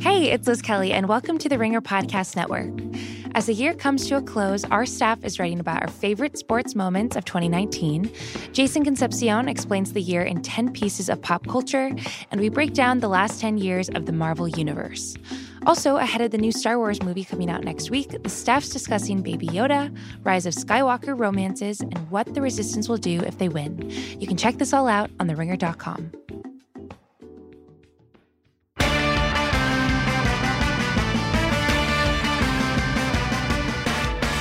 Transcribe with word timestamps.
Hey, 0.00 0.30
it's 0.30 0.48
Liz 0.48 0.62
Kelly, 0.62 0.92
and 0.92 1.08
welcome 1.08 1.36
to 1.36 1.46
the 1.46 1.58
Ringer 1.58 1.82
Podcast 1.82 2.34
Network. 2.34 2.70
As 3.34 3.44
the 3.44 3.52
year 3.52 3.74
comes 3.74 4.08
to 4.08 4.16
a 4.16 4.22
close, 4.22 4.64
our 4.64 4.86
staff 4.86 5.22
is 5.22 5.38
writing 5.38 5.60
about 5.60 5.82
our 5.82 5.88
favorite 5.88 6.38
sports 6.38 6.74
moments 6.74 7.16
of 7.16 7.26
2019. 7.26 8.10
Jason 8.54 8.82
Concepcion 8.82 9.46
explains 9.46 9.92
the 9.92 10.00
year 10.00 10.22
in 10.22 10.40
10 10.40 10.72
pieces 10.72 11.10
of 11.10 11.20
pop 11.20 11.46
culture, 11.46 11.90
and 12.30 12.40
we 12.40 12.48
break 12.48 12.72
down 12.72 13.00
the 13.00 13.08
last 13.10 13.42
10 13.42 13.58
years 13.58 13.90
of 13.90 14.06
the 14.06 14.12
Marvel 14.12 14.48
Universe. 14.48 15.18
Also, 15.66 15.98
ahead 15.98 16.22
of 16.22 16.30
the 16.30 16.38
new 16.38 16.50
Star 16.50 16.78
Wars 16.78 17.02
movie 17.02 17.22
coming 17.22 17.50
out 17.50 17.62
next 17.62 17.90
week, 17.90 18.22
the 18.22 18.30
staff's 18.30 18.70
discussing 18.70 19.20
Baby 19.20 19.48
Yoda, 19.48 19.94
Rise 20.24 20.46
of 20.46 20.54
Skywalker 20.54 21.18
romances, 21.18 21.82
and 21.82 22.10
what 22.10 22.32
the 22.32 22.40
Resistance 22.40 22.88
will 22.88 22.96
do 22.96 23.20
if 23.20 23.36
they 23.36 23.50
win. 23.50 23.90
You 24.18 24.26
can 24.26 24.38
check 24.38 24.56
this 24.56 24.72
all 24.72 24.88
out 24.88 25.10
on 25.20 25.28
theringer.com. 25.28 26.49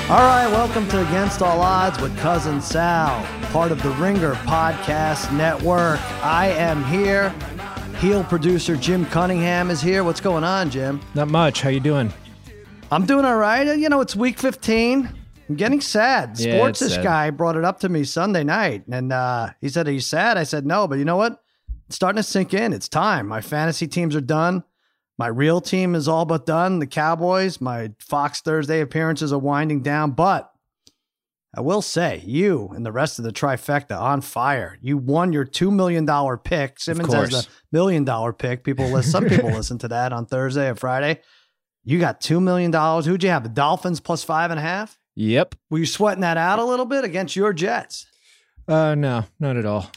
All 0.10 0.18
right, 0.18 0.48
welcome 0.48 0.88
to 0.88 1.08
Against 1.08 1.44
All 1.44 1.62
Odds 1.62 2.02
with 2.02 2.18
Cousin 2.18 2.62
Sal, 2.62 3.24
part 3.52 3.72
of 3.72 3.84
the 3.84 3.92
Ringer 3.92 4.34
Podcast 4.34 5.32
Network. 5.38 6.00
I 6.24 6.48
am 6.48 6.84
here. 6.86 7.30
Heel 8.00 8.24
producer 8.24 8.76
Jim 8.76 9.06
Cunningham 9.06 9.70
is 9.70 9.82
here. 9.82 10.04
What's 10.04 10.20
going 10.20 10.44
on, 10.44 10.72
Jim? 10.72 11.00
Not 11.14 11.28
much. 11.28 11.62
How 11.62 11.70
you 11.70 11.80
doing? 11.80 12.12
I'm 12.92 13.06
doing 13.06 13.24
all 13.24 13.38
right. 13.38 13.78
You 13.78 13.88
know, 13.88 14.02
it's 14.02 14.16
week 14.16 14.40
15. 14.40 15.08
I'm 15.48 15.56
getting 15.56 15.80
sad. 15.80 16.40
Yeah, 16.40 16.56
Sports 16.56 16.80
this 16.80 16.96
sad. 16.96 17.04
guy 17.04 17.30
brought 17.30 17.56
it 17.56 17.64
up 17.64 17.80
to 17.82 17.90
me 17.90 18.04
Sunday 18.04 18.44
night, 18.44 18.86
and 18.92 19.14
uh, 19.14 19.52
he 19.62 19.70
said, 19.70 19.88
Are 19.88 19.92
you 19.92 20.00
sad? 20.00 20.40
I 20.40 20.44
said, 20.44 20.66
No, 20.66 20.88
but 20.88 20.98
you 20.98 21.06
know 21.06 21.18
what? 21.18 21.40
It's 21.86 21.96
starting 21.96 22.18
to 22.18 22.24
sink 22.24 22.56
in. 22.56 22.74
It's 22.74 22.90
time. 22.90 23.28
My 23.28 23.42
fantasy 23.42 23.86
teams 23.86 24.16
are 24.16 24.22
done. 24.22 24.64
My 25.20 25.28
real 25.28 25.60
team 25.60 25.96
is 25.96 26.08
all 26.08 26.24
but 26.24 26.46
done. 26.46 26.80
The 26.80 26.88
Cowboys, 26.88 27.60
my 27.60 27.92
Fox 28.00 28.40
Thursday 28.40 28.80
appearances 28.80 29.34
are 29.34 29.38
winding 29.38 29.82
down. 29.82 30.12
But 30.12 30.50
I 31.54 31.60
will 31.60 31.82
say, 31.82 32.24
you 32.26 32.70
and 32.74 32.86
the 32.86 32.94
rest 32.94 33.20
of 33.20 33.26
the 33.26 33.34
trifecta 33.34 34.00
on 34.00 34.22
fire. 34.22 34.78
You 34.82 34.98
won 34.98 35.34
your 35.34 35.46
$2 35.46 35.74
million 35.74 36.08
pick. 36.38 36.80
Simmons 36.80 37.14
has 37.14 37.32
the 37.32 37.48
million 37.74 38.06
dollar 38.06 38.32
pick. 38.32 38.64
People 38.64 38.86
listen, 38.90 39.12
some 39.12 39.26
people 39.28 39.50
listen 39.52 39.78
to 39.80 39.90
that 39.90 40.14
on 40.14 40.26
Thursday 40.26 40.70
or 40.70 40.76
Friday. 40.76 41.20
You 41.84 42.00
got 42.00 42.22
$2 42.22 42.42
million. 42.42 42.72
Who'd 42.72 43.22
you 43.22 43.30
have? 43.30 43.44
The 43.44 43.50
Dolphins 43.50 44.00
plus 44.00 44.24
five 44.24 44.52
and 44.52 44.60
a 44.60 44.64
half? 44.64 44.98
Yep. 45.16 45.56
Were 45.70 45.80
you 45.80 45.86
sweating 45.86 46.22
that 46.22 46.38
out 46.38 46.60
a 46.60 46.64
little 46.64 46.86
bit 46.86 47.04
against 47.04 47.36
your 47.36 47.52
Jets? 47.52 48.06
Uh, 48.70 48.96
no, 48.96 49.26
not 49.38 49.58
at 49.58 49.66
all. 49.66 49.92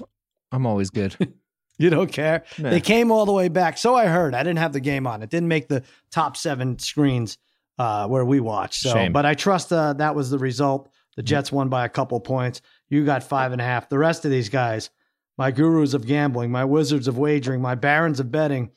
I'm 0.50 0.66
always 0.66 0.91
good. 0.91 1.16
You 1.83 1.91
don't 1.91 2.12
care. 2.12 2.44
Nah. 2.58 2.70
They 2.70 2.80
came 2.80 3.11
all 3.11 3.27
the 3.27 3.33
way 3.33 3.48
back. 3.48 3.77
So 3.77 3.97
I 3.97 4.06
heard. 4.06 4.34
I 4.34 4.44
didn't 4.44 4.58
have 4.58 4.72
the 4.72 4.80
game 4.80 5.05
on. 5.06 5.20
It 5.22 5.30
didn't 5.30 5.48
make 5.48 5.66
the 5.66 5.83
top 6.12 6.36
seven 6.36 6.78
screens 6.78 7.39
uh, 7.77 8.06
where 8.06 8.24
we 8.24 8.39
watched. 8.39 8.83
So, 8.83 8.92
Shame. 8.92 9.12
but 9.12 9.27
I 9.27 9.34
trust 9.34 9.72
uh, 9.72 9.94
that 9.94 10.14
was 10.14 10.30
the 10.30 10.39
result. 10.39 10.89
The 11.16 11.24
Jets 11.24 11.50
won 11.50 11.69
by 11.69 11.84
a 11.84 11.89
couple 11.89 12.20
points. 12.20 12.62
You 12.89 13.05
got 13.05 13.24
five 13.24 13.50
and 13.50 13.61
a 13.61 13.64
half. 13.64 13.89
The 13.89 13.98
rest 13.98 14.24
of 14.24 14.30
these 14.30 14.48
guys, 14.48 14.91
my 15.36 15.50
gurus 15.50 15.92
of 15.92 16.06
gambling, 16.06 16.52
my 16.52 16.64
wizards 16.64 17.08
of 17.08 17.19
wagering, 17.19 17.61
my 17.61 17.74
barons 17.74 18.20
of 18.20 18.30
betting, 18.30 18.70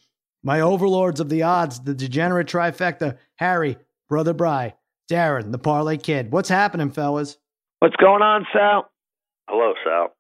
my 0.44 0.62
overlords 0.62 1.20
of 1.20 1.30
the 1.30 1.44
odds, 1.44 1.80
the 1.80 1.94
degenerate 1.94 2.48
trifecta, 2.48 3.18
Harry, 3.36 3.78
brother 4.10 4.34
Bry, 4.34 4.74
Darren, 5.12 5.52
the 5.52 5.60
parlay 5.60 5.98
kid. 5.98 6.32
What's 6.32 6.50
happening, 6.50 6.90
fellas? 6.90 7.38
What's 7.80 7.96
going 7.98 8.24
on, 8.24 8.48
Sal? 8.52 8.90
Hello, 9.48 9.74
Sal. 9.86 10.16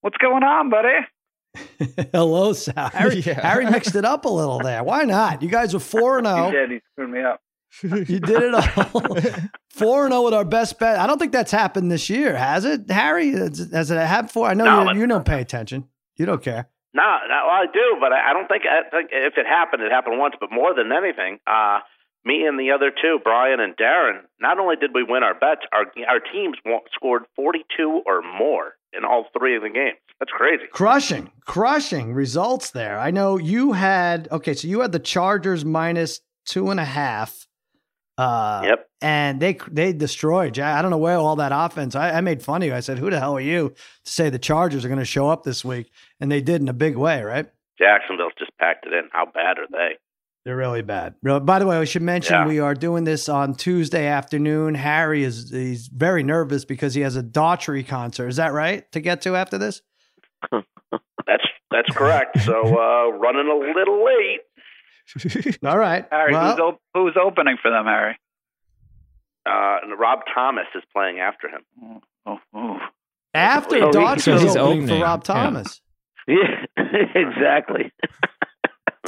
What's 0.00 0.16
going 0.16 0.42
on, 0.42 0.68
buddy? 0.68 0.98
Hello, 2.12 2.52
Sal. 2.52 2.90
Harry, 2.90 3.20
Yeah. 3.26 3.40
Harry 3.40 3.66
mixed 3.70 3.94
it 3.94 4.04
up 4.04 4.24
a 4.24 4.28
little 4.28 4.58
there. 4.60 4.82
Why 4.84 5.04
not? 5.04 5.42
You 5.42 5.48
guys 5.48 5.74
are 5.74 5.78
four 5.80 6.18
and 6.18 6.26
He 6.26 6.32
zero. 6.34 6.50
did. 6.50 6.70
He 6.70 6.80
screwed 6.92 7.10
me 7.10 7.22
up. 7.22 7.40
You 7.82 8.20
did 8.20 8.42
it 8.42 8.54
all. 8.54 9.00
Four 9.70 10.04
and 10.06 10.12
zero 10.12 10.24
with 10.24 10.34
our 10.34 10.44
best 10.44 10.78
bet. 10.78 10.98
I 10.98 11.06
don't 11.06 11.18
think 11.18 11.32
that's 11.32 11.50
happened 11.52 11.90
this 11.90 12.08
year, 12.08 12.36
has 12.36 12.64
it, 12.64 12.90
Harry? 12.90 13.30
Has 13.32 13.70
has 13.72 13.90
it 13.90 13.96
happened 13.98 14.28
before? 14.28 14.48
I 14.48 14.54
know 14.54 14.64
No, 14.84 14.92
you, 14.92 15.00
you 15.00 15.06
don't 15.06 15.24
pay 15.26 15.40
attention. 15.40 15.84
You 16.16 16.26
don't 16.26 16.42
care. 16.42 16.68
No, 16.94 17.02
no, 17.28 17.42
well, 17.46 17.54
I 17.54 17.66
do, 17.72 17.96
but 18.00 18.12
I, 18.12 18.30
I 18.30 18.32
don't 18.32 18.48
think, 18.48 18.64
I 18.64 18.88
think 18.90 19.10
if 19.12 19.34
it 19.36 19.46
happened, 19.46 19.82
it 19.82 19.92
happened 19.92 20.18
once. 20.18 20.34
But 20.40 20.50
more 20.50 20.74
than 20.74 20.90
anything, 20.90 21.38
uh, 21.46 21.80
me 22.24 22.44
and 22.46 22.58
the 22.58 22.72
other 22.72 22.90
two, 22.90 23.18
Brian 23.22 23.60
and 23.60 23.76
Darren, 23.76 24.22
not 24.40 24.58
only 24.58 24.74
did 24.76 24.90
we 24.94 25.04
win 25.04 25.22
our 25.22 25.34
bets, 25.34 25.60
our 25.70 25.84
our 26.08 26.18
teams 26.20 26.56
wa- 26.64 26.80
scored 26.94 27.24
forty-two 27.36 28.02
or 28.06 28.22
more 28.22 28.72
in 28.92 29.04
all 29.04 29.26
three 29.38 29.56
of 29.56 29.62
the 29.62 29.70
games. 29.70 29.98
That's 30.18 30.32
crazy. 30.32 30.64
Crushing, 30.72 31.30
crushing 31.44 32.12
results 32.12 32.70
there. 32.70 32.98
I 32.98 33.10
know 33.10 33.38
you 33.38 33.72
had. 33.72 34.28
Okay, 34.32 34.54
so 34.54 34.66
you 34.68 34.80
had 34.80 34.92
the 34.92 34.98
Chargers 34.98 35.64
minus 35.64 36.20
two 36.46 36.70
and 36.70 36.80
a 36.80 36.84
half. 36.84 37.46
Uh, 38.16 38.62
Yep. 38.64 38.84
And 39.00 39.38
they 39.38 39.56
they 39.70 39.92
destroyed. 39.92 40.58
I 40.58 40.82
don't 40.82 40.90
know 40.90 40.98
where 40.98 41.18
all 41.18 41.36
that 41.36 41.52
offense. 41.54 41.94
I, 41.94 42.14
I 42.14 42.20
made 42.20 42.42
fun 42.42 42.62
of 42.62 42.66
you. 42.68 42.74
I 42.74 42.80
said, 42.80 42.98
"Who 42.98 43.10
the 43.10 43.20
hell 43.20 43.36
are 43.36 43.40
you 43.40 43.68
to 44.04 44.10
say 44.10 44.28
the 44.28 44.40
Chargers 44.40 44.84
are 44.84 44.88
going 44.88 44.98
to 44.98 45.04
show 45.04 45.28
up 45.28 45.44
this 45.44 45.64
week?" 45.64 45.88
And 46.18 46.32
they 46.32 46.40
did 46.40 46.60
in 46.60 46.68
a 46.68 46.72
big 46.72 46.96
way, 46.96 47.22
right? 47.22 47.46
Jacksonville's 47.78 48.32
just 48.36 48.50
packed 48.58 48.86
it 48.86 48.92
in. 48.92 49.08
How 49.12 49.24
bad 49.26 49.58
are 49.58 49.68
they? 49.70 49.98
They're 50.44 50.56
really 50.56 50.82
bad. 50.82 51.14
By 51.22 51.58
the 51.58 51.66
way, 51.66 51.78
we 51.78 51.84
should 51.86 52.02
mention 52.02 52.34
Yeah. 52.34 52.46
we 52.46 52.58
are 52.60 52.74
doing 52.74 53.04
this 53.04 53.28
on 53.28 53.54
Tuesday 53.54 54.06
afternoon. 54.06 54.74
Harry 54.74 55.22
is 55.24 55.50
he's 55.50 55.88
very 55.88 56.22
nervous 56.22 56.64
because 56.64 56.94
he 56.94 57.02
has 57.02 57.16
a 57.16 57.22
Daughtry 57.22 57.86
concert. 57.86 58.28
Is 58.28 58.36
that 58.36 58.52
right? 58.52 58.90
To 58.92 59.00
get 59.00 59.20
to 59.22 59.36
after 59.36 59.58
this? 59.58 59.82
That's 61.26 61.44
that's 61.70 61.90
correct. 61.94 62.40
So 62.40 62.54
uh, 62.62 63.10
running 63.18 63.46
a 63.50 63.54
little 63.54 64.02
late. 64.04 65.58
All 65.66 65.76
right. 65.76 66.06
Harry, 66.10 66.32
well, 66.32 66.50
who's, 66.52 66.60
op- 66.60 66.80
who's 66.94 67.16
opening 67.22 67.56
for 67.60 67.70
them, 67.70 67.84
Harry? 67.84 68.16
Uh, 69.44 69.78
Rob 69.98 70.20
Thomas 70.34 70.64
is 70.74 70.82
playing 70.94 71.18
after 71.20 71.48
him. 71.48 71.62
Oh, 71.82 72.00
oh, 72.26 72.38
oh. 72.54 72.78
after 73.34 73.78
So 73.80 73.86
he- 73.88 73.92
Daughtry 73.92 74.34
is 74.36 74.42
he's 74.42 74.56
opening 74.56 74.86
for 74.86 74.92
opening, 74.94 75.02
Rob 75.02 75.20
yeah. 75.28 75.34
Thomas. 75.34 75.80
Yeah, 76.28 76.64
exactly. 77.14 77.90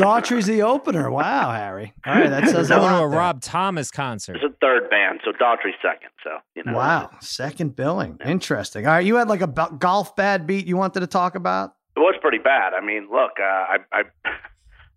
Daughtry's 0.01 0.47
the 0.47 0.63
opener. 0.63 1.11
Wow, 1.11 1.53
Harry. 1.53 1.93
All 2.07 2.15
right, 2.15 2.31
that 2.31 2.49
says 2.49 2.71
a 2.71 2.75
Going 2.77 2.89
to 2.91 2.97
a 2.97 3.09
there. 3.09 3.19
Rob 3.19 3.41
Thomas 3.41 3.91
concert. 3.91 4.37
It's 4.37 4.45
a 4.45 4.57
third 4.61 4.89
band, 4.91 5.21
so 5.25 5.33
Daughtry's 5.33 5.75
second. 5.83 6.11
So 6.25 6.31
you 6.55 6.65
know. 6.65 6.75
Wow, 6.77 7.11
second 7.21 7.77
billing. 7.77 8.19
Interesting. 8.25 8.87
All 8.87 8.93
right, 8.95 9.05
you 9.05 9.17
had 9.17 9.29
like 9.29 9.41
a 9.41 9.47
b- 9.47 9.77
golf 9.79 10.17
bad 10.17 10.47
beat 10.47 10.67
you 10.67 10.77
wanted 10.77 11.01
to 11.01 11.07
talk 11.07 11.35
about. 11.35 11.75
It 11.97 12.01
was 12.01 12.15
pretty 12.21 12.39
bad. 12.39 12.73
I 12.73 12.85
mean, 12.85 13.09
look, 13.11 13.33
uh, 13.41 13.43
I, 13.45 13.77
I, 13.93 14.03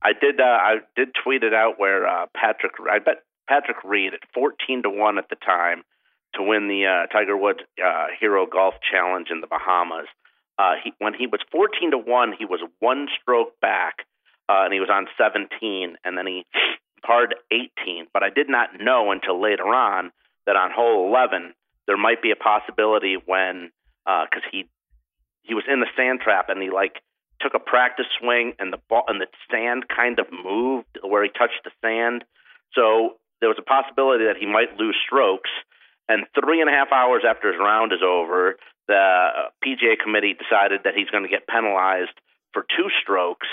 I 0.04 0.14
did, 0.14 0.40
uh, 0.40 0.44
I 0.44 0.76
did 0.96 1.10
tweet 1.24 1.44
it 1.44 1.54
out 1.54 1.80
where 1.80 2.08
uh, 2.08 2.26
Patrick, 2.36 2.74
I 2.90 3.00
bet 3.00 3.24
Patrick 3.48 3.78
Reed 3.84 4.14
at 4.14 4.22
fourteen 4.34 4.84
to 4.84 4.90
one 4.90 5.18
at 5.18 5.30
the 5.30 5.36
time 5.36 5.84
to 6.36 6.44
win 6.44 6.68
the 6.68 6.86
uh, 6.86 7.08
Tiger 7.14 7.38
Woods 7.38 7.60
uh, 7.84 8.08
Hero 8.20 8.46
Golf 8.46 8.76
Challenge 8.90 9.28
in 9.32 9.42
the 9.42 9.48
Bahamas. 9.48 10.08
Uh, 10.58 10.74
he, 10.84 10.94
when 11.00 11.14
he 11.14 11.26
was 11.28 11.42
fourteen 11.52 11.92
to 11.92 11.98
one, 11.98 12.34
he 12.38 12.46
was 12.46 12.60
one 12.80 13.08
stroke 13.22 13.60
back, 13.60 14.06
uh, 14.54 14.66
and 14.66 14.74
he 14.74 14.80
was 14.80 14.90
on 14.92 15.08
seventeen, 15.18 15.98
and 16.04 16.18
then 16.18 16.28
he 16.28 16.46
parred 17.06 17.36
eighteen. 17.52 18.06
But 18.14 18.22
I 18.22 18.30
did 18.30 18.50
not 18.50 18.70
know 18.80 19.12
until 19.12 19.42
later 19.42 19.66
on 19.66 20.12
that 20.46 20.56
on 20.56 20.70
hole 20.72 21.10
eleven 21.10 21.54
there 21.88 21.98
might 21.98 22.22
be 22.22 22.32
a 22.32 22.36
possibility 22.36 23.18
when 23.26 23.72
because 24.06 24.44
he 24.52 24.70
he 25.42 25.54
was 25.54 25.64
in 25.68 25.80
the 25.80 25.88
sand 25.98 26.20
trap 26.22 26.50
and 26.50 26.62
he 26.62 26.70
like 26.70 27.02
took 27.42 27.54
a 27.54 27.60
practice 27.60 28.06
swing 28.20 28.54
and 28.60 28.72
the 28.72 28.80
ball 28.90 29.04
and 29.08 29.20
the 29.20 29.28
sand 29.52 29.86
kind 29.90 30.20
of 30.20 30.28
moved 30.32 30.98
where 31.04 31.24
he 31.24 31.30
touched 31.30 31.64
the 31.64 31.72
sand. 31.82 32.24
So 32.74 33.20
there 33.42 33.50
was 33.50 33.60
a 33.60 33.68
possibility 33.68 34.26
that 34.26 34.38
he 34.40 34.46
might 34.46 34.78
lose 34.80 34.96
strokes. 35.06 35.50
And 36.08 36.26
three 36.36 36.62
and 36.62 36.70
a 36.70 36.74
half 36.74 36.92
hours 36.92 37.24
after 37.28 37.52
his 37.52 37.60
round 37.60 37.92
is 37.92 38.00
over, 38.04 38.56
the 38.88 38.96
uh, 38.96 39.52
PGA 39.64 40.00
committee 40.00 40.36
decided 40.36 40.82
that 40.84 40.96
he's 40.96 41.10
going 41.10 41.24
to 41.24 41.30
get 41.30 41.48
penalized 41.48 42.16
for 42.54 42.64
two 42.64 42.88
strokes, 43.02 43.48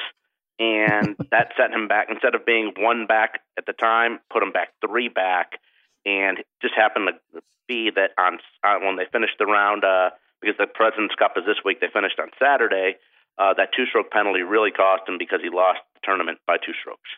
and 0.60 1.16
that 1.32 1.48
set 1.56 1.72
him 1.72 1.88
back. 1.88 2.06
Instead 2.10 2.36
of 2.36 2.46
being 2.46 2.72
one 2.78 3.06
back 3.06 3.40
at 3.58 3.66
the 3.66 3.72
time, 3.72 4.20
put 4.32 4.42
him 4.44 4.52
back 4.52 4.68
three 4.86 5.08
back, 5.08 5.58
and 6.06 6.38
it 6.38 6.46
just 6.62 6.74
happened 6.76 7.08
to 7.34 7.40
be 7.66 7.90
that 7.94 8.10
on 8.18 8.38
uh, 8.62 8.78
when 8.84 8.96
they 8.96 9.06
finished 9.10 9.34
the 9.40 9.46
round, 9.46 9.82
uh, 9.82 10.10
because 10.40 10.56
the 10.58 10.66
President's 10.66 11.14
Cup 11.16 11.32
is 11.36 11.44
this 11.46 11.56
week, 11.64 11.80
they 11.80 11.88
finished 11.92 12.18
on 12.20 12.28
Saturday. 12.38 12.96
Uh, 13.38 13.54
that 13.54 13.70
two-stroke 13.74 14.10
penalty 14.10 14.42
really 14.42 14.70
cost 14.70 15.08
him 15.08 15.16
because 15.18 15.40
he 15.42 15.48
lost 15.48 15.78
the 15.94 16.00
tournament 16.04 16.38
by 16.46 16.56
two 16.58 16.72
strokes. 16.78 17.08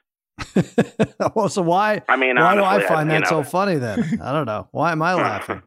well, 1.34 1.48
so 1.48 1.62
why? 1.62 2.02
I 2.08 2.16
mean, 2.16 2.36
why 2.36 2.54
do 2.54 2.62
I 2.62 2.80
find 2.86 3.10
you 3.10 3.18
that 3.18 3.28
so 3.28 3.42
funny 3.42 3.76
then? 3.76 4.20
I 4.22 4.32
don't 4.32 4.46
know. 4.46 4.68
Why 4.70 4.92
am 4.92 5.02
I 5.02 5.14
laughing? 5.28 5.62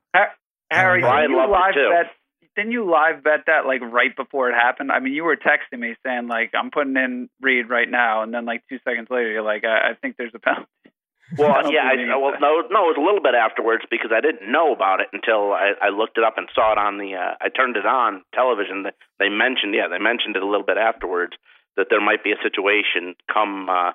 Harry, 0.72 1.02
Well, 1.04 1.12
I'd 1.12 1.30
you 1.30 1.36
love 1.38 1.50
to 1.50 1.54
live 1.54 1.74
too. 1.74 1.90
bet? 1.92 2.12
Didn't 2.56 2.72
you 2.72 2.90
live 2.90 3.24
bet 3.24 3.46
that 3.48 3.66
like 3.66 3.82
right 3.82 4.16
before 4.16 4.50
it 4.50 4.56
happened? 4.56 4.92
I 4.92 5.00
mean, 5.00 5.14
you 5.14 5.24
were 5.24 5.36
texting 5.36 5.80
me 5.80 5.96
saying 6.06 6.28
like 6.28 6.52
I'm 6.54 6.72
putting 6.72 6.96
in 6.96 7.30
Reed 7.42 7.70
right 7.70 7.90
now, 7.90 8.24
and 8.24 8.34
then 8.34 8.46
like 8.46 8.64
two 8.70 8.80
seconds 8.84 9.08
later, 9.10 9.32
you're 9.32 9.42
like, 9.42 9.64
I, 9.64 9.92
I 9.92 9.94
think 10.02 10.16
there's 10.18 10.36
a 10.36 10.40
penalty. 10.40 10.70
Well, 11.40 11.72
yeah, 11.74 11.90
I, 11.90 11.98
well, 12.22 12.38
no, 12.40 12.62
no, 12.70 12.86
it 12.86 12.94
was 12.94 13.02
a 13.02 13.04
little 13.04 13.20
bit 13.20 13.34
afterwards 13.34 13.84
because 13.90 14.12
I 14.14 14.22
didn't 14.22 14.46
know 14.46 14.72
about 14.72 15.02
it 15.02 15.08
until 15.12 15.54
I, 15.54 15.74
I 15.82 15.90
looked 15.90 16.20
it 16.20 16.24
up 16.24 16.38
and 16.38 16.48
saw 16.54 16.72
it 16.74 16.78
on 16.78 17.00
the. 17.00 17.18
Uh, 17.18 17.34
I 17.42 17.50
turned 17.50 17.78
it 17.78 17.86
on 17.86 18.22
television. 18.32 18.86
They 19.18 19.30
mentioned, 19.30 19.74
yeah, 19.74 19.90
they 19.90 19.98
mentioned 19.98 20.36
it 20.38 20.44
a 20.44 20.46
little 20.46 20.66
bit 20.66 20.78
afterwards 20.78 21.34
that 21.78 21.88
there 21.90 22.00
might 22.00 22.24
be 22.24 22.32
a 22.32 22.40
situation 22.46 23.16
come 23.26 23.70
uh, 23.70 23.92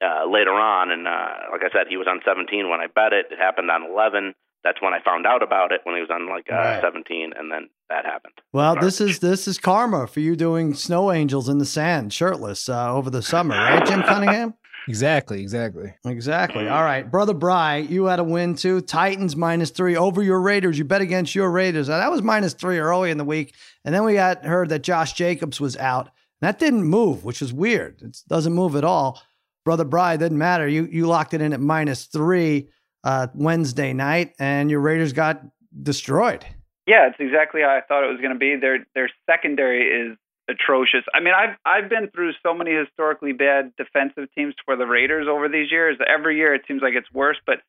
uh, 0.00 0.24
later 0.24 0.56
on. 0.56 0.90
And 0.90 1.06
uh, 1.06 1.52
like 1.52 1.62
I 1.62 1.70
said, 1.72 1.86
he 1.88 1.96
was 1.96 2.08
on 2.08 2.20
17 2.24 2.68
when 2.68 2.80
I 2.80 2.88
bet 2.88 3.12
it. 3.12 3.28
It 3.30 3.38
happened 3.38 3.70
on 3.70 3.84
11. 3.84 4.34
That's 4.64 4.80
when 4.80 4.94
I 4.94 4.98
found 5.04 5.26
out 5.26 5.42
about 5.42 5.72
it 5.72 5.82
when 5.84 5.94
he 5.94 6.00
was 6.00 6.10
on 6.10 6.28
like 6.28 6.46
uh, 6.50 6.56
Right. 6.56 6.80
17, 6.82 7.32
and 7.38 7.52
then 7.52 7.68
that 7.90 8.04
happened. 8.06 8.32
Well, 8.52 8.74
this 8.76 9.00
is 9.00 9.18
this 9.18 9.46
is 9.46 9.58
karma 9.58 10.06
for 10.06 10.20
you 10.20 10.34
doing 10.36 10.72
snow 10.74 11.12
angels 11.12 11.48
in 11.48 11.58
the 11.58 11.66
sand, 11.66 12.12
shirtless 12.12 12.68
uh, 12.68 12.92
over 12.92 13.10
the 13.10 13.22
summer, 13.22 13.54
right, 13.54 13.86
Jim 13.86 14.02
Cunningham? 14.08 14.54
Exactly, 14.88 15.40
exactly. 15.40 15.94
Exactly. 16.04 16.68
All 16.68 16.82
right, 16.82 17.10
brother 17.10 17.32
Bry, 17.34 17.76
you 17.76 18.04
had 18.06 18.18
a 18.18 18.24
win 18.24 18.54
too. 18.54 18.80
Titans 18.82 19.34
minus 19.36 19.70
three 19.70 19.96
over 19.96 20.22
your 20.22 20.40
Raiders. 20.40 20.78
You 20.78 20.84
bet 20.84 21.00
against 21.00 21.34
your 21.34 21.50
Raiders. 21.50 21.88
Now, 21.88 21.98
that 21.98 22.10
was 22.10 22.22
minus 22.22 22.52
three 22.54 22.78
early 22.78 23.10
in 23.10 23.18
the 23.18 23.24
week, 23.24 23.54
and 23.84 23.94
then 23.94 24.04
we 24.04 24.14
got 24.14 24.44
heard 24.44 24.68
that 24.70 24.82
Josh 24.82 25.12
Jacobs 25.14 25.60
was 25.60 25.76
out. 25.76 26.10
That 26.40 26.58
didn't 26.58 26.84
move, 26.84 27.24
which 27.24 27.40
is 27.40 27.52
weird. 27.52 28.02
It 28.02 28.18
doesn't 28.28 28.52
move 28.52 28.76
at 28.76 28.84
all. 28.84 29.22
Brother 29.64 29.84
Bry, 29.84 30.16
didn't 30.18 30.36
matter. 30.38 30.68
You 30.68 30.84
you 30.90 31.06
locked 31.06 31.32
it 31.34 31.40
in 31.40 31.52
at 31.54 31.60
minus 31.60 32.04
three 32.04 32.68
uh, 33.04 33.28
Wednesday 33.34 33.92
night, 33.92 34.34
and 34.38 34.70
your 34.70 34.80
Raiders 34.80 35.12
got 35.12 35.42
destroyed. 35.82 36.44
Yeah, 36.86 37.08
it's 37.08 37.16
exactly 37.18 37.62
how 37.62 37.68
I 37.68 37.80
thought 37.86 38.04
it 38.04 38.10
was 38.10 38.20
going 38.20 38.32
to 38.32 38.38
be. 38.38 38.56
Their 38.56 38.86
their 38.94 39.08
secondary 39.30 40.10
is 40.10 40.18
atrocious. 40.48 41.04
I 41.14 41.20
mean, 41.20 41.34
I've 41.34 41.56
I've 41.64 41.88
been 41.88 42.10
through 42.10 42.32
so 42.42 42.54
many 42.54 42.72
historically 42.72 43.32
bad 43.32 43.72
defensive 43.76 44.28
teams 44.34 44.54
for 44.64 44.76
the 44.76 44.86
Raiders 44.86 45.26
over 45.30 45.48
these 45.48 45.70
years. 45.70 45.96
Every 46.06 46.36
year 46.36 46.54
it 46.54 46.62
seems 46.66 46.82
like 46.82 46.94
it's 46.94 47.12
worse, 47.12 47.38
but 47.46 47.60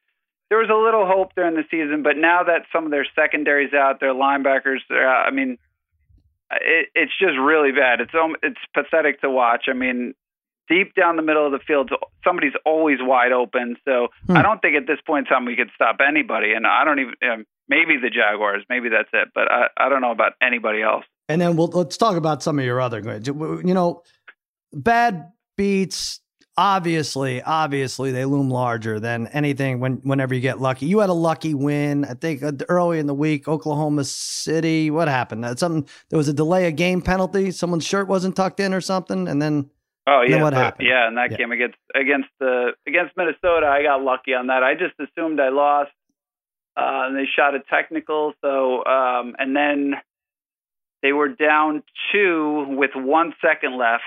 there 0.49 0.59
was 0.59 0.69
a 0.69 0.75
little 0.75 1.05
hope 1.05 1.33
during 1.35 1.55
the 1.55 1.63
season. 1.71 2.03
But 2.03 2.17
now 2.17 2.43
that 2.43 2.63
some 2.71 2.85
of 2.85 2.91
their 2.91 3.07
secondaries 3.15 3.73
out, 3.73 3.99
their 3.99 4.13
linebackers, 4.13 4.79
they're 4.89 5.09
out, 5.09 5.25
I 5.27 5.31
mean, 5.31 5.57
it, 6.51 6.89
it's 6.93 7.13
just 7.19 7.37
really 7.39 7.71
bad. 7.71 8.01
It's 8.01 8.13
um, 8.13 8.35
it's 8.43 8.59
pathetic 8.73 9.21
to 9.21 9.29
watch. 9.29 9.65
I 9.69 9.73
mean, 9.73 10.13
deep 10.67 10.93
down 10.95 11.15
the 11.15 11.21
middle 11.21 11.45
of 11.45 11.51
the 11.51 11.59
field, 11.59 11.91
somebody's 12.23 12.53
always 12.65 12.97
wide 13.01 13.31
open. 13.31 13.75
So 13.85 14.07
Hmm. 14.27 14.37
I 14.37 14.41
don't 14.41 14.61
think 14.61 14.75
at 14.75 14.87
this 14.87 14.99
point 15.05 15.27
in 15.27 15.33
time 15.33 15.45
we 15.45 15.55
could 15.55 15.69
stop 15.75 15.97
anybody. 16.05 16.53
And 16.53 16.65
I 16.67 16.83
don't 16.83 16.99
even 16.99 17.13
um, 17.31 17.45
maybe 17.69 17.97
the 18.01 18.09
Jaguars, 18.09 18.63
maybe 18.69 18.89
that's 18.89 19.09
it. 19.13 19.29
But 19.33 19.51
I 19.51 19.67
I 19.77 19.89
don't 19.89 20.01
know 20.01 20.11
about 20.11 20.33
anybody 20.41 20.81
else. 20.81 21.05
And 21.29 21.41
then 21.41 21.55
we'll 21.55 21.67
let's 21.67 21.97
talk 21.97 22.17
about 22.17 22.43
some 22.43 22.59
of 22.59 22.65
your 22.65 22.79
other 22.81 23.01
good. 23.01 23.25
You 23.27 23.73
know, 23.73 24.03
bad 24.73 25.31
beats. 25.57 26.21
Obviously, 26.57 27.41
obviously, 27.41 28.13
they 28.13 28.23
loom 28.23 28.49
larger 28.49 28.97
than 28.97 29.27
anything. 29.27 29.81
When 29.81 29.95
whenever 30.03 30.33
you 30.33 30.39
get 30.39 30.61
lucky, 30.61 30.85
you 30.85 30.99
had 30.99 31.09
a 31.09 31.13
lucky 31.13 31.53
win. 31.53 32.05
I 32.05 32.13
think 32.13 32.41
uh, 32.43 32.53
early 32.69 32.97
in 32.97 33.07
the 33.07 33.13
week, 33.13 33.49
Oklahoma 33.49 34.05
City. 34.05 34.89
What 34.89 35.09
happened? 35.09 35.59
Something 35.59 35.85
there 36.09 36.17
was 36.17 36.29
a 36.29 36.33
delay 36.33 36.65
of 36.67 36.77
game 36.77 37.01
penalty. 37.01 37.51
Someone's 37.51 37.85
shirt 37.85 38.07
wasn't 38.07 38.37
tucked 38.37 38.61
in 38.61 38.73
or 38.73 38.79
something, 38.79 39.27
and 39.27 39.41
then 39.41 39.69
Oh 40.07 40.21
yeah, 40.27 40.41
what 40.41 40.53
so- 40.53 40.59
happened? 40.59 40.87
yeah. 40.87 41.07
In 41.07 41.15
that 41.15 41.31
Yeah. 41.31 41.37
game 41.37 41.51
against 41.51 41.77
against 41.93 42.29
the 42.39 42.73
against 42.87 43.15
Minnesota, 43.17 43.67
I 43.67 43.81
got 43.83 44.01
lucky 44.03 44.33
on 44.33 44.47
that. 44.47 44.63
I 44.63 44.75
just 44.75 44.93
assumed 44.99 45.39
I 45.39 45.49
lost, 45.49 45.91
uh, 46.77 47.05
and 47.07 47.15
they 47.17 47.25
shot 47.25 47.55
a 47.55 47.59
technical. 47.59 48.33
So 48.41 48.85
um, 48.85 49.35
and 49.39 49.55
then 49.55 49.95
they 51.01 51.11
were 51.13 51.29
down 51.29 51.83
two 52.11 52.65
with 52.77 52.91
one 52.95 53.33
second 53.41 53.77
left. 53.77 54.03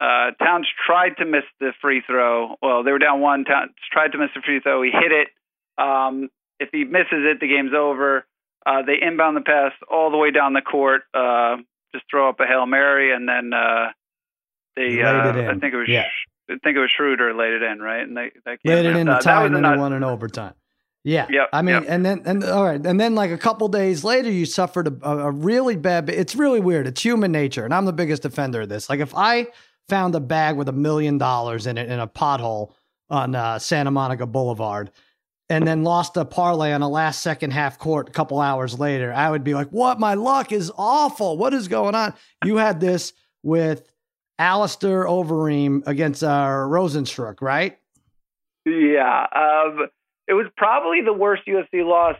Uh, 0.00 0.32
Towns 0.42 0.66
tried 0.86 1.16
to 1.18 1.24
miss 1.24 1.44
the 1.60 1.72
free 1.80 2.02
throw. 2.04 2.56
Well, 2.60 2.82
they 2.82 2.90
were 2.90 2.98
down 2.98 3.20
one. 3.20 3.44
Towns 3.44 3.70
tried 3.92 4.12
to 4.12 4.18
miss 4.18 4.30
the 4.34 4.40
free 4.44 4.60
throw. 4.60 4.82
He 4.82 4.90
hit 4.90 5.12
it. 5.12 5.28
Um, 5.78 6.28
if 6.58 6.70
he 6.72 6.84
misses 6.84 7.24
it, 7.24 7.40
the 7.40 7.46
game's 7.46 7.72
over. 7.72 8.24
Uh, 8.66 8.82
they 8.82 9.00
inbound 9.00 9.36
the 9.36 9.40
pass 9.42 9.72
all 9.90 10.10
the 10.10 10.16
way 10.16 10.30
down 10.30 10.54
the 10.54 10.60
court. 10.60 11.02
Uh, 11.14 11.56
just 11.94 12.04
throw 12.10 12.28
up 12.28 12.40
a 12.40 12.46
hail 12.46 12.66
mary, 12.66 13.12
and 13.14 13.28
then 13.28 13.52
uh, 13.52 13.90
they. 14.76 15.02
Uh. 15.02 15.50
I 15.50 15.58
think 15.58 15.74
it 15.74 15.76
was. 15.76 15.88
Yeah. 15.88 16.06
I 16.50 16.54
think 16.64 16.76
it 16.76 16.80
was 16.80 16.90
Schroeder 16.96 17.34
laid 17.34 17.52
it 17.54 17.62
in, 17.62 17.80
right? 17.80 18.02
And 18.02 18.16
they, 18.16 18.30
that 18.44 18.58
laid 18.64 18.84
it 18.84 18.96
in 18.96 19.06
the 19.06 19.12
uh, 19.12 19.20
tie, 19.20 19.46
and 19.46 19.54
then 19.54 19.62
they 19.62 19.76
won 19.76 19.92
in 19.92 20.04
overtime. 20.04 20.54
Yeah, 21.04 21.26
Yep, 21.30 21.48
I 21.52 21.62
mean, 21.62 21.74
yep. 21.74 21.84
and 21.88 22.06
then 22.06 22.22
and 22.24 22.44
all 22.44 22.64
right, 22.64 22.84
and 22.84 23.00
then 23.00 23.16
like 23.16 23.32
a 23.32 23.38
couple 23.38 23.66
days 23.66 24.04
later, 24.04 24.30
you 24.30 24.46
suffered 24.46 24.86
a, 24.86 25.08
a, 25.08 25.18
a 25.26 25.30
really 25.32 25.74
bad. 25.74 26.08
It's 26.08 26.36
really 26.36 26.60
weird. 26.60 26.86
It's 26.86 27.02
human 27.02 27.32
nature, 27.32 27.64
and 27.64 27.74
I'm 27.74 27.86
the 27.86 27.92
biggest 27.92 28.22
defender 28.22 28.60
of 28.60 28.68
this. 28.68 28.88
Like 28.88 29.00
if 29.00 29.12
I 29.16 29.48
found 29.88 30.14
a 30.14 30.20
bag 30.20 30.56
with 30.56 30.68
a 30.68 30.72
million 30.72 31.18
dollars 31.18 31.66
in 31.66 31.76
it 31.76 31.90
in 31.90 31.98
a 31.98 32.06
pothole 32.06 32.74
on 33.10 33.34
uh, 33.34 33.58
Santa 33.58 33.90
Monica 33.90 34.26
Boulevard, 34.26 34.92
and 35.48 35.66
then 35.66 35.82
lost 35.82 36.16
a 36.16 36.24
parlay 36.24 36.72
on 36.72 36.82
a 36.82 36.88
last 36.88 37.20
second 37.20 37.50
half 37.52 37.80
court 37.80 38.08
a 38.08 38.12
couple 38.12 38.40
hours 38.40 38.78
later, 38.78 39.12
I 39.12 39.28
would 39.28 39.42
be 39.42 39.54
like, 39.54 39.70
"What? 39.70 39.98
My 39.98 40.14
luck 40.14 40.52
is 40.52 40.70
awful. 40.78 41.36
What 41.36 41.52
is 41.52 41.66
going 41.66 41.96
on?" 41.96 42.14
You 42.44 42.58
had 42.58 42.78
this 42.78 43.12
with 43.42 43.82
Alistair 44.42 45.04
Overeem 45.04 45.86
against 45.86 46.24
uh, 46.24 46.48
Rozenstruik, 46.66 47.40
right? 47.40 47.78
Yeah, 48.66 49.26
um, 49.32 49.86
it 50.26 50.34
was 50.34 50.46
probably 50.56 51.00
the 51.00 51.12
worst 51.12 51.42
UFC 51.46 51.86
loss 51.86 52.16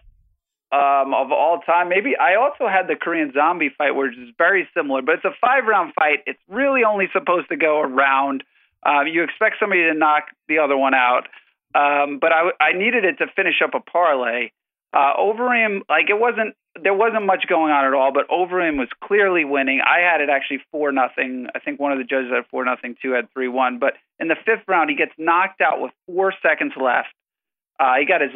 um, 0.71 1.15
of 1.15 1.33
all 1.33 1.59
time. 1.67 1.89
Maybe 1.89 2.17
I 2.17 2.37
also 2.37 2.69
had 2.69 2.87
the 2.87 2.95
Korean 2.95 3.33
Zombie 3.35 3.73
fight, 3.77 3.97
which 3.97 4.17
is 4.17 4.29
very 4.39 4.69
similar, 4.73 5.03
but 5.03 5.17
it's 5.17 5.25
a 5.25 5.35
five 5.41 5.65
round 5.67 5.95
fight. 5.95 6.21
It's 6.27 6.39
really 6.49 6.85
only 6.85 7.07
supposed 7.13 7.49
to 7.49 7.57
go 7.57 7.81
around. 7.81 8.45
Um, 8.87 9.09
you 9.09 9.25
expect 9.25 9.57
somebody 9.59 9.83
to 9.83 9.95
knock 9.95 10.27
the 10.47 10.59
other 10.59 10.77
one 10.77 10.95
out, 10.95 11.27
um, 11.75 12.19
but 12.21 12.31
I, 12.31 12.51
I 12.61 12.73
needed 12.73 13.05
it 13.05 13.19
to 13.19 13.27
finish 13.35 13.57
up 13.65 13.75
a 13.75 13.81
parlay. 13.81 14.51
Uh, 14.93 15.17
Overeem, 15.19 15.81
like 15.89 16.11
it 16.11 16.21
wasn't, 16.21 16.55
there 16.83 16.93
wasn't 16.93 17.25
much 17.25 17.45
going 17.49 17.73
on 17.73 17.87
at 17.87 17.95
all, 17.95 18.13
but 18.13 18.29
Overeem 18.29 18.77
was 18.77 18.89
clearly 19.03 19.45
winning. 19.45 19.81
I 19.81 20.01
had 20.01 20.21
it 20.21 20.29
actually 20.29 20.61
four 20.71 20.93
nothing. 20.93 21.47
I 21.55 21.61
think 21.61 21.81
one 21.81 21.93
of 21.93 21.99
the 21.99 22.05
judges 22.05 22.31
had 22.31 22.45
four 22.51 22.65
nothing, 22.65 22.97
two 23.01 23.13
had 23.13 23.33
three 23.33 23.49
one. 23.49 23.79
But 23.79 23.95
in 24.19 24.29
the 24.29 24.37
fifth 24.45 24.69
round, 24.69 24.91
he 24.91 24.97
gets 24.97 25.13
knocked 25.17 25.61
out 25.63 25.81
with 25.81 25.93
four 26.07 26.35
seconds 26.43 26.73
left. 26.77 27.09
Uh, 27.81 27.95
he 28.01 28.07
got 28.07 28.21
his 28.21 28.33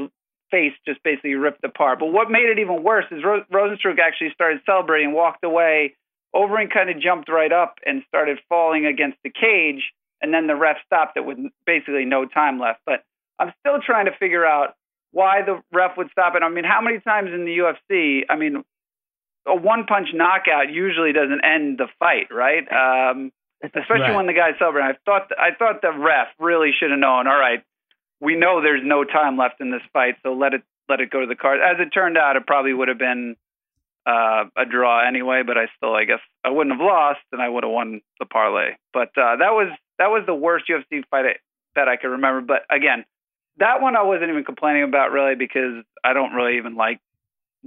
face 0.51 0.73
just 0.87 1.03
basically 1.03 1.35
ripped 1.35 1.65
apart. 1.65 1.99
But 1.99 2.13
what 2.13 2.31
made 2.31 2.49
it 2.49 2.59
even 2.59 2.83
worse 2.83 3.05
is 3.11 3.23
Ro- 3.25 3.45
Rozenstruik 3.53 3.99
actually 3.99 4.31
started 4.33 4.61
celebrating, 4.65 5.13
walked 5.13 5.45
away. 5.45 5.95
Overeem 6.35 6.73
kind 6.73 6.91
of 6.91 7.01
jumped 7.01 7.29
right 7.29 7.53
up 7.53 7.77
and 7.85 8.03
started 8.09 8.39
falling 8.49 8.87
against 8.87 9.19
the 9.25 9.31
cage, 9.31 9.93
and 10.23 10.33
then 10.33 10.47
the 10.47 10.57
ref 10.57 10.77
stopped 10.87 11.17
it 11.17 11.25
with 11.25 11.39
basically 11.67 12.05
no 12.05 12.25
time 12.27 12.59
left. 12.59 12.81
But 12.87 13.05
I'm 13.39 13.53
still 13.61 13.79
trying 13.85 14.07
to 14.07 14.17
figure 14.19 14.47
out 14.47 14.75
why 15.17 15.41
the 15.41 15.63
ref 15.73 15.97
would 15.97 16.11
stop 16.13 16.35
it. 16.37 16.43
I 16.43 16.51
mean, 16.51 16.65
how 16.65 16.83
many 16.83 17.01
times 17.01 17.31
in 17.33 17.47
the 17.47 17.57
UFC? 17.65 18.25
I 18.29 18.37
mean, 18.37 18.63
a 19.47 19.55
one 19.57 19.85
punch 19.87 20.09
knockout 20.13 20.69
usually 20.71 21.13
doesn't 21.15 21.43
end 21.43 21.79
the 21.79 21.89
fight, 21.99 22.29
right? 22.31 22.65
Um, 22.71 23.33
especially 23.65 24.01
Right. 24.13 24.15
when 24.15 24.27
the 24.27 24.35
guy's 24.35 24.59
celebrating. 24.59 24.91
I 24.93 24.99
thought 25.07 25.33
I 25.39 25.51
thought 25.59 25.81
the 25.81 25.93
ref 25.93 26.29
really 26.39 26.71
should 26.79 26.91
have 26.91 27.01
known. 27.01 27.27
All 27.27 27.39
right, 27.39 27.63
we 28.21 28.37
know 28.37 28.61
there's 28.61 28.85
no 28.85 29.05
time 29.05 29.39
left 29.39 29.61
in 29.61 29.71
this 29.71 29.81
fight, 29.95 30.17
so 30.23 30.35
let 30.35 30.53
it 30.53 30.63
let 30.89 31.01
it 31.01 31.09
go 31.11 31.21
to 31.21 31.27
the 31.27 31.35
card. 31.37 31.61
As 31.61 31.77
it 31.81 31.91
turned 31.95 32.19
out, 32.19 32.37
it 32.37 32.47
probably 32.47 32.75
would 32.75 32.89
have 32.89 32.99
been 32.99 33.37
uh, 34.05 34.45
a 34.57 34.67
draw 34.67 35.01
anyway. 35.07 35.43
But 35.47 35.57
I 35.57 35.67
still, 35.79 35.95
I 35.95 36.05
guess, 36.05 36.21
I 36.45 36.51
wouldn't 36.51 36.77
have 36.77 36.85
lost, 36.85 37.21
and 37.33 37.41
I 37.41 37.49
would 37.49 37.65
have 37.65 37.73
won 37.73 38.03
the 38.21 38.27
parlay. 38.27 38.73
But 38.93 39.09
uh, 39.17 39.37
that 39.41 39.53
was 39.57 39.69
that 39.99 40.09
was 40.09 40.25
the 40.27 40.35
worst 40.35 40.67
UFC 40.69 41.03
fight 41.11 41.25
I, 41.25 41.35
that 41.77 41.89
I 41.89 41.97
could 41.97 42.09
remember. 42.19 42.43
But 42.43 42.63
again, 42.69 43.05
that 43.59 43.81
one 43.81 43.97
I 43.97 44.03
wasn't 44.03 44.31
even 44.31 44.45
complaining 44.45 44.83
about 44.83 45.13
really 45.13 45.35
because 45.35 45.85
I 46.05 46.13
don't 46.13 46.33
really 46.33 46.57
even 46.59 46.75
like 46.75 47.01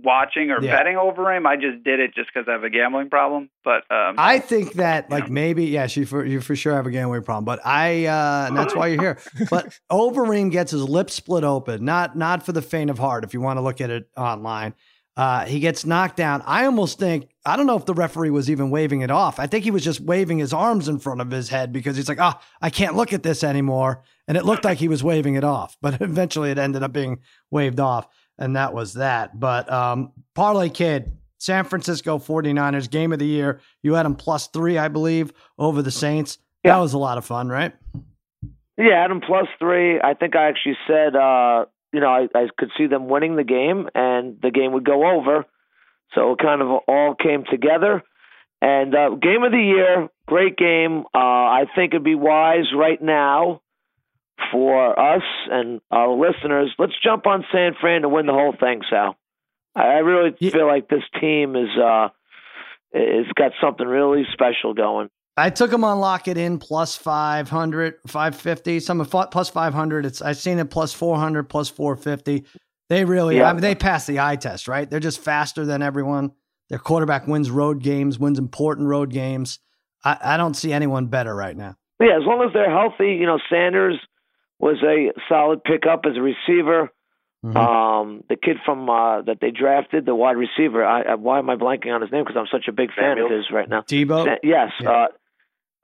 watching 0.01 0.49
or 0.51 0.61
Yeah. 0.61 0.77
betting 0.77 0.95
Overeem. 0.95 1.45
I 1.45 1.55
just 1.55 1.83
did 1.83 1.99
it 1.99 2.13
just 2.15 2.29
because 2.33 2.47
I 2.47 2.53
have 2.53 2.63
a 2.63 2.69
gambling 2.69 3.09
problem. 3.09 3.49
But 3.63 3.83
um, 3.91 4.15
I 4.17 4.39
think 4.39 4.73
that 4.73 5.09
like 5.09 5.29
maybe 5.29 5.65
yes, 5.65 5.97
you 5.97 6.05
for 6.05 6.23
you 6.25 6.41
for 6.41 6.55
sure 6.55 6.75
have 6.75 6.85
a 6.87 6.91
gambling 6.91 7.23
problem, 7.23 7.45
but 7.45 7.59
I 7.65 8.05
uh 8.05 8.47
and 8.47 8.57
that's 8.57 8.75
why 8.75 8.87
you're 8.87 8.99
here. 9.01 9.19
But 9.49 9.77
Overeem 9.91 10.51
gets 10.51 10.71
his 10.71 10.83
lips 10.83 11.13
split 11.13 11.43
open, 11.43 11.83
not 11.85 12.17
not 12.17 12.45
for 12.45 12.51
the 12.51 12.61
faint 12.61 12.89
of 12.89 12.97
heart. 12.99 13.23
If 13.23 13.33
you 13.33 13.41
want 13.41 13.57
to 13.57 13.61
look 13.61 13.81
at 13.81 13.89
it 13.89 14.09
online, 14.15 14.73
uh, 15.19 15.43
he 15.45 15.59
gets 15.59 15.85
knocked 15.85 16.15
down. 16.15 16.41
I 16.45 16.63
almost 16.63 16.97
think 16.97 17.27
I 17.45 17.57
don't 17.57 17.67
know 17.67 17.75
if 17.75 17.85
the 17.85 17.93
referee 17.93 18.29
was 18.29 18.49
even 18.49 18.69
waving 18.69 19.01
it 19.01 19.11
off. 19.11 19.37
I 19.37 19.47
think 19.47 19.65
he 19.65 19.71
was 19.71 19.83
just 19.83 19.99
waving 19.99 20.37
his 20.37 20.53
arms 20.53 20.87
in 20.87 20.97
front 20.97 21.19
of 21.19 21.29
his 21.29 21.49
head 21.49 21.73
because 21.73 21.97
he's 21.97 22.07
like, 22.07 22.19
oh, 22.21 22.39
I 22.61 22.69
can't 22.69 22.95
look 22.95 23.11
at 23.11 23.21
this 23.21 23.43
anymore, 23.43 24.01
and 24.29 24.37
it 24.37 24.45
looked 24.45 24.63
like 24.63 24.77
he 24.77 24.87
was 24.87 25.03
waving 25.03 25.35
it 25.35 25.43
off, 25.43 25.75
but 25.81 25.99
eventually 26.01 26.51
it 26.51 26.57
ended 26.57 26.83
up 26.83 26.93
being 26.93 27.19
waved 27.51 27.81
off, 27.81 28.07
and 28.37 28.55
that 28.55 28.73
was 28.73 28.93
that. 28.93 29.37
But 29.37 29.69
um, 29.69 30.13
parlay 30.35 30.69
kid. 30.69 31.11
San 31.41 31.65
Francisco 31.65 32.17
49ers 32.17 32.89
game 32.89 33.11
of 33.11 33.19
the 33.19 33.25
year. 33.25 33.59
You 33.81 33.95
had 33.95 34.05
him 34.05 34.15
plus 34.15 34.47
three, 34.47 34.77
I 34.77 34.87
believe, 34.87 35.33
over 35.57 35.81
the 35.81 35.91
Saints. 35.91 36.37
That 36.63 36.77
was 36.77 36.93
a 36.93 36.97
lot 36.97 37.17
of 37.17 37.25
fun, 37.25 37.49
right? 37.49 37.73
Yeah, 38.77 39.03
Adam 39.03 39.19
plus 39.19 39.47
three. 39.57 39.99
I 40.01 40.13
think 40.13 40.37
I 40.37 40.47
actually 40.47 40.77
said, 40.87 41.15
uh, 41.15 41.65
you 41.91 41.99
know, 41.99 42.07
I, 42.09 42.27
I 42.35 42.47
could 42.57 42.69
see 42.77 42.87
them 42.87 43.07
winning 43.09 43.35
the 43.35 43.43
game 43.43 43.89
and 43.95 44.37
the 44.41 44.51
game 44.51 44.73
would 44.73 44.85
go 44.85 45.07
over. 45.09 45.45
So 46.15 46.33
it 46.33 46.39
kind 46.39 46.61
of 46.61 46.69
all 46.87 47.15
came 47.15 47.43
together. 47.49 48.03
And 48.61 48.93
uh, 48.95 49.11
game 49.11 49.43
of 49.43 49.51
the 49.51 49.57
year, 49.61 50.09
great 50.27 50.57
game. 50.57 51.05
Uh, 51.13 51.17
I 51.17 51.65
think 51.75 51.93
it'd 51.93 52.03
be 52.03 52.15
wise 52.15 52.73
right 52.75 53.01
now 53.01 53.61
for 54.51 54.99
us 54.99 55.23
and 55.51 55.81
our 55.91 56.09
listeners. 56.11 56.73
Let's 56.77 56.93
jump 57.03 57.25
on 57.27 57.45
San 57.51 57.73
Fran 57.79 58.01
to 58.01 58.09
win 58.09 58.25
the 58.25 58.33
whole 58.33 58.55
thing, 58.59 58.81
Sal. 58.89 59.15
I 59.75 59.99
really 59.99 60.35
Yeah. 60.39 60.51
feel 60.51 60.67
like 60.67 60.89
this 60.89 61.03
team 61.21 61.55
is 61.55 61.69
uh, 61.77 62.09
is 62.93 63.27
got 63.35 63.51
something 63.61 63.87
really 63.87 64.25
special 64.33 64.73
going. 64.73 65.09
I 65.39 65.49
took 65.49 65.71
them 65.71 65.83
on 65.83 65.99
Lock 65.99 66.27
It 66.27 66.37
In 66.37 66.57
plus 66.59 66.95
500, 66.95 67.95
550. 68.07 68.79
Some 68.79 69.01
of 69.01 69.09
plus 69.09 69.49
500. 69.49 70.05
It's 70.05 70.21
I've 70.21 70.37
seen 70.37 70.59
it 70.59 70.69
plus 70.69 70.93
400, 70.93 71.43
plus 71.49 71.69
450. 71.69 72.45
They 72.89 73.05
really, 73.05 73.37
Yeah. 73.37 73.49
I 73.49 73.53
mean, 73.53 73.61
they 73.61 73.75
pass 73.75 74.05
the 74.07 74.19
eye 74.19 74.35
test, 74.35 74.67
right? 74.67 74.89
They're 74.89 74.99
just 74.99 75.19
faster 75.19 75.65
than 75.65 75.81
everyone. 75.81 76.31
Their 76.69 76.79
quarterback 76.79 77.27
wins 77.27 77.49
road 77.51 77.81
games, 77.81 78.19
wins 78.19 78.39
important 78.39 78.87
road 78.87 79.11
games. 79.11 79.59
I, 80.03 80.17
I 80.21 80.37
don't 80.37 80.55
see 80.55 80.71
anyone 80.73 81.07
better 81.07 81.35
right 81.35 81.55
now. 81.55 81.75
Yeah, 81.99 82.17
as 82.17 82.23
long 82.25 82.41
as 82.45 82.53
they're 82.53 82.69
healthy, 82.71 83.15
you 83.19 83.25
know, 83.25 83.39
Sanders 83.49 83.95
was 84.59 84.77
a 84.83 85.11
solid 85.27 85.63
pickup 85.63 86.01
as 86.05 86.15
a 86.17 86.21
receiver. 86.21 86.89
Mhm. 87.45 87.55
Um, 87.55 88.23
the 88.27 88.35
kid 88.35 88.57
from 88.65 88.89
uh, 88.89 89.21
that 89.21 89.37
they 89.39 89.51
drafted, 89.51 90.05
the 90.05 90.13
wide 90.15 90.35
receiver. 90.35 90.83
I, 90.85 91.03
I, 91.03 91.15
why 91.15 91.39
am 91.39 91.49
I 91.49 91.55
blanking 91.55 91.93
on 91.93 92.01
his 92.01 92.11
name? 92.11 92.23
Because 92.25 92.35
I'm 92.37 92.47
such 92.51 92.67
a 92.67 92.73
big 92.73 92.89
fan 92.93 93.17
of 93.17 93.31
his 93.31 93.45
right 93.51 93.67
now. 93.69 93.81
Deebo, 93.81 94.25
Sa- 94.25 94.35
yes, 94.43 94.71
Yeah. 94.81 94.89
uh, 94.91 95.07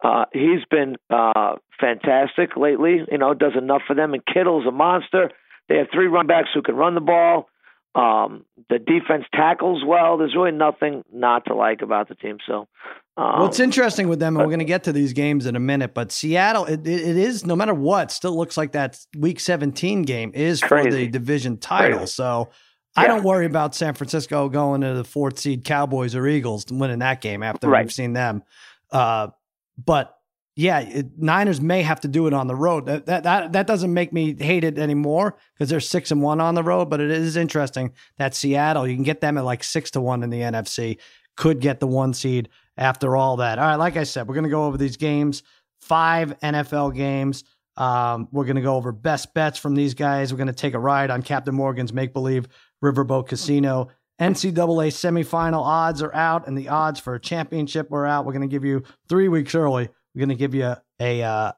uh, 0.03 0.25
he's 0.33 0.63
been 0.69 0.95
uh, 1.09 1.55
fantastic 1.79 2.55
lately. 2.57 2.99
You 3.11 3.17
know, 3.17 3.33
does 3.33 3.53
enough 3.57 3.81
for 3.87 3.95
them. 3.95 4.13
And 4.13 4.23
Kittle's 4.25 4.65
a 4.67 4.71
monster. 4.71 5.31
They 5.69 5.77
have 5.77 5.87
three 5.93 6.07
run 6.07 6.27
backs 6.27 6.49
who 6.53 6.61
can 6.61 6.75
run 6.75 6.95
the 6.95 7.01
ball. 7.01 7.47
Um, 7.95 8.43
the 8.69 8.77
defense 8.77 9.23
tackles 9.33 9.83
well. 9.87 10.17
There's 10.17 10.35
really 10.35 10.51
nothing 10.51 11.03
not 11.13 11.45
to 11.45 11.55
like 11.55 11.81
about 11.81 12.09
the 12.09 12.15
team. 12.15 12.37
So, 12.45 12.67
um, 13.15 13.39
What's 13.39 13.61
interesting 13.61 14.09
with 14.09 14.19
them, 14.19 14.35
and 14.35 14.43
we're 14.45 14.49
going 14.51 14.59
to 14.59 14.65
get 14.65 14.83
to 14.83 14.91
these 14.91 15.13
games 15.13 15.45
in 15.45 15.55
a 15.55 15.61
minute, 15.61 15.93
but 15.93 16.11
Seattle, 16.11 16.65
it, 16.65 16.85
it 16.85 17.15
is 17.17 17.45
no 17.45 17.55
matter 17.55 17.73
what, 17.73 18.11
still 18.11 18.35
looks 18.37 18.57
like 18.57 18.73
that 18.73 18.99
Week 19.17 19.39
17 19.39 20.01
game 20.01 20.31
is 20.35 20.59
for 20.61 20.83
the 20.83 21.07
division 21.07 21.57
title. 21.57 21.99
Crazy. 21.99 22.11
So 22.11 22.49
I 22.97 23.07
don't 23.07 23.23
worry 23.23 23.45
about 23.45 23.73
San 23.75 23.93
Francisco 23.93 24.49
going 24.49 24.81
to 24.81 24.93
the 24.93 25.05
fourth 25.05 25.39
seed 25.39 25.63
Cowboys 25.63 26.15
or 26.15 26.27
Eagles 26.27 26.65
winning 26.69 26.99
that 26.99 27.21
game 27.21 27.43
after 27.43 27.69
Right. 27.69 27.85
we've 27.85 27.93
seen 27.93 28.11
them. 28.11 28.43
Uh, 28.91 29.29
but 29.77 30.15
yeah, 30.55 30.79
it, 30.79 31.17
Niners 31.17 31.60
may 31.60 31.82
have 31.82 32.00
to 32.01 32.08
do 32.08 32.27
it 32.27 32.34
on 32.34 32.48
the 32.48 32.55
road. 32.55 32.86
That 32.86 33.05
that 33.08 33.24
that, 33.24 33.51
that 33.53 33.67
doesn't 33.67 33.94
make 33.94 34.13
me 34.13 34.36
hate 34.38 34.63
it 34.63 34.79
anymore 34.79 35.38
because 35.53 35.70
they're 35.70 35.82
six 35.82 36.12
and 36.12 36.22
one 36.22 36.39
on 36.39 36.55
the 36.55 36.63
road. 36.63 36.89
But 36.89 37.01
it 37.01 37.12
is 37.12 37.36
interesting 37.36 37.94
that 38.17 38.34
Seattle, 38.34 38.88
you 38.88 38.96
can 38.96 39.03
get 39.03 39.20
them 39.20 39.38
at 39.38 39.44
like 39.44 39.63
six 39.63 39.91
to 39.91 40.01
one 40.01 40.24
in 40.24 40.29
the 40.29 40.41
NFC, 40.41 40.98
could 41.36 41.60
get 41.60 41.82
the 41.82 41.88
one 41.88 42.13
seed 42.13 42.50
after 42.77 43.17
all 43.17 43.38
that. 43.38 43.60
All 43.60 43.65
right, 43.65 43.75
like 43.75 43.98
I 43.98 44.03
said, 44.03 44.27
we're 44.27 44.36
gonna 44.36 44.50
go 44.50 44.65
over 44.65 44.77
these 44.77 44.98
games, 44.98 45.44
five 45.82 46.39
NFL 46.39 46.96
games. 46.96 47.44
Um, 47.75 48.29
we're 48.32 48.46
gonna 48.46 48.62
go 48.62 48.77
over 48.77 48.94
best 48.94 49.34
bets 49.34 49.60
from 49.60 49.75
these 49.75 49.94
guys. 49.94 50.32
We're 50.32 50.39
gonna 50.39 50.53
take 50.53 50.74
a 50.74 50.79
ride 50.79 51.12
on 51.12 51.22
Captain 51.22 51.53
Morgan's 51.53 51.91
make 51.91 52.13
believe 52.13 52.48
Riverboat 52.82 53.27
Casino. 53.27 53.89
NCAA 54.19 54.88
semifinal 54.91 55.62
odds 55.62 56.01
are 56.01 56.13
out, 56.15 56.48
and 56.48 56.57
the 56.57 56.69
odds 56.69 57.00
for 57.00 57.15
a 57.15 57.19
championship 57.19 57.91
are 57.91 58.05
out. 58.05 58.25
We're 58.25 58.34
going 58.34 58.48
to 58.48 58.53
give 58.53 58.63
you 58.63 58.84
three 59.10 59.27
weeks 59.27 59.53
early. 59.55 59.89
We're 60.13 60.19
going 60.19 60.29
to 60.29 60.36
give 60.36 60.55
you 60.55 60.75
a 61.01 61.22
uh, 61.24 61.51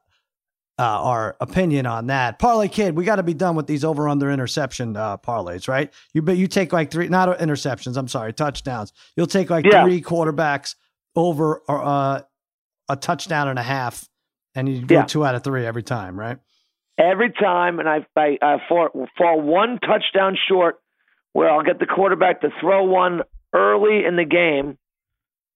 uh, 0.80 0.82
our 0.82 1.36
opinion 1.40 1.86
on 1.86 2.06
that. 2.08 2.38
Parlay 2.38 2.68
kid, 2.68 2.96
we 2.96 3.04
got 3.04 3.16
to 3.16 3.22
be 3.22 3.34
done 3.34 3.54
with 3.56 3.66
these 3.66 3.84
over 3.84 4.08
under 4.08 4.30
interception 4.30 4.96
uh, 4.96 5.16
parlays, 5.18 5.68
right? 5.68 5.92
You 6.14 6.22
but 6.22 6.36
you 6.36 6.46
take 6.46 6.72
like 6.72 6.90
three, 6.90 7.08
not 7.08 7.38
interceptions. 7.38 7.96
I'm 7.96 8.08
sorry, 8.08 8.32
touchdowns. 8.32 8.92
You'll 9.16 9.26
take 9.28 9.50
like 9.50 9.64
Yeah. 9.64 9.84
three 9.84 10.00
quarterbacks 10.02 10.74
over 11.14 11.62
uh, 11.68 12.20
a 12.88 12.96
touchdown 12.96 13.48
and 13.48 13.58
a 13.58 13.62
half, 13.62 14.08
and 14.54 14.68
you 14.68 14.84
go 14.84 14.96
Yeah. 14.96 15.04
two 15.04 15.24
out 15.24 15.34
of 15.34 15.44
three 15.44 15.64
every 15.66 15.82
time, 15.82 16.18
right? 16.18 16.38
every 17.00 17.30
time, 17.30 17.78
and 17.78 17.88
I, 17.88 18.04
I, 18.16 18.36
I 18.42 18.56
fall, 18.68 18.88
fall 19.16 19.40
one 19.40 19.78
touchdown 19.78 20.36
short 20.48 20.80
where 21.32 21.50
I'll 21.50 21.62
get 21.62 21.78
the 21.78 21.86
quarterback 21.86 22.40
to 22.42 22.48
throw 22.60 22.84
one 22.84 23.22
early 23.52 24.04
in 24.04 24.16
the 24.16 24.24
game, 24.24 24.78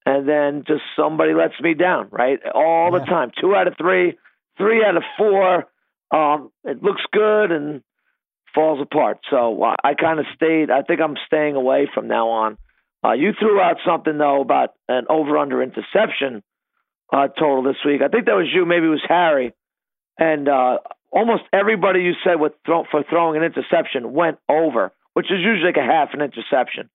and 0.06 0.28
then 0.28 0.64
just 0.66 0.82
somebody 0.96 1.34
lets 1.34 1.58
me 1.60 1.74
down, 1.74 2.08
right? 2.10 2.38
All 2.54 2.92
Yeah. 2.92 2.98
the 3.00 3.04
time. 3.06 3.30
Two 3.40 3.54
out 3.54 3.66
of 3.68 3.76
three, 3.76 4.18
three 4.58 4.84
out 4.84 4.96
of 4.96 5.04
four. 5.16 5.66
Um, 6.10 6.50
it 6.64 6.82
looks 6.82 7.02
good 7.12 7.52
and 7.52 7.82
falls 8.54 8.80
apart. 8.80 9.18
So 9.30 9.62
uh, 9.62 9.74
I 9.82 9.94
kind 9.94 10.20
of 10.20 10.26
stayed. 10.34 10.70
I 10.70 10.82
think 10.82 11.00
I'm 11.00 11.16
staying 11.26 11.56
away 11.56 11.86
from 11.94 12.06
now 12.08 12.28
on. 12.28 12.58
Uh, 13.04 13.12
you 13.12 13.32
threw 13.38 13.60
out 13.60 13.76
something 13.84 14.18
though 14.18 14.40
about 14.40 14.74
an 14.88 15.06
over/under 15.08 15.62
interception 15.62 16.42
uh, 17.12 17.28
total 17.28 17.62
this 17.62 17.76
week. 17.84 18.00
I 18.02 18.08
think 18.08 18.26
that 18.26 18.36
was 18.36 18.48
you. 18.52 18.64
Maybe 18.66 18.86
it 18.86 18.90
was 18.90 19.04
Harry. 19.08 19.52
And 20.18 20.48
uh, 20.48 20.78
almost 21.10 21.42
everybody 21.52 22.00
you 22.02 22.12
said 22.24 22.38
with 22.38 22.52
throw, 22.66 22.84
for 22.90 23.02
throwing 23.08 23.36
an 23.38 23.42
interception 23.44 24.12
went 24.12 24.38
over, 24.48 24.92
which 25.14 25.26
is 25.30 25.38
usually 25.40 25.66
like 25.66 25.76
a 25.76 25.82
half 25.84 26.10
an 26.14 26.20
interception. 26.20 26.88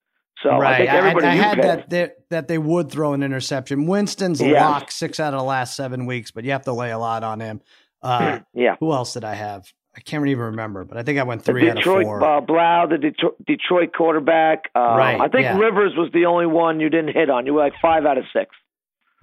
So 0.43 0.51
I 0.51 0.77
think 0.77 0.89
everybody 0.91 1.25
I, 1.27 1.33
you 1.35 1.41
had 1.41 1.61
that 1.63 1.89
they, 1.89 2.09
that 2.29 2.47
they 2.47 2.57
would 2.59 2.91
throw 2.91 3.13
an 3.13 3.23
interception. 3.23 3.87
Winston's 3.87 4.39
a 4.41 4.47
Yeah. 4.49 4.67
lock 4.69 4.91
six 4.91 5.19
out 5.19 5.33
of 5.33 5.39
the 5.39 5.43
last 5.45 5.75
seven 5.75 6.05
weeks, 6.05 6.29
but 6.31 6.43
you 6.45 6.51
have 6.51 6.63
to 6.65 6.73
lay 6.73 6.91
a 6.91 6.99
lot 6.99 7.23
on 7.23 7.39
him. 7.39 7.61
Uh, 8.03 8.39
yeah. 8.53 8.75
who 8.79 8.91
else 8.93 9.13
did 9.13 9.23
I 9.23 9.33
have? 9.33 9.65
I 9.95 9.99
can't 10.01 10.27
even 10.27 10.43
remember, 10.45 10.85
but 10.85 10.95
I 10.95 11.01
think 11.01 11.17
I 11.17 11.23
went 11.23 11.43
The 11.43 11.51
three 11.53 11.67
out 11.71 11.77
Detroit 11.77 12.01
of 12.03 12.07
four. 12.07 12.23
uh, 12.23 12.39
Blough, 12.41 12.85
the 12.87 12.99
Detroit, 12.99 13.33
Detroit 13.47 13.93
quarterback. 13.97 14.65
Uh, 14.75 14.79
Right, 14.95 15.19
I 15.19 15.27
think 15.27 15.41
yeah. 15.45 15.57
Rivers 15.57 15.93
was 15.97 16.11
the 16.13 16.25
only 16.27 16.45
one 16.45 16.79
you 16.79 16.89
didn't 16.91 17.15
hit 17.15 17.31
on. 17.31 17.47
You 17.47 17.55
were 17.55 17.61
like 17.61 17.73
five 17.81 18.05
out 18.05 18.19
of 18.19 18.25
six. 18.31 18.51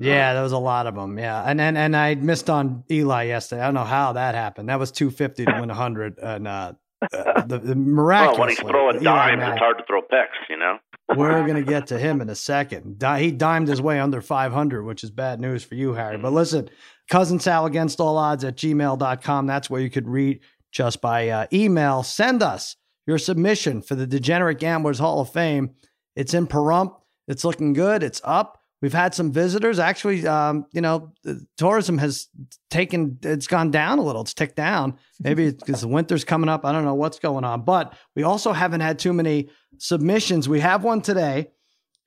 yeah, 0.01 0.33
there 0.35 0.43
was 0.43 0.51
a 0.51 0.59
lot 0.59 0.89
of 0.89 0.97
them. 0.97 1.17
Yeah, 1.17 1.41
and 1.47 1.61
and 1.61 1.79
and 1.79 1.95
I 1.97 2.17
missed 2.17 2.51
on 2.51 2.83
Eli 2.91 3.23
yesterday. 3.29 3.63
I 3.63 3.67
don't 3.67 3.75
know 3.75 3.85
how 3.85 4.15
that 4.15 4.35
happened. 4.35 4.69
That 4.69 4.81
was 4.81 4.91
two 4.91 5.13
fifty 5.13 5.45
to 5.45 5.53
win 5.61 5.69
hundred, 5.69 6.19
and 6.19 6.49
uh, 6.49 6.73
uh, 7.13 7.43
the, 7.47 7.59
the 7.59 7.75
Well, 7.77 8.39
when 8.39 8.49
he's 8.49 8.59
throwing 8.61 9.03
dimes, 9.03 9.43
it's 9.45 9.59
hard 9.59 9.79
to 9.79 9.85
throw 9.87 10.03
picks, 10.03 10.37
you 10.49 10.57
know? 10.57 10.79
We're 11.17 11.43
going 11.47 11.63
to 11.63 11.71
get 11.71 11.89
to 11.89 11.99
him 11.99 12.21
in 12.23 12.31
a 12.31 12.35
second. 12.35 12.99
Di- 12.99 13.21
He 13.21 13.31
dimed 13.31 13.69
his 13.69 13.83
way 13.83 14.01
under 14.01 14.21
500, 14.23 14.85
which 14.85 15.05
is 15.05 15.11
bad 15.11 15.39
news 15.41 15.63
for 15.63 15.75
you, 15.75 15.93
Harry. 15.93 16.17
But 16.17 16.33
listen, 16.33 16.71
Cousin 17.11 17.39
Sal 17.39 17.67
against 17.67 18.01
all 18.01 18.17
odds 18.17 18.43
at 18.45 18.57
gmail.com. 18.57 19.47
That's 19.47 19.69
where 19.69 19.81
you 19.83 19.91
could 19.91 20.09
read 20.09 20.41
just 20.73 21.01
by 21.03 21.29
uh, 21.29 21.47
email. 21.53 22.03
Send 22.03 22.43
us 22.43 22.77
your 23.07 23.19
submission 23.19 23.83
for 23.83 23.95
the 23.95 24.07
Degenerate 24.07 24.59
Gamblers 24.59 24.99
Hall 24.99 25.21
of 25.21 25.31
Fame. 25.31 25.75
It's 26.17 26.33
in 26.33 26.47
Pahrump. 26.47 26.95
It's 27.29 27.45
looking 27.45 27.75
good. 27.75 28.03
It's 28.03 28.21
up. 28.25 28.59
We've 28.85 28.93
had 28.93 29.15
some 29.15 29.33
visitors. 29.33 29.79
Actually, 29.79 30.27
um, 30.27 30.67
you 30.71 30.83
know, 30.83 31.15
the 31.23 31.43
tourism 31.57 31.97
has 31.97 32.29
taken, 32.69 33.19
it's 33.23 33.47
gone 33.47 33.71
down 33.71 33.99
a 33.99 34.03
little. 34.03 34.21
It's 34.21 34.35
ticked 34.35 34.57
down. 34.57 34.99
Maybe 35.19 35.47
it's 35.47 35.65
because 35.65 35.81
the 35.81 35.89
winter's 35.89 36.23
coming 36.23 36.51
up. 36.51 36.67
I 36.67 36.73
don't 36.73 36.85
know 36.85 36.93
what's 36.93 37.19
going 37.19 37.45
on. 37.45 37.63
But 37.63 37.95
we 38.15 38.25
also 38.25 38.53
haven't 38.53 38.83
had 38.83 38.99
too 38.99 39.15
many 39.15 39.49
submissions. 39.79 40.51
We 40.51 40.61
have 40.61 40.85
one 40.85 41.01
today. 41.01 41.49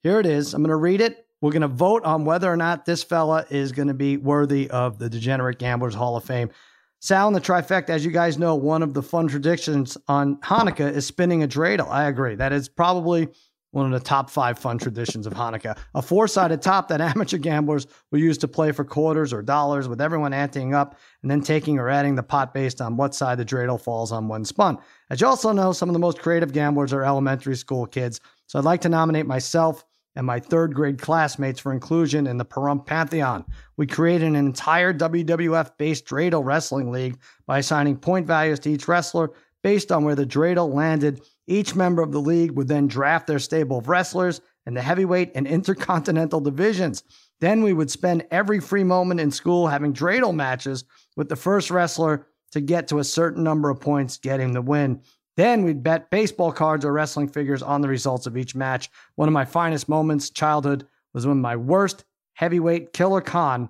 Here 0.03 0.19
it 0.19 0.27
is. 0.27 0.53
I'm 0.53 0.61
going 0.61 0.69
to 0.69 0.75
read 0.75 1.01
it. 1.01 1.25
We're 1.41 1.49
going 1.49 1.63
to 1.63 1.67
vote 1.67 2.03
on 2.03 2.25
whether 2.25 2.47
or 2.47 2.57
not 2.57 2.85
this 2.85 3.01
fella 3.01 3.47
is 3.49 3.71
going 3.71 3.87
to 3.87 3.95
be 3.95 4.17
worthy 4.17 4.69
of 4.69 4.99
the 4.99 5.09
Degenerate 5.09 5.57
Gamblers 5.57 5.95
Hall 5.95 6.15
of 6.15 6.25
Fame. 6.25 6.51
Sal 6.99 7.25
and 7.25 7.35
the 7.35 7.41
trifecta, 7.41 7.89
as 7.89 8.05
you 8.05 8.11
guys 8.11 8.37
know, 8.37 8.53
one 8.53 8.83
of 8.83 8.93
the 8.93 9.01
fun 9.01 9.27
traditions 9.27 9.97
on 10.07 10.35
Hanukkah 10.41 10.93
is 10.93 11.07
spinning 11.07 11.41
a 11.41 11.47
dreidel. 11.47 11.89
I 11.89 12.07
agree. 12.07 12.35
That 12.35 12.53
is 12.53 12.69
probably 12.69 13.29
one 13.77 13.93
of 13.93 13.99
the 13.99 14.05
top 14.05 14.29
five 14.29 14.57
fun 14.57 14.77
traditions 14.77 15.27
of 15.27 15.33
Hanukkah. 15.33 15.77
A 15.93 16.01
four 16.01 16.27
sided 16.27 16.61
top 16.61 16.87
that 16.87 16.99
amateur 17.15 17.37
gamblers 17.37 17.87
will 18.11 18.19
use 18.19 18.37
to 18.39 18.47
play 18.47 18.71
for 18.71 18.83
quarters 18.83 19.31
or 19.31 19.41
dollars, 19.41 19.87
with 19.87 20.01
everyone 20.01 20.33
anteing 20.33 20.73
up 20.73 20.97
and 21.21 21.29
then 21.29 21.41
taking 21.41 21.77
or 21.77 21.89
adding 21.89 22.15
the 22.15 22.23
pot 22.23 22.53
based 22.53 22.81
on 22.81 22.97
what 22.97 23.13
side 23.13 23.37
the 23.37 23.45
dreidel 23.45 23.79
falls 23.79 24.11
on 24.11 24.27
when 24.27 24.43
spun. 24.43 24.77
As 25.09 25.21
you 25.21 25.27
also 25.27 25.51
know, 25.51 25.71
some 25.71 25.89
of 25.89 25.93
the 25.93 25.99
most 25.99 26.19
creative 26.19 26.51
gamblers 26.51 26.91
are 26.91 27.03
elementary 27.03 27.55
school 27.55 27.85
kids. 27.85 28.19
So 28.47 28.57
I'd 28.57 28.65
like 28.65 28.81
to 28.81 28.89
nominate 28.89 29.25
myself 29.25 29.85
and 30.15 30.25
my 30.25 30.39
third 30.39 30.73
grade 30.73 30.99
classmates 30.99 31.59
for 31.59 31.71
inclusion 31.71 32.25
in 32.25 32.37
the 32.37 32.45
Pahrump 32.45 32.87
Pantheon. 32.87 33.45
We 33.77 33.85
created 33.85 34.29
an 34.29 34.35
entire 34.35 34.91
WWF 34.91 35.77
based 35.77 36.07
dreidel 36.07 36.43
wrestling 36.43 36.91
league 36.91 37.19
by 37.45 37.59
assigning 37.59 37.97
point 37.97 38.25
values 38.25 38.59
to 38.61 38.71
each 38.71 38.87
wrestler 38.87 39.31
based 39.61 39.91
on 39.91 40.03
where 40.03 40.15
the 40.15 40.25
dreidel 40.25 40.73
landed. 40.73 41.21
Each 41.47 41.75
member 41.75 42.01
of 42.01 42.11
the 42.11 42.21
league 42.21 42.51
would 42.51 42.67
then 42.67 42.87
draft 42.87 43.25
their 43.25 43.39
stable 43.39 43.77
of 43.77 43.87
wrestlers 43.87 44.41
in 44.65 44.73
the 44.73 44.81
heavyweight 44.81 45.31
and 45.33 45.47
intercontinental 45.47 46.41
divisions. 46.41 47.03
Then 47.39 47.63
we 47.63 47.73
would 47.73 47.89
spend 47.89 48.25
every 48.31 48.59
free 48.59 48.83
moment 48.83 49.21
in 49.21 49.31
school 49.31 49.67
having 49.67 49.93
dreidel 49.93 50.35
matches 50.35 50.83
with 51.15 51.29
the 51.29 51.35
first 51.35 51.71
wrestler 51.71 52.27
to 52.51 52.61
get 52.61 52.87
to 52.89 52.99
a 52.99 53.03
certain 53.03 53.43
number 53.43 53.69
of 53.69 53.79
points, 53.79 54.17
getting 54.17 54.51
the 54.51 54.61
win. 54.61 55.01
Then 55.37 55.63
we'd 55.63 55.83
bet 55.83 56.09
baseball 56.09 56.51
cards 56.51 56.83
or 56.83 56.91
wrestling 56.91 57.29
figures 57.29 57.61
on 57.61 57.81
the 57.81 57.87
results 57.87 58.25
of 58.25 58.37
each 58.37 58.55
match. 58.55 58.89
One 59.15 59.29
of 59.29 59.33
my 59.33 59.45
finest 59.45 59.87
moments, 59.87 60.29
childhood, 60.29 60.87
was 61.13 61.27
when 61.27 61.39
my 61.39 61.55
worst 61.55 62.03
heavyweight 62.33 62.91
Killer 62.91 63.21
Khan 63.21 63.69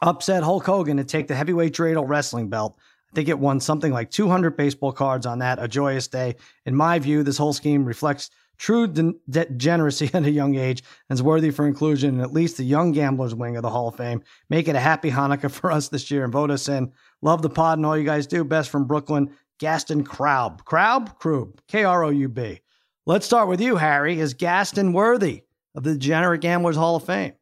upset 0.00 0.42
Hulk 0.42 0.64
Hogan 0.64 0.96
to 0.96 1.04
take 1.04 1.26
the 1.26 1.34
heavyweight 1.34 1.74
dreidel 1.74 2.08
wrestling 2.08 2.48
belt. 2.48 2.78
I 3.10 3.14
think 3.14 3.28
it 3.28 3.38
won 3.38 3.60
something 3.60 3.92
like 3.92 4.10
200 4.10 4.56
baseball 4.56 4.92
cards 4.92 5.26
on 5.26 5.38
that, 5.38 5.62
a 5.62 5.68
joyous 5.68 6.08
day. 6.08 6.36
In 6.66 6.74
my 6.74 6.98
view, 6.98 7.22
this 7.22 7.38
whole 7.38 7.52
scheme 7.52 7.84
reflects 7.84 8.30
true 8.58 8.86
de- 8.86 9.14
degeneracy 9.30 10.10
at 10.14 10.24
a 10.24 10.30
young 10.30 10.56
age 10.56 10.82
and 11.08 11.16
is 11.16 11.22
worthy 11.22 11.50
for 11.50 11.66
inclusion 11.66 12.16
in 12.16 12.20
at 12.20 12.32
least 12.32 12.56
the 12.56 12.64
Young 12.64 12.92
Gamblers 12.92 13.34
wing 13.34 13.56
of 13.56 13.62
the 13.62 13.70
Hall 13.70 13.88
of 13.88 13.96
Fame. 13.96 14.22
Make 14.50 14.68
it 14.68 14.76
a 14.76 14.80
happy 14.80 15.10
Hanukkah 15.10 15.50
for 15.50 15.72
us 15.72 15.88
this 15.88 16.10
year 16.10 16.24
and 16.24 16.32
vote 16.32 16.50
us 16.50 16.68
in. 16.68 16.92
Love 17.22 17.42
the 17.42 17.50
pod 17.50 17.78
and 17.78 17.86
all 17.86 17.96
you 17.96 18.04
guys 18.04 18.26
do. 18.26 18.44
Best 18.44 18.70
from 18.70 18.86
Brooklyn, 18.86 19.30
Gaston 19.58 20.04
Kraub. 20.04 20.62
Kraub? 20.64 21.18
Krub. 21.18 21.58
K 21.68 21.84
R 21.84 22.04
O 22.04 22.10
U 22.10 22.28
B. 22.28 22.60
Let's 23.06 23.26
start 23.26 23.48
with 23.48 23.60
you, 23.60 23.76
Harry. 23.76 24.20
Is 24.20 24.34
Gaston 24.34 24.92
worthy 24.92 25.44
of 25.74 25.82
the 25.82 25.94
Degenerate 25.94 26.42
Gamblers 26.42 26.76
Hall 26.76 26.96
of 26.96 27.04
Fame? 27.04 27.32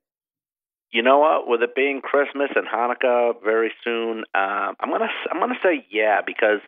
You 0.96 1.02
know 1.02 1.18
what? 1.18 1.46
With 1.46 1.60
it 1.60 1.74
being 1.74 2.00
Christmas 2.00 2.48
and 2.56 2.66
Hanukkah 2.66 3.34
very 3.44 3.70
soon, 3.84 4.20
um, 4.34 4.76
I'm 4.80 4.90
gonna 4.90 5.10
I'm 5.30 5.38
gonna 5.38 5.60
say 5.62 5.84
yeah 5.90 6.22
because 6.26 6.60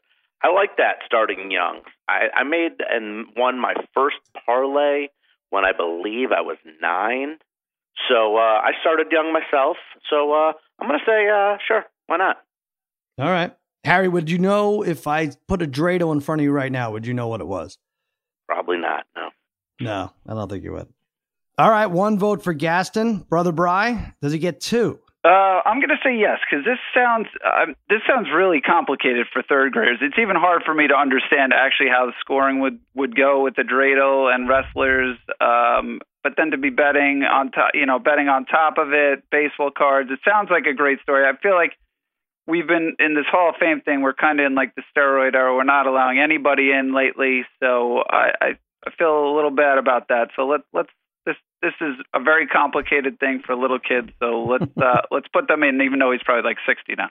I 0.45 0.53
like 0.53 0.77
that 0.77 0.97
starting 1.07 1.51
young. 1.51 1.81
I, 2.11 2.27
I 2.37 2.45
made 2.45 2.73
and 2.91 3.29
won 3.39 3.59
my 3.59 3.73
first 3.95 4.17
parlay 4.45 5.07
when 5.49 5.65
I 5.65 5.73
believe 5.73 6.31
I 6.31 6.43
was 6.43 6.59
nine. 6.83 7.39
So 8.07 8.37
uh, 8.37 8.61
I 8.61 8.73
started 8.83 9.07
young 9.11 9.33
myself. 9.33 9.79
So 10.11 10.35
uh, 10.35 10.53
I'm 10.79 10.89
gonna 10.89 10.99
say 11.07 11.31
uh, 11.31 11.57
sure. 11.67 11.87
Why 12.07 12.19
not? 12.19 12.37
All 13.19 13.31
right, 13.31 13.57
Harry. 13.85 14.09
Would 14.09 14.29
you 14.31 14.37
know 14.37 14.83
if 14.83 15.07
I 15.07 15.31
put 15.47 15.63
a 15.63 15.67
dreidel 15.67 16.13
in 16.13 16.21
front 16.21 16.43
of 16.43 16.45
you 16.45 16.53
right 16.53 16.71
now? 16.71 16.91
Would 16.91 17.07
you 17.07 17.15
know 17.15 17.29
what 17.29 17.41
it 17.41 17.49
was? 17.49 17.79
Probably 18.47 18.77
not. 18.77 19.07
No. 19.17 19.31
No, 19.81 20.13
I 20.27 20.35
don't 20.35 20.51
think 20.51 20.65
you 20.65 20.73
would. 20.73 20.89
All 21.59 21.71
right, 21.71 21.87
one 21.87 22.21
vote 22.21 22.45
for 22.45 22.53
Gaston, 22.53 23.27
brother 23.29 23.51
Bry. 23.51 24.15
Does 24.23 24.33
he 24.33 24.39
get 24.39 24.61
two? 24.61 25.01
Uh, 25.25 25.59
I'm 25.67 25.81
going 25.81 25.89
to 25.89 25.99
say 26.05 26.17
yes 26.17 26.39
because 26.49 26.65
this 26.65 26.79
sounds 26.95 27.27
uh, 27.45 27.67
this 27.91 27.99
sounds 28.07 28.29
really 28.33 28.61
complicated 28.61 29.27
for 29.33 29.43
third 29.43 29.73
graders. 29.73 29.99
It's 30.01 30.19
even 30.23 30.37
hard 30.37 30.63
for 30.65 30.73
me 30.73 30.87
to 30.87 30.95
understand 30.95 31.53
actually 31.53 31.89
how 31.89 32.07
the 32.07 32.13
scoring 32.21 32.61
would 32.61 32.79
would 32.95 33.17
go 33.17 33.43
with 33.43 33.57
the 33.57 33.63
dreidel 33.63 34.33
and 34.33 34.49
wrestlers. 34.49 35.19
Um, 35.41 36.01
but 36.23 36.35
then 36.37 36.53
to 36.53 36.59
be 36.59 36.71
betting 36.71 37.25
on 37.25 37.51
top, 37.51 37.73
you 37.75 37.87
know, 37.87 37.99
betting 37.99 38.29
on 38.29 38.45
top 38.45 38.79
of 38.79 38.93
it, 38.93 39.25
baseball 39.33 39.73
cards. 39.77 40.11
It 40.13 40.21
sounds 40.25 40.51
like 40.53 40.67
a 40.67 40.75
great 40.75 41.01
story. 41.03 41.27
I 41.27 41.37
feel 41.43 41.57
like 41.57 41.73
we've 42.47 42.69
been 42.69 42.95
in 43.01 43.17
this 43.17 43.27
Hall 43.29 43.51
of 43.51 43.57
Fame 43.59 43.81
thing. 43.81 44.03
We're 44.03 44.15
kind 44.15 44.39
of 44.39 44.47
in 44.47 44.55
like 44.55 44.77
the 44.77 44.83
steroid 44.95 45.35
era. 45.35 45.53
We're 45.53 45.65
not 45.65 45.89
allowing 45.89 46.21
anybody 46.21 46.71
in 46.71 46.95
lately, 46.95 47.43
so 47.59 48.05
I, 48.09 48.31
I 48.41 48.47
I 48.87 48.91
feel 48.97 49.27
a 49.27 49.35
little 49.35 49.51
bad 49.51 49.79
about 49.79 50.07
that. 50.09 50.29
So 50.37 50.47
let 50.47 50.61
let's 50.73 50.91
this 51.63 51.73
this 51.81 51.89
is 51.89 51.95
a 52.15 52.21
very 52.21 52.47
complicated 52.47 53.19
thing 53.19 53.43
for 53.45 53.55
little 53.55 53.79
kids. 53.79 54.11
So 54.21 54.45
let's 54.45 54.71
uh, 54.77 55.03
let's 55.11 55.29
put 55.29 55.49
them 55.49 55.63
in, 55.63 55.81
even 55.83 55.99
though 55.99 56.13
he's 56.13 56.23
probably 56.25 56.49
like 56.49 56.59
sixty 56.67 56.95
now. 56.97 57.09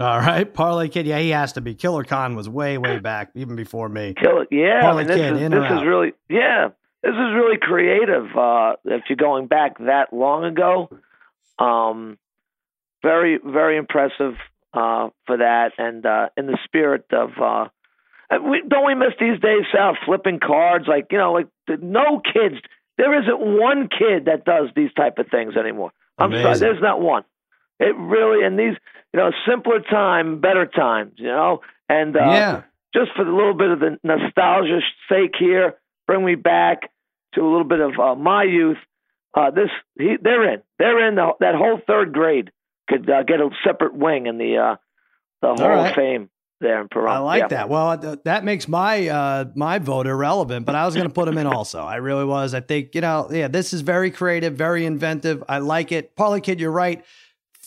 All 0.00 0.18
right, 0.18 0.52
Parlay 0.52 0.88
Kid. 0.88 1.06
Yeah, 1.06 1.20
he 1.20 1.30
has 1.30 1.52
to 1.52 1.60
be. 1.60 1.74
Killer 1.74 2.02
Khan 2.02 2.34
was 2.34 2.48
way 2.48 2.78
way 2.78 2.98
back, 2.98 3.30
even 3.34 3.54
before 3.54 3.88
me. 3.88 4.14
Killer, 4.14 4.46
yeah. 4.50 4.80
Parlay 4.80 5.04
I 5.04 5.06
mean, 5.06 5.06
this 5.06 5.16
Kid, 5.16 5.36
is 5.36 5.42
in 5.42 5.52
this 5.52 5.60
or 5.60 5.66
is 5.66 5.72
out? 5.72 5.86
really 5.86 6.12
yeah. 6.28 6.68
This 7.02 7.12
is 7.12 7.34
really 7.34 7.58
creative. 7.60 8.24
Uh, 8.36 8.72
if 8.84 9.02
you're 9.08 9.16
going 9.16 9.46
back 9.46 9.78
that 9.78 10.12
long 10.12 10.44
ago, 10.44 10.88
um, 11.58 12.18
very 13.02 13.38
very 13.44 13.76
impressive 13.76 14.34
uh, 14.72 15.10
for 15.26 15.36
that, 15.36 15.72
and 15.78 16.04
uh, 16.04 16.28
in 16.36 16.46
the 16.46 16.58
spirit 16.64 17.06
of. 17.12 17.30
Uh, 17.40 17.68
uh, 18.30 18.38
we, 18.42 18.62
don't 18.66 18.86
we 18.86 18.94
miss 18.94 19.12
these 19.20 19.38
days, 19.38 19.64
Sal, 19.70 19.96
flipping 20.06 20.40
cards? 20.40 20.86
Like 20.88 21.08
you 21.10 21.18
know, 21.18 21.32
like 21.32 21.46
the, 21.68 21.76
no 21.76 22.20
kids. 22.20 22.56
There 22.96 23.20
isn't 23.22 23.58
one 23.58 23.88
kid 23.88 24.26
that 24.26 24.44
does 24.44 24.68
these 24.76 24.92
type 24.94 25.18
of 25.18 25.26
things 25.28 25.56
anymore. 25.56 25.92
I'm 26.18 26.30
sorry, 26.32 26.58
there's 26.58 26.80
not 26.80 27.00
one. 27.00 27.24
It 27.80 27.96
really, 27.96 28.44
and 28.46 28.58
these, 28.58 28.76
you 29.12 29.20
know, 29.20 29.32
simpler 29.48 29.80
time, 29.80 30.40
better 30.40 30.64
times, 30.64 31.14
you 31.16 31.26
know, 31.26 31.60
and 31.88 32.16
uh, 32.16 32.20
yeah, 32.20 32.62
just 32.94 33.10
for 33.16 33.24
the 33.24 33.32
little 33.32 33.54
bit 33.54 33.70
of 33.70 33.80
the 33.80 33.98
nostalgia 34.04 34.80
sake 35.08 35.34
here, 35.38 35.74
bring 36.06 36.24
me 36.24 36.36
back 36.36 36.90
to 37.34 37.40
a 37.40 37.48
little 37.48 37.64
bit 37.64 37.80
of 37.80 37.98
uh, 37.98 38.14
my 38.14 38.44
youth. 38.44 38.78
Uh, 39.34 39.50
this, 39.50 39.70
he, 39.98 40.16
they're 40.22 40.54
in, 40.54 40.62
they're 40.78 41.08
in. 41.08 41.16
The, 41.16 41.32
that 41.40 41.56
whole 41.56 41.80
third 41.84 42.12
grade 42.12 42.52
could 42.88 43.10
uh, 43.10 43.24
get 43.24 43.40
a 43.40 43.50
separate 43.64 43.94
wing 43.94 44.26
in 44.26 44.38
the 44.38 44.56
uh, 44.56 44.76
the 45.42 45.48
Hall 45.48 45.68
right. 45.68 45.88
of 45.88 45.94
Fame 45.96 46.30
there 46.64 46.80
in. 46.80 46.88
I 47.08 47.18
like 47.18 47.42
Yeah. 47.42 47.48
that. 47.48 47.68
Well, 47.68 47.96
th- 47.96 48.18
that 48.24 48.42
makes 48.44 48.66
my 48.66 49.06
uh, 49.08 49.44
my 49.54 49.78
vote 49.78 50.08
irrelevant, 50.08 50.66
but 50.66 50.74
I 50.74 50.84
was 50.86 50.94
going 50.96 51.06
to 51.06 51.12
put 51.14 51.28
him 51.28 51.38
in 51.38 51.46
also. 51.46 51.82
I 51.82 51.96
really 51.96 52.24
was. 52.24 52.54
I 52.54 52.60
think 52.60 52.94
you 52.96 53.00
know, 53.02 53.28
yeah, 53.30 53.46
this 53.46 53.72
is 53.72 53.82
very 53.82 54.10
creative, 54.10 54.54
very 54.54 54.84
inventive. 54.84 55.44
I 55.48 55.58
like 55.58 55.92
it. 55.92 56.16
Parlay 56.16 56.40
Kid, 56.40 56.58
you're 56.58 56.72
right. 56.72 57.04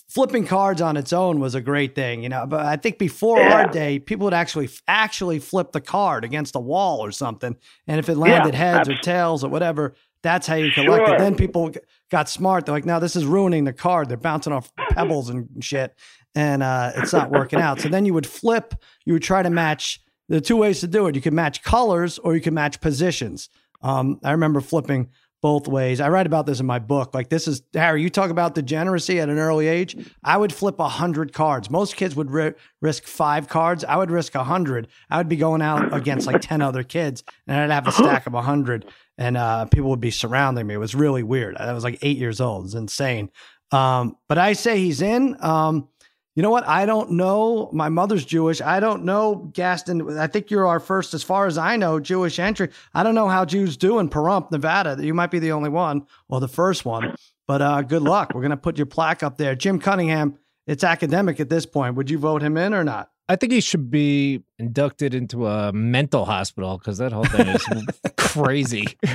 Flipping 0.10 0.48
cards 0.48 0.82
on 0.82 0.96
its 0.98 1.12
own 1.12 1.40
was 1.40 1.54
a 1.54 1.62
great 1.62 1.94
thing, 1.94 2.24
you 2.24 2.30
know. 2.30 2.46
But 2.48 2.66
I 2.66 2.78
think 2.78 2.98
before 2.98 3.40
Yeah. 3.40 3.54
our 3.54 3.68
day, 3.68 4.00
people 4.00 4.26
would 4.26 4.34
actually 4.34 4.70
actually 4.88 5.40
flip 5.40 5.72
the 5.74 5.82
card 5.82 6.24
against 6.24 6.56
a 6.56 6.60
wall 6.60 7.04
or 7.04 7.12
something, 7.12 7.56
and 7.88 8.00
if 8.00 8.10
it 8.10 8.16
landed 8.16 8.56
heads 8.56 8.88
or 8.90 8.96
tails 8.98 9.44
or 9.44 9.50
whatever, 9.50 9.94
that's 10.24 10.48
how 10.48 10.56
you 10.56 10.72
collect 10.72 11.08
it. 11.10 11.18
Then 11.20 11.36
people 11.36 11.72
got 12.10 12.30
smart. 12.30 12.66
They're 12.66 12.74
like, 12.76 12.86
now 12.86 13.00
this 13.00 13.16
is 13.18 13.26
ruining 13.26 13.66
the 13.66 13.74
card. 13.74 14.08
They're 14.10 14.18
bouncing 14.18 14.54
off 14.54 14.72
pebbles 14.92 15.30
and 15.30 15.48
shit." 15.62 15.94
And 16.38 16.62
uh, 16.62 16.92
it's 16.96 17.14
not 17.14 17.32
working 17.32 17.60
out. 17.60 17.82
So 17.82 17.90
then 17.90 18.06
you 18.06 18.14
would 18.14 18.28
flip. 18.28 18.76
You 19.06 19.14
would 19.14 19.24
try 19.24 19.42
to 19.42 19.50
match. 19.50 20.00
There 20.30 20.38
are 20.38 20.42
two 20.42 20.56
ways 20.56 20.82
to 20.82 20.88
do 20.88 21.08
it. 21.08 21.16
You 21.16 21.22
can 21.22 21.34
match 21.34 21.64
colors 21.64 22.20
or 22.20 22.36
you 22.36 22.42
can 22.42 22.54
match 22.54 22.80
positions. 22.80 23.50
Um, 23.82 24.20
I 24.24 24.34
remember 24.34 24.62
flipping 24.62 25.10
both 25.42 25.68
ways. 25.68 26.00
I 26.00 26.10
write 26.10 26.28
about 26.28 26.46
this 26.46 26.60
in 26.60 26.68
my 26.68 26.78
book. 26.78 27.16
Like 27.16 27.30
this 27.30 27.48
is 27.48 27.64
Harry. 27.74 28.04
You 28.04 28.12
talk 28.12 28.30
about 28.30 28.54
degeneracy 28.54 29.20
at 29.20 29.30
an 29.30 29.40
early 29.40 29.68
age. 29.68 29.96
I 30.24 30.38
would 30.38 30.54
flip 30.54 30.80
a 30.80 30.88
hundred 30.88 31.34
cards. 31.34 31.72
Most 31.72 31.96
kids 31.96 32.16
would 32.16 32.30
ri- 32.30 32.54
risk 32.82 33.06
five 33.06 33.48
cards. 33.48 33.84
I 33.84 33.96
would 33.98 34.12
risk 34.12 34.36
a 34.36 34.44
hundred. 34.44 34.90
I 35.10 35.18
would 35.18 35.30
be 35.30 35.38
going 35.38 35.64
out 35.64 35.92
against 35.92 36.28
like 36.28 36.42
ten 36.42 36.62
other 36.62 36.84
kids, 36.84 37.24
and 37.48 37.60
I'd 37.60 37.74
have 37.74 37.88
a 37.88 37.92
stack 37.92 38.28
of 38.28 38.36
a 38.36 38.42
hundred, 38.44 38.86
and 39.18 39.38
uh, 39.38 39.66
people 39.66 39.90
would 39.90 40.02
be 40.02 40.12
surrounding 40.12 40.68
me. 40.68 40.76
It 40.76 40.80
was 40.80 40.94
really 40.94 41.24
weird. 41.24 41.58
I 41.58 41.74
was 41.74 41.84
like 41.84 41.98
eight 42.04 42.18
years 42.18 42.40
old. 42.42 42.62
It 42.62 42.64
was 42.64 42.76
insane. 42.76 43.30
Um, 43.72 44.18
but 44.28 44.38
I 44.38 44.54
say 44.54 44.78
he's 44.78 45.02
in. 45.02 45.36
Um, 45.44 45.90
you 46.38 46.44
know 46.44 46.52
what? 46.52 46.68
I 46.68 46.86
don't 46.86 47.14
know. 47.14 47.68
My 47.74 47.90
mother's 47.90 48.24
Jewish. 48.24 48.62
I 48.62 48.80
don't 48.80 49.06
know, 49.06 49.50
Gaston. 49.54 50.20
I 50.20 50.28
think 50.28 50.52
you're 50.52 50.68
our 50.68 50.80
first, 50.80 51.16
as 51.16 51.24
far 51.24 51.48
as 51.48 51.58
I 51.58 51.78
know, 51.78 52.00
Jewish 52.00 52.38
entry. 52.38 52.70
I 52.94 53.02
don't 53.02 53.16
know 53.16 53.28
how 53.28 53.44
Jews 53.44 53.76
do 53.76 53.98
in 53.98 54.08
Pahrump, 54.08 54.52
Nevada. 54.52 55.04
You 55.04 55.16
might 55.16 55.32
be 55.32 55.40
the 55.40 55.52
only 55.52 55.70
one 55.70 56.06
or 56.30 56.40
the 56.40 56.48
first 56.48 56.86
one. 56.86 57.16
But 57.48 57.64
uh, 57.64 57.82
good 57.82 58.04
luck. 58.04 58.34
We're 58.36 58.42
going 58.42 58.52
to 58.52 58.58
put 58.58 58.78
your 58.78 58.86
plaque 58.86 59.24
up 59.24 59.40
there. 59.40 59.56
Jim 59.56 59.80
Cunningham, 59.80 60.38
it's 60.68 60.84
academic 60.84 61.40
at 61.40 61.50
this 61.50 61.66
point. 61.66 61.96
Would 61.96 62.12
you 62.12 62.20
vote 62.20 62.44
him 62.44 62.56
in 62.56 62.72
or 62.76 62.84
not? 62.84 63.10
I 63.28 63.36
think 63.36 63.52
he 63.52 63.60
should 63.60 63.90
be 63.90 64.44
inducted 64.60 65.16
into 65.16 65.48
a 65.48 65.74
mental 65.74 66.26
hospital 66.26 66.78
because 66.78 67.00
that 67.00 67.14
whole 67.14 67.26
thing 67.26 67.48
is 67.48 67.66
crazy. 68.18 68.96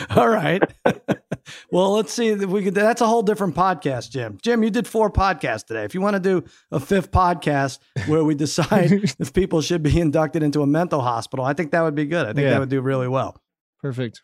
All 0.16 0.28
right. 0.28 0.62
well, 1.70 1.92
let's 1.92 2.12
see 2.12 2.28
if 2.28 2.40
we 2.44 2.62
could. 2.62 2.74
That's 2.74 3.00
a 3.00 3.06
whole 3.06 3.22
different 3.22 3.54
podcast, 3.54 4.10
Jim. 4.10 4.38
Jim, 4.42 4.62
you 4.62 4.70
did 4.70 4.86
four 4.86 5.10
podcasts 5.10 5.66
today. 5.66 5.84
If 5.84 5.94
you 5.94 6.00
want 6.00 6.14
to 6.14 6.20
do 6.20 6.44
a 6.70 6.80
fifth 6.80 7.10
podcast 7.10 7.78
where 8.06 8.24
we 8.24 8.34
decide 8.34 8.92
if 9.18 9.32
people 9.32 9.60
should 9.60 9.82
be 9.82 10.00
inducted 10.00 10.42
into 10.42 10.62
a 10.62 10.66
mental 10.66 11.00
hospital, 11.00 11.44
I 11.44 11.52
think 11.52 11.72
that 11.72 11.82
would 11.82 11.94
be 11.94 12.06
good. 12.06 12.24
I 12.26 12.32
think 12.32 12.44
Yeah. 12.44 12.50
that 12.50 12.60
would 12.60 12.68
do 12.68 12.80
really 12.80 13.08
well. 13.08 13.40
Perfect. 13.80 14.22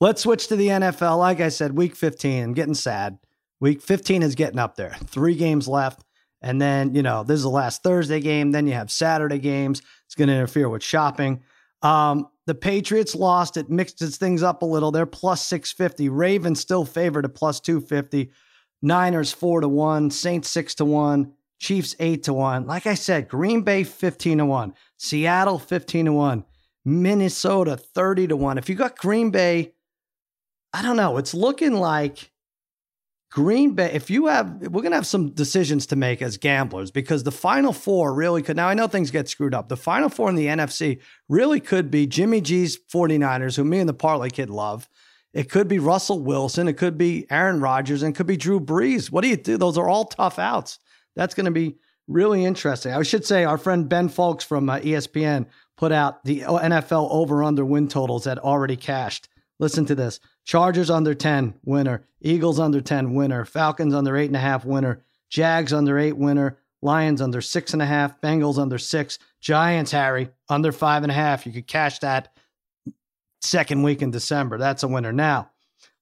Let's 0.00 0.22
switch 0.22 0.48
to 0.48 0.56
the 0.56 0.68
NFL. 0.68 1.18
Like 1.18 1.40
I 1.40 1.48
said, 1.48 1.76
week 1.76 1.96
15, 1.96 2.44
I'm 2.44 2.52
getting 2.54 2.74
sad. 2.74 3.18
Week 3.60 3.80
15 3.80 4.22
is 4.22 4.34
getting 4.34 4.58
up 4.58 4.76
there. 4.76 4.94
Three 5.06 5.34
games 5.34 5.66
left. 5.66 6.02
And 6.42 6.60
then, 6.60 6.94
you 6.94 7.02
know, 7.02 7.22
this 7.22 7.36
is 7.36 7.42
the 7.44 7.48
last 7.48 7.82
Thursday 7.82 8.20
game. 8.20 8.50
Then 8.52 8.66
you 8.66 8.74
have 8.74 8.90
Saturday 8.90 9.38
games. 9.38 9.80
It's 10.04 10.14
going 10.14 10.28
to 10.28 10.34
interfere 10.34 10.68
with 10.68 10.82
shopping. 10.82 11.40
Um, 11.82 12.28
the 12.46 12.54
Patriots 12.54 13.14
lost. 13.14 13.56
It 13.56 13.70
mixed 13.70 13.98
things 13.98 14.42
up 14.42 14.62
a 14.62 14.66
little. 14.66 14.90
They're 14.90 15.06
plus 15.06 15.44
650. 15.46 16.08
Ravens 16.08 16.60
still 16.60 16.84
favored 16.84 17.24
at 17.24 17.34
plus 17.34 17.60
250. 17.60 18.30
Niners 18.82 19.32
4 19.32 19.62
to 19.62 19.68
1. 19.68 20.10
Saints 20.10 20.48
6 20.50 20.74
to 20.76 20.84
1. 20.84 21.32
Chiefs 21.58 21.96
8 21.98 22.22
to 22.24 22.34
1. 22.34 22.66
Like 22.66 22.86
I 22.86 22.94
said, 22.94 23.28
Green 23.28 23.62
Bay 23.62 23.82
15 23.82 24.38
to 24.38 24.46
1. 24.46 24.74
Seattle 24.98 25.58
15 25.58 26.06
to 26.06 26.12
1. 26.12 26.44
Minnesota 26.84 27.76
30 27.76 28.28
to 28.28 28.36
1. 28.36 28.58
If 28.58 28.68
you 28.68 28.74
got 28.74 28.96
Green 28.96 29.30
Bay, 29.30 29.72
I 30.72 30.82
don't 30.82 30.96
know. 30.96 31.16
It's 31.16 31.34
looking 31.34 31.74
like 31.74 32.30
Green 33.30 33.74
Bay. 33.74 33.90
If 33.92 34.08
you 34.08 34.26
have, 34.26 34.60
we're 34.62 34.82
going 34.82 34.92
to 34.92 34.96
have 34.96 35.06
some 35.06 35.30
decisions 35.30 35.86
to 35.86 35.96
make 35.96 36.22
as 36.22 36.38
gamblers 36.38 36.90
because 36.90 37.24
the 37.24 37.32
final 37.32 37.72
four 37.72 38.14
really 38.14 38.42
could. 38.42 38.56
Now, 38.56 38.68
I 38.68 38.74
know 38.74 38.86
things 38.86 39.10
get 39.10 39.28
screwed 39.28 39.54
up. 39.54 39.68
The 39.68 39.76
final 39.76 40.08
four 40.08 40.28
in 40.28 40.36
the 40.36 40.46
NFC 40.46 41.00
really 41.28 41.60
could 41.60 41.90
be 41.90 42.06
Jimmy 42.06 42.40
G's 42.40 42.78
49ers, 42.78 43.56
who 43.56 43.64
me 43.64 43.80
and 43.80 43.88
the 43.88 43.94
Parlay 43.94 44.30
Kid 44.30 44.48
love. 44.48 44.88
It 45.34 45.50
could 45.50 45.68
be 45.68 45.78
Russell 45.78 46.20
Wilson. 46.20 46.66
It 46.66 46.78
could 46.78 46.96
be 46.96 47.26
Aaron 47.30 47.60
Rodgers 47.60 48.02
and 48.02 48.14
it 48.14 48.16
could 48.16 48.26
be 48.26 48.38
Drew 48.38 48.58
Brees. 48.58 49.10
What 49.10 49.20
do 49.20 49.28
you 49.28 49.36
do? 49.36 49.58
Those 49.58 49.76
are 49.76 49.88
all 49.88 50.06
tough 50.06 50.38
outs. 50.38 50.78
That's 51.14 51.34
going 51.34 51.44
to 51.44 51.50
be 51.50 51.76
really 52.08 52.44
interesting. 52.44 52.92
I 52.92 53.02
should 53.02 53.26
say 53.26 53.44
our 53.44 53.58
friend 53.58 53.88
Ben 53.88 54.08
Fawkes 54.08 54.44
from 54.44 54.70
uh, 54.70 54.78
ESPN 54.78 55.46
put 55.76 55.92
out 55.92 56.24
the 56.24 56.40
NFL 56.40 57.08
over 57.10 57.44
under 57.44 57.64
win 57.64 57.88
totals 57.88 58.24
that 58.24 58.38
already 58.38 58.76
cashed. 58.76 59.28
Listen 59.58 59.84
to 59.86 59.94
this 59.94 60.20
Chargers 60.46 60.90
under 60.90 61.12
10, 61.12 61.54
winner. 61.64 62.06
Eagles 62.20 62.60
under 62.60 62.80
10, 62.80 63.14
winner. 63.14 63.44
Falcons 63.44 63.92
under 63.92 64.12
8.5, 64.12 64.64
winner. 64.64 65.02
Jags 65.28 65.72
under 65.72 65.98
8, 65.98 66.16
winner. 66.16 66.56
Lions 66.80 67.20
under 67.20 67.40
6.5. 67.40 68.20
Bengals 68.22 68.56
under 68.56 68.78
6. 68.78 69.18
Giants, 69.40 69.90
Harry, 69.90 70.30
under 70.48 70.70
5.5. 70.70 71.46
You 71.46 71.52
could 71.52 71.66
cash 71.66 71.98
that 71.98 72.32
second 73.40 73.82
week 73.82 74.02
in 74.02 74.12
December. 74.12 74.56
That's 74.56 74.84
a 74.84 74.88
winner. 74.88 75.12
Now, 75.12 75.50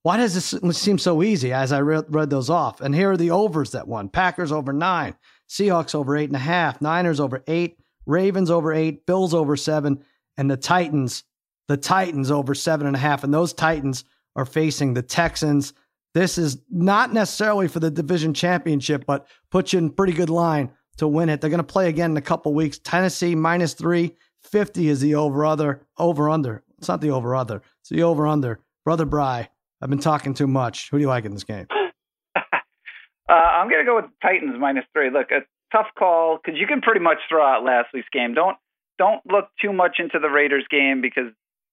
why 0.02 0.18
does 0.18 0.34
this 0.34 0.78
seem 0.78 0.98
so 0.98 1.22
easy 1.22 1.54
as 1.54 1.72
I 1.72 1.80
read, 1.80 2.14
read 2.14 2.28
those 2.28 2.50
off? 2.50 2.82
And 2.82 2.94
here 2.94 3.12
are 3.12 3.16
the 3.16 3.30
overs 3.30 3.72
that 3.72 3.88
won 3.88 4.10
Packers 4.10 4.52
over 4.52 4.74
9, 4.74 5.16
Seahawks 5.48 5.94
over 5.94 6.12
8.5, 6.12 6.82
Niners 6.82 7.18
over 7.18 7.42
8, 7.46 7.78
Ravens 8.04 8.50
over 8.50 8.74
8, 8.74 9.06
Bills 9.06 9.32
over 9.32 9.56
7, 9.56 10.04
and 10.36 10.50
the 10.50 10.58
Titans 10.58 11.24
the 11.68 11.76
Titans 11.76 12.30
over 12.30 12.54
seven 12.54 12.86
and 12.86 12.96
a 12.96 12.98
half, 12.98 13.24
and 13.24 13.32
those 13.32 13.52
Titans 13.52 14.04
are 14.36 14.44
facing 14.44 14.94
the 14.94 15.02
Texans, 15.02 15.72
This 16.14 16.38
is 16.38 16.58
not 16.70 17.12
necessarily 17.12 17.68
for 17.68 17.80
the 17.80 17.90
division 17.90 18.34
championship, 18.34 19.04
but 19.06 19.26
puts 19.50 19.72
you 19.72 19.78
in 19.80 19.90
pretty 19.90 20.12
good 20.12 20.30
line 20.30 20.70
to 20.98 21.08
win 21.08 21.28
it. 21.28 21.40
They're 21.40 21.50
going 21.50 21.58
to 21.58 21.64
play 21.64 21.88
again 21.88 22.12
in 22.12 22.16
a 22.16 22.22
couple 22.22 22.54
weeks. 22.54 22.78
Tennessee 22.78 23.34
minus 23.34 23.74
three 23.74 24.14
fifty 24.42 24.88
is 24.88 25.00
the 25.00 25.14
over 25.14 25.44
other 25.44 25.86
over 25.98 26.30
under. 26.30 26.62
It's 26.78 26.88
not 26.88 27.00
the 27.00 27.10
over 27.10 27.34
other. 27.34 27.62
It's 27.80 27.90
the 27.90 28.02
over 28.02 28.26
under. 28.26 28.60
Brother 28.84 29.06
Bry, 29.06 29.48
I've 29.80 29.90
been 29.90 29.98
talking 29.98 30.34
too 30.34 30.46
much. 30.46 30.90
Who 30.90 30.98
do 30.98 31.02
you 31.02 31.08
like 31.08 31.24
in 31.24 31.32
this 31.32 31.44
game? 31.44 31.66
uh, 32.36 33.32
I'm 33.32 33.68
going 33.68 33.80
to 33.80 33.86
go 33.86 33.96
with 33.96 34.04
Titans 34.22 34.56
minus 34.58 34.84
three. 34.92 35.10
Look, 35.10 35.30
a 35.30 35.40
tough 35.72 35.86
call 35.98 36.38
because 36.42 36.60
you 36.60 36.66
can 36.66 36.80
pretty 36.80 37.00
much 37.00 37.18
throw 37.28 37.44
out 37.44 37.64
last 37.64 37.88
week's 37.94 38.08
game. 38.12 38.34
Don't 38.34 38.56
don't 38.98 39.22
look 39.26 39.48
too 39.60 39.72
much 39.72 39.96
into 39.98 40.18
the 40.20 40.28
Raiders 40.28 40.64
game 40.70 41.00
because, 41.00 41.32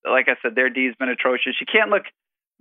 like 0.09 0.27
I 0.27 0.35
said, 0.41 0.55
their 0.55 0.69
D's 0.69 0.95
been 0.97 1.09
atrocious. 1.09 1.53
You 1.59 1.67
can't 1.71 1.91
look 1.91 2.03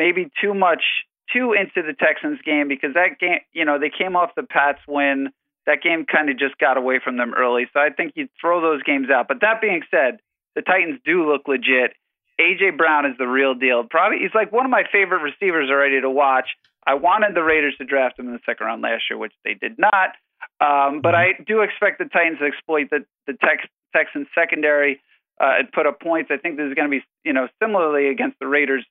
maybe 0.01 0.31
too 0.41 0.55
much 0.55 0.83
too 1.31 1.53
into 1.53 1.87
the 1.87 1.93
Texans 1.93 2.41
game 2.43 2.69
because 2.69 2.95
that 2.95 3.21
game, 3.21 3.41
you 3.53 3.67
know, 3.67 3.79
they 3.79 3.91
came 3.91 4.17
off 4.17 4.31
the 4.35 4.43
Pats 4.43 4.81
win. 4.89 5.29
That 5.67 5.83
game 5.83 6.07
kind 6.11 6.31
of 6.31 6.39
just 6.39 6.57
got 6.59 6.79
away 6.79 7.01
from 7.05 7.19
them 7.19 7.35
early. 7.37 7.69
So 7.75 7.81
I 7.81 7.91
think 7.91 8.15
you 8.17 8.27
throw 8.41 8.63
those 8.63 8.83
games 8.83 9.09
out. 9.11 9.29
But 9.29 9.43
that 9.43 9.61
being 9.61 9.83
said, 9.91 10.19
the 10.57 10.63
Titans 10.63 10.99
do 11.05 11.31
look 11.31 11.47
legit. 11.47 11.93
AJ 12.41 12.79
Brown 12.79 13.05
is 13.05 13.13
the 13.19 13.29
real 13.29 13.55
deal. 13.55 13.85
Probably 13.85 14.19
he's 14.21 14.35
like 14.35 14.51
one 14.51 14.65
of 14.65 14.71
my 14.71 14.85
favorite 14.91 15.21
receivers 15.21 15.69
already 15.71 16.01
to 16.01 16.09
watch. 16.09 16.49
I 16.87 16.95
wanted 16.95 17.37
the 17.37 17.43
Raiders 17.43 17.77
to 17.77 17.85
draft 17.85 18.19
him 18.19 18.27
in 18.27 18.33
the 18.33 18.41
second 18.47 18.67
round 18.67 18.81
last 18.81 19.05
year, 19.11 19.19
which 19.19 19.35
they 19.45 19.53
did 19.53 19.79
not. 19.79 20.17
Um, 20.65 21.03
but 21.03 21.15
I 21.15 21.37
do 21.47 21.61
expect 21.61 21.99
the 21.99 22.07
Titans 22.07 22.39
to 22.39 22.47
exploit 22.47 22.89
the 22.89 23.05
the 23.27 23.35
Tex, 23.35 23.69
Texans 23.95 24.27
secondary 24.35 25.03
uh, 25.39 25.61
and 25.61 25.71
put 25.71 25.87
up 25.87 26.01
points. 26.01 26.31
I 26.33 26.39
think 26.39 26.57
this 26.57 26.67
is 26.67 26.75
going 26.75 26.91
to 26.91 26.97
be 26.99 27.05
you 27.23 27.35
know 27.35 27.49
similarly 27.63 28.09
against 28.09 28.39
the 28.41 28.49
Raiders 28.49 28.87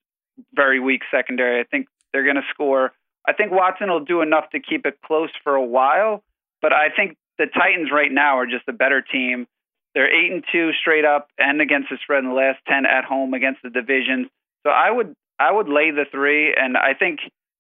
very 0.54 0.80
weak 0.80 1.02
secondary. 1.12 1.60
I 1.60 1.64
think 1.64 1.88
they're 2.12 2.24
going 2.24 2.36
to 2.36 2.48
score. 2.54 2.92
I 3.28 3.34
think 3.34 3.52
Watson 3.52 3.90
will 3.90 4.04
do 4.04 4.22
enough 4.22 4.50
to 4.52 4.60
keep 4.60 4.86
it 4.86 5.00
close 5.06 5.30
for 5.44 5.56
a 5.56 5.64
while, 5.64 6.24
but 6.62 6.74
I 6.74 6.88
think 6.96 7.18
the 7.38 7.46
Titans 7.46 7.90
right 7.94 8.12
now 8.12 8.38
are 8.38 8.46
just 8.46 8.68
a 8.68 8.74
better 8.74 9.02
team. 9.02 9.48
They're 9.94 10.10
eight 10.10 10.32
and 10.32 10.44
two 10.52 10.72
straight 10.80 11.06
up 11.06 11.30
and 11.38 11.62
against 11.62 11.90
the 11.90 11.98
spread 12.04 12.24
in 12.24 12.30
the 12.30 12.36
last 12.36 12.60
ten 12.68 12.86
at 12.86 13.06
home 13.06 13.34
against 13.34 13.62
the 13.64 13.70
divisions. 13.70 14.28
So 14.64 14.72
I 14.72 14.92
would 14.92 15.16
I 15.40 15.52
would 15.52 15.70
lay 15.70 15.92
the 15.92 16.06
three, 16.12 16.54
and 16.56 16.78
I 16.78 16.94
think 16.94 17.20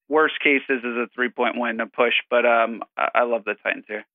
worst 0.09 0.35
cases 0.43 0.83
is 0.83 0.97
a 0.97 1.07
three 1.15 1.29
point 1.29 1.57
win 1.57 1.77
to 1.77 1.87
push. 1.87 2.13
But 2.29 2.45
um, 2.45 2.83
I, 2.97 3.23
love 3.23 3.45
the 3.45 3.55
Titans 3.63 3.85
here. 3.87 4.05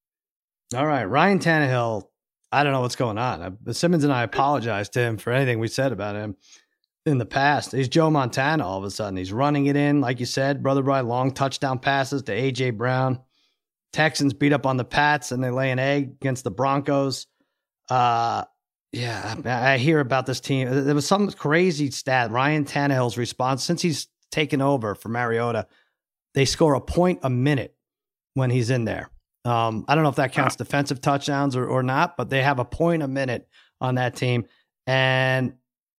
All 0.77 0.87
right, 0.87 1.05
Ryan 1.05 1.38
Tannehill. 1.38 2.05
I 2.53 2.62
don't 2.62 2.72
know 2.72 2.83
what's 2.83 2.94
going 2.94 3.18
on. 3.18 3.59
Simmons 3.72 4.05
and 4.05 4.12
I 4.12 4.22
apologize 4.22 4.88
to 4.90 5.00
him 5.00 5.16
for 5.16 5.33
anything 5.33 5.59
we 5.59 5.66
said 5.66 5.90
about 5.90 6.14
him 6.14 6.37
in 7.06 7.18
the 7.18 7.26
past. 7.26 7.72
He's 7.72 7.88
Joe 7.88 8.10
Montana 8.10 8.66
all 8.66 8.78
of 8.78 8.84
a 8.84 8.90
sudden. 8.90 9.16
He's 9.16 9.32
running 9.32 9.66
it 9.66 9.76
in, 9.76 10.00
like 10.00 10.20
you 10.20 10.26
said, 10.26 10.62
brother 10.62 10.82
Brian, 10.82 11.06
long 11.06 11.32
touchdown 11.32 11.78
passes 11.78 12.22
to 12.24 12.32
AJ 12.32 12.76
Brown. 12.76 13.20
Texans 13.92 14.32
beat 14.32 14.52
up 14.52 14.66
on 14.66 14.76
the 14.76 14.84
Pats 14.84 15.30
and 15.30 15.42
they 15.42 15.50
lay 15.50 15.70
an 15.70 15.78
egg 15.78 16.16
against 16.20 16.44
the 16.44 16.50
Broncos. 16.50 17.26
Uh 17.88 18.44
yeah, 18.92 19.34
I 19.44 19.76
hear 19.78 19.98
about 19.98 20.24
this 20.24 20.40
team. 20.40 20.84
There 20.84 20.94
was 20.94 21.06
some 21.06 21.28
crazy 21.32 21.90
stat. 21.90 22.30
Ryan 22.30 22.64
Tannehill's 22.64 23.18
response 23.18 23.64
since 23.64 23.82
he's 23.82 24.06
taken 24.34 24.60
over 24.60 24.94
for 24.94 25.08
Mariota, 25.08 25.66
they 26.34 26.44
score 26.44 26.74
a 26.74 26.80
point 26.80 27.20
a 27.22 27.30
minute 27.30 27.74
when 28.34 28.50
he's 28.50 28.70
in 28.70 28.84
there. 28.84 29.10
Um, 29.44 29.84
I 29.88 29.94
don't 29.94 30.04
know 30.04 30.10
if 30.10 30.16
that 30.16 30.32
counts 30.32 30.56
defensive 30.56 31.00
touchdowns 31.00 31.54
or, 31.54 31.66
or 31.66 31.82
not, 31.82 32.16
but 32.16 32.30
they 32.30 32.42
have 32.42 32.58
a 32.58 32.64
point 32.64 33.02
a 33.02 33.08
minute 33.08 33.48
on 33.80 33.94
that 33.96 34.16
team. 34.16 34.46
And 34.86 35.54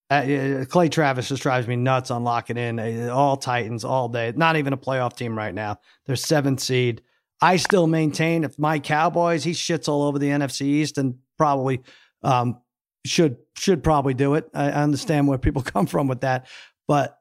uh, 0.09 0.65
Clay 0.69 0.89
Travis 0.89 1.29
just 1.29 1.41
drives 1.41 1.67
me 1.67 1.75
nuts 1.75 2.11
on 2.11 2.23
locking 2.23 2.57
in 2.57 2.79
uh, 2.79 3.13
all 3.13 3.37
Titans 3.37 3.83
all 3.83 4.07
day. 4.07 4.33
Not 4.35 4.55
even 4.55 4.73
a 4.73 4.77
playoff 4.77 5.15
team 5.15 5.37
right 5.37 5.53
now. 5.53 5.79
They're 6.05 6.15
seventh 6.15 6.59
seed. 6.59 7.01
I 7.41 7.57
still 7.57 7.87
maintain 7.87 8.43
if 8.43 8.57
my 8.59 8.79
Cowboys, 8.79 9.43
he 9.43 9.51
shits 9.51 9.89
all 9.89 10.03
over 10.03 10.19
the 10.19 10.29
NFC 10.29 10.61
East 10.61 10.97
and 10.97 11.15
probably 11.37 11.81
um, 12.23 12.61
should 13.05 13.37
should 13.57 13.83
probably 13.83 14.13
do 14.13 14.35
it. 14.35 14.49
I 14.53 14.69
understand 14.71 15.27
where 15.27 15.37
people 15.37 15.61
come 15.63 15.87
from 15.87 16.07
with 16.07 16.21
that, 16.21 16.47
but 16.87 17.17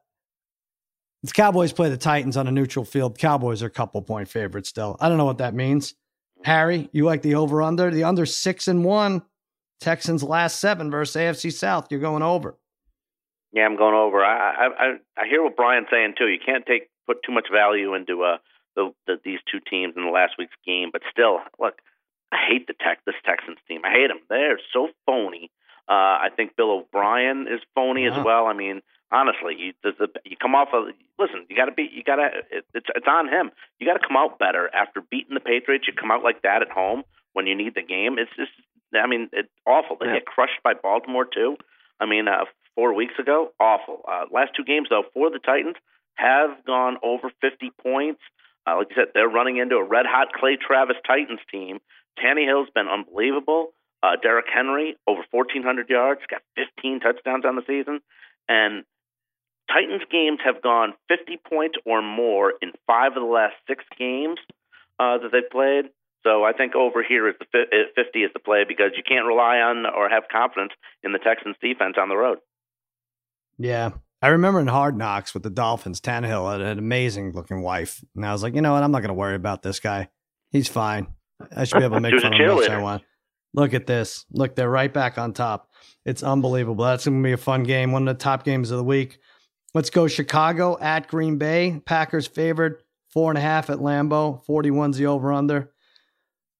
the 1.23 1.31
Cowboys 1.31 1.73
play 1.73 1.89
the 1.89 1.97
Titans 1.97 2.37
on 2.37 2.47
a 2.47 2.51
neutral 2.51 2.85
field. 2.85 3.17
Cowboys 3.17 3.63
are 3.63 3.67
a 3.67 3.71
couple 3.71 4.01
point 4.03 4.29
favorites 4.29 4.69
still. 4.69 4.95
I 4.99 5.09
don't 5.09 5.17
know 5.17 5.25
what 5.25 5.39
that 5.39 5.55
means. 5.55 5.95
Harry, 6.43 6.87
you 6.91 7.05
like 7.05 7.23
the 7.23 7.35
over 7.35 7.63
under? 7.63 7.89
The 7.89 8.03
under 8.03 8.27
six 8.27 8.67
and 8.67 8.85
one. 8.85 9.23
Texans 9.81 10.23
last 10.23 10.59
seven 10.59 10.91
versus 10.91 11.15
AFC 11.15 11.51
South. 11.51 11.87
You're 11.89 11.99
going 11.99 12.23
over. 12.23 12.57
Yeah, 13.55 13.63
I'm 13.63 13.77
going 13.77 13.95
over. 13.95 14.23
I 14.23 14.67
I 14.67 14.87
I 15.17 15.27
hear 15.27 15.41
what 15.41 15.55
Brian's 15.55 15.87
saying 15.89 16.15
too. 16.17 16.27
You 16.27 16.39
can't 16.45 16.65
take 16.65 16.89
put 17.07 17.23
too 17.23 17.31
much 17.31 17.47
value 17.51 17.95
into 17.95 18.21
uh 18.23 18.37
the, 18.75 18.93
the 19.07 19.15
these 19.23 19.39
two 19.49 19.59
teams 19.59 19.93
in 19.95 20.03
the 20.03 20.11
last 20.11 20.33
week's 20.37 20.59
game, 20.65 20.89
but 20.91 21.01
still, 21.09 21.39
look, 21.57 21.79
I 22.33 22.37
hate 22.47 22.67
the 22.67 22.73
tech 22.73 22.99
this 23.05 23.15
Texans 23.25 23.57
team. 23.67 23.81
I 23.85 23.91
hate 23.91 24.07
them. 24.09 24.19
They're 24.29 24.59
so 24.73 24.89
phony. 25.05 25.49
Uh, 25.87 26.27
I 26.27 26.29
think 26.35 26.57
Bill 26.57 26.71
O'Brien 26.71 27.47
is 27.47 27.61
phony 27.75 28.07
as 28.07 28.17
well. 28.25 28.47
I 28.47 28.53
mean, 28.53 28.81
honestly, 29.11 29.55
you 29.57 29.73
the, 29.83 29.91
the, 29.97 30.07
you 30.25 30.35
come 30.35 30.55
off 30.55 30.69
of 30.73 30.87
listen. 31.17 31.45
You 31.47 31.55
got 31.55 31.65
to 31.65 31.71
be. 31.71 31.87
You 31.93 32.03
got 32.03 32.17
to. 32.17 32.25
It, 32.51 32.65
it's 32.73 32.87
it's 32.93 33.07
on 33.07 33.29
him. 33.29 33.51
You 33.79 33.87
got 33.87 34.01
to 34.01 34.05
come 34.05 34.17
out 34.17 34.37
better 34.37 34.69
after 34.75 34.99
beating 34.99 35.35
the 35.35 35.39
Patriots. 35.39 35.85
You 35.87 35.93
come 35.93 36.11
out 36.11 36.23
like 36.23 36.41
that 36.41 36.61
at 36.61 36.69
home 36.69 37.03
when 37.33 37.47
you 37.47 37.55
need 37.55 37.75
the 37.75 37.83
game. 37.83 38.17
It's 38.19 38.31
just. 38.35 38.51
I 38.93 39.07
mean, 39.07 39.29
it's 39.31 39.49
awful. 39.65 39.97
They 39.99 40.07
yeah. 40.07 40.19
get 40.19 40.25
crushed 40.25 40.63
by 40.63 40.73
Baltimore 40.73 41.25
too. 41.25 41.57
I 41.99 42.05
mean, 42.05 42.27
uh, 42.27 42.45
four 42.75 42.93
weeks 42.93 43.13
ago. 43.19 43.51
Awful. 43.59 44.01
Uh, 44.07 44.25
last 44.31 44.51
two 44.55 44.63
games, 44.63 44.87
though, 44.89 45.03
for 45.13 45.29
the 45.29 45.39
Titans 45.39 45.75
have 46.15 46.63
gone 46.65 46.97
over 47.03 47.31
50 47.41 47.71
points. 47.81 48.21
Uh, 48.67 48.77
like 48.77 48.87
I 48.91 48.95
said, 48.95 49.07
they're 49.13 49.29
running 49.29 49.57
into 49.57 49.75
a 49.75 49.83
red 49.83 50.05
hot 50.05 50.33
Clay 50.33 50.57
Travis 50.57 50.97
Titans 51.05 51.39
team. 51.51 51.79
Tannehill's 52.19 52.69
been 52.73 52.87
unbelievable. 52.87 53.73
Uh, 54.01 54.15
Derrick 54.21 54.45
Henry, 54.53 54.95
over 55.07 55.21
1,400 55.31 55.89
yards, 55.89 56.21
got 56.29 56.41
15 56.55 56.99
touchdowns 56.99 57.45
on 57.45 57.55
the 57.55 57.63
season. 57.67 57.99
And 58.47 58.83
Titans 59.71 60.03
games 60.11 60.39
have 60.45 60.61
gone 60.61 60.93
50 61.09 61.39
points 61.49 61.77
or 61.85 62.01
more 62.01 62.53
in 62.61 62.71
five 62.85 63.13
of 63.15 63.23
the 63.23 63.29
last 63.29 63.55
six 63.67 63.83
games 63.97 64.39
uh, 64.99 65.17
that 65.17 65.29
they've 65.31 65.49
played. 65.49 65.85
So 66.23 66.43
I 66.43 66.53
think 66.53 66.75
over 66.75 67.03
here 67.03 67.29
is 67.29 67.35
the 67.39 67.45
50 67.95 68.19
is 68.19 68.31
the 68.33 68.39
play 68.39 68.63
because 68.67 68.91
you 68.97 69.03
can't 69.03 69.25
rely 69.25 69.57
on 69.57 69.85
or 69.85 70.09
have 70.09 70.23
confidence 70.31 70.73
in 71.03 71.13
the 71.13 71.19
Texans 71.19 71.55
defense 71.61 71.97
on 71.99 72.09
the 72.09 72.17
road. 72.17 72.39
Yeah. 73.57 73.91
I 74.21 74.29
remember 74.29 74.59
in 74.59 74.67
Hard 74.67 74.97
Knocks 74.97 75.33
with 75.33 75.43
the 75.43 75.49
Dolphins, 75.49 76.01
Tannehill 76.01 76.51
had 76.51 76.61
an 76.61 76.79
amazing 76.79 77.33
looking 77.33 77.61
wife. 77.61 78.03
And 78.15 78.25
I 78.25 78.31
was 78.31 78.41
like, 78.41 78.55
you 78.55 78.61
know 78.61 78.73
what? 78.73 78.83
I'm 78.83 78.91
not 78.91 79.01
going 79.01 79.09
to 79.09 79.13
worry 79.13 79.35
about 79.35 79.61
this 79.61 79.79
guy. 79.79 80.09
He's 80.51 80.67
fine. 80.67 81.07
I 81.55 81.65
should 81.65 81.79
be 81.79 81.83
able 81.83 81.97
to 81.97 82.01
make 82.01 82.19
fun 82.19 82.33
of 82.33 82.39
him 82.39 82.57
if 82.57 82.69
I 82.69 82.81
want. 82.81 83.03
Look 83.53 83.73
at 83.73 83.87
this. 83.87 84.25
Look, 84.31 84.55
they're 84.55 84.69
right 84.69 84.91
back 84.91 85.17
on 85.17 85.33
top. 85.33 85.69
It's 86.05 86.23
unbelievable. 86.23 86.85
That's 86.85 87.05
going 87.05 87.21
to 87.21 87.27
be 87.27 87.33
a 87.33 87.37
fun 87.37 87.63
game. 87.63 87.91
One 87.91 88.07
of 88.07 88.17
the 88.17 88.23
top 88.23 88.43
games 88.43 88.71
of 88.71 88.77
the 88.77 88.83
week. 88.83 89.19
Let's 89.73 89.89
go 89.89 90.07
Chicago 90.07 90.77
at 90.79 91.07
Green 91.07 91.37
Bay. 91.37 91.81
Packers 91.85 92.27
favored 92.27 92.81
four 93.09 93.31
and 93.31 93.37
a 93.37 93.41
half 93.41 93.69
at 93.69 93.77
Lambeau. 93.77 94.45
41's 94.45 94.97
the 94.97 95.07
over 95.07 95.31
under. 95.31 95.71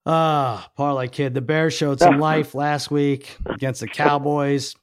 Ah, 0.05 0.69
parlay 0.77 1.07
kid. 1.07 1.33
The 1.33 1.41
Bears 1.41 1.73
showed 1.73 1.99
some 1.99 2.19
life 2.19 2.53
last 2.53 2.91
week 2.91 3.37
against 3.45 3.81
the 3.81 3.87
Cowboys. 3.87 4.75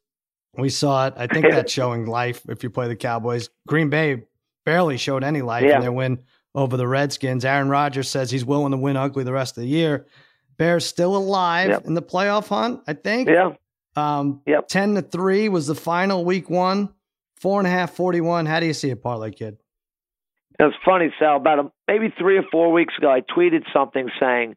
We 0.57 0.69
saw 0.69 1.07
it. 1.07 1.15
I 1.17 1.27
think 1.27 1.47
that's 1.51 1.73
showing 1.73 2.07
life 2.07 2.43
if 2.49 2.63
you 2.63 2.71
play 2.71 2.89
the 2.89 2.97
Cowboys. 2.97 3.49
Green 3.67 3.89
Bay 3.91 4.25
barely 4.65 4.97
showed 4.97 5.25
any 5.25 5.43
life 5.43 5.65
yeah. 5.65 5.77
in 5.77 5.81
their 5.81 5.93
win 5.93 6.21
over 6.55 6.77
the 6.77 6.87
Redskins. 6.87 7.45
Aaron 7.45 7.69
Rodgers 7.69 8.09
says 8.09 8.31
he's 8.31 8.45
willing 8.45 8.73
to 8.73 8.77
win 8.77 8.97
ugly 8.97 9.25
the 9.25 9.33
rest 9.33 9.57
of 9.57 9.63
the 9.63 9.69
year. 9.69 10.07
Bears 10.59 10.85
still 10.85 11.17
alive 11.17 11.71
yep. 11.71 11.87
in 11.87 11.95
the 11.95 12.03
playoff 12.03 12.49
hunt, 12.49 12.83
I 12.87 12.93
think. 12.93 13.29
Yeah. 13.29 13.53
Um, 13.97 14.43
yep. 14.47 14.69
10 14.69 14.95
to 14.97 15.03
3 15.03 15.49
was 15.49 15.67
the 15.67 15.75
final 15.75 16.25
week 16.25 16.49
one. 16.51 16.91
Four 17.37 17.59
and 17.59 17.67
a 17.67 17.71
half, 17.71 17.95
41. 17.95 18.47
How 18.47 18.61
do 18.61 18.67
you 18.67 18.73
see 18.73 18.91
it, 18.91 19.03
Parlay 19.03 19.33
Kid? 19.33 19.57
It's 20.61 20.77
funny, 20.85 21.13
Sal. 21.19 21.37
About 21.37 21.59
a, 21.59 21.73
maybe 21.89 22.15
three 22.17 22.39
or 22.39 22.45
four 22.53 22.73
weeks 22.73 22.95
ago, 22.97 23.11
I 23.11 23.21
tweeted 23.21 23.65
something 23.73 24.09
saying 24.21 24.55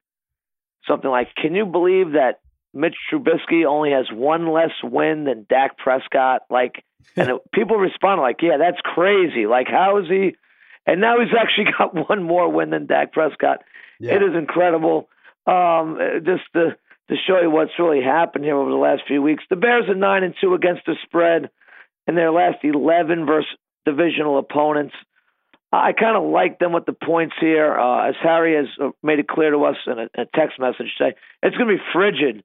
something 0.87 1.09
like, 1.09 1.29
Can 1.35 1.55
you 1.55 1.65
believe 1.65 2.11
that 2.11 2.41
Mitch 2.75 2.95
Trubisky 3.11 3.65
only 3.65 3.91
has 3.91 4.07
one 4.11 4.51
less 4.51 4.71
win 4.83 5.23
than 5.23 5.45
Dak 5.49 5.77
Prescott. 5.77 6.41
Like, 6.49 6.83
and 7.15 7.29
it, 7.29 7.51
people 7.53 7.77
respond 7.77 8.21
like, 8.21 8.41
"Yeah, 8.41 8.57
that's 8.57 8.79
crazy. 8.83 9.47
Like, 9.47 9.67
how 9.67 9.97
is 9.97 10.07
he?" 10.07 10.35
And 10.85 11.01
now 11.01 11.19
he's 11.19 11.33
actually 11.39 11.71
got 11.77 12.09
one 12.09 12.23
more 12.23 12.51
win 12.51 12.69
than 12.69 12.85
Dak 12.85 13.13
Prescott. 13.13 13.63
Yeah. 13.99 14.15
It 14.15 14.23
is 14.23 14.35
incredible. 14.37 15.09
Um, 15.47 15.99
just 16.25 16.43
to 16.53 16.75
to 17.07 17.15
show 17.27 17.39
you 17.39 17.51
what's 17.51 17.71
really 17.77 18.03
happened 18.03 18.43
here 18.43 18.57
over 18.57 18.69
the 18.69 18.75
last 18.75 19.03
few 19.07 19.21
weeks. 19.21 19.43
The 19.49 19.55
Bears 19.55 19.87
are 19.87 19.95
nine 19.95 20.23
and 20.23 20.33
two 20.41 20.55
against 20.55 20.85
the 20.85 20.95
spread 21.03 21.49
in 22.07 22.15
their 22.15 22.31
last 22.31 22.57
eleven 22.63 23.25
versus 23.25 23.49
divisional 23.85 24.39
opponents. 24.39 24.95
I 25.71 25.93
kind 25.93 26.15
of 26.15 26.23
like 26.23 26.59
them 26.59 26.73
with 26.73 26.85
the 26.85 26.93
points 26.93 27.35
here. 27.39 27.77
Uh, 27.77 28.09
as 28.09 28.15
Harry 28.21 28.55
has 28.55 28.67
uh, 28.81 28.91
made 29.03 29.19
it 29.19 29.27
clear 29.27 29.51
to 29.51 29.65
us 29.65 29.75
in 29.85 29.99
a, 29.99 30.21
a 30.21 30.25
text 30.33 30.59
message 30.59 30.93
today, 30.97 31.15
it's 31.43 31.55
going 31.57 31.69
to 31.69 31.75
be 31.75 31.83
frigid 31.93 32.43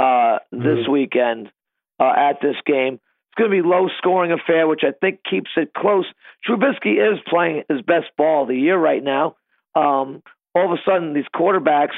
uh, 0.00 0.38
this 0.50 0.60
mm-hmm. 0.60 0.92
weekend 0.92 1.50
uh, 1.98 2.12
at 2.16 2.40
this 2.40 2.56
game. 2.64 2.94
It's 2.94 3.38
going 3.38 3.50
to 3.50 3.62
be 3.62 3.68
low 3.68 3.88
scoring 3.98 4.32
affair, 4.32 4.66
which 4.66 4.80
I 4.82 4.92
think 4.98 5.20
keeps 5.28 5.50
it 5.56 5.74
close. 5.74 6.06
Trubisky 6.48 6.96
is 6.96 7.20
playing 7.28 7.64
his 7.68 7.82
best 7.82 8.06
ball 8.16 8.42
of 8.42 8.48
the 8.48 8.56
year 8.56 8.78
right 8.78 9.02
now. 9.02 9.36
Um, 9.74 10.22
all 10.54 10.64
of 10.64 10.72
a 10.72 10.82
sudden, 10.84 11.12
these 11.12 11.28
quarterbacks 11.34 11.94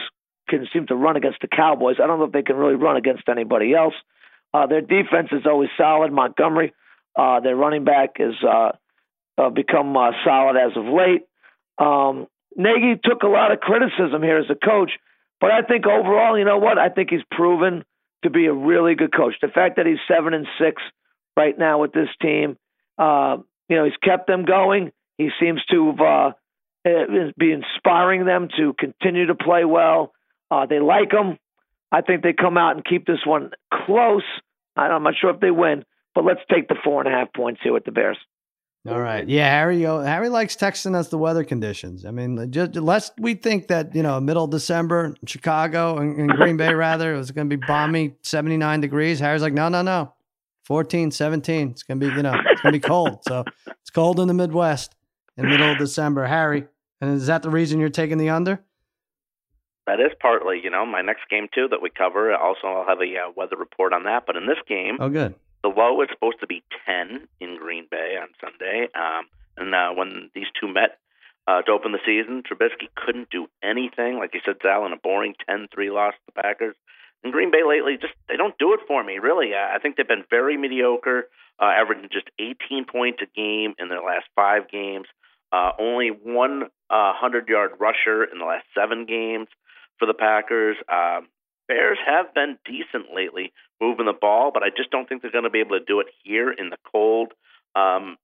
can 0.49 0.67
seem 0.73 0.87
to 0.88 0.97
run 0.97 1.17
against 1.17 1.38
the 1.41 1.49
Cowboys. 1.49 1.97
I 2.03 2.07
don't 2.07 2.19
know 2.19 2.27
if 2.27 2.33
they 2.33 2.43
can 2.43 2.57
really 2.57 2.75
run 2.75 2.97
against 2.97 3.29
anybody 3.29 3.73
else. 3.73 3.95
Uh, 4.53 4.67
their 4.67 4.83
defense 4.83 5.29
is 5.31 5.47
always 5.47 5.71
solid. 5.79 6.12
Montgomery, 6.12 6.75
uh, 7.17 7.41
their 7.41 7.57
running 7.57 7.85
back, 7.85 8.19
has 8.19 8.35
uh, 8.43 8.73
uh, 9.38 9.51
become 9.51 9.97
uh, 9.97 10.11
solid 10.25 10.57
as 10.57 10.77
of 10.77 10.85
late. 10.85 11.23
Um, 11.79 12.27
Nagy 12.57 13.01
took 13.03 13.23
a 13.23 13.29
lot 13.29 13.53
of 13.53 13.61
criticism 13.61 14.23
here 14.23 14.38
as 14.38 14.51
a 14.51 14.55
coach, 14.55 14.91
but 15.41 15.51
I 15.51 15.62
think 15.62 15.87
overall, 15.87 16.37
you 16.37 16.45
know 16.45 16.59
what? 16.59 16.79
I 16.79 16.91
think 16.91 17.11
he's 17.11 17.25
proven 17.31 17.85
to 18.23 18.31
be 18.31 18.47
a 18.47 18.53
really 18.53 18.95
good 18.95 19.15
coach. 19.15 19.35
The 19.41 19.49
fact 19.49 19.77
that 19.77 19.87
he's 19.87 19.99
seven 20.09 20.35
and 20.35 20.47
six 20.61 20.83
right 21.37 21.57
now 21.59 21.81
with 21.81 21.93
this 21.93 22.09
team, 22.21 22.57
uh, 22.99 23.39
you 23.69 23.77
know, 23.77 23.85
he's 23.85 23.97
kept 24.03 24.27
them 24.27 24.45
going. 24.45 24.93
He 25.19 25.31
seems 25.41 25.63
to 25.71 25.95
uh, 26.01 26.33
eh, 26.85 27.31
be 27.37 27.53
inspiring 27.53 28.25
them 28.25 28.49
to 28.57 28.75
continue 28.79 29.27
to 29.27 29.35
play 29.35 29.65
well. 29.65 30.13
Uh, 30.51 30.67
they 30.67 30.79
like 30.79 31.13
him. 31.13 31.39
I 31.91 32.01
think 32.01 32.23
they 32.23 32.33
come 32.33 32.57
out 32.57 32.77
and 32.77 32.85
keep 32.85 33.07
this 33.07 33.25
one 33.27 33.51
close. 33.73 34.25
I'm 34.77 35.03
not 35.03 35.15
sure 35.21 35.31
if 35.31 35.41
they 35.41 35.51
win, 35.51 35.85
but 36.15 36.25
let's 36.25 36.41
take 36.51 36.69
the 36.69 36.77
four 36.83 37.03
and 37.03 37.13
a 37.13 37.17
half 37.17 37.33
points 37.35 37.61
here 37.63 37.73
with 37.73 37.85
the 37.85 37.93
Bears. 37.93 38.19
All 38.88 39.01
right. 39.01 39.29
Yeah, 39.29 39.49
Harry. 39.49 39.83
Harry 39.83 40.29
likes 40.29 40.57
texting 40.57 40.97
us 40.97 41.09
the 41.09 41.18
weather 41.18 41.45
conditions. 41.45 42.05
I 42.05 42.11
mean, 42.11 42.51
just 42.51 42.75
lest 42.75 43.12
we 43.16 43.35
think 43.35 43.68
that 43.68 43.95
you 43.95 44.03
know, 44.03 44.21
middle 44.21 44.45
of 44.45 44.51
December, 44.51 45.14
Chicago 45.25 45.99
and, 45.99 46.18
and 46.18 46.31
Green 46.33 46.57
Bay, 46.57 46.75
rather, 46.75 47.14
it 47.14 47.18
was 47.18 47.31
going 47.31 47.49
to 47.49 47.57
be 47.57 47.64
balmy, 47.64 48.14
seventy 48.23 48.57
nine 48.57 48.81
degrees. 48.81 49.21
Harry's 49.21 49.42
like, 49.42 49.53
no, 49.53 49.68
no, 49.68 49.83
no, 49.83 50.12
14, 50.64 51.12
17. 51.12 51.71
It's 51.71 51.85
going 51.85 52.01
to 52.01 52.09
be, 52.09 52.14
you 52.14 52.23
know, 52.23 52.35
it's 52.35 52.61
going 52.61 52.73
to 52.73 52.81
be 52.81 52.81
cold. 52.81 53.21
So 53.29 53.45
it's 53.66 53.90
cold 53.90 54.18
in 54.18 54.27
the 54.27 54.35
Midwest 54.35 54.97
in 55.37 55.49
middle 55.49 55.71
of 55.71 55.79
December. 55.79 56.27
Harry, 56.27 56.66
and 57.01 57.14
is 57.14 57.29
that 57.29 57.42
the 57.42 57.51
reason 57.51 57.79
you're 57.79 57.88
taking 57.88 58.18
the 58.18 58.31
under? 58.31 58.61
That 59.87 60.01
is 60.01 60.12
partly, 60.21 60.61
you 60.62 60.71
know, 60.71 60.87
my 60.87 61.03
next 61.03 61.23
game 61.29 61.49
too 61.55 61.68
that 61.71 61.83
we 61.83 61.90
cover. 61.90 62.35
Also, 62.35 62.66
I'll 62.66 62.87
have 62.87 63.01
a 63.01 63.29
uh, 63.29 63.33
weather 63.37 63.57
report 63.57 63.92
on 63.92 64.05
that. 64.05 64.25
But 64.27 64.37
in 64.37 64.47
this 64.47 64.59
game, 64.68 64.97
oh, 65.01 65.09
good. 65.09 65.35
The 65.62 65.68
low 65.68 66.03
is 66.03 66.09
supposed 66.12 66.40
to 66.40 66.46
be 66.46 66.62
10 66.87 67.29
in 67.40 67.57
Green 67.57 67.87
Bay 67.90 68.16
on 68.20 68.29
Sunday. 68.40 68.88
Um, 68.94 69.27
and 69.57 69.75
uh, 69.75 69.90
when 69.94 70.31
these 70.35 70.46
two 70.61 70.66
met 70.66 70.98
uh, 71.46 71.62
to 71.62 71.72
open 71.72 71.92
the 71.92 71.98
season, 72.05 72.42
Trubisky 72.42 72.88
couldn't 72.94 73.31
do 73.31 73.46
anything. 73.62 74.18
Like 74.18 74.35
you 74.35 74.40
said, 74.44 74.57
Sal, 74.62 74.87
in 74.87 74.92
a 74.92 74.96
boring 74.96 75.35
10 75.48 75.68
3 75.72 75.90
loss 75.90 76.14
to 76.14 76.33
the 76.35 76.42
Packers. 76.42 76.75
And 77.22 77.33
Green 77.33 77.51
Bay 77.53 77.62
lately, 77.66 77.96
just 78.01 78.14
they 78.29 78.37
don't 78.37 78.59
do 78.59 78.72
it 78.75 78.81
for 78.88 79.03
me, 79.05 79.18
really. 79.18 79.55
I 79.55 79.79
think 79.79 79.96
they've 79.96 80.07
been 80.07 80.25
very 80.29 80.57
mediocre, 80.57 81.29
uh, 81.61 81.66
averaging 81.66 82.09
just 82.11 82.29
18 82.38 82.85
points 82.85 83.20
a 83.22 83.27
game 83.27 83.75
in 83.79 83.88
their 83.88 84.03
last 84.03 84.27
five 84.35 84.68
games. 84.68 85.07
Uh, 85.53 85.70
only 85.79 86.09
one 86.09 86.64
uh, 86.90 87.12
100 87.20 87.46
yard 87.48 87.72
rusher 87.79 88.25
in 88.25 88.38
the 88.38 88.44
last 88.44 88.64
seven 88.77 89.07
games 89.07 89.46
for 89.98 90.07
the 90.07 90.14
Packers. 90.14 90.77
Um, 90.88 91.29
Bears 91.68 91.98
have 92.05 92.35
been 92.35 92.59
decent 92.64 93.14
lately 93.14 93.53
moving 93.81 94.07
the 94.07 94.12
ball, 94.12 94.51
but 94.53 94.62
I 94.62 94.70
just 94.70 94.90
don't 94.90 95.09
think 95.09 95.22
they're 95.22 95.31
going 95.31 95.44
to 95.44 95.51
be 95.51 95.61
able 95.61 95.79
to 95.79 95.85
do 95.85 96.01
it 96.01 96.07
here 96.22 96.51
in 96.51 96.70
the 96.70 96.79
cold. 96.90 97.33
Um, 97.75 98.16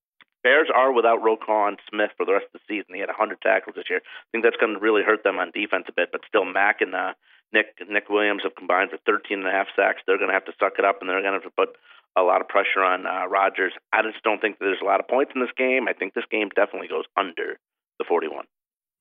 Bears 0.43 0.69
are 0.75 0.93
without 0.93 1.23
Roquan 1.23 1.77
Smith 1.91 2.11
for 2.17 2.25
the 2.25 2.33
rest 2.33 2.47
of 2.55 2.61
the 2.61 2.67
season. 2.69 2.95
He 2.95 3.01
had 3.01 3.11
100 3.11 3.41
tackles 3.41 3.75
this 3.75 3.91
year. 3.91 3.99
I 3.99 4.29
think 4.31 4.45
that's 4.45 4.57
going 4.57 4.75
to 4.75 4.81
really 4.81 5.03
hurt 5.03 5.25
them 5.25 5.39
on 5.39 5.51
defense 5.51 5.87
a 5.89 5.93
bit, 5.93 6.11
but 6.13 6.23
still, 6.29 6.45
Mack 6.45 6.81
and 6.81 6.95
uh, 6.95 7.15
Nick 7.53 7.75
Nick 7.89 8.09
Williams 8.09 8.43
have 8.45 8.55
combined 8.55 8.91
for 8.91 8.99
13 9.05 9.41
and 9.41 9.49
a 9.49 9.51
half 9.51 9.67
sacks. 9.75 10.03
They're 10.07 10.19
going 10.19 10.31
to 10.31 10.35
have 10.35 10.47
to 10.47 10.57
suck 10.61 10.79
it 10.79 10.85
up, 10.85 10.99
and 11.01 11.09
they're 11.09 11.23
going 11.23 11.35
to 11.35 11.43
have 11.43 11.51
to 11.51 11.57
put 11.57 11.77
a 12.17 12.23
lot 12.23 12.41
of 12.41 12.49
pressure 12.49 12.83
on 12.83 13.07
uh, 13.07 13.27
Rodgers. 13.27 13.73
I 13.93 14.03
just 14.03 14.23
don't 14.23 14.41
think 14.41 14.59
there's 14.59 14.83
a 14.83 14.87
lot 14.87 15.01
of 15.01 15.09
points 15.09 15.33
in 15.35 15.41
this 15.41 15.55
game. 15.57 15.89
I 15.89 15.93
think 15.93 16.15
this 16.15 16.25
game 16.31 16.49
definitely 16.55 16.89
goes 16.89 17.05
under 17.17 17.59
the 17.99 18.05
41. 18.07 18.47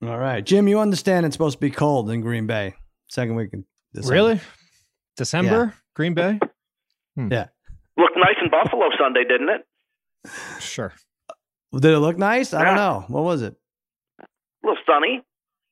All 0.03 0.17
right, 0.17 0.43
Jim, 0.43 0.67
you 0.67 0.79
understand 0.79 1.25
it's 1.25 1.33
supposed 1.33 1.57
to 1.57 1.61
be 1.61 1.71
cold 1.71 2.09
in 2.09 2.21
Green 2.21 2.47
Bay 2.47 2.75
second 3.07 3.35
week 3.35 3.49
in 3.53 3.65
December. 3.93 4.13
Really? 4.13 4.41
December, 5.15 5.65
yeah. 5.65 5.79
Green 5.95 6.13
Bay. 6.13 6.39
Hmm. 7.15 7.31
Yeah, 7.31 7.47
looked 7.97 8.17
nice 8.17 8.35
in 8.43 8.49
Buffalo 8.49 8.89
Sunday, 8.99 9.23
didn't 9.23 9.49
it? 9.49 9.65
Sure. 10.59 10.93
Did 11.73 11.85
it 11.85 11.99
look 11.99 12.17
nice? 12.17 12.53
I 12.53 12.63
don't 12.63 12.75
know. 12.75 13.05
What 13.07 13.23
was 13.23 13.41
it? 13.41 13.55
A 14.21 14.25
little 14.63 14.81
sunny. 14.85 15.23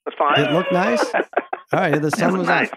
That's 0.05 0.17
fine. 0.17 0.37
Did 0.37 0.49
it 0.49 0.53
look 0.53 0.71
nice? 0.71 1.03
All 1.13 1.79
right, 1.79 2.01
the 2.01 2.11
sun 2.11 2.37
was 2.37 2.47
nice. 2.47 2.69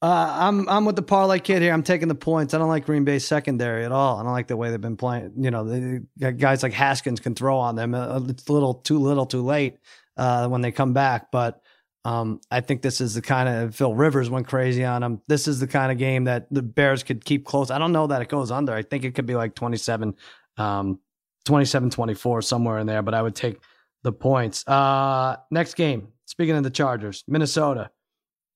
Uh, 0.00 0.36
I'm 0.36 0.68
I'm 0.68 0.84
with 0.84 0.96
the 0.96 1.02
parlay 1.02 1.38
kid 1.38 1.62
here. 1.62 1.72
I'm 1.72 1.84
taking 1.84 2.08
the 2.08 2.14
points. 2.16 2.54
I 2.54 2.58
don't 2.58 2.68
like 2.68 2.86
Green 2.86 3.04
Bay 3.04 3.20
secondary 3.20 3.84
at 3.84 3.92
all. 3.92 4.18
I 4.18 4.24
don't 4.24 4.32
like 4.32 4.48
the 4.48 4.56
way 4.56 4.70
they've 4.70 4.80
been 4.80 4.96
playing. 4.96 5.32
You 5.36 5.52
know, 5.52 5.62
the 5.64 6.32
guys 6.32 6.64
like 6.64 6.72
Haskins 6.72 7.20
can 7.20 7.36
throw 7.36 7.56
on 7.56 7.76
them. 7.76 7.94
Uh, 7.94 8.20
it's 8.28 8.48
a 8.48 8.52
little 8.52 8.74
too 8.74 8.98
little, 8.98 9.26
too 9.26 9.42
late 9.42 9.76
uh, 10.16 10.48
when 10.48 10.60
they 10.60 10.72
come 10.72 10.92
back. 10.92 11.30
But 11.30 11.60
um, 12.04 12.40
I 12.50 12.60
think 12.60 12.82
this 12.82 13.00
is 13.00 13.14
the 13.14 13.22
kind 13.22 13.48
of 13.48 13.76
Phil 13.76 13.94
Rivers 13.94 14.28
went 14.28 14.48
crazy 14.48 14.84
on 14.84 15.02
him. 15.02 15.20
This 15.28 15.46
is 15.46 15.60
the 15.60 15.68
kind 15.68 15.92
of 15.92 15.98
game 15.98 16.24
that 16.24 16.46
the 16.50 16.62
Bears 16.62 17.04
could 17.04 17.24
keep 17.24 17.44
close. 17.46 17.70
I 17.70 17.78
don't 17.78 17.92
know 17.92 18.08
that 18.08 18.22
it 18.22 18.28
goes 18.28 18.50
under. 18.50 18.72
I 18.72 18.82
think 18.82 19.04
it 19.04 19.14
could 19.14 19.26
be 19.26 19.36
like 19.36 19.54
27, 19.54 20.14
um, 20.56 20.98
27 21.44 21.90
24, 21.90 22.42
somewhere 22.42 22.78
in 22.78 22.86
there, 22.86 23.02
but 23.02 23.14
I 23.14 23.22
would 23.22 23.36
take 23.36 23.60
the 24.02 24.12
points. 24.12 24.66
Uh, 24.66 25.36
next 25.52 25.74
game, 25.74 26.08
speaking 26.24 26.56
of 26.56 26.64
the 26.64 26.70
Chargers, 26.70 27.22
Minnesota 27.28 27.90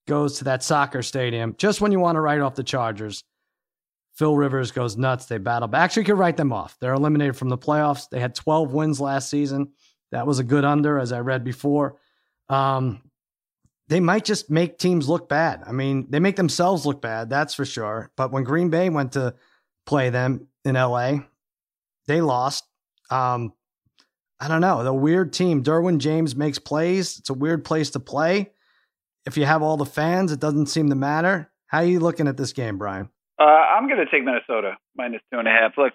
goes 0.09 0.39
to 0.39 0.45
that 0.45 0.65
soccer 0.65 1.03
stadium 1.03 1.55
just 1.57 1.81
when 1.81 1.93
you 1.93 2.01
want 2.01 2.17
to 2.17 2.21
write 2.21 2.41
off 2.41 2.57
the 2.57 2.65
Chargers. 2.65 3.23
Phil 4.15 4.35
Rivers 4.35 4.73
goes 4.73 4.97
nuts. 4.97 5.27
They 5.27 5.39
battle. 5.39 5.69
But 5.69 5.79
actually, 5.79 6.03
you 6.03 6.07
could 6.07 6.19
write 6.19 6.39
them 6.39 6.53
off. 6.53 6.77
They're 6.81 6.95
eliminated 6.95 7.37
from 7.37 7.51
the 7.51 7.59
playoffs. 7.59 8.09
They 8.09 8.19
had 8.19 8.35
12 8.35 8.73
wins 8.73 8.99
last 8.99 9.29
season. 9.29 9.73
That 10.11 10.27
was 10.27 10.39
a 10.39 10.45
good 10.45 10.65
under, 10.65 10.99
as 10.99 11.13
I 11.13 11.21
read 11.21 11.45
before. 11.45 11.99
Um, 12.49 13.03
they 13.89 14.01
might 14.01 14.25
just 14.25 14.51
make 14.51 14.79
teams 14.79 15.09
look 15.09 15.29
bad. 15.29 15.63
I 15.67 15.73
mean, 15.73 16.07
they 16.11 16.19
make 16.19 16.37
themselves 16.37 16.87
look 16.87 17.01
bad, 17.01 17.31
that's 17.31 17.55
for 17.55 17.65
sure. 17.65 18.11
But 18.17 18.33
when 18.33 18.45
Green 18.45 18.69
Bay 18.71 18.89
went 18.89 19.13
to 19.13 19.35
play 19.87 20.11
them 20.11 20.49
in 20.65 20.75
LA, 20.75 21.21
they 22.07 22.21
lost. 22.21 22.65
Um, 23.11 23.53
I 24.41 24.49
don't 24.49 24.61
know. 24.61 24.83
The 24.85 24.93
weird 24.93 25.33
team. 25.33 25.63
Derwin 25.63 25.99
James 25.99 26.37
makes 26.37 26.59
plays. 26.59 27.19
It's 27.19 27.31
a 27.31 27.35
weird 27.35 27.65
place 27.65 27.91
to 27.91 28.01
play. 28.01 28.53
If 29.25 29.37
you 29.37 29.45
have 29.45 29.63
all 29.63 29.77
the 29.77 29.87
fans, 29.87 30.31
it 30.31 30.41
doesn't 30.41 30.67
seem 30.67 30.91
to 30.91 30.95
matter. 30.95 31.51
How 31.67 31.79
are 31.79 31.85
you 31.85 32.01
looking 32.01 32.29
at 32.29 32.37
this 32.37 32.53
game, 32.53 32.79
Brian? 32.79 33.09
Uh, 33.39 33.45
I'm 33.45 33.89
going 33.89 34.05
to 34.05 34.11
take 34.11 34.25
Minnesota 34.25 34.77
minus 34.97 35.21
two 35.33 35.39
and 35.39 35.49
a 35.49 35.51
half. 35.51 35.73
Look, 35.77 35.95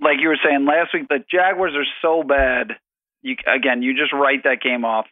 like 0.00 0.16
you 0.20 0.28
were 0.28 0.38
saying 0.44 0.66
last 0.66 0.92
week, 0.92 1.08
the 1.08 1.24
Jaguars 1.30 1.74
are 1.74 1.86
so 2.02 2.22
bad. 2.22 2.72
You 3.22 3.36
again, 3.46 3.82
you 3.82 3.94
just 3.94 4.12
write 4.12 4.44
that 4.44 4.60
game 4.62 4.84
off. 4.84 5.06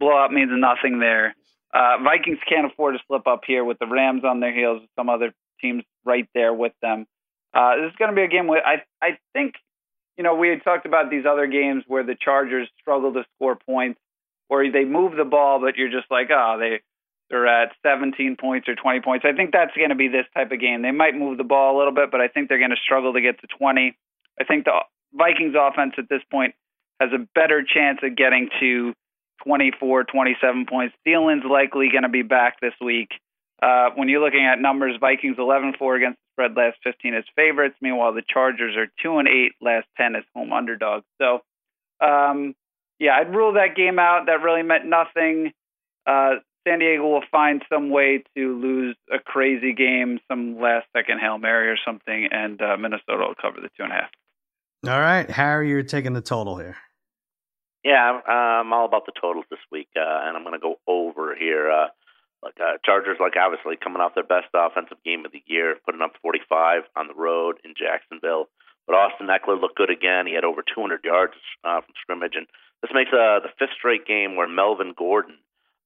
Blowout 0.00 0.32
means 0.32 0.50
nothing 0.52 0.98
there. 1.00 1.34
Uh, 1.72 1.98
Vikings 2.02 2.38
can't 2.48 2.70
afford 2.70 2.94
to 2.94 3.00
slip 3.06 3.26
up 3.26 3.42
here 3.46 3.64
with 3.64 3.78
the 3.78 3.86
Rams 3.86 4.24
on 4.24 4.40
their 4.40 4.54
heels, 4.54 4.82
some 4.96 5.08
other 5.08 5.32
teams 5.60 5.84
right 6.04 6.28
there 6.34 6.52
with 6.52 6.72
them. 6.80 7.06
Uh, 7.52 7.76
this 7.76 7.90
is 7.90 7.96
going 7.96 8.10
to 8.10 8.16
be 8.16 8.22
a 8.22 8.28
game 8.28 8.46
where 8.46 8.64
I 8.64 8.82
I 9.02 9.18
think 9.32 9.54
you 10.16 10.24
know 10.24 10.34
we 10.34 10.48
had 10.48 10.64
talked 10.64 10.86
about 10.86 11.10
these 11.10 11.24
other 11.28 11.46
games 11.46 11.84
where 11.86 12.04
the 12.04 12.16
Chargers 12.18 12.68
struggle 12.80 13.12
to 13.12 13.24
score 13.36 13.56
points, 13.56 14.00
or 14.48 14.70
they 14.70 14.84
move 14.84 15.16
the 15.16 15.24
ball, 15.24 15.60
but 15.60 15.76
you're 15.76 15.90
just 15.90 16.10
like, 16.10 16.28
oh, 16.30 16.56
they 16.58 16.80
they're 17.30 17.46
at 17.46 17.72
17 17.82 18.36
points 18.40 18.68
or 18.68 18.74
20 18.74 19.00
points. 19.00 19.26
I 19.28 19.36
think 19.36 19.52
that's 19.52 19.76
going 19.76 19.90
to 19.90 19.94
be 19.94 20.08
this 20.08 20.24
type 20.34 20.50
of 20.50 20.60
game. 20.60 20.80
They 20.80 20.92
might 20.92 21.14
move 21.14 21.36
the 21.36 21.44
ball 21.44 21.76
a 21.76 21.78
little 21.78 21.92
bit, 21.92 22.10
but 22.10 22.22
I 22.22 22.28
think 22.28 22.48
they're 22.48 22.58
going 22.58 22.70
to 22.70 22.82
struggle 22.82 23.12
to 23.12 23.20
get 23.20 23.38
to 23.40 23.46
20. 23.58 23.96
I 24.40 24.44
think 24.44 24.64
the 24.64 24.80
Vikings 25.12 25.54
offense 25.58 25.92
at 25.98 26.08
this 26.08 26.22
point 26.30 26.54
has 27.00 27.10
a 27.12 27.28
better 27.34 27.62
chance 27.62 27.98
of 28.02 28.16
getting 28.16 28.48
to 28.60 28.94
24, 29.44 30.04
27 30.04 30.66
points. 30.66 30.94
Thielen's 31.06 31.44
likely 31.48 31.88
going 31.90 32.02
to 32.02 32.08
be 32.08 32.22
back 32.22 32.60
this 32.60 32.74
week. 32.80 33.08
Uh, 33.62 33.90
when 33.96 34.08
you're 34.08 34.22
looking 34.22 34.46
at 34.46 34.60
numbers, 34.60 34.96
Vikings 35.00 35.36
11 35.38 35.74
4 35.78 35.96
against 35.96 36.18
the 36.18 36.34
spread 36.34 36.56
last 36.56 36.78
15 36.84 37.14
as 37.14 37.24
favorites. 37.34 37.74
Meanwhile, 37.80 38.14
the 38.14 38.22
Chargers 38.28 38.76
are 38.76 38.86
2 39.02 39.18
and 39.18 39.28
8 39.28 39.52
last 39.60 39.86
10 39.96 40.16
as 40.16 40.24
home 40.34 40.52
underdogs. 40.52 41.04
So, 41.20 41.40
um, 42.00 42.54
yeah, 43.00 43.16
I'd 43.18 43.34
rule 43.34 43.54
that 43.54 43.76
game 43.76 43.98
out. 43.98 44.26
That 44.26 44.42
really 44.42 44.62
meant 44.62 44.86
nothing. 44.86 45.52
Uh, 46.06 46.36
San 46.66 46.80
Diego 46.80 47.02
will 47.08 47.24
find 47.30 47.62
some 47.72 47.90
way 47.90 48.22
to 48.36 48.60
lose 48.60 48.96
a 49.12 49.18
crazy 49.18 49.72
game, 49.72 50.20
some 50.28 50.60
last 50.60 50.86
second 50.96 51.18
Hail 51.18 51.38
Mary 51.38 51.68
or 51.68 51.78
something, 51.84 52.28
and 52.30 52.60
uh, 52.60 52.76
Minnesota 52.76 53.24
will 53.26 53.34
cover 53.40 53.60
the 53.60 53.68
two 53.76 53.84
and 53.84 53.92
a 53.92 53.94
half. 53.94 54.10
All 54.86 55.00
right. 55.00 55.28
Harry, 55.28 55.70
you're 55.70 55.82
taking 55.82 56.12
the 56.12 56.20
total 56.20 56.56
here. 56.56 56.76
Yeah, 57.84 58.20
I'm 58.26 58.72
all 58.72 58.84
about 58.84 59.06
the 59.06 59.12
totals 59.20 59.46
this 59.50 59.62
week, 59.70 59.88
uh, 59.96 60.00
and 60.26 60.36
I'm 60.36 60.42
going 60.42 60.58
to 60.58 60.58
go 60.58 60.80
over 60.86 61.34
here. 61.34 61.70
Uh, 61.70 61.88
like 62.42 62.58
uh, 62.60 62.78
Chargers, 62.84 63.18
like 63.20 63.34
obviously 63.36 63.76
coming 63.76 64.00
off 64.00 64.14
their 64.14 64.26
best 64.26 64.46
offensive 64.54 64.98
game 65.04 65.24
of 65.24 65.32
the 65.32 65.42
year, 65.46 65.76
putting 65.84 66.02
up 66.02 66.12
45 66.22 66.82
on 66.96 67.08
the 67.08 67.14
road 67.14 67.58
in 67.64 67.74
Jacksonville. 67.74 68.46
But 68.86 68.94
Austin 68.94 69.26
Ekeler 69.26 69.60
looked 69.60 69.76
good 69.76 69.90
again. 69.90 70.26
He 70.26 70.34
had 70.34 70.44
over 70.44 70.62
200 70.62 71.04
yards 71.04 71.34
uh, 71.64 71.80
from 71.82 71.94
scrimmage, 72.00 72.34
and 72.36 72.46
this 72.82 72.90
makes 72.94 73.10
uh, 73.12 73.42
the 73.42 73.52
fifth 73.58 73.74
straight 73.76 74.06
game 74.06 74.36
where 74.36 74.48
Melvin 74.48 74.94
Gordon 74.96 75.36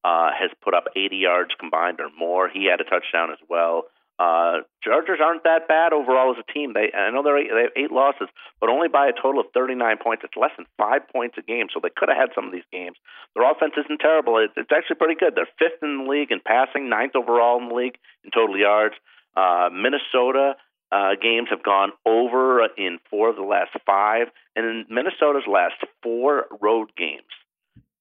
uh, 0.04 0.30
has 0.38 0.50
put 0.62 0.74
up 0.74 0.84
80 0.94 1.16
yards 1.16 1.50
combined 1.58 2.00
or 2.00 2.10
more. 2.16 2.48
He 2.48 2.66
had 2.66 2.80
a 2.80 2.84
touchdown 2.84 3.32
as 3.32 3.38
well. 3.48 3.84
Uh, 4.22 4.62
Chargers 4.84 5.18
aren't 5.18 5.42
that 5.42 5.66
bad 5.66 5.92
overall 5.92 6.30
as 6.30 6.38
a 6.38 6.52
team. 6.52 6.74
They 6.74 6.94
I 6.94 7.10
know 7.10 7.22
they're 7.24 7.38
eight, 7.38 7.50
they 7.50 7.66
have 7.66 7.74
eight 7.74 7.90
losses, 7.90 8.28
but 8.60 8.70
only 8.70 8.86
by 8.86 9.08
a 9.08 9.12
total 9.12 9.40
of 9.40 9.50
39 9.52 9.98
points. 9.98 10.22
It's 10.22 10.36
less 10.36 10.52
than 10.56 10.66
five 10.78 11.08
points 11.10 11.34
a 11.38 11.42
game, 11.42 11.66
so 11.72 11.80
they 11.82 11.90
could 11.90 12.08
have 12.08 12.18
had 12.18 12.30
some 12.34 12.46
of 12.46 12.52
these 12.52 12.66
games. 12.70 12.96
Their 13.34 13.50
offense 13.50 13.74
isn't 13.76 13.98
terrible. 13.98 14.38
It's, 14.38 14.54
it's 14.56 14.70
actually 14.70 15.02
pretty 15.02 15.18
good. 15.18 15.34
They're 15.34 15.50
fifth 15.58 15.82
in 15.82 16.04
the 16.04 16.10
league 16.10 16.30
in 16.30 16.38
passing, 16.38 16.88
ninth 16.88 17.16
overall 17.16 17.58
in 17.58 17.68
the 17.68 17.74
league 17.74 17.98
in 18.22 18.30
total 18.30 18.56
yards. 18.56 18.94
Uh, 19.34 19.70
Minnesota 19.74 20.54
uh, 20.92 21.18
games 21.20 21.48
have 21.50 21.64
gone 21.64 21.90
over 22.06 22.62
in 22.78 23.00
four 23.10 23.30
of 23.30 23.36
the 23.36 23.42
last 23.42 23.74
five, 23.84 24.28
and 24.54 24.62
in 24.66 24.86
Minnesota's 24.88 25.50
last 25.50 25.82
four 26.02 26.46
road 26.60 26.94
games, 26.94 27.32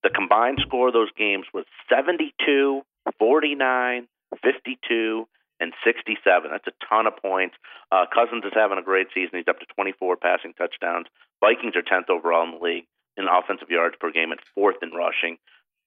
the 0.03 0.11
combined 0.13 0.59
score 0.61 0.89
of 0.89 0.93
those 0.93 1.11
games 1.17 1.45
was 1.53 1.65
72, 1.89 2.81
49, 3.17 4.07
52, 4.43 5.27
and 5.61 5.73
67. 5.85 6.17
That's 6.49 6.67
a 6.67 6.75
ton 6.83 7.05
of 7.07 7.15
points. 7.15 7.55
Uh, 7.91 8.05
Cousins 8.09 8.43
is 8.43 8.51
having 8.53 8.77
a 8.77 8.83
great 8.83 9.07
season. 9.13 9.37
He's 9.37 9.47
up 9.47 9.59
to 9.59 9.69
24 9.77 10.17
passing 10.17 10.53
touchdowns. 10.57 11.05
Vikings 11.39 11.75
are 11.77 11.85
10th 11.85 12.09
overall 12.09 12.43
in 12.43 12.57
the 12.57 12.63
league 12.63 12.87
in 13.15 13.25
offensive 13.29 13.69
yards 13.69 13.95
per 13.99 14.11
game 14.11 14.31
and 14.31 14.41
fourth 14.55 14.77
in 14.81 14.91
rushing. 14.91 15.37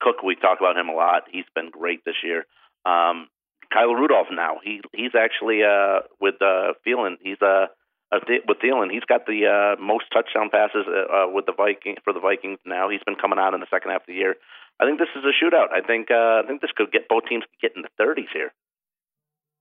Cook, 0.01 0.23
we 0.23 0.35
talk 0.35 0.59
about 0.59 0.77
him 0.77 0.89
a 0.89 0.95
lot. 0.95 1.23
He's 1.31 1.47
been 1.53 1.69
great 1.69 2.03
this 2.05 2.23
year. 2.23 2.45
Um, 2.85 3.27
Kyle 3.71 3.93
Rudolph 3.93 4.27
now. 4.31 4.57
He 4.63 4.81
he's 4.93 5.15
actually 5.17 5.63
uh, 5.63 6.07
with 6.19 6.35
uh, 6.41 6.73
Thielen. 6.85 7.17
He's 7.21 7.41
uh, 7.41 7.67
with 8.11 8.59
Thielen. 8.59 8.91
He's 8.91 9.05
got 9.07 9.25
the 9.25 9.47
uh, 9.47 9.81
most 9.81 10.05
touchdown 10.13 10.49
passes 10.51 10.85
uh, 10.87 11.25
uh, 11.25 11.27
with 11.31 11.45
the 11.45 11.53
Viking 11.53 11.95
for 12.03 12.13
the 12.13 12.19
Vikings 12.19 12.59
now. 12.65 12.89
He's 12.89 13.03
been 13.03 13.15
coming 13.15 13.39
out 13.39 13.53
in 13.53 13.59
the 13.59 13.71
second 13.71 13.91
half 13.91 14.01
of 14.01 14.07
the 14.07 14.13
year. 14.13 14.35
I 14.79 14.85
think 14.85 14.99
this 14.99 15.11
is 15.15 15.23
a 15.23 15.33
shootout. 15.33 15.71
I 15.71 15.81
think 15.81 16.11
uh, 16.11 16.43
I 16.43 16.47
think 16.47 16.61
this 16.61 16.71
could 16.75 16.91
get 16.91 17.07
both 17.07 17.25
teams 17.27 17.43
get 17.61 17.73
in 17.75 17.81
the 17.81 17.91
30s 17.99 18.31
here. 18.33 18.51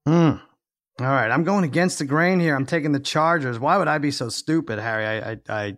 Hmm. 0.06 0.36
All 1.00 1.06
right, 1.06 1.30
I'm 1.30 1.44
going 1.44 1.64
against 1.64 1.98
the 1.98 2.04
grain 2.04 2.38
here. 2.38 2.54
I'm 2.54 2.66
taking 2.66 2.92
the 2.92 3.00
Chargers. 3.00 3.58
Why 3.58 3.78
would 3.78 3.88
I 3.88 3.98
be 3.98 4.12
so 4.12 4.28
stupid, 4.28 4.78
Harry? 4.78 5.06
I, 5.06 5.32
I, 5.32 5.38
I 5.48 5.76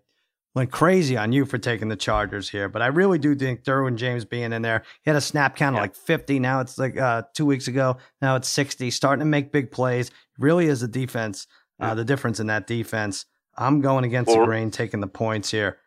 went 0.54 0.70
crazy 0.70 1.16
on 1.16 1.32
you 1.32 1.46
for 1.46 1.56
taking 1.56 1.88
the 1.88 1.96
Chargers 1.96 2.50
here, 2.50 2.68
but 2.68 2.82
I 2.82 2.88
really 2.88 3.18
do 3.18 3.34
think 3.34 3.62
Derwin 3.62 3.96
James 3.96 4.26
being 4.26 4.52
in 4.52 4.60
there. 4.60 4.82
He 5.02 5.10
had 5.10 5.16
a 5.16 5.22
snap 5.22 5.56
count 5.56 5.74
of 5.74 5.80
like 5.80 5.94
50. 5.94 6.38
Now 6.38 6.60
it's 6.60 6.76
like 6.76 6.98
uh, 6.98 7.22
two 7.34 7.46
weeks 7.46 7.66
ago. 7.66 7.96
Now 8.20 8.36
it's 8.36 8.48
60. 8.48 8.90
Starting 8.90 9.20
to 9.20 9.26
make 9.26 9.52
big 9.52 9.70
plays. 9.70 10.10
Really 10.38 10.66
is 10.66 10.80
the 10.80 10.88
defense. 10.88 11.46
Uh, 11.80 11.94
the 11.94 12.04
difference 12.04 12.40
in 12.40 12.46
that 12.48 12.66
defense. 12.66 13.26
I'm 13.56 13.80
going 13.80 14.04
against 14.04 14.32
the 14.32 14.44
grain, 14.44 14.70
taking 14.70 15.00
the 15.00 15.06
points 15.06 15.50
here. 15.50 15.78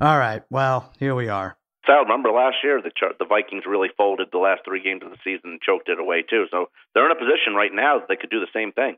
All 0.00 0.18
right. 0.18 0.42
Well, 0.50 0.92
here 0.98 1.14
we 1.14 1.28
are. 1.28 1.56
Sal, 1.92 2.02
remember 2.02 2.30
last 2.30 2.56
year 2.62 2.80
the 2.80 2.90
the 3.18 3.24
Vikings 3.24 3.64
really 3.66 3.88
folded 3.96 4.28
the 4.32 4.38
last 4.38 4.62
three 4.64 4.82
games 4.82 5.02
of 5.04 5.10
the 5.10 5.18
season 5.24 5.52
and 5.52 5.60
choked 5.60 5.88
it 5.88 5.98
away 5.98 6.22
too. 6.22 6.46
So 6.50 6.66
they're 6.94 7.04
in 7.06 7.12
a 7.12 7.18
position 7.18 7.54
right 7.54 7.72
now 7.72 7.98
that 7.98 8.08
they 8.08 8.16
could 8.16 8.30
do 8.30 8.40
the 8.40 8.46
same 8.54 8.72
thing. 8.72 8.96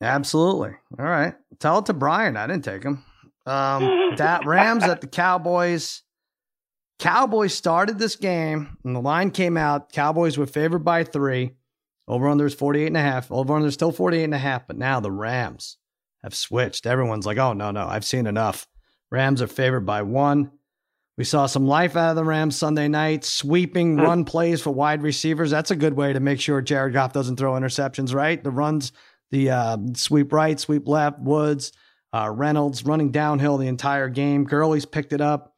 Absolutely. 0.00 0.70
All 0.98 1.06
right. 1.06 1.34
Tell 1.58 1.78
it 1.78 1.86
to 1.86 1.92
Brian. 1.92 2.36
I 2.36 2.46
didn't 2.46 2.64
take 2.64 2.82
him. 2.82 3.04
Um, 3.46 4.14
that 4.16 4.46
Rams 4.46 4.84
at 4.84 5.00
the 5.00 5.06
Cowboys. 5.06 6.02
Cowboys 6.98 7.54
started 7.54 7.98
this 7.98 8.16
game 8.16 8.76
and 8.84 8.94
the 8.94 9.00
line 9.00 9.30
came 9.30 9.56
out. 9.56 9.90
Cowboys 9.90 10.36
were 10.36 10.46
favored 10.46 10.84
by 10.84 11.02
three. 11.04 11.52
Over 12.06 12.28
under 12.28 12.46
is 12.46 12.54
48 12.54 12.88
and 12.88 12.96
a 12.96 13.00
half. 13.00 13.32
Over 13.32 13.54
under 13.54 13.68
is 13.68 13.74
still 13.74 13.92
48 13.92 14.24
and 14.24 14.34
a 14.34 14.38
half. 14.38 14.66
But 14.66 14.76
now 14.76 15.00
the 15.00 15.10
Rams 15.10 15.78
have 16.22 16.34
switched. 16.34 16.86
Everyone's 16.86 17.24
like, 17.24 17.38
oh, 17.38 17.54
no, 17.54 17.70
no, 17.70 17.86
I've 17.86 18.04
seen 18.04 18.26
enough. 18.26 18.66
Rams 19.10 19.40
are 19.40 19.46
favored 19.46 19.86
by 19.86 20.02
one. 20.02 20.50
We 21.20 21.24
saw 21.24 21.44
some 21.44 21.66
life 21.66 21.96
out 21.96 22.08
of 22.08 22.16
the 22.16 22.24
Rams 22.24 22.56
Sunday 22.56 22.88
night, 22.88 23.26
sweeping 23.26 23.98
hmm. 23.98 24.04
run 24.04 24.24
plays 24.24 24.62
for 24.62 24.70
wide 24.70 25.02
receivers. 25.02 25.50
That's 25.50 25.70
a 25.70 25.76
good 25.76 25.92
way 25.92 26.14
to 26.14 26.18
make 26.18 26.40
sure 26.40 26.62
Jared 26.62 26.94
Goff 26.94 27.12
doesn't 27.12 27.36
throw 27.36 27.52
interceptions, 27.52 28.14
right? 28.14 28.42
The 28.42 28.50
runs, 28.50 28.92
the 29.30 29.50
uh, 29.50 29.76
sweep 29.92 30.32
right, 30.32 30.58
sweep 30.58 30.88
left, 30.88 31.18
Woods, 31.18 31.72
uh, 32.14 32.30
Reynolds 32.30 32.86
running 32.86 33.10
downhill 33.10 33.58
the 33.58 33.66
entire 33.66 34.08
game. 34.08 34.44
Gurley's 34.44 34.86
picked 34.86 35.12
it 35.12 35.20
up. 35.20 35.54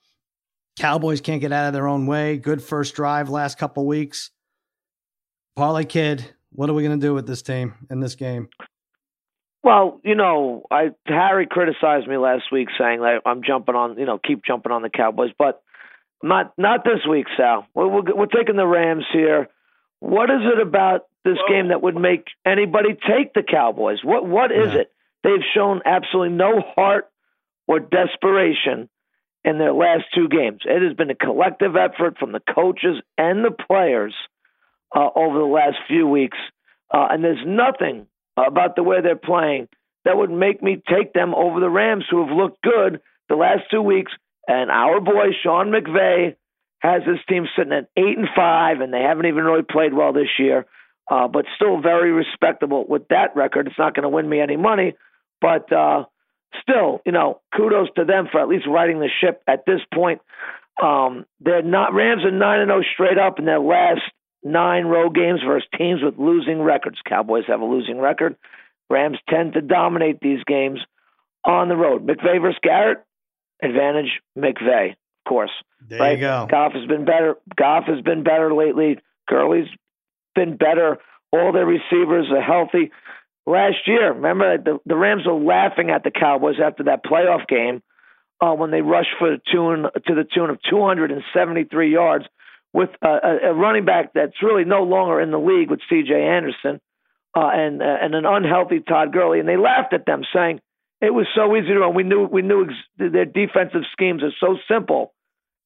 Cowboys 0.81 1.21
can't 1.21 1.41
get 1.41 1.53
out 1.53 1.69
of 1.69 1.75
their 1.75 1.87
own 1.87 2.07
way. 2.07 2.39
Good 2.39 2.61
first 2.61 2.97
drive 2.97 3.29
last 3.29 3.57
couple 3.57 3.87
weeks. 3.87 4.33
Parlay 5.55 5.85
Kid, 5.85 6.29
what 6.51 6.71
are 6.71 6.75
we 6.75 6.83
going 6.83 6.99
to 6.99 7.07
do 7.07 7.15
with 7.15 7.29
this 7.29 7.41
team 7.41 7.75
in 7.89 8.01
this 8.01 8.17
game? 8.17 8.49
Well, 9.63 10.01
you 10.03 10.17
know, 10.17 10.67
I 10.71 10.91
Harry 11.07 11.47
criticized 11.47 12.09
me 12.09 12.17
last 12.17 12.45
week 12.51 12.69
saying 12.79 13.01
that 13.01 13.21
I'm 13.25 13.43
jumping 13.45 13.77
on, 13.77 13.99
you 13.99 14.07
know, 14.07 14.19
keep 14.19 14.45
jumping 14.45 14.73
on 14.73 14.83
the 14.83 14.91
Cowboys, 14.91 15.31
but 15.39 15.63
not 16.23 16.53
not 16.59 16.85
this 16.85 17.07
week, 17.09 17.27
Sal. 17.37 17.67
We're 17.75 17.89
we're, 17.89 18.17
we're 18.17 18.27
taking 18.27 18.57
the 18.57 18.67
Rams 18.67 19.05
here. 19.13 19.49
What 20.01 20.31
is 20.31 20.41
it 20.43 20.61
about 20.61 21.03
this 21.25 21.39
Whoa. 21.39 21.55
game 21.55 21.69
that 21.69 21.81
would 21.81 21.95
make 21.95 22.27
anybody 22.45 22.91
take 22.95 23.35
the 23.35 23.45
Cowboys? 23.45 23.99
What 24.03 24.27
what 24.27 24.51
is 24.51 24.75
yeah. 24.75 24.81
it? 24.81 24.93
They've 25.23 25.45
shown 25.55 25.83
absolutely 25.85 26.37
no 26.37 26.61
heart 26.75 27.09
or 27.69 27.79
desperation 27.79 28.89
in 29.45 29.59
their 29.59 29.73
last 29.73 30.05
two 30.13 30.29
games. 30.29 30.63
It 30.65 30.83
has 30.83 30.97
been 30.97 31.11
a 31.11 31.15
collective 31.15 31.77
effort 31.77 32.19
from 32.19 32.33
the 32.33 32.43
coaches 32.53 33.01
and 33.17 33.45
the 33.45 33.53
players 33.53 34.15
uh, 34.95 35.09
over 35.15 35.39
the 35.39 35.45
last 35.45 35.77
few 35.87 36.09
weeks, 36.09 36.39
uh, 36.93 37.07
and 37.11 37.23
there's 37.23 37.45
nothing 37.47 38.07
about 38.37 38.77
the 38.77 38.83
way 38.83 39.01
they're 39.01 39.17
playing 39.17 39.69
that 40.05 40.17
would 40.17 40.31
make 40.31 40.63
me 40.63 40.83
take 40.89 41.13
them 41.13 41.35
over 41.35 41.61
the 41.61 41.71
Rams, 41.71 42.05
who 42.11 42.27
have 42.27 42.37
looked 42.37 42.63
good 42.63 43.01
the 43.29 43.37
last 43.37 43.63
two 43.71 43.83
weeks. 43.83 44.13
And 44.49 44.71
our 44.71 45.01
boy 45.01 45.31
Sean 45.43 45.71
McVay 45.71 46.35
has 46.81 47.03
his 47.07 47.19
team 47.29 47.47
sitting 47.57 47.73
at 47.73 47.89
eight 47.97 48.19
and 48.19 48.29
five, 48.35 48.81
and 48.81 48.93
they 48.93 49.03
haven't 49.03 49.27
even 49.27 49.45
really 49.45 49.63
played 49.63 49.95
well 49.95 50.13
this 50.13 50.39
year, 50.39 50.67
uh, 51.11 51.29
but 51.29 51.45
still 51.55 51.81
very 51.81 52.11
respectable 52.11 52.85
with 52.89 53.07
that 53.09 53.37
record. 53.37 53.69
It's 53.69 53.79
not 53.79 53.95
going 53.95 54.03
to 54.03 54.09
win 54.09 54.29
me 54.29 54.41
any 54.41 54.57
money, 54.57 54.95
but 55.41 55.73
uh, 55.73 56.05
still, 56.61 57.01
you 57.07 57.13
know, 57.13 57.41
kudos 57.57 57.89
to 57.97 58.05
them 58.05 58.27
for 58.31 58.41
at 58.41 58.49
least 58.49 58.67
riding 58.67 58.99
the 58.99 59.09
ship 59.21 59.43
at 59.47 59.65
this 59.65 59.81
point. 59.95 60.21
Um, 60.83 61.27
they're 61.39 61.63
not 61.63 61.95
Rams 61.95 62.25
are 62.25 62.33
nine 62.33 62.61
and 62.61 62.69
zero 62.69 62.81
oh 62.81 62.93
straight 62.95 63.19
up 63.19 63.39
in 63.39 63.45
their 63.45 63.61
last 63.61 64.01
nine 64.43 64.87
road 64.87 65.15
games 65.15 65.41
versus 65.47 65.69
teams 65.77 66.01
with 66.03 66.19
losing 66.19 66.61
records. 66.61 66.99
Cowboys 67.09 67.45
have 67.49 67.61
a 67.61 67.65
losing 67.65 67.99
record. 67.99 68.37
Rams 68.91 69.19
tend 69.29 69.55
to 69.55 69.61
dominate 69.61 70.21
these 70.21 70.43
games 70.47 70.81
on 71.45 71.69
the 71.69 71.77
road. 71.77 72.07
McVay 72.07 72.41
versus 72.41 72.59
Garrett, 72.63 73.05
advantage 73.63 74.21
McVay, 74.37 74.91
of 74.91 75.29
course. 75.29 75.51
There 75.89 75.99
right? 75.99 76.19
you 76.19 76.21
go. 76.25 76.47
Goff 76.51 76.73
has 76.73 76.87
been 76.87 77.05
better. 77.05 77.37
Goff 77.57 77.85
has 77.87 78.01
been 78.03 78.23
better 78.23 78.55
lately. 78.55 78.99
Gurley's 79.29 79.69
been 80.35 80.57
better. 80.57 80.99
All 81.33 81.53
their 81.53 81.67
receivers 81.67 82.27
are 82.31 82.43
healthy. 82.43 82.91
Last 83.47 83.87
year, 83.87 84.13
remember 84.13 84.59
the 84.59 84.79
the 84.87 84.97
Rams 84.97 85.27
were 85.27 85.35
laughing 85.35 85.91
at 85.91 86.05
the 86.05 86.13
Cowboys 86.13 86.57
after 86.63 86.85
that 86.85 87.05
playoff 87.05 87.49
game 87.49 87.83
uh, 88.41 88.53
when 88.53 88.71
they 88.71 88.83
rushed 88.83 89.15
for 89.19 89.31
the 89.31 89.41
tune 89.51 89.83
to 89.83 90.15
the 90.15 90.25
tune 90.25 90.51
of 90.51 90.59
273 90.69 91.93
yards 91.93 92.25
with 92.73 92.91
a, 93.03 93.51
a 93.51 93.55
running 93.55 93.85
back 93.85 94.13
that's 94.15 94.43
really 94.43 94.65
no 94.65 94.83
longer 94.83 95.21
in 95.21 95.31
the 95.31 95.39
league 95.39 95.71
with 95.71 95.81
C.J. 95.89 96.15
Anderson 96.15 96.81
uh, 97.35 97.51
and 97.53 97.83
uh, 97.83 97.97
and 98.01 98.15
an 98.15 98.25
unhealthy 98.27 98.81
Todd 98.81 99.13
Gurley, 99.13 99.41
and 99.41 99.49
they 99.49 99.57
laughed 99.57 99.93
at 99.93 100.07
them, 100.07 100.23
saying 100.35 100.61
it 101.01 101.13
was 101.13 101.27
so 101.35 101.55
easy 101.57 101.69
to 101.69 101.81
run. 101.81 101.95
We 101.95 102.03
knew 102.03 102.27
we 102.27 102.43
knew 102.43 102.65
ex- 102.65 103.13
their 103.13 103.25
defensive 103.25 103.83
schemes 103.93 104.23
are 104.23 104.33
so 104.41 104.57
simple. 104.69 105.13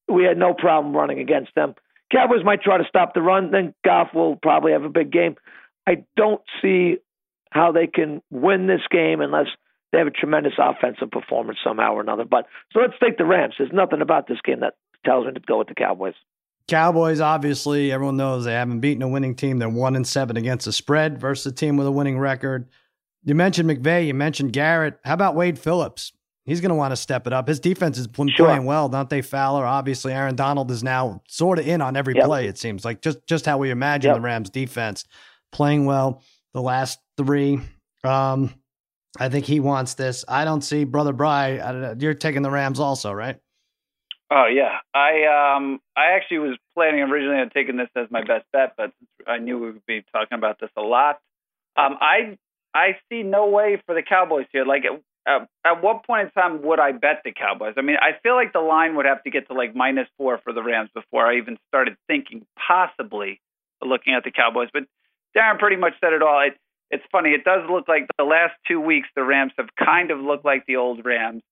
We 0.09 0.25
had 0.25 0.39
no 0.39 0.55
problem 0.55 0.97
running 0.97 1.19
against 1.19 1.55
them. 1.55 1.75
Cowboys 2.13 2.45
might 2.45 2.63
try 2.63 2.79
to 2.79 2.85
stop 2.89 3.15
the 3.15 3.23
run, 3.23 3.51
then 3.51 3.75
Goff 3.85 4.15
will 4.15 4.37
probably 4.37 4.73
have 4.73 4.85
a 4.85 4.89
big 4.89 5.11
game. 5.11 5.35
I 5.89 6.05
don't 6.17 6.41
see 6.63 6.99
how 7.51 7.73
they 7.73 7.89
can 7.89 8.23
win 8.31 8.67
this 8.67 8.83
game 8.91 9.21
unless 9.21 9.47
they 9.93 9.99
have 9.99 10.07
a 10.07 10.13
tremendous 10.13 10.53
offensive 10.59 11.11
performance 11.11 11.59
somehow 11.65 11.95
or 11.95 12.01
another. 12.01 12.25
But 12.25 12.47
so 12.73 12.81
let's 12.81 12.95
take 13.03 13.19
the 13.19 13.25
Rams. 13.25 13.55
There's 13.59 13.73
nothing 13.73 14.03
about 14.03 14.29
this 14.29 14.41
game 14.45 14.61
that 14.61 14.75
tells 15.05 15.27
me 15.27 15.33
to 15.33 15.41
go 15.41 15.59
with 15.59 15.69
the 15.69 15.75
Cowboys. 15.75 16.15
Cowboys, 16.69 17.21
obviously, 17.21 17.93
everyone 17.93 18.17
knows 18.17 18.45
they 18.45 18.53
haven't 18.53 18.81
beaten 18.81 19.03
a 19.03 19.09
winning 19.09 19.37
team. 19.37 19.59
They're 19.59 19.69
one 19.69 19.95
and 19.95 20.07
seven 20.07 20.37
against 20.37 20.65
the 20.65 20.73
spread 20.73 21.21
versus 21.21 21.47
a 21.47 21.55
team 21.55 21.77
with 21.77 21.87
a 21.87 21.93
winning 21.93 22.19
record. 22.19 22.69
You 23.25 23.35
mentioned 23.35 23.71
McVay, 23.71 24.07
you 24.07 24.15
mentioned 24.15 24.53
Garrett. 24.53 24.99
How 25.05 25.15
about 25.15 25.37
Wade 25.37 25.59
Phillips? 25.59 26.13
He's 26.45 26.61
going 26.61 26.71
to 26.71 26.77
want 26.77 26.93
to 26.93 26.97
step 26.97 27.27
it 27.27 27.33
up. 27.33 27.49
His 27.49 27.59
defense 27.59 27.97
has 27.97 28.07
been 28.07 28.29
sure. 28.29 28.47
playing 28.47 28.65
well, 28.65 28.89
Dante 28.89 29.21
Fowler. 29.21 29.67
Obviously, 29.67 30.13
Aaron 30.13 30.37
Donald 30.37 30.71
is 30.71 30.85
now 30.85 31.23
sort 31.27 31.59
of 31.59 31.67
in 31.67 31.83
on 31.83 31.97
every 31.97 32.15
yep. 32.15 32.25
play. 32.25 32.47
It 32.47 32.57
seems 32.57 32.85
like 32.85 33.03
just 33.03 33.27
just 33.27 33.47
how 33.47 33.59
we 33.59 33.71
imagine 33.71 34.11
yep. 34.11 34.19
the 34.19 34.21
Rams' 34.21 34.51
defense 34.51 35.05
playing 35.51 35.87
well 35.87 36.23
the 36.55 36.63
last 36.63 37.01
three. 37.17 37.61
Um, 38.05 38.55
I 39.19 39.29
think 39.29 39.45
he 39.45 39.59
wants 39.59 39.95
this. 39.95 40.25
I 40.29 40.45
don't 40.45 40.63
see 40.63 40.85
brother 40.85 41.13
Bry. 41.13 41.95
You're 41.99 42.15
taking 42.15 42.43
the 42.43 42.51
Rams 42.51 42.79
also, 42.79 43.13
right? 43.13 43.39
Oh 44.31 44.47
yeah, 44.47 44.79
I 44.95 45.57
um 45.57 45.81
I 45.97 46.13
actually 46.13 46.39
was 46.39 46.59
planning 46.77 47.01
originally 47.01 47.41
on 47.41 47.51
taking 47.51 47.77
this 47.77 47.89
as 47.97 48.07
my 48.11 48.21
best 48.21 48.45
bet, 48.53 48.75
but 48.77 48.93
I 49.27 49.39
knew 49.39 49.59
we 49.59 49.73
would 49.73 49.87
be 49.87 50.05
talking 50.13 50.37
about 50.37 50.61
this 50.61 50.71
a 50.77 50.83
lot. 50.83 51.21
Um, 51.77 51.97
I 52.01 52.39
I 52.75 52.99
see 53.09 53.23
no 53.23 53.49
way 53.49 53.83
for 53.87 53.95
the 53.95 54.03
Cowboys 54.03 54.47
here. 54.53 54.67
Like, 54.67 54.83
at, 55.27 55.49
at 55.65 55.83
what 55.83 56.07
point 56.07 56.29
in 56.29 56.31
time 56.31 56.63
would 56.63 56.79
I 56.79 56.93
bet 56.93 57.23
the 57.25 57.33
Cowboys? 57.33 57.75
I 57.79 57.83
mean, 57.83 57.97
I 58.01 58.19
feel 58.23 58.35
like 58.35 58.53
the 58.53 58.61
line 58.61 58.97
would 58.97 59.07
have 59.07 59.23
to 59.25 59.31
get 59.31 59.49
to 59.49 59.55
like 59.55 59.75
minus 59.75 60.09
four 60.19 60.39
for 60.45 60.53
the 60.53 60.63
Rams 60.63 60.91
before 60.95 61.27
I 61.27 61.39
even 61.39 61.57
started 61.69 61.97
thinking 62.07 62.47
possibly 62.69 63.41
looking 63.83 64.15
at 64.15 64.25
the 64.25 64.31
Cowboys. 64.31 64.69
But 64.73 64.85
Darren 65.37 65.59
pretty 65.59 65.77
much 65.77 65.95
said 66.01 66.13
it 66.13 66.23
all. 66.23 66.41
It, 66.47 66.57
it's 66.91 67.05
funny. 67.11 67.31
It 67.31 67.45
does 67.45 67.69
look 67.69 67.89
like 67.89 68.07
the 68.19 68.25
last 68.25 68.55
two 68.69 68.81
weeks 68.81 69.09
the 69.17 69.25
Rams 69.25 69.53
have 69.59 69.69
kind 69.83 70.11
of 70.11 70.21
looked 70.21 70.45
like 70.45 70.67
the 70.67 70.77
old 70.77 71.05
Rams. 71.05 71.43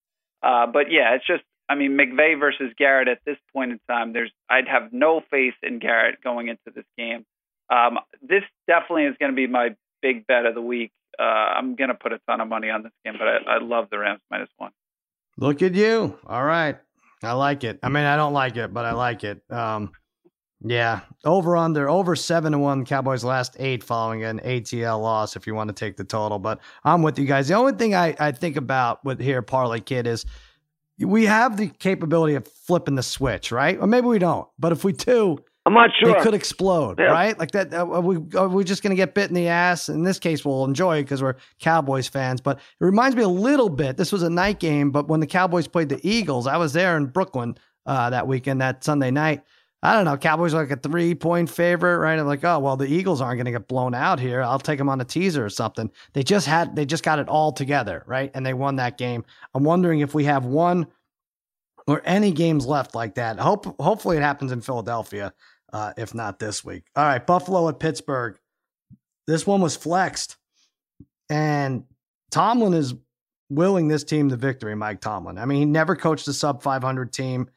Uh, 0.42 0.66
but 0.66 0.92
yeah, 0.92 1.14
it's 1.14 1.26
just 1.26 1.42
I 1.68 1.74
mean 1.74 1.96
McVay 1.98 2.38
versus 2.38 2.72
Garrett 2.76 3.08
at 3.08 3.18
this 3.24 3.36
point 3.52 3.72
in 3.72 3.80
time. 3.88 4.12
There's 4.12 4.32
I'd 4.48 4.68
have 4.68 4.92
no 4.92 5.22
faith 5.30 5.54
in 5.62 5.78
Garrett 5.78 6.22
going 6.22 6.48
into 6.48 6.70
this 6.74 6.84
game. 6.98 7.24
Um, 7.70 7.98
this 8.22 8.42
definitely 8.66 9.04
is 9.04 9.16
going 9.18 9.32
to 9.32 9.36
be 9.36 9.46
my 9.46 9.74
big 10.02 10.26
bet 10.26 10.46
of 10.46 10.54
the 10.54 10.60
week. 10.60 10.92
Uh, 11.18 11.22
I'm 11.22 11.76
going 11.76 11.88
to 11.88 11.94
put 11.94 12.12
a 12.12 12.18
ton 12.28 12.40
of 12.40 12.48
money 12.48 12.68
on 12.70 12.82
this 12.82 12.92
game, 13.04 13.14
but 13.18 13.26
I, 13.26 13.56
I 13.56 13.58
love 13.62 13.88
the 13.90 13.98
Rams 13.98 14.20
minus 14.30 14.50
one. 14.58 14.72
Look 15.36 15.62
at 15.62 15.74
you. 15.74 16.18
All 16.26 16.44
right. 16.44 16.76
I 17.22 17.32
like 17.32 17.64
it. 17.64 17.78
I 17.82 17.88
mean, 17.88 18.04
I 18.04 18.16
don't 18.16 18.34
like 18.34 18.56
it, 18.56 18.74
but 18.74 18.84
I 18.84 18.92
like 18.92 19.24
it. 19.24 19.42
Um, 19.50 19.92
yeah, 20.66 21.00
over 21.24 21.56
under 21.56 21.90
over 21.90 22.16
seven 22.16 22.52
to 22.52 22.58
one. 22.58 22.84
Cowboys 22.84 23.22
last 23.22 23.56
eight 23.58 23.84
following 23.84 24.24
an 24.24 24.40
ATL 24.40 25.00
loss. 25.00 25.36
If 25.36 25.46
you 25.46 25.54
want 25.54 25.68
to 25.68 25.74
take 25.74 25.96
the 25.96 26.04
total, 26.04 26.38
but 26.38 26.60
I'm 26.84 27.02
with 27.02 27.18
you 27.18 27.26
guys. 27.26 27.48
The 27.48 27.54
only 27.54 27.72
thing 27.72 27.94
I, 27.94 28.14
I 28.18 28.32
think 28.32 28.56
about 28.56 29.04
with 29.04 29.20
here 29.20 29.42
parlay 29.42 29.80
kid 29.80 30.06
is 30.06 30.24
we 30.98 31.26
have 31.26 31.56
the 31.56 31.68
capability 31.68 32.34
of 32.34 32.46
flipping 32.46 32.94
the 32.94 33.02
switch, 33.02 33.50
right? 33.50 33.78
Or 33.78 33.86
maybe 33.86 34.06
we 34.06 34.18
don't. 34.18 34.46
But 34.58 34.72
if 34.72 34.84
we 34.84 34.92
do, 34.92 35.38
I'm 35.66 35.72
not 35.72 35.90
sure. 35.98 36.16
It 36.16 36.22
could 36.22 36.34
explode, 36.34 36.98
yeah. 36.98 37.06
right? 37.06 37.38
Like 37.38 37.52
that. 37.52 37.72
Uh, 37.72 37.88
are 37.88 38.00
we 38.00 38.18
are 38.36 38.48
we 38.48 38.64
just 38.64 38.82
going 38.82 38.90
to 38.90 38.96
get 38.96 39.14
bit 39.14 39.30
in 39.30 39.34
the 39.34 39.48
ass? 39.48 39.88
In 39.88 40.02
this 40.02 40.18
case, 40.18 40.44
we'll 40.44 40.64
enjoy 40.64 40.98
it 40.98 41.04
because 41.04 41.22
we're 41.22 41.36
Cowboys 41.58 42.06
fans. 42.06 42.40
But 42.40 42.58
it 42.58 42.84
reminds 42.84 43.16
me 43.16 43.22
a 43.22 43.28
little 43.28 43.70
bit. 43.70 43.96
This 43.96 44.12
was 44.12 44.22
a 44.22 44.30
night 44.30 44.60
game, 44.60 44.90
but 44.90 45.08
when 45.08 45.20
the 45.20 45.26
Cowboys 45.26 45.66
played 45.66 45.88
the 45.88 46.00
Eagles, 46.06 46.46
I 46.46 46.58
was 46.58 46.74
there 46.74 46.96
in 46.98 47.06
Brooklyn 47.06 47.56
uh, 47.86 48.10
that 48.10 48.26
weekend, 48.26 48.60
that 48.60 48.84
Sunday 48.84 49.10
night. 49.10 49.42
I 49.84 49.92
don't 49.92 50.06
know. 50.06 50.16
Cowboys 50.16 50.54
are 50.54 50.62
like 50.62 50.70
a 50.70 50.76
three 50.76 51.14
point 51.14 51.50
favorite, 51.50 51.98
right? 51.98 52.18
I'm 52.18 52.26
like, 52.26 52.42
oh 52.42 52.58
well, 52.58 52.74
the 52.74 52.86
Eagles 52.86 53.20
aren't 53.20 53.36
going 53.36 53.44
to 53.44 53.50
get 53.50 53.68
blown 53.68 53.94
out 53.94 54.18
here. 54.18 54.42
I'll 54.42 54.58
take 54.58 54.78
them 54.78 54.88
on 54.88 54.98
a 55.02 55.04
teaser 55.04 55.44
or 55.44 55.50
something. 55.50 55.90
They 56.14 56.22
just 56.22 56.46
had, 56.46 56.74
they 56.74 56.86
just 56.86 57.04
got 57.04 57.18
it 57.18 57.28
all 57.28 57.52
together, 57.52 58.02
right? 58.06 58.30
And 58.32 58.46
they 58.46 58.54
won 58.54 58.76
that 58.76 58.96
game. 58.96 59.26
I'm 59.52 59.62
wondering 59.62 60.00
if 60.00 60.14
we 60.14 60.24
have 60.24 60.46
one 60.46 60.86
or 61.86 62.00
any 62.06 62.32
games 62.32 62.64
left 62.64 62.94
like 62.94 63.16
that. 63.16 63.38
Hope, 63.38 63.78
hopefully, 63.78 64.16
it 64.16 64.22
happens 64.22 64.52
in 64.52 64.62
Philadelphia, 64.62 65.34
uh, 65.74 65.92
if 65.98 66.14
not 66.14 66.38
this 66.38 66.64
week. 66.64 66.84
All 66.96 67.04
right, 67.04 67.24
Buffalo 67.24 67.68
at 67.68 67.78
Pittsburgh. 67.78 68.38
This 69.26 69.46
one 69.46 69.60
was 69.60 69.76
flexed, 69.76 70.38
and 71.28 71.84
Tomlin 72.30 72.72
is 72.72 72.94
willing 73.50 73.88
this 73.88 74.04
team 74.04 74.30
to 74.30 74.36
victory. 74.36 74.74
Mike 74.74 75.02
Tomlin. 75.02 75.36
I 75.36 75.44
mean, 75.44 75.58
he 75.58 75.64
never 75.66 75.94
coached 75.94 76.26
a 76.28 76.32
sub 76.32 76.62
500 76.62 77.12
team. 77.12 77.50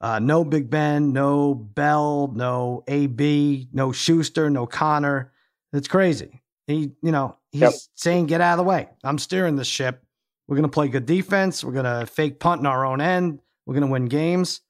Uh, 0.00 0.18
no 0.18 0.44
Big 0.44 0.68
Ben, 0.68 1.12
no 1.12 1.54
Bell, 1.54 2.32
no 2.34 2.84
AB, 2.86 3.68
no 3.72 3.92
Schuster, 3.92 4.50
no 4.50 4.66
Connor. 4.66 5.32
It's 5.72 5.88
crazy. 5.88 6.42
He, 6.66 6.92
you 7.02 7.12
know, 7.12 7.36
he's 7.52 7.60
yep. 7.60 7.72
saying, 7.94 8.26
get 8.26 8.40
out 8.40 8.52
of 8.52 8.58
the 8.58 8.68
way. 8.68 8.88
I'm 9.04 9.18
steering 9.18 9.56
this 9.56 9.68
ship. 9.68 10.02
We're 10.48 10.56
going 10.56 10.68
to 10.68 10.74
play 10.74 10.88
good 10.88 11.06
defense. 11.06 11.64
We're 11.64 11.72
going 11.72 11.84
to 11.84 12.06
fake 12.06 12.38
punt 12.38 12.60
in 12.60 12.66
our 12.66 12.84
own 12.84 13.00
end. 13.00 13.40
We're 13.64 13.74
going 13.74 13.86
to 13.86 13.92
win 13.92 14.06
games. 14.06 14.60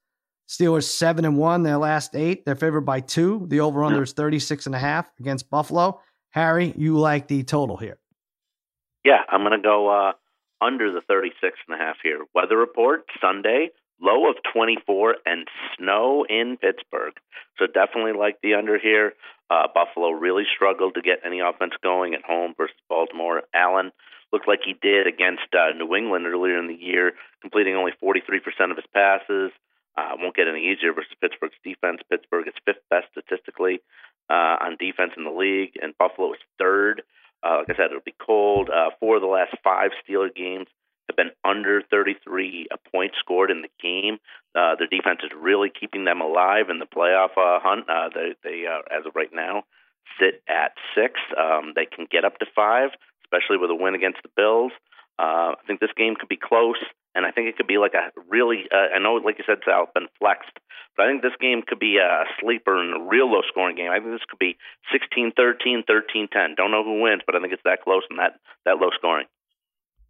Steelers 0.49 0.85
seven 0.85 1.25
and 1.25 1.37
one, 1.37 1.65
their 1.65 1.77
last 1.77 2.15
eight. 2.15 2.45
They're 2.45 2.55
favored 2.55 2.83
by 2.83 3.01
two. 3.01 3.47
The 3.49 3.61
over 3.61 3.83
under 3.83 4.03
is 4.03 4.13
36 4.13 4.67
and 4.67 4.75
a 4.75 4.79
half 4.79 5.11
against 5.19 5.51
Buffalo. 5.51 6.01
Harry, 6.31 6.73
you 6.77 6.99
like 6.99 7.27
the 7.27 7.43
total 7.43 7.77
here. 7.77 7.99
Yeah, 9.05 9.23
I'm 9.29 9.41
going 9.41 9.61
to 9.61 9.63
go 9.63 9.89
uh, 9.89 10.13
under 10.61 10.93
the 10.93 11.01
36 11.01 11.59
and 11.69 11.81
a 11.81 11.83
half 11.83 11.97
here. 12.03 12.25
Weather 12.35 12.57
report 12.57 13.07
Sunday, 13.21 13.71
low 14.01 14.29
of 14.29 14.37
24 14.53 15.17
and 15.25 15.47
snow 15.77 16.27
in 16.29 16.57
Pittsburgh. 16.61 17.15
So 17.59 17.67
definitely 17.67 18.13
like 18.13 18.39
the 18.43 18.55
under 18.55 18.79
here. 18.79 19.15
Uh, 19.49 19.69
Buffalo 19.73 20.11
really 20.11 20.45
struggled 20.55 20.95
to 20.95 21.03
get 21.03 21.21
any 21.25 21.41
offense 21.41 21.73
going 21.83 22.15
at 22.15 22.25
home 22.25 22.55
versus 22.57 22.77
Baltimore. 22.89 23.43
Allen 23.55 23.93
looked 24.33 24.49
like 24.49 24.61
he 24.65 24.75
did 24.75 25.07
against 25.07 25.55
uh, 25.55 25.73
New 25.77 25.95
England 25.95 26.27
earlier 26.27 26.59
in 26.59 26.67
the 26.67 26.75
year, 26.75 27.13
completing 27.41 27.75
only 27.77 27.93
43% 28.03 28.71
of 28.71 28.77
his 28.77 28.87
passes. 28.93 29.53
Uh, 29.97 30.13
won't 30.19 30.37
get 30.37 30.49
any 30.49 30.69
easier 30.69 30.93
versus 30.93 31.13
Pittsburgh's 31.21 31.57
defense. 31.65 32.01
Pittsburgh 32.11 32.47
is 32.49 32.55
fifth 32.67 32.85
best 32.91 33.07
statistically 33.13 33.81
uh, 34.29 34.61
on 34.61 34.77
defense 34.79 35.13
in 35.17 35.25
the 35.25 35.31
league, 35.31 35.73
and 35.81 35.97
Buffalo 35.97 36.33
is 36.35 36.41
third. 36.59 37.03
Uh, 37.43 37.59
like 37.59 37.71
I 37.71 37.77
said, 37.77 37.87
it'll 37.87 38.01
be 38.05 38.15
cold. 38.21 38.69
Uh, 38.69 38.91
four 39.01 39.17
of 39.17 39.23
the 39.23 39.29
last 39.29 39.55
five 39.63 39.93
Steeler 40.03 40.35
games 40.35 40.67
been 41.17 41.31
under 41.45 41.83
33 41.91 42.69
points 42.93 43.17
scored 43.19 43.51
in 43.51 43.63
the 43.63 43.71
game. 43.83 44.19
Uh, 44.55 44.75
their 44.77 44.89
defense 44.89 45.21
is 45.25 45.31
really 45.39 45.71
keeping 45.71 46.05
them 46.05 46.21
alive 46.21 46.71
in 46.71 46.79
the 46.79 46.87
playoff 46.87 47.37
uh, 47.37 47.61
hunt. 47.61 47.89
Uh, 47.89 48.09
they, 48.15 48.35
they 48.43 48.65
uh, 48.67 48.83
as 48.97 49.07
of 49.07 49.15
right 49.15 49.33
now, 49.33 49.65
sit 50.21 50.43
at 50.49 50.73
six. 50.95 51.21
Um, 51.37 51.73
they 51.75 51.87
can 51.87 52.07
get 52.11 52.25
up 52.25 52.39
to 52.39 52.47
five, 52.55 52.91
especially 53.25 53.59
with 53.59 53.71
a 53.71 53.75
win 53.75 53.95
against 53.95 54.23
the 54.23 54.31
Bills. 54.37 54.73
Uh, 55.19 55.57
I 55.57 55.63
think 55.67 55.81
this 55.81 55.97
game 55.97 56.15
could 56.15 56.29
be 56.29 56.37
close, 56.37 56.81
and 57.15 57.25
I 57.25 57.31
think 57.31 57.49
it 57.49 57.57
could 57.57 57.67
be 57.67 57.79
like 57.79 57.95
a 57.95 58.13
really. 58.29 58.65
Uh, 58.71 58.95
I 58.95 58.99
know, 58.99 59.15
like 59.15 59.39
you 59.39 59.45
said, 59.47 59.65
Sal, 59.65 59.89
been 59.95 60.09
flexed, 60.19 60.53
but 60.97 61.07
I 61.07 61.09
think 61.09 61.23
this 61.23 61.41
game 61.41 61.63
could 61.67 61.79
be 61.79 61.97
a 61.97 62.25
sleeper 62.41 62.77
and 62.77 62.95
a 62.95 63.05
real 63.05 63.31
low 63.31 63.41
scoring 63.49 63.77
game. 63.77 63.91
I 63.91 63.99
think 63.99 64.13
this 64.13 64.29
could 64.29 64.39
be 64.39 64.57
16-13, 64.93 65.85
13-10. 65.89 66.57
Don't 66.57 66.71
know 66.71 66.85
who 66.85 67.01
wins, 67.01 67.23
but 67.25 67.35
I 67.35 67.41
think 67.41 67.53
it's 67.53 67.65
that 67.65 67.83
close 67.83 68.03
and 68.11 68.19
that 68.19 68.37
that 68.67 68.77
low 68.77 68.91
scoring. 68.97 69.27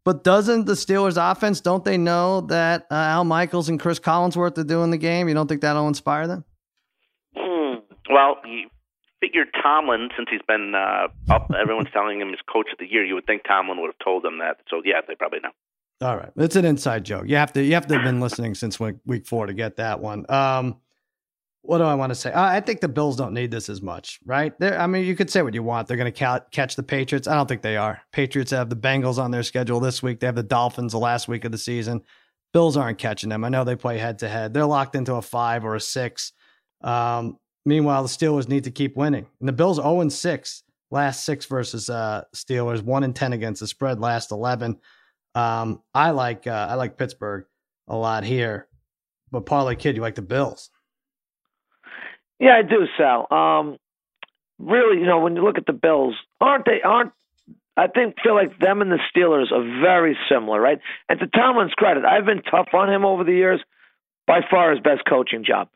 But 0.07 0.23
doesn't 0.23 0.67
the 0.67 0.75
Steelers 0.75 1.17
offense, 1.19 1.61
don't 1.61 1.85
they 1.85 1.99
know 1.99 2.43
that 2.43 2.87
uh, 2.93 2.95
Al 2.95 3.25
Michaels 3.25 3.69
and 3.69 3.81
Chris 3.81 3.99
Collinsworth 3.99 4.57
are 4.57 4.63
doing 4.63 4.93
the 4.93 4.97
game? 4.97 5.27
You 5.29 5.35
don't 5.35 5.49
think 5.49 5.63
that'll 5.63 5.89
inspire 5.89 6.29
them? 6.29 6.45
Hmm. 7.37 7.81
Well, 8.09 8.37
you 8.47 8.69
figure 9.21 9.47
Tomlin, 9.61 10.11
since 10.17 10.29
he's 10.31 10.43
been 10.47 10.75
uh, 10.77 11.09
up, 11.29 11.51
everyone's 11.61 11.89
telling 11.93 12.21
him 12.21 12.29
he's 12.29 12.39
coach 12.49 12.69
of 12.73 12.79
the 12.79 12.87
year, 12.89 13.05
you 13.05 13.17
would 13.17 13.27
think 13.27 13.43
Tomlin 13.49 13.81
would 13.81 13.89
have 13.89 13.99
told 13.99 14.23
them 14.23 14.39
that. 14.39 14.59
So, 14.71 14.81
yeah, 14.85 15.01
they 15.09 15.17
probably 15.17 15.41
know. 15.41 15.51
All 16.01 16.17
right. 16.17 16.31
It's 16.37 16.55
an 16.55 16.65
inside 16.65 17.05
joke. 17.05 17.25
You 17.27 17.35
have 17.35 17.53
to 17.55 17.63
you 17.65 17.75
have 17.75 17.89
to 17.89 17.95
have 17.95 18.05
been 18.05 18.21
listening 18.21 18.55
since 18.55 18.79
week, 18.79 18.97
week 19.07 19.27
four 19.27 19.47
to 19.47 19.55
get 19.55 19.75
that 19.77 19.99
one. 19.99 20.25
Um, 20.29 20.77
what 21.67 21.79
do 21.79 21.85
I 21.85 21.95
want 21.95 22.11
to 22.11 22.15
say? 22.15 22.33
I 22.35 22.61
think 22.61 22.81
the 22.81 22.89
Bills 22.89 23.17
don't 23.17 23.35
need 23.35 23.51
this 23.51 23.69
as 23.69 23.83
much, 23.83 24.19
right? 24.25 24.59
They're, 24.59 24.79
I 24.79 24.87
mean, 24.87 25.05
you 25.05 25.15
could 25.15 25.31
say 25.31 25.43
what 25.43 25.55
you 25.55 25.63
want. 25.63 25.89
They're 25.89 25.97
going 25.97 26.13
to 26.13 26.19
ca- 26.19 26.45
catch 26.51 26.77
the 26.77 26.83
Patriots. 26.83 27.29
I 27.29 27.35
don't 27.35 27.47
think 27.47 27.63
they 27.63 27.77
are. 27.77 28.01
Patriots 28.13 28.51
have 28.51 28.71
the 28.71 28.77
Bengals 28.77 29.19
on 29.19 29.31
their 29.31 29.43
schedule 29.43 29.81
this 29.81 30.03
week. 30.03 30.21
They 30.21 30.27
have 30.27 30.37
the 30.37 30.43
Dolphins 30.43 30.93
the 30.93 30.99
last 30.99 31.29
week 31.29 31.45
of 31.45 31.53
the 31.53 31.59
season. 31.59 32.03
Bills 32.53 32.77
aren't 32.77 32.99
catching 32.99 33.29
them. 33.29 33.45
I 33.45 33.49
know 33.49 33.65
they 33.65 33.77
play 33.77 33.99
head 33.99 34.19
to 34.21 34.29
head. 34.29 34.55
They're 34.55 34.65
locked 34.67 34.95
into 34.95 35.15
a 35.15 35.23
five 35.23 35.65
or 35.65 35.75
a 35.75 35.81
six. 35.81 36.33
Um, 36.81 37.39
meanwhile, 37.65 38.03
the 38.03 38.09
Steelers 38.09 38.49
need 38.49 38.65
to 38.65 38.71
keep 38.71 38.97
winning. 38.97 39.27
And 39.41 39.49
the 39.49 39.53
Bills 39.53 39.77
0 39.77 40.01
and 40.01 40.13
6, 40.13 40.63
last 40.91 41.25
six 41.25 41.47
versus 41.47 41.91
uh, 41.91 42.25
Steelers, 42.35 42.83
1 42.83 43.05
and 43.05 43.15
10 43.15 43.33
against 43.33 43.61
the 43.61 43.67
spread, 43.67 44.01
last 44.01 44.31
11. 44.31 44.79
Um, 45.35 45.83
I 45.93 46.11
like 46.13 46.47
uh, 46.47 46.69
I 46.71 46.75
like 46.75 46.97
Pittsburgh 46.97 47.45
a 47.89 47.97
lot 47.97 48.25
here. 48.25 48.69
But 49.31 49.45
Parlay 49.45 49.75
Kid, 49.75 49.97
you 49.97 50.03
like 50.03 50.15
the 50.15 50.23
Bills. 50.23 50.71
Yeah, 52.39 52.57
I 52.57 52.63
do, 52.63 52.87
Sal. 52.99 53.27
Um, 53.31 53.79
really, 54.59 54.99
you 55.01 55.07
know, 55.07 55.21
when 55.21 55.37
you 55.37 55.43
look 55.43 55.59
at 55.59 55.67
the 55.67 55.73
Bills, 55.73 56.15
aren't 56.41 56.65
they? 56.65 56.83
Aren't 56.83 57.13
I 57.77 57.89
think 57.89 58.17
feel 58.23 58.35
like 58.35 58.59
them 58.59 58.81
and 58.81 58.91
the 58.91 58.99
Steelers 59.15 59.53
are 59.53 59.83
very 59.83 60.17
similar, 60.31 60.61
right? 60.61 60.81
And 61.09 61.21
to 61.21 61.27
Tomlin's 61.27 61.75
credit, 61.75 62.05
I've 62.05 62.25
been 62.25 62.43
tough 62.43 62.69
on 62.73 62.91
him 62.91 63.05
over 63.05 63.23
the 63.23 63.33
years. 63.33 63.61
By 64.27 64.41
far, 64.51 64.71
his 64.73 64.81
best 64.81 65.03
coaching 65.09 65.45
job. 65.45 65.69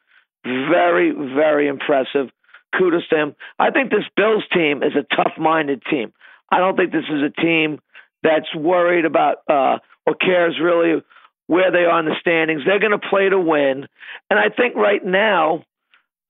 Very, 0.45 1.13
very 1.13 1.69
impressive. 1.69 2.31
Kudos 2.77 3.07
to 3.09 3.17
him. 3.17 3.37
I 3.59 3.71
think 3.71 3.91
this 3.91 4.05
Bills 4.17 4.45
team 4.53 4.83
is 4.83 4.93
a 4.97 5.15
tough-minded 5.15 5.83
team. 5.91 6.13
I 6.51 6.59
don't 6.59 6.77
think 6.77 6.91
this 6.91 7.05
is 7.09 7.23
a 7.23 7.41
team 7.41 7.81
that's 8.23 8.53
worried 8.55 9.05
about 9.05 9.39
uh, 9.49 9.79
or 10.07 10.15
cares 10.15 10.59
really 10.61 11.03
where 11.47 11.71
they 11.71 11.85
are 11.85 12.01
in 12.01 12.07
the 12.07 12.15
standings. 12.21 12.63
They're 12.65 12.81
going 12.81 12.99
to 12.99 13.09
play 13.11 13.29
to 13.29 13.39
win, 13.39 13.87
and 14.31 14.39
I 14.39 14.49
think 14.49 14.75
right 14.75 15.05
now 15.05 15.65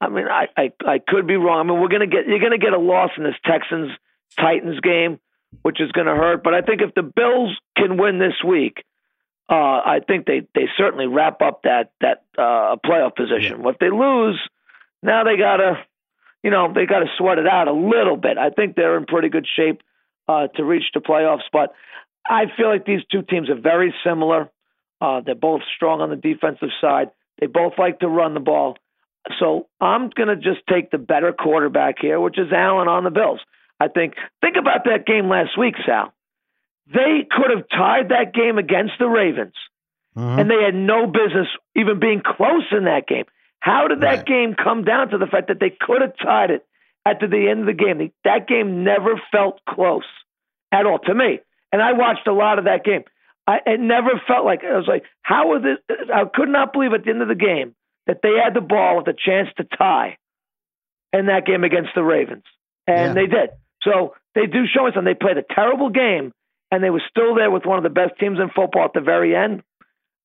I 0.01 0.09
mean, 0.09 0.27
I, 0.27 0.49
I, 0.57 0.73
I 0.87 0.99
could 1.07 1.27
be 1.27 1.37
wrong. 1.37 1.61
I 1.61 1.71
mean, 1.71 1.81
we're 1.81 1.89
gonna 1.89 2.07
get 2.07 2.27
you're 2.27 2.41
gonna 2.41 2.59
get 2.59 2.73
a 2.73 2.79
loss 2.79 3.11
in 3.17 3.25
this 3.25 3.35
Texans 3.45 3.91
Titans 4.39 4.81
game, 4.81 5.21
which 5.63 5.81
is 5.81 5.93
gonna 5.93 6.15
hurt. 6.15 6.43
But 6.43 6.55
I 6.55 6.63
think 6.63 6.81
if 6.81 6.95
the 6.95 7.03
Bills 7.03 7.57
can 7.77 7.99
win 7.99 8.19
this 8.19 8.35
week, 8.47 8.85
uh, 9.51 9.55
I 9.55 10.01
think 10.07 10.27
they 10.27 10.47
they 10.55 10.69
certainly 10.79 11.07
wrap 11.07 11.43
up 11.43 11.63
that 11.65 11.93
that 12.01 12.25
uh, 12.39 12.77
playoff 12.85 13.15
position. 13.15 13.67
If 13.67 13.79
they 13.79 13.91
lose, 13.91 14.41
now 15.03 15.25
they 15.25 15.37
gotta, 15.37 15.85
you 16.43 16.51
know, 16.51 16.73
they 16.73 16.87
gotta 16.87 17.07
sweat 17.19 17.39
it 17.39 17.47
out 17.47 17.69
a 17.69 17.73
little 17.73 18.17
bit. 18.17 18.39
I 18.39 18.51
think 18.51 18.77
they're 18.77 18.97
in 18.97 19.05
pretty 19.05 19.29
good 19.29 19.47
shape 19.57 19.83
uh, 20.29 20.47
to 20.57 20.65
reach 20.65 20.85
the 20.95 21.01
playoffs. 21.01 21.49
But 21.53 21.75
I 22.29 22.45
feel 22.57 22.69
like 22.69 22.87
these 22.87 23.03
two 23.11 23.23
teams 23.23 23.51
are 23.51 23.61
very 23.61 23.93
similar. 24.05 24.51
Uh, 25.01 25.21
they're 25.21 25.35
both 25.35 25.63
strong 25.77 26.01
on 26.01 26.11
the 26.11 26.17
defensive 26.17 26.69
side. 26.81 27.11
They 27.39 27.47
both 27.47 27.73
like 27.79 28.01
to 28.01 28.09
run 28.09 28.35
the 28.35 28.41
ball. 28.41 28.77
So 29.39 29.69
I'm 29.81 30.11
going 30.11 30.29
to 30.29 30.37
just 30.37 30.67
take 30.69 30.91
the 30.91 30.99
better 30.99 31.33
quarterback 31.33 31.97
here, 32.01 32.21
which 32.21 32.39
is 32.39 32.53
Allen 32.53 32.89
on 32.89 33.05
the 33.05 33.11
Bills. 33.11 33.41
I 33.79 33.89
think, 33.89 34.15
think 34.41 34.57
about 34.57 34.85
that 34.85 35.07
game 35.07 35.29
last 35.29 35.57
week, 35.59 35.75
Sal. 35.87 36.13
They 36.93 37.27
could 37.31 37.51
have 37.57 37.69
tied 37.71 38.09
that 38.09 38.35
game 38.35 38.59
against 38.59 38.95
the 38.99 39.07
Ravens, 39.07 39.55
mm-hmm. 40.17 40.39
and 40.41 40.51
they 40.51 40.63
had 40.65 40.75
no 40.75 41.07
business 41.07 41.47
even 41.77 42.01
being 42.01 42.21
close 42.25 42.65
in 42.73 42.85
that 42.85 43.07
game. 43.07 43.25
How 43.61 43.89
did 43.89 44.01
that 44.01 44.17
right. 44.17 44.27
game 44.27 44.55
come 44.55 44.85
down 44.85 45.11
to 45.11 45.19
the 45.19 45.27
fact 45.27 45.49
that 45.49 45.61
they 45.61 45.71
could 45.71 46.01
have 46.01 46.15
tied 46.19 46.51
it 46.51 46.67
at 47.07 47.21
the 47.21 47.49
end 47.49 47.61
of 47.61 47.67
the 47.67 47.73
game? 47.73 48.11
That 48.25 48.49
game 48.49 48.83
never 48.85 49.21
felt 49.31 49.61
close. 49.69 50.05
at 50.73 50.87
all 50.87 50.99
to 51.01 51.15
me. 51.15 51.41
And 51.73 51.83
I 51.83 51.93
watched 51.93 52.27
a 52.27 52.33
lot 52.33 52.59
of 52.59 52.65
that 52.65 52.85
game. 52.85 53.05
I 53.47 53.59
it 53.67 53.81
never 53.81 54.21
felt 54.27 54.45
like 54.45 54.65
I 54.65 54.77
was 54.77 54.87
like, 54.87 55.05
how 55.23 55.49
was 55.49 55.63
it? 55.65 56.11
I 56.13 56.25
could 56.25 56.49
not 56.49 56.73
believe 56.73 56.93
at 56.93 57.05
the 57.05 57.11
end 57.11 57.23
of 57.23 57.29
the 57.29 57.35
game 57.35 57.75
that 58.07 58.19
they 58.23 58.33
had 58.43 58.55
the 58.55 58.61
ball 58.61 58.97
with 58.99 59.07
a 59.09 59.15
chance 59.15 59.49
to 59.57 59.65
tie 59.65 60.17
in 61.13 61.27
that 61.27 61.45
game 61.47 61.65
against 61.65 61.91
the 61.95 62.03
Ravens, 62.03 62.45
and 62.87 63.09
Yeah. 63.09 63.13
they 63.15 63.27
did. 63.27 63.51
So 63.83 64.15
they 64.35 64.47
do 64.47 64.67
show 64.67 64.87
us, 64.87 64.95
and 64.97 65.07
they 65.07 65.15
played 65.15 65.39
a 65.39 65.43
terrible 65.55 65.91
game, 65.91 66.33
and 66.71 66.83
they 66.85 66.91
were 66.91 67.03
still 67.09 67.35
there 67.35 67.51
with 67.51 67.65
one 67.67 67.79
of 67.79 67.83
the 67.85 67.91
best 67.91 68.19
teams 68.21 68.39
in 68.39 68.49
football 68.51 68.85
at 68.85 68.93
the 68.93 69.01
very 69.01 69.35
end. 69.35 69.63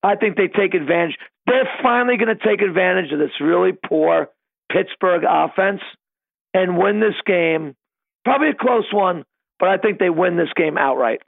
I 0.03 0.15
think 0.15 0.35
they 0.37 0.47
take 0.47 0.73
advantage. 0.75 1.17
They're 1.47 1.67
finally 1.81 2.17
going 2.17 2.35
to 2.35 2.43
take 2.47 2.61
advantage 2.61 3.11
of 3.11 3.19
this 3.19 3.31
really 3.39 3.71
poor 3.71 4.29
Pittsburgh 4.71 5.23
offense 5.27 5.81
and 6.53 6.77
win 6.77 6.99
this 6.99 7.15
game. 7.25 7.75
Probably 8.23 8.49
a 8.49 8.53
close 8.55 8.91
one, 8.93 9.23
but 9.59 9.69
I 9.69 9.77
think 9.77 9.99
they 9.99 10.09
win 10.09 10.37
this 10.37 10.49
game 10.55 10.77
outright. 10.77 11.21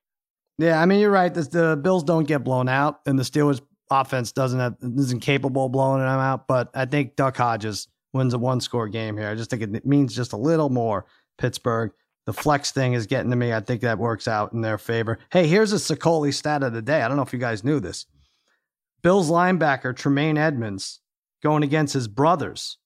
Yeah, 0.60 0.82
I 0.82 0.86
mean 0.86 1.00
you're 1.00 1.12
right. 1.12 1.32
The, 1.34 1.44
the 1.44 1.80
Bills 1.82 2.04
don't 2.04 2.28
get 2.28 2.44
blown 2.44 2.68
out, 2.68 3.00
and 3.06 3.18
the 3.18 3.24
Steelers 3.24 3.62
offense 3.90 4.32
doesn't 4.32 4.60
have 4.60 4.76
isn't 4.82 5.22
capable 5.22 5.66
of 5.66 5.72
blowing 5.72 6.02
them 6.02 6.10
out. 6.10 6.48
But 6.48 6.70
I 6.74 6.86
think 6.86 7.16
Duck 7.16 7.38
Hodges 7.38 7.88
wins 8.14 8.34
a 8.34 8.38
one 8.38 8.62
score 8.62 8.88
game 8.88 9.18
here. 9.18 9.30
I 9.30 9.36
just 9.36 9.50
think 9.50 9.62
it 9.62 9.86
means 9.86 10.16
just 10.16 10.34
a 10.34 10.38
little 10.38 10.70
more 10.70 11.06
Pittsburgh. 11.38 11.92
The 12.26 12.34
flex 12.34 12.72
thing 12.72 12.94
is 12.94 13.08
getting 13.08 13.30
to 13.30 13.38
me. 13.38 13.54
I 13.54 13.62
think 13.62 13.82
that 13.82 13.98
works 13.98 14.28
out 14.28 14.52
in 14.52 14.62
their 14.62 14.78
favor. 14.78 15.18
Hey, 15.32 15.48
here's 15.48 15.72
a 15.72 15.78
Sicoli 15.78 16.34
stat 16.34 16.62
of 16.62 16.74
the 16.74 16.82
day. 16.82 17.02
I 17.02 17.08
don't 17.08 17.16
know 17.16 17.24
if 17.24 17.32
you 17.32 17.40
guys 17.40 17.64
knew 17.64 17.80
this. 17.80 18.06
Bills 19.02 19.30
linebacker 19.30 19.96
Tremaine 19.96 20.38
Edmunds 20.38 21.00
going 21.42 21.64
against 21.64 21.94
his 21.94 22.08
brothers, 22.10 22.80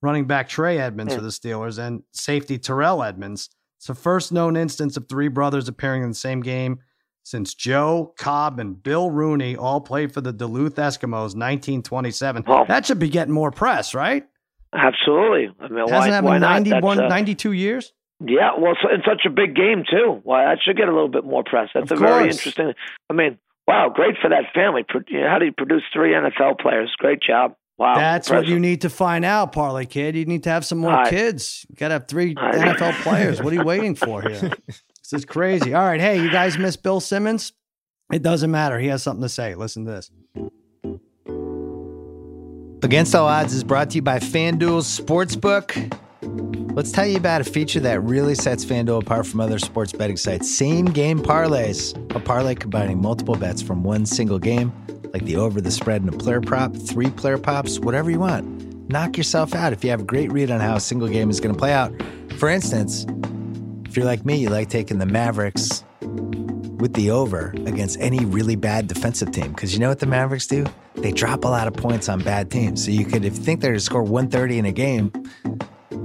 running 0.00 0.26
back 0.26 0.48
Trey 0.48 0.78
Edmunds 0.78 1.14
for 1.14 1.20
the 1.20 1.28
Steelers 1.28 1.78
and 1.78 2.02
safety 2.12 2.58
Terrell 2.58 3.04
Edmunds. 3.04 3.50
It's 3.78 3.86
the 3.86 3.94
first 3.94 4.32
known 4.32 4.56
instance 4.56 4.96
of 4.96 5.08
three 5.08 5.28
brothers 5.28 5.68
appearing 5.68 6.02
in 6.02 6.08
the 6.08 6.14
same 6.14 6.40
game 6.40 6.80
since 7.22 7.54
Joe 7.54 8.14
Cobb 8.18 8.58
and 8.58 8.82
Bill 8.82 9.10
Rooney 9.10 9.56
all 9.56 9.80
played 9.80 10.12
for 10.12 10.20
the 10.20 10.32
Duluth 10.32 10.76
Eskimos 10.76 11.34
1927. 11.36 12.44
Well- 12.46 12.64
that 12.66 12.86
should 12.86 12.98
be 12.98 13.08
getting 13.08 13.34
more 13.34 13.50
press, 13.50 13.94
right? 13.94 14.24
Absolutely. 14.74 15.50
I 15.60 15.68
mean, 15.68 15.78
Hasn't 15.80 15.90
why, 15.92 16.10
that 16.10 16.20
been 16.22 16.40
not? 16.40 16.40
91, 16.40 16.96
That's, 16.96 17.06
uh, 17.06 17.08
92 17.14 17.52
years? 17.52 17.92
Yeah, 18.24 18.50
well, 18.58 18.74
so, 18.80 18.88
in 18.94 19.02
such 19.06 19.22
a 19.26 19.30
big 19.30 19.54
game 19.54 19.84
too. 19.88 20.20
Why 20.22 20.44
that 20.44 20.58
should 20.64 20.76
get 20.76 20.88
a 20.88 20.92
little 20.92 21.08
bit 21.08 21.24
more 21.24 21.42
press. 21.44 21.68
That's 21.74 21.90
Of 21.90 21.98
a 21.98 22.00
very 22.00 22.30
interesting. 22.30 22.72
I 23.10 23.12
mean, 23.12 23.38
wow, 23.66 23.90
great 23.94 24.14
for 24.22 24.30
that 24.30 24.44
family. 24.54 24.82
Pro- 24.88 25.00
you 25.08 25.20
know, 25.20 25.28
How 25.28 25.38
do 25.38 25.44
you 25.46 25.52
produce 25.52 25.82
three 25.92 26.12
NFL 26.14 26.58
players? 26.60 26.90
Great 26.98 27.20
job. 27.20 27.54
Wow, 27.78 27.96
That's 27.96 28.30
what 28.30 28.46
you 28.46 28.60
need 28.60 28.82
to 28.82 28.90
find 28.90 29.24
out, 29.24 29.52
Parlay 29.52 29.86
Kid. 29.86 30.14
You 30.14 30.24
need 30.24 30.44
to 30.44 30.50
have 30.50 30.64
some 30.64 30.78
more 30.78 30.92
I- 30.92 31.10
kids. 31.10 31.66
You 31.68 31.74
got 31.74 31.88
to 31.88 31.94
have 31.94 32.06
three 32.06 32.34
I- 32.36 32.52
NFL 32.52 32.92
players. 33.02 33.42
What 33.42 33.52
are 33.52 33.56
you 33.56 33.64
waiting 33.64 33.94
for 33.96 34.22
here? 34.22 34.52
This 35.12 35.20
is 35.20 35.24
crazy. 35.26 35.74
All 35.74 35.84
right. 35.84 36.00
Hey, 36.00 36.22
you 36.22 36.30
guys 36.30 36.58
miss 36.58 36.76
Bill 36.76 36.98
Simmons? 36.98 37.52
It 38.12 38.22
doesn't 38.22 38.50
matter. 38.50 38.78
He 38.78 38.88
has 38.88 39.02
something 39.02 39.22
to 39.22 39.28
say. 39.28 39.54
Listen 39.54 39.84
to 39.84 39.90
this. 39.92 40.10
Against 42.82 43.14
All 43.14 43.28
Odds 43.28 43.52
is 43.52 43.62
brought 43.62 43.90
to 43.90 43.96
you 43.96 44.02
by 44.02 44.18
FanDuel 44.18 44.82
Sportsbook. 44.82 45.98
Let's 46.74 46.90
tell 46.90 47.06
you 47.06 47.18
about 47.18 47.42
a 47.42 47.44
feature 47.44 47.80
that 47.80 48.02
really 48.02 48.34
sets 48.34 48.64
FanDuel 48.64 49.02
apart 49.02 49.26
from 49.26 49.40
other 49.40 49.58
sports 49.58 49.92
betting 49.92 50.16
sites 50.16 50.50
same 50.50 50.86
game 50.86 51.20
parlays. 51.20 51.94
A 52.16 52.20
parlay 52.20 52.54
combining 52.54 53.00
multiple 53.00 53.36
bets 53.36 53.60
from 53.60 53.84
one 53.84 54.06
single 54.06 54.38
game, 54.38 54.72
like 55.12 55.24
the 55.26 55.36
over, 55.36 55.60
the 55.60 55.70
spread, 55.70 56.00
and 56.02 56.12
a 56.12 56.16
player 56.16 56.40
prop, 56.40 56.74
three 56.74 57.10
player 57.10 57.38
props, 57.38 57.78
whatever 57.78 58.10
you 58.10 58.18
want. 58.18 58.90
Knock 58.90 59.18
yourself 59.18 59.54
out 59.54 59.72
if 59.72 59.84
you 59.84 59.90
have 59.90 60.00
a 60.00 60.04
great 60.04 60.32
read 60.32 60.50
on 60.50 60.60
how 60.60 60.76
a 60.76 60.80
single 60.80 61.08
game 61.08 61.30
is 61.30 61.38
going 61.40 61.54
to 61.54 61.58
play 61.58 61.72
out. 61.72 61.92
For 62.38 62.48
instance, 62.48 63.06
if 63.92 63.98
you're 63.98 64.06
like 64.06 64.24
me, 64.24 64.36
you 64.36 64.48
like 64.48 64.70
taking 64.70 64.98
the 64.98 65.04
Mavericks 65.04 65.84
with 66.00 66.94
the 66.94 67.10
over 67.10 67.50
against 67.66 68.00
any 68.00 68.24
really 68.24 68.56
bad 68.56 68.88
defensive 68.88 69.32
team. 69.32 69.52
Because 69.52 69.74
you 69.74 69.80
know 69.80 69.90
what 69.90 69.98
the 69.98 70.06
Mavericks 70.06 70.46
do? 70.46 70.64
They 70.94 71.12
drop 71.12 71.44
a 71.44 71.48
lot 71.48 71.68
of 71.68 71.74
points 71.74 72.08
on 72.08 72.20
bad 72.20 72.50
teams. 72.50 72.82
So 72.82 72.90
you 72.90 73.04
could, 73.04 73.22
if 73.22 73.36
you 73.36 73.42
think 73.42 73.60
they're 73.60 73.72
going 73.72 73.78
to 73.78 73.84
score 73.84 74.02
130 74.02 74.60
in 74.60 74.64
a 74.64 74.72
game, 74.72 75.12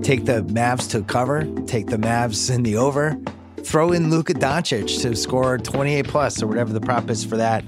take 0.01 0.25
the 0.25 0.43
Mavs 0.43 0.91
to 0.91 1.01
cover, 1.01 1.45
take 1.65 1.87
the 1.87 1.95
Mavs 1.95 2.53
in 2.53 2.63
the 2.63 2.75
over, 2.75 3.17
throw 3.63 3.93
in 3.93 4.09
Luka 4.09 4.33
Doncic 4.33 5.01
to 5.03 5.15
score 5.15 5.57
28 5.57 6.09
plus 6.09 6.43
or 6.43 6.47
whatever 6.47 6.73
the 6.73 6.81
prop 6.81 7.09
is 7.09 7.23
for 7.23 7.37
that. 7.37 7.63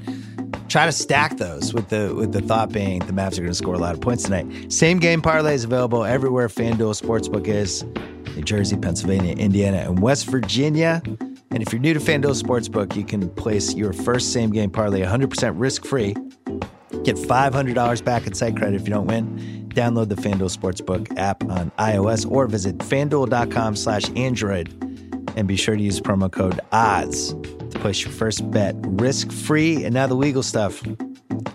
Try 0.67 0.85
to 0.85 0.91
stack 0.91 1.37
those 1.37 1.73
with 1.73 1.87
the 1.87 2.13
with 2.13 2.33
the 2.33 2.41
thought 2.41 2.73
being 2.73 2.99
the 2.99 3.13
Mavs 3.13 3.37
are 3.37 3.41
going 3.41 3.47
to 3.47 3.55
score 3.55 3.73
a 3.73 3.79
lot 3.79 3.95
of 3.95 4.01
points 4.01 4.23
tonight. 4.23 4.69
Same 4.69 4.99
game 4.99 5.21
parlay 5.21 5.53
is 5.53 5.63
available 5.63 6.03
everywhere 6.03 6.49
FanDuel 6.49 7.01
Sportsbook 7.01 7.47
is. 7.47 7.85
New 8.39 8.45
Jersey, 8.45 8.77
Pennsylvania, 8.77 9.35
Indiana, 9.35 9.79
and 9.79 10.01
West 10.01 10.27
Virginia. 10.27 11.01
And 11.51 11.61
if 11.61 11.73
you're 11.73 11.81
new 11.81 11.93
to 11.93 11.99
FanDuel 11.99 12.41
Sportsbook, 12.41 12.95
you 12.95 13.03
can 13.03 13.29
place 13.31 13.73
your 13.73 13.91
first 13.91 14.31
same 14.31 14.49
game 14.51 14.69
parlay 14.69 15.01
100% 15.01 15.53
risk 15.57 15.85
free. 15.85 16.15
Get 17.03 17.17
$500 17.17 18.05
back 18.05 18.27
in 18.27 18.33
site 18.33 18.55
credit 18.55 18.79
if 18.79 18.87
you 18.87 18.93
don't 18.93 19.07
win. 19.07 19.67
Download 19.75 20.07
the 20.07 20.15
FanDuel 20.15 20.55
Sportsbook 20.57 21.17
app 21.17 21.43
on 21.49 21.71
iOS 21.71 22.29
or 22.31 22.47
visit 22.47 22.77
fanduel.com 22.77 23.75
slash 23.75 24.03
Android. 24.15 24.69
And 25.35 25.45
be 25.45 25.57
sure 25.57 25.75
to 25.75 25.83
use 25.83 25.99
promo 25.99 26.31
code 26.31 26.61
ODDS 26.71 27.71
to 27.71 27.79
place 27.79 28.01
your 28.03 28.13
first 28.13 28.49
bet 28.51 28.73
risk 28.83 29.33
free. 29.33 29.83
And 29.83 29.93
now 29.93 30.07
the 30.07 30.15
legal 30.15 30.43
stuff. 30.43 30.81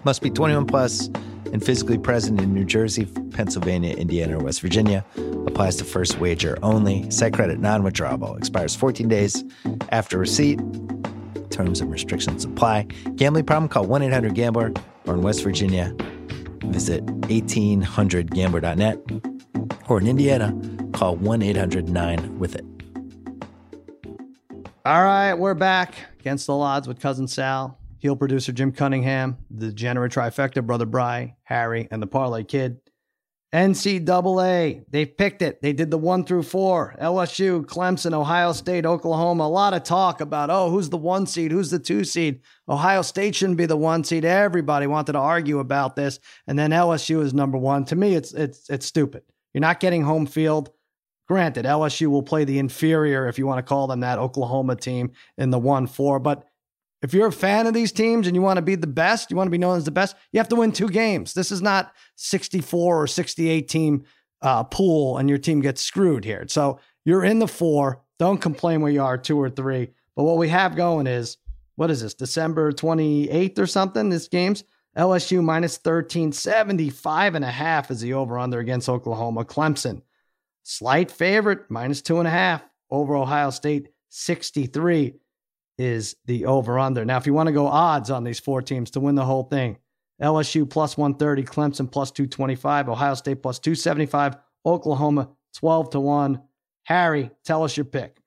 Must 0.05 0.21
be 0.21 0.29
21 0.29 0.67
plus 0.67 1.09
and 1.55 1.65
physically 1.65 1.97
present 1.97 2.39
in 2.41 2.53
New 2.53 2.65
Jersey, 2.65 3.07
Pennsylvania, 3.31 3.95
Indiana, 3.95 4.39
or 4.39 4.45
West 4.45 4.61
Virginia. 4.61 5.05
Applies 5.47 5.77
to 5.77 5.85
first 5.85 6.19
wager 6.19 6.59
only. 6.63 7.11
Site 7.11 7.33
credit 7.33 7.61
non 7.61 7.83
withdrawable. 7.83 8.37
Expires 8.37 8.75
14 8.77 9.09
days 9.09 9.43
after 9.91 10.19
receipt. 10.19 10.61
Terms 11.51 11.81
and 11.81 11.91
restrictions 11.91 12.45
apply. 12.45 12.83
Gambling 13.15 13.47
problem? 13.47 13.69
Call 13.71 13.87
1 13.87 14.03
800 14.03 14.35
Gambler 14.35 14.73
or 15.07 15.15
in 15.15 15.23
West 15.23 15.43
Virginia, 15.43 15.95
visit 16.65 17.05
1800Gambler.net 17.07 18.99
or 19.89 20.01
in 20.01 20.07
Indiana, 20.07 20.59
call 20.93 21.17
1 21.17 21.43
800 21.43 21.89
9 21.89 22.39
with 22.39 22.55
it. 22.55 22.65
All 24.87 25.03
right, 25.03 25.35
we're 25.35 25.55
back 25.55 25.95
against 26.21 26.47
the 26.47 26.55
odds 26.55 26.87
with 26.87 27.01
cousin 27.01 27.27
Sal, 27.27 27.79
heel 28.05 28.15
producer 28.15 28.53
Jim 28.53 28.71
Cunningham, 28.71 29.39
the 29.51 29.69
degenerate 29.69 30.13
trifecta, 30.13 30.63
brother 30.63 30.85
Bry, 30.85 31.37
Harry, 31.45 31.89
and 31.91 32.03
the 32.03 32.07
parlay 32.07 32.45
kid. 32.45 32.79
NCAA, 33.55 34.85
they 34.91 35.07
picked 35.07 35.41
it. 35.41 35.63
They 35.63 35.73
did 35.73 35.91
the 35.91 35.97
one 35.97 36.23
through 36.27 36.43
four. 36.43 36.95
LSU, 37.01 37.65
Clemson, 37.65 38.13
Ohio 38.13 38.53
State, 38.53 38.85
Oklahoma. 38.85 39.45
A 39.45 39.49
lot 39.49 39.73
of 39.73 39.85
talk 39.85 40.21
about, 40.21 40.51
oh, 40.51 40.69
who's 40.69 40.91
the 40.91 40.99
one 40.99 41.25
seed? 41.25 41.51
Who's 41.51 41.71
the 41.71 41.79
two 41.79 42.05
seed? 42.05 42.41
Ohio 42.69 43.01
State 43.01 43.37
shouldn't 43.37 43.57
be 43.57 43.65
the 43.65 43.75
one 43.75 44.05
seed. 44.05 44.27
Everybody 44.27 44.87
wanted 44.87 45.13
to 45.13 45.19
argue 45.19 45.61
about 45.61 45.97
this. 45.97 46.21
And 46.47 46.59
then 46.59 46.73
LSU 46.73 47.23
is 47.23 47.33
number 47.33 47.57
one. 47.57 47.87
To 47.87 47.97
me, 47.97 48.15
it's 48.15 48.35
it's 48.35 48.69
it's 48.69 48.85
stupid. 48.85 49.23
You're 49.55 49.63
not 49.63 49.81
getting 49.81 50.03
home 50.03 50.27
field. 50.27 50.69
Granted, 51.27 51.65
LSU 51.65 52.09
will 52.09 52.23
play 52.23 52.45
the 52.45 52.59
inferior, 52.59 53.29
if 53.29 53.39
you 53.39 53.47
want 53.47 53.61
to 53.61 53.63
call 53.63 53.87
them 53.87 54.01
that, 54.01 54.19
Oklahoma 54.19 54.77
team 54.77 55.13
in 55.39 55.49
the 55.49 55.59
1 55.59 55.87
4. 55.87 56.19
But 56.19 56.45
if 57.05 57.13
you're 57.13 57.27
a 57.27 57.33
fan 57.33 57.67
of 57.67 57.75
these 57.75 57.93
teams 57.93 58.27
and 58.27 58.35
you 58.35 58.41
want 58.41 58.57
to 58.57 58.63
be 58.63 58.77
the 58.77 58.87
best, 58.87 59.31
you 59.31 59.37
want 59.37 59.47
to 59.47 59.53
be 59.53 59.59
known 59.59 59.77
as 59.77 59.85
the 59.85 59.91
best, 59.91 60.17
you 60.33 60.41
have 60.41 60.49
to 60.49 60.57
win 60.57 60.73
two 60.73 60.89
games. 60.89 61.35
This 61.35 61.53
is 61.53 61.61
not 61.61 61.93
64 62.17 63.03
or 63.03 63.07
68 63.07 63.69
team 63.69 64.05
uh, 64.41 64.65
pool 64.65 65.19
and 65.19 65.29
your 65.29 65.37
team 65.37 65.61
gets 65.61 65.83
screwed 65.83 66.25
here. 66.25 66.47
So 66.49 66.81
you're 67.05 67.25
in 67.25 67.41
the 67.41 67.47
four. 67.47 68.03
Don't 68.19 68.41
complain 68.41 68.81
where 68.81 68.91
you 68.91 69.03
are, 69.03 69.19
two 69.19 69.39
or 69.39 69.51
three. 69.51 69.91
But 70.17 70.25
what 70.25 70.39
we 70.39 70.49
have 70.49 70.77
going 70.77 71.07
is 71.07 71.37
what 71.77 71.91
is 71.91 72.01
this, 72.01 72.15
December 72.15 72.73
28th 72.73 73.59
or 73.59 73.67
something? 73.67 74.09
This 74.09 74.29
game's 74.29 74.65
LSU 74.97 75.45
minus 75.45 75.77
13, 75.77 76.33
75 76.33 77.35
and 77.35 77.45
a 77.45 77.51
half 77.51 77.91
is 77.91 78.01
the 78.01 78.15
over 78.15 78.39
under 78.39 78.61
against 78.61 78.89
Oklahoma. 78.89 79.45
Clemson, 79.45 80.01
slight 80.63 81.11
favorite, 81.11 81.71
minus 81.71 82.01
two 82.01 82.19
and 82.19 82.29
a 82.29 82.31
half 82.31 82.65
over 82.91 83.15
Ohio 83.15 83.51
State, 83.51 83.89
63 84.09 85.17
is 85.79 86.17
the 86.27 86.47
over 86.47 86.79
under. 86.79 87.05
Now, 87.05 87.17
if 87.17 87.27
you 87.27 87.35
want 87.35 87.49
to 87.49 87.53
go 87.53 87.67
odds 87.67 88.11
on 88.11 88.25
these 88.25 88.41
four 88.41 88.63
teams 88.63 88.91
to 88.93 89.01
win 89.01 89.15
the 89.15 89.25
whole 89.25 89.45
thing, 89.45 89.79
LSU 90.23 90.69
plus 90.69 90.97
130, 90.97 91.43
Clemson 91.45 91.91
plus 91.91 92.11
225, 92.11 92.89
Ohio 92.89 93.15
State 93.15 93.43
plus 93.43 93.59
275, 93.59 94.37
Oklahoma 94.65 95.31
12 95.55 95.91
to 95.91 96.01
1. 96.01 96.43
Harry, 96.85 97.31
tell 97.45 97.65
us 97.65 97.77
your 97.77 97.85
pick. 97.85 98.19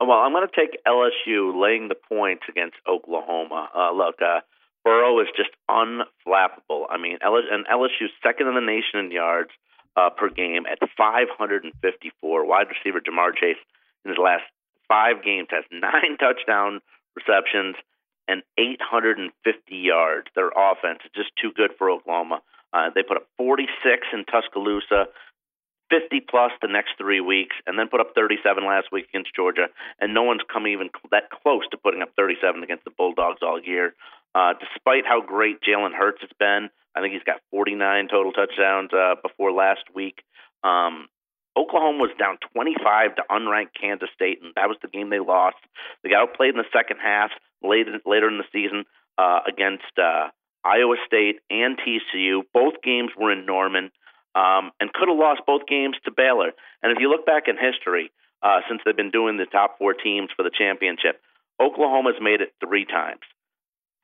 Well, 0.00 0.18
I'm 0.18 0.32
going 0.32 0.46
to 0.46 0.54
take 0.54 0.80
LSU 0.86 1.60
laying 1.60 1.88
the 1.88 1.94
points 1.94 2.42
against 2.48 2.76
Oklahoma. 2.88 3.68
Uh, 3.74 3.92
look, 3.92 4.16
uh, 4.20 4.40
Burrow 4.84 5.20
is 5.20 5.28
just 5.36 5.50
unflappable. 5.70 6.86
I 6.90 6.98
mean, 6.98 7.18
LSU, 7.24 7.52
and 7.52 7.66
LSU's 7.66 8.10
second 8.22 8.48
in 8.48 8.54
the 8.54 8.60
nation 8.60 8.98
in 8.98 9.12
yards 9.12 9.50
uh, 9.96 10.10
per 10.10 10.28
game 10.28 10.64
at 10.66 10.78
554. 10.96 12.46
Wide 12.46 12.66
receiver 12.68 13.00
Ja'Marr 13.00 13.34
Chase 13.34 13.62
in 14.04 14.10
his 14.10 14.18
last 14.18 14.42
five 14.92 15.24
games 15.24 15.48
has 15.50 15.64
nine 15.72 16.16
touchdown 16.20 16.80
receptions 17.16 17.76
and 18.28 18.42
850 18.58 19.32
yards. 19.74 20.28
Their 20.36 20.50
offense 20.54 21.00
is 21.04 21.10
just 21.16 21.30
too 21.40 21.50
good 21.56 21.70
for 21.78 21.90
Oklahoma. 21.90 22.42
Uh, 22.72 22.90
they 22.94 23.02
put 23.02 23.16
up 23.16 23.26
46 23.38 23.68
in 24.12 24.24
Tuscaloosa, 24.24 25.06
50 25.90 26.20
plus 26.28 26.52
the 26.60 26.68
next 26.68 26.92
three 26.96 27.20
weeks, 27.20 27.56
and 27.66 27.78
then 27.78 27.88
put 27.88 28.00
up 28.00 28.12
37 28.14 28.64
last 28.64 28.88
week 28.92 29.08
against 29.08 29.34
Georgia. 29.34 29.68
And 30.00 30.14
no 30.14 30.22
one's 30.22 30.40
come 30.52 30.66
even 30.66 30.88
that 31.10 31.30
close 31.30 31.64
to 31.70 31.76
putting 31.76 32.02
up 32.02 32.12
37 32.16 32.62
against 32.62 32.84
the 32.84 32.90
Bulldogs 32.90 33.40
all 33.42 33.60
year. 33.60 33.94
Uh, 34.34 34.54
despite 34.58 35.04
how 35.06 35.20
great 35.20 35.60
Jalen 35.60 35.92
Hurts 35.92 36.22
has 36.22 36.30
been, 36.38 36.70
I 36.94 37.00
think 37.00 37.12
he's 37.12 37.24
got 37.24 37.40
49 37.50 38.08
total 38.08 38.32
touchdowns 38.32 38.90
uh, 38.92 39.16
before 39.20 39.52
last 39.52 39.84
week. 39.94 40.22
Um, 40.64 41.08
Oklahoma 41.56 41.98
was 41.98 42.10
down 42.18 42.38
25 42.54 43.16
to 43.16 43.22
unranked 43.30 43.74
Kansas 43.78 44.08
State, 44.14 44.40
and 44.42 44.52
that 44.56 44.68
was 44.68 44.78
the 44.80 44.88
game 44.88 45.10
they 45.10 45.18
lost. 45.20 45.56
They 46.02 46.10
got 46.10 46.22
outplayed 46.22 46.50
in 46.50 46.56
the 46.56 46.72
second 46.72 46.98
half 47.02 47.30
later 47.62 47.98
later 48.06 48.28
in 48.28 48.38
the 48.38 48.48
season 48.52 48.84
uh, 49.18 49.40
against 49.46 49.92
uh, 49.98 50.28
Iowa 50.64 50.96
State 51.06 51.40
and 51.50 51.78
TCU. 51.78 52.42
Both 52.54 52.82
games 52.82 53.10
were 53.18 53.32
in 53.32 53.44
Norman, 53.44 53.90
um, 54.34 54.72
and 54.80 54.92
could 54.92 55.08
have 55.08 55.18
lost 55.18 55.42
both 55.46 55.66
games 55.66 55.96
to 56.04 56.10
Baylor. 56.10 56.52
And 56.82 56.92
if 56.92 56.98
you 57.00 57.10
look 57.10 57.26
back 57.26 57.44
in 57.48 57.56
history, 57.56 58.10
uh, 58.42 58.60
since 58.68 58.80
they've 58.84 58.96
been 58.96 59.10
doing 59.10 59.36
the 59.36 59.46
top 59.46 59.78
four 59.78 59.94
teams 59.94 60.30
for 60.34 60.42
the 60.42 60.50
championship, 60.50 61.20
Oklahoma's 61.60 62.20
made 62.20 62.40
it 62.40 62.54
three 62.64 62.84
times. 62.84 63.20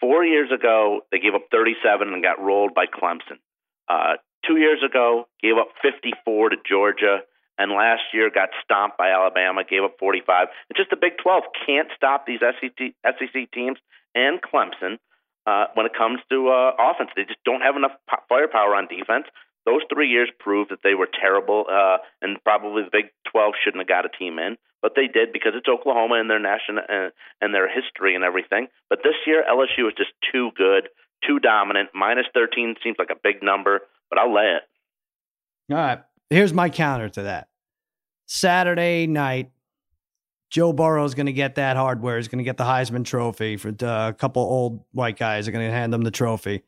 Four 0.00 0.24
years 0.24 0.50
ago, 0.52 1.00
they 1.10 1.18
gave 1.18 1.34
up 1.34 1.48
37 1.50 2.12
and 2.12 2.22
got 2.22 2.40
rolled 2.40 2.74
by 2.74 2.86
Clemson. 2.86 3.40
Uh, 3.88 4.14
two 4.46 4.56
years 4.56 4.80
ago, 4.84 5.26
gave 5.42 5.56
up 5.58 5.68
54 5.82 6.50
to 6.50 6.56
Georgia, 6.68 7.20
and 7.58 7.72
last 7.72 8.02
year 8.12 8.30
got 8.30 8.50
stomped 8.64 8.96
by 8.96 9.10
Alabama, 9.10 9.62
gave 9.68 9.82
up 9.82 9.98
45. 9.98 10.48
It's 10.70 10.78
just 10.78 10.90
the 10.90 10.96
Big 10.96 11.18
12 11.22 11.44
can't 11.66 11.88
stop 11.96 12.26
these 12.26 12.40
SEC, 12.40 12.94
SEC 13.04 13.50
teams 13.52 13.78
and 14.14 14.40
Clemson 14.40 14.98
uh, 15.46 15.66
when 15.74 15.86
it 15.86 15.92
comes 15.96 16.20
to 16.30 16.48
uh, 16.48 16.72
offense. 16.78 17.10
They 17.16 17.24
just 17.24 17.42
don't 17.44 17.62
have 17.62 17.76
enough 17.76 17.92
firepower 18.28 18.74
on 18.74 18.86
defense. 18.86 19.26
Those 19.66 19.82
three 19.92 20.08
years 20.08 20.30
proved 20.38 20.70
that 20.70 20.80
they 20.82 20.94
were 20.94 21.08
terrible, 21.12 21.66
uh, 21.70 21.98
and 22.22 22.42
probably 22.42 22.84
the 22.84 22.90
Big 22.90 23.10
12 23.30 23.52
shouldn't 23.62 23.82
have 23.82 23.88
got 23.88 24.06
a 24.06 24.08
team 24.08 24.38
in 24.38 24.56
but 24.82 24.92
they 24.94 25.06
did 25.06 25.32
because 25.32 25.52
it's 25.54 25.68
Oklahoma 25.68 26.16
and 26.20 26.30
their 26.30 26.38
national 26.38 26.82
uh, 26.88 27.10
and 27.40 27.54
their 27.54 27.68
history 27.68 28.14
and 28.14 28.24
everything. 28.24 28.68
But 28.88 29.00
this 29.02 29.14
year, 29.26 29.44
LSU 29.48 29.88
is 29.88 29.94
just 29.96 30.12
too 30.32 30.50
good, 30.56 30.88
too 31.26 31.38
dominant. 31.38 31.90
Minus 31.94 32.26
thirteen 32.32 32.74
seems 32.82 32.96
like 32.98 33.10
a 33.10 33.18
big 33.20 33.42
number, 33.42 33.80
but 34.10 34.18
I'll 34.18 34.34
lay 34.34 34.56
it. 34.56 34.62
All 35.70 35.78
right, 35.78 36.00
here's 36.30 36.52
my 36.52 36.68
counter 36.68 37.08
to 37.10 37.22
that. 37.22 37.48
Saturday 38.26 39.06
night, 39.06 39.50
Joe 40.50 40.72
Burrow 40.72 41.04
is 41.04 41.14
going 41.14 41.26
to 41.26 41.32
get 41.32 41.56
that 41.56 41.76
hardware. 41.76 42.16
He's 42.16 42.28
going 42.28 42.38
to 42.38 42.44
get 42.44 42.56
the 42.56 42.64
Heisman 42.64 43.04
Trophy. 43.04 43.56
For 43.56 43.68
uh, 43.68 44.08
a 44.08 44.14
couple 44.14 44.42
old 44.42 44.84
white 44.92 45.18
guys 45.18 45.46
are 45.46 45.52
going 45.52 45.66
to 45.66 45.72
hand 45.72 45.92
him 45.92 46.02
the 46.02 46.10
trophy. 46.10 46.62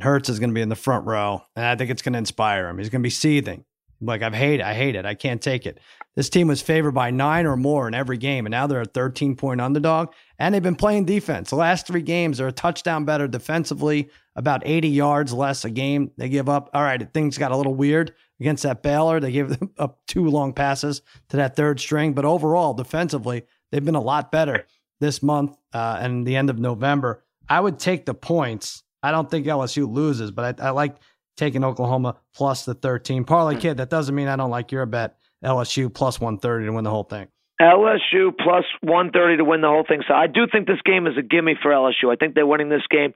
Hurts 0.00 0.28
is 0.28 0.38
going 0.38 0.50
to 0.50 0.54
be 0.54 0.62
in 0.62 0.68
the 0.68 0.76
front 0.76 1.06
row, 1.06 1.42
and 1.54 1.64
I 1.64 1.76
think 1.76 1.90
it's 1.90 2.02
going 2.02 2.14
to 2.14 2.18
inspire 2.18 2.68
him. 2.68 2.78
He's 2.78 2.88
going 2.88 3.02
to 3.02 3.06
be 3.06 3.10
seething. 3.10 3.64
Like 4.00 4.22
I've 4.22 4.34
hate 4.34 4.60
it. 4.60 4.62
I 4.62 4.72
hate 4.72 4.96
it. 4.96 5.04
I 5.04 5.14
can't 5.14 5.42
take 5.42 5.66
it. 5.66 5.78
This 6.16 6.30
team 6.30 6.48
was 6.48 6.62
favored 6.62 6.92
by 6.92 7.10
nine 7.10 7.44
or 7.46 7.56
more 7.56 7.86
in 7.86 7.94
every 7.94 8.16
game, 8.16 8.46
and 8.46 8.50
now 8.50 8.66
they're 8.66 8.80
a 8.80 8.86
13 8.86 9.36
point 9.36 9.60
underdog. 9.60 10.12
And 10.38 10.54
they've 10.54 10.62
been 10.62 10.74
playing 10.74 11.04
defense. 11.04 11.50
The 11.50 11.56
last 11.56 11.86
three 11.86 12.02
games, 12.02 12.38
they're 12.38 12.48
a 12.48 12.52
touchdown 12.52 13.04
better 13.04 13.28
defensively, 13.28 14.08
about 14.34 14.62
80 14.64 14.88
yards 14.88 15.32
less 15.34 15.64
a 15.64 15.70
game. 15.70 16.12
They 16.16 16.30
give 16.30 16.48
up. 16.48 16.70
All 16.72 16.82
right, 16.82 17.12
things 17.12 17.36
got 17.36 17.52
a 17.52 17.56
little 17.56 17.74
weird 17.74 18.14
against 18.40 18.62
that 18.62 18.82
Baylor. 18.82 19.20
They 19.20 19.32
gave 19.32 19.56
up 19.78 20.00
two 20.06 20.26
long 20.28 20.52
passes 20.52 21.02
to 21.28 21.36
that 21.36 21.56
third 21.56 21.80
string, 21.80 22.12
but 22.14 22.24
overall, 22.24 22.74
defensively, 22.74 23.44
they've 23.70 23.84
been 23.84 23.94
a 23.94 24.00
lot 24.00 24.32
better 24.32 24.66
this 25.00 25.22
month 25.22 25.56
uh, 25.72 25.98
and 26.00 26.26
the 26.26 26.36
end 26.36 26.50
of 26.50 26.58
November. 26.58 27.22
I 27.48 27.60
would 27.60 27.78
take 27.78 28.06
the 28.06 28.14
points. 28.14 28.82
I 29.02 29.10
don't 29.10 29.30
think 29.30 29.46
LSU 29.46 29.90
loses, 29.90 30.30
but 30.30 30.60
I, 30.60 30.68
I 30.68 30.70
like 30.70 30.96
taking 31.36 31.64
Oklahoma 31.64 32.16
plus 32.34 32.64
the 32.64 32.74
13. 32.74 33.24
Parlay 33.24 33.56
kid, 33.56 33.78
that 33.78 33.90
doesn't 33.90 34.14
mean 34.14 34.28
I 34.28 34.36
don't 34.36 34.50
like 34.50 34.72
your 34.72 34.84
bet. 34.86 35.16
LSU 35.44 35.92
plus 35.92 36.20
130 36.20 36.66
to 36.66 36.72
win 36.72 36.84
the 36.84 36.90
whole 36.90 37.04
thing. 37.04 37.28
LSU 37.60 38.32
plus 38.38 38.64
130 38.80 39.38
to 39.38 39.44
win 39.44 39.60
the 39.60 39.68
whole 39.68 39.84
thing. 39.86 40.02
So 40.06 40.14
I 40.14 40.26
do 40.26 40.46
think 40.50 40.66
this 40.66 40.80
game 40.84 41.06
is 41.06 41.16
a 41.18 41.22
gimme 41.22 41.56
for 41.60 41.70
LSU. 41.70 42.12
I 42.12 42.16
think 42.16 42.34
they're 42.34 42.46
winning 42.46 42.68
this 42.68 42.86
game. 42.90 43.12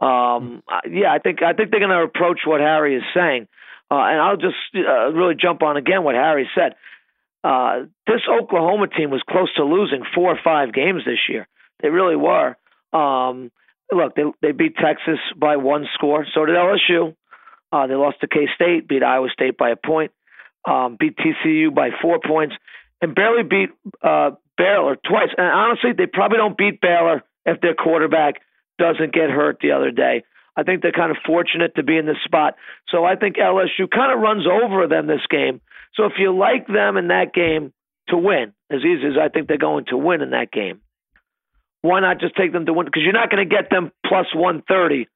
Um, 0.00 0.62
yeah, 0.90 1.12
I 1.12 1.18
think 1.18 1.42
I 1.42 1.52
think 1.52 1.70
they're 1.70 1.80
going 1.80 1.90
to 1.90 2.02
approach 2.02 2.40
what 2.44 2.60
Harry 2.60 2.96
is 2.96 3.04
saying, 3.14 3.46
uh, 3.90 3.96
and 3.96 4.20
I'll 4.20 4.36
just 4.36 4.56
uh, 4.74 5.12
really 5.12 5.34
jump 5.34 5.62
on 5.62 5.76
again 5.76 6.04
what 6.04 6.14
Harry 6.14 6.48
said. 6.54 6.74
Uh, 7.42 7.84
this 8.06 8.22
Oklahoma 8.30 8.88
team 8.88 9.10
was 9.10 9.22
close 9.28 9.52
to 9.56 9.64
losing 9.64 10.02
four 10.14 10.32
or 10.32 10.38
five 10.42 10.72
games 10.72 11.02
this 11.04 11.18
year. 11.28 11.46
They 11.82 11.90
really 11.90 12.16
were. 12.16 12.56
Um, 12.92 13.50
look, 13.92 14.14
they 14.14 14.22
they 14.40 14.52
beat 14.52 14.76
Texas 14.76 15.18
by 15.36 15.56
one 15.56 15.86
score. 15.94 16.26
So 16.34 16.46
did 16.46 16.56
LSU. 16.56 17.14
Uh, 17.70 17.86
they 17.86 17.94
lost 17.94 18.20
to 18.20 18.28
K 18.28 18.48
State, 18.54 18.88
beat 18.88 19.02
Iowa 19.02 19.28
State 19.32 19.58
by 19.58 19.70
a 19.70 19.76
point, 19.76 20.12
um, 20.66 20.96
beat 20.98 21.16
TCU 21.18 21.74
by 21.74 21.90
four 22.00 22.20
points, 22.24 22.54
and 23.02 23.14
barely 23.14 23.42
beat 23.42 23.70
uh, 24.02 24.30
Baylor 24.56 24.96
twice. 24.96 25.30
And 25.36 25.46
honestly, 25.46 25.90
they 25.96 26.06
probably 26.06 26.38
don't 26.38 26.56
beat 26.56 26.80
Baylor 26.80 27.22
if 27.44 27.60
their 27.60 27.74
quarterback 27.74 28.36
doesn't 28.78 29.12
get 29.12 29.28
hurt 29.28 29.58
the 29.60 29.72
other 29.72 29.90
day. 29.90 30.24
I 30.56 30.62
think 30.62 30.82
they're 30.82 30.92
kind 30.92 31.10
of 31.10 31.16
fortunate 31.26 31.74
to 31.76 31.82
be 31.82 31.96
in 31.96 32.06
this 32.06 32.22
spot. 32.24 32.54
So 32.88 33.04
I 33.04 33.16
think 33.16 33.36
LSU 33.36 33.90
kind 33.90 34.12
of 34.12 34.20
runs 34.20 34.46
over 34.46 34.86
them 34.86 35.06
this 35.06 35.26
game. 35.28 35.60
So 35.94 36.04
if 36.04 36.12
you 36.18 36.36
like 36.36 36.66
them 36.66 36.96
in 36.96 37.08
that 37.08 37.32
game 37.32 37.72
to 38.08 38.16
win, 38.16 38.52
as 38.70 38.80
easy 38.80 39.06
as 39.06 39.14
I 39.20 39.28
think 39.28 39.48
they're 39.48 39.58
going 39.58 39.86
to 39.86 39.96
win 39.96 40.22
in 40.22 40.30
that 40.30 40.52
game, 40.52 40.80
why 41.82 42.00
not 42.00 42.20
just 42.20 42.36
take 42.36 42.52
them 42.52 42.66
to 42.66 42.72
win? 42.72 42.86
Because 42.86 43.02
you're 43.02 43.12
not 43.12 43.30
going 43.30 43.48
to 43.48 43.54
get 43.54 43.70
them 43.70 43.92
plus 44.06 44.26
130 44.34 45.08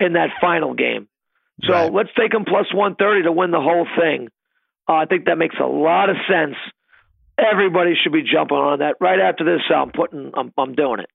in 0.00 0.14
that 0.14 0.30
final 0.40 0.74
game. 0.74 1.08
So 1.62 1.72
right. 1.72 1.92
let's 1.92 2.10
take 2.18 2.32
them 2.32 2.44
plus 2.44 2.72
130 2.72 3.24
to 3.24 3.32
win 3.32 3.50
the 3.50 3.60
whole 3.60 3.86
thing. 3.98 4.28
Uh, 4.88 4.94
I 4.94 5.04
think 5.06 5.26
that 5.26 5.38
makes 5.38 5.56
a 5.60 5.66
lot 5.66 6.10
of 6.10 6.16
sense. 6.28 6.56
Everybody 7.38 7.94
should 8.00 8.12
be 8.12 8.22
jumping 8.22 8.56
on 8.56 8.80
that. 8.80 8.96
Right 9.00 9.20
after 9.20 9.44
this, 9.44 9.62
I'm 9.74 9.92
putting, 9.92 10.32
I'm, 10.34 10.52
I'm 10.58 10.74
doing 10.74 11.00
it. 11.00 11.10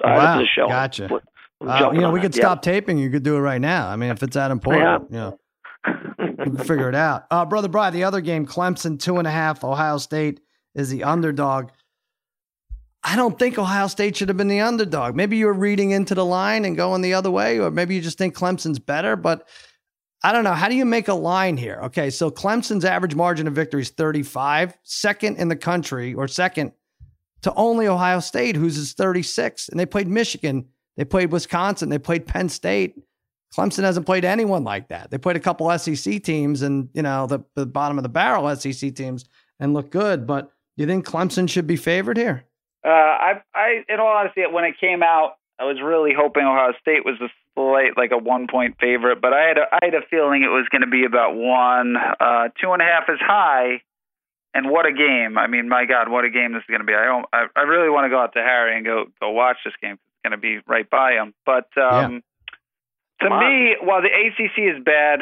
So 0.00 0.08
wow. 0.08 0.18
after 0.18 0.42
the 0.42 0.48
show, 0.54 0.68
gotcha. 0.68 1.08
Put, 1.08 1.24
uh, 1.60 1.90
you 1.92 2.00
know, 2.00 2.10
we 2.10 2.20
could 2.20 2.32
that. 2.32 2.40
stop 2.40 2.64
yeah. 2.64 2.72
taping. 2.72 2.98
You 2.98 3.10
could 3.10 3.22
do 3.22 3.36
it 3.36 3.40
right 3.40 3.60
now. 3.60 3.88
I 3.88 3.96
mean, 3.96 4.10
if 4.10 4.22
it's 4.22 4.34
that 4.34 4.50
important, 4.50 5.08
yeah. 5.10 5.32
you 5.32 5.38
know, 5.86 6.26
we 6.28 6.44
can 6.44 6.56
figure 6.58 6.88
it 6.88 6.94
out. 6.94 7.26
Uh, 7.30 7.44
Brother 7.44 7.68
Bry, 7.68 7.90
the 7.90 8.04
other 8.04 8.20
game, 8.20 8.46
Clemson 8.46 8.98
two 8.98 9.18
and 9.18 9.26
a 9.26 9.30
half. 9.30 9.64
Ohio 9.64 9.98
State 9.98 10.40
is 10.74 10.90
the 10.90 11.04
underdog. 11.04 11.70
I 13.02 13.16
don't 13.16 13.38
think 13.38 13.58
Ohio 13.58 13.86
State 13.86 14.16
should 14.16 14.28
have 14.28 14.36
been 14.36 14.48
the 14.48 14.60
underdog. 14.60 15.14
Maybe 15.14 15.38
you 15.38 15.46
were 15.46 15.54
reading 15.54 15.90
into 15.90 16.14
the 16.14 16.24
line 16.24 16.64
and 16.64 16.76
going 16.76 17.00
the 17.00 17.14
other 17.14 17.30
way, 17.30 17.58
or 17.58 17.70
maybe 17.70 17.94
you 17.94 18.00
just 18.00 18.18
think 18.18 18.34
Clemson's 18.34 18.78
better. 18.78 19.16
But 19.16 19.48
I 20.22 20.32
don't 20.32 20.44
know. 20.44 20.52
How 20.52 20.68
do 20.68 20.74
you 20.74 20.84
make 20.84 21.08
a 21.08 21.14
line 21.14 21.56
here? 21.56 21.80
Okay, 21.84 22.10
so 22.10 22.30
Clemson's 22.30 22.84
average 22.84 23.14
margin 23.14 23.46
of 23.46 23.54
victory 23.54 23.82
is 23.82 23.90
35, 23.90 24.76
second 24.82 25.36
in 25.38 25.48
the 25.48 25.56
country, 25.56 26.12
or 26.12 26.28
second 26.28 26.72
to 27.42 27.54
only 27.54 27.88
Ohio 27.88 28.20
State, 28.20 28.54
whose 28.54 28.76
is 28.76 28.92
36. 28.92 29.70
And 29.70 29.80
they 29.80 29.86
played 29.86 30.08
Michigan, 30.08 30.66
they 31.00 31.06
played 31.06 31.32
Wisconsin, 31.32 31.88
they 31.88 31.98
played 31.98 32.26
Penn 32.26 32.50
State. 32.50 32.94
Clemson 33.56 33.84
hasn't 33.84 34.04
played 34.04 34.22
anyone 34.22 34.64
like 34.64 34.88
that. 34.88 35.10
They 35.10 35.16
played 35.16 35.34
a 35.34 35.40
couple 35.40 35.66
SEC 35.78 36.22
teams 36.22 36.60
and, 36.60 36.90
you 36.92 37.00
know, 37.00 37.26
the, 37.26 37.40
the 37.54 37.64
bottom 37.64 37.96
of 37.96 38.02
the 38.02 38.10
barrel 38.10 38.54
SEC 38.54 38.94
teams 38.94 39.24
and 39.58 39.72
look 39.72 39.90
good. 39.90 40.26
But 40.26 40.52
you 40.76 40.86
think 40.86 41.06
Clemson 41.06 41.48
should 41.48 41.66
be 41.66 41.76
favored 41.76 42.18
here? 42.18 42.44
Uh, 42.84 42.90
I, 42.90 43.42
I, 43.54 43.82
in 43.88 43.98
all 43.98 44.14
honesty, 44.14 44.42
when 44.52 44.64
it 44.64 44.74
came 44.78 45.02
out, 45.02 45.36
I 45.58 45.64
was 45.64 45.78
really 45.82 46.12
hoping 46.14 46.42
Ohio 46.44 46.74
State 46.82 47.06
was 47.06 47.18
a 47.22 47.28
slight, 47.54 47.96
like 47.96 48.10
a 48.12 48.18
one 48.18 48.46
point 48.46 48.76
favorite, 48.78 49.22
but 49.22 49.32
I 49.32 49.48
had 49.48 49.56
a, 49.56 49.64
I 49.72 49.78
had 49.82 49.94
a 49.94 50.06
feeling 50.10 50.42
it 50.42 50.48
was 50.48 50.68
going 50.70 50.82
to 50.82 50.86
be 50.86 51.06
about 51.06 51.34
one. 51.34 51.96
Uh, 51.96 52.48
two 52.60 52.72
and 52.72 52.82
a 52.82 52.84
half 52.84 53.04
is 53.08 53.18
high, 53.20 53.80
and 54.52 54.68
what 54.68 54.84
a 54.84 54.92
game! 54.92 55.38
I 55.38 55.46
mean, 55.46 55.66
my 55.66 55.86
God, 55.86 56.10
what 56.10 56.26
a 56.26 56.30
game 56.30 56.52
this 56.52 56.60
is 56.60 56.68
going 56.68 56.80
to 56.80 56.86
be. 56.86 56.92
I 56.92 57.22
I, 57.32 57.46
I 57.56 57.62
really 57.62 57.88
want 57.88 58.04
to 58.04 58.10
go 58.10 58.20
out 58.20 58.34
to 58.34 58.40
Harry 58.40 58.76
and 58.76 58.84
go 58.84 59.06
go 59.18 59.30
watch 59.30 59.56
this 59.64 59.74
game. 59.80 59.98
Going 60.24 60.32
to 60.32 60.38
be 60.38 60.58
right 60.66 60.88
by 60.88 61.12
him. 61.12 61.34
But 61.46 61.68
um, 61.76 62.22
yeah. 63.22 63.28
to 63.28 63.38
me, 63.38 63.76
while 63.80 64.02
the 64.02 64.08
ACC 64.08 64.76
is 64.76 64.84
bad, 64.84 65.20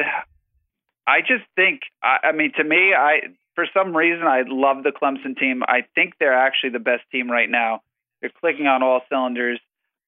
I 1.07 1.21
just 1.21 1.43
think. 1.55 1.81
I, 2.03 2.27
I 2.27 2.31
mean, 2.31 2.51
to 2.57 2.63
me, 2.63 2.93
I 2.93 3.21
for 3.55 3.65
some 3.73 3.95
reason 3.95 4.25
I 4.25 4.43
love 4.47 4.83
the 4.83 4.91
Clemson 4.91 5.37
team. 5.37 5.63
I 5.67 5.85
think 5.95 6.13
they're 6.19 6.33
actually 6.33 6.71
the 6.71 6.79
best 6.79 7.03
team 7.11 7.29
right 7.29 7.49
now. 7.49 7.81
They're 8.21 8.31
clicking 8.39 8.67
on 8.67 8.83
all 8.83 9.01
cylinders. 9.09 9.59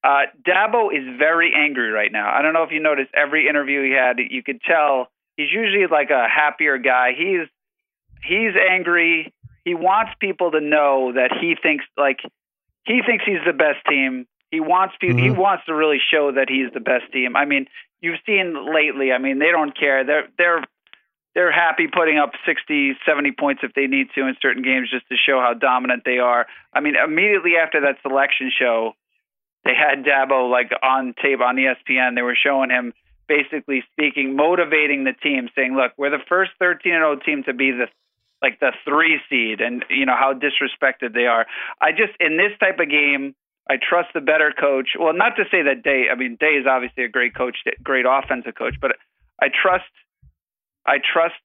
Uh, 0.03 0.23
Dabo 0.47 0.87
is 0.91 1.17
very 1.17 1.53
angry 1.55 1.91
right 1.91 2.11
now. 2.11 2.31
I 2.33 2.41
don't 2.41 2.53
know 2.53 2.63
if 2.63 2.71
you 2.71 2.81
noticed 2.81 3.11
every 3.13 3.47
interview 3.47 3.83
he 3.83 3.91
had, 3.91 4.17
you 4.19 4.41
could 4.41 4.61
tell 4.61 5.09
he's 5.37 5.51
usually 5.51 5.85
like 5.87 6.09
a 6.09 6.27
happier 6.27 6.77
guy. 6.77 7.11
He's 7.17 7.47
he's 8.23 8.53
angry. 8.69 9.33
He 9.63 9.75
wants 9.75 10.11
people 10.19 10.51
to 10.51 10.59
know 10.59 11.13
that 11.13 11.31
he 11.39 11.55
thinks 11.61 11.85
like 11.97 12.19
he 12.85 13.01
thinks 13.05 13.25
he's 13.25 13.43
the 13.45 13.53
best 13.53 13.85
team. 13.87 14.27
He 14.51 14.59
wants 14.59 14.95
people. 14.99 15.17
Mm-hmm. 15.17 15.33
He 15.33 15.39
wants 15.39 15.65
to 15.65 15.73
really 15.73 15.99
show 16.11 16.31
that 16.35 16.49
he's 16.49 16.71
the 16.73 16.81
best 16.81 17.11
team. 17.11 17.35
I 17.35 17.45
mean, 17.45 17.65
you've 18.01 18.19
seen 18.25 18.53
lately. 18.53 19.11
I 19.11 19.17
mean, 19.17 19.39
they 19.39 19.49
don't 19.49 19.75
care. 19.77 20.05
They're 20.05 20.27
they're 20.37 20.63
they're 21.33 21.51
happy 21.51 21.87
putting 21.87 22.17
up 22.17 22.31
60, 22.45 22.97
70 23.05 23.31
points 23.39 23.61
if 23.63 23.73
they 23.73 23.87
need 23.87 24.07
to 24.15 24.27
in 24.27 24.35
certain 24.41 24.63
games 24.63 24.91
just 24.91 25.07
to 25.07 25.15
show 25.15 25.39
how 25.39 25.53
dominant 25.53 26.03
they 26.03 26.19
are. 26.19 26.45
I 26.73 26.81
mean, 26.81 26.95
immediately 27.01 27.55
after 27.55 27.79
that 27.81 27.95
selection 28.01 28.51
show, 28.51 28.91
they 29.63 29.71
had 29.73 30.03
Dabo 30.03 30.51
like 30.51 30.71
on 30.83 31.13
tape 31.21 31.39
on 31.39 31.55
ESPN. 31.55 32.15
They 32.15 32.21
were 32.21 32.35
showing 32.35 32.69
him 32.69 32.91
basically 33.29 33.83
speaking, 33.93 34.35
motivating 34.35 35.05
the 35.05 35.13
team, 35.13 35.47
saying, 35.55 35.75
"Look, 35.75 35.93
we're 35.97 36.09
the 36.09 36.25
first 36.27 36.51
13 36.59 36.93
and 36.93 37.01
0 37.01 37.15
team 37.23 37.43
to 37.45 37.53
be 37.53 37.71
the 37.71 37.87
like 38.41 38.59
the 38.59 38.71
three 38.83 39.19
seed 39.29 39.61
and 39.61 39.85
you 39.89 40.05
know 40.05 40.15
how 40.15 40.33
disrespected 40.33 41.13
they 41.13 41.27
are. 41.27 41.45
I 41.79 41.91
just 41.91 42.13
in 42.19 42.37
this 42.37 42.57
type 42.59 42.79
of 42.79 42.89
game, 42.89 43.35
I 43.71 43.77
trust 43.77 44.09
the 44.13 44.19
better 44.19 44.51
coach. 44.51 44.99
Well, 44.99 45.13
not 45.13 45.37
to 45.37 45.45
say 45.49 45.63
that 45.63 45.81
Day. 45.81 46.07
I 46.11 46.15
mean, 46.15 46.35
Day 46.37 46.59
is 46.59 46.65
obviously 46.67 47.05
a 47.05 47.07
great 47.07 47.33
coach, 47.33 47.55
great 47.81 48.05
offensive 48.05 48.53
coach, 48.55 48.75
but 48.81 48.97
I 49.41 49.47
trust. 49.47 49.87
I 50.85 50.97
trust 50.99 51.39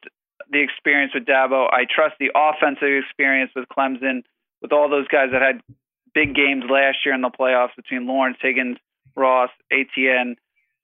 the 0.51 0.61
experience 0.61 1.12
with 1.14 1.24
Dabo. 1.24 1.68
I 1.70 1.85
trust 1.89 2.16
the 2.18 2.33
offensive 2.35 3.05
experience 3.05 3.53
with 3.55 3.68
Clemson, 3.68 4.24
with 4.61 4.72
all 4.72 4.91
those 4.91 5.07
guys 5.07 5.29
that 5.31 5.41
had 5.41 5.61
big 6.14 6.35
games 6.35 6.64
last 6.68 6.99
year 7.07 7.14
in 7.14 7.20
the 7.20 7.31
playoffs 7.31 7.77
between 7.77 8.09
Lawrence 8.09 8.39
Higgins, 8.41 8.79
Ross, 9.14 9.51
Etienne. 9.70 10.35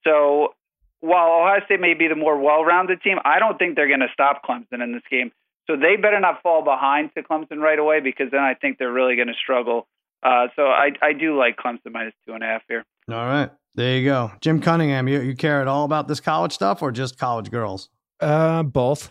So 0.05 0.55
while 1.01 1.26
Ohio 1.26 1.64
State 1.64 1.80
may 1.80 1.95
be 1.95 2.07
the 2.07 2.14
more 2.14 2.38
well-rounded 2.38 3.03
team, 3.03 3.18
I 3.24 3.40
don't 3.40 3.59
think 3.59 3.74
they're 3.74 3.88
going 3.88 4.07
to 4.07 4.14
stop 4.14 4.45
Clemson 4.45 4.80
in 4.80 4.93
this 4.93 5.03
game. 5.11 5.32
So 5.66 5.74
they 5.74 5.97
better 5.97 6.20
not 6.20 6.40
fall 6.43 6.62
behind 6.62 7.11
to 7.16 7.22
Clemson 7.24 7.59
right 7.59 7.78
away 7.78 7.99
because 7.99 8.30
then 8.30 8.43
I 8.43 8.55
think 8.55 8.78
they're 8.78 8.93
really 8.93 9.16
going 9.16 9.26
to 9.26 9.34
struggle. 9.43 9.88
Uh, 10.22 10.46
so 10.56 10.66
I 10.66 10.90
I 11.02 11.12
do 11.12 11.36
like 11.38 11.56
Clemson 11.56 11.92
minus 11.92 12.14
two 12.26 12.32
and 12.34 12.42
a 12.42 12.46
half 12.46 12.62
here. 12.68 12.84
All 13.10 13.16
right, 13.26 13.50
there 13.74 13.96
you 13.96 14.04
go, 14.04 14.30
Jim 14.40 14.60
Cunningham. 14.60 15.08
You 15.08 15.20
you 15.20 15.34
care 15.36 15.60
at 15.60 15.68
all 15.68 15.84
about 15.84 16.08
this 16.08 16.20
college 16.20 16.52
stuff 16.52 16.82
or 16.82 16.92
just 16.92 17.18
college 17.18 17.50
girls? 17.50 17.88
Uh, 18.20 18.62
both. 18.62 19.10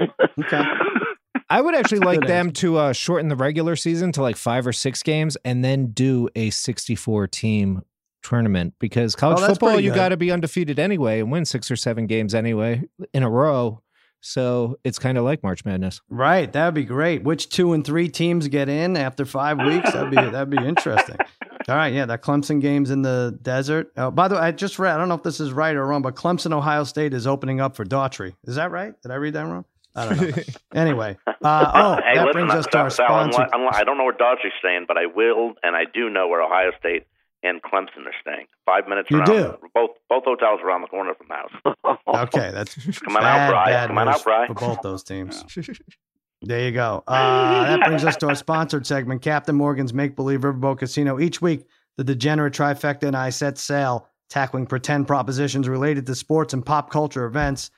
Okay. 0.00 0.62
I 1.50 1.60
would 1.60 1.74
actually 1.74 1.98
like 2.00 2.26
them 2.26 2.52
to 2.52 2.76
uh, 2.78 2.92
shorten 2.92 3.28
the 3.28 3.36
regular 3.36 3.74
season 3.76 4.12
to 4.12 4.22
like 4.22 4.36
five 4.36 4.66
or 4.66 4.72
six 4.72 5.02
games 5.02 5.36
and 5.44 5.64
then 5.64 5.88
do 5.88 6.28
a 6.36 6.50
64 6.50 7.26
team 7.26 7.82
tournament 8.22 8.74
because 8.78 9.16
college 9.16 9.40
Oh, 9.42 9.46
football, 9.48 9.80
you 9.80 9.92
got 9.92 10.10
to 10.10 10.16
be 10.16 10.30
undefeated 10.30 10.78
anyway 10.78 11.20
and 11.20 11.30
win 11.32 11.44
six 11.44 11.70
or 11.70 11.76
seven 11.76 12.06
games 12.06 12.34
anyway 12.34 12.84
in 13.12 13.24
a 13.24 13.28
row. 13.30 13.82
So 14.20 14.78
it's 14.84 14.98
kind 14.98 15.16
of 15.18 15.24
like 15.24 15.42
March 15.42 15.64
Madness. 15.64 16.00
Right, 16.08 16.52
that'd 16.52 16.74
be 16.74 16.84
great. 16.84 17.22
Which 17.22 17.48
two 17.48 17.72
and 17.72 17.84
three 17.84 18.08
teams 18.08 18.48
get 18.48 18.68
in 18.68 18.96
after 18.96 19.24
five 19.24 19.58
weeks? 19.58 19.92
That'd 19.92 20.10
be 20.10 20.16
that'd 20.16 20.50
be 20.50 20.58
interesting. 20.58 21.16
All 21.68 21.76
right, 21.76 21.92
yeah, 21.92 22.06
that 22.06 22.22
Clemson 22.22 22.60
game's 22.60 22.90
in 22.90 23.02
the 23.02 23.38
desert. 23.42 23.92
Oh, 23.96 24.10
by 24.10 24.28
the 24.28 24.34
way, 24.34 24.40
I 24.40 24.50
just 24.52 24.78
read. 24.78 24.94
I 24.94 24.98
don't 24.98 25.08
know 25.08 25.14
if 25.14 25.22
this 25.22 25.40
is 25.40 25.52
right 25.52 25.76
or 25.76 25.86
wrong, 25.86 26.02
but 26.02 26.16
Clemson, 26.16 26.52
Ohio 26.52 26.84
State 26.84 27.14
is 27.14 27.26
opening 27.26 27.60
up 27.60 27.76
for 27.76 27.84
Daughtry. 27.84 28.34
Is 28.44 28.56
that 28.56 28.70
right? 28.70 28.94
Did 29.02 29.12
I 29.12 29.16
read 29.16 29.34
that 29.34 29.42
wrong? 29.46 29.64
I 29.94 30.08
don't 30.08 30.36
know. 30.36 30.42
anyway, 30.74 31.16
uh, 31.26 31.32
oh, 31.74 31.96
hey, 31.96 32.14
that 32.16 32.26
listen, 32.26 32.32
brings 32.46 32.52
us 32.54 32.66
to 32.68 32.78
our 32.78 32.90
Sal, 32.90 33.06
sponsor. 33.06 33.40
unli- 33.42 33.50
unli- 33.50 33.74
I 33.74 33.84
don't 33.84 33.98
know 33.98 34.04
where 34.04 34.14
Daughtry's 34.14 34.52
staying, 34.58 34.84
but 34.88 34.96
I 34.96 35.06
will, 35.06 35.54
and 35.62 35.76
I 35.76 35.84
do 35.92 36.08
know 36.08 36.28
where 36.28 36.42
Ohio 36.42 36.70
State 36.78 37.06
and 37.42 37.62
Clemson 37.62 38.06
are 38.06 38.14
staying. 38.20 38.46
Five 38.66 38.88
minutes 38.88 39.10
You 39.10 39.18
around. 39.18 39.26
do? 39.26 39.56
Both 39.74 39.90
both 40.08 40.24
hotels 40.24 40.60
around 40.64 40.82
the 40.82 40.88
corner 40.88 41.14
from 41.14 41.26
the 41.28 41.34
house. 41.34 41.96
Okay, 42.34 42.50
that's 42.52 42.74
Come 43.00 43.16
on 43.16 43.22
bad, 43.22 43.40
out, 43.46 43.50
Bry. 43.50 43.66
bad 43.66 43.86
Come 43.88 43.98
on 43.98 44.08
out, 44.08 44.24
Bry. 44.24 44.46
for 44.48 44.54
both 44.54 44.82
those 44.82 45.02
teams. 45.02 45.44
There 46.42 46.64
you 46.64 46.72
go. 46.72 47.04
Uh, 47.08 47.76
that 47.76 47.86
brings 47.86 48.04
us 48.04 48.16
to 48.16 48.28
our 48.28 48.34
sponsored 48.34 48.86
segment, 48.86 49.20
Captain 49.22 49.54
Morgan's 49.54 49.92
Make 49.92 50.16
Believe 50.16 50.40
Riverboat 50.40 50.78
Casino. 50.78 51.20
Each 51.20 51.42
week, 51.42 51.66
the 51.98 52.04
degenerate 52.04 52.54
trifecta 52.54 53.02
and 53.04 53.14
I 53.16 53.28
set 53.30 53.58
sail, 53.58 54.08
tackling 54.30 54.64
pretend 54.66 55.06
propositions 55.06 55.68
related 55.68 56.06
to 56.06 56.14
sports 56.14 56.54
and 56.54 56.64
pop 56.64 56.88
culture 56.90 57.26
events. 57.26 57.70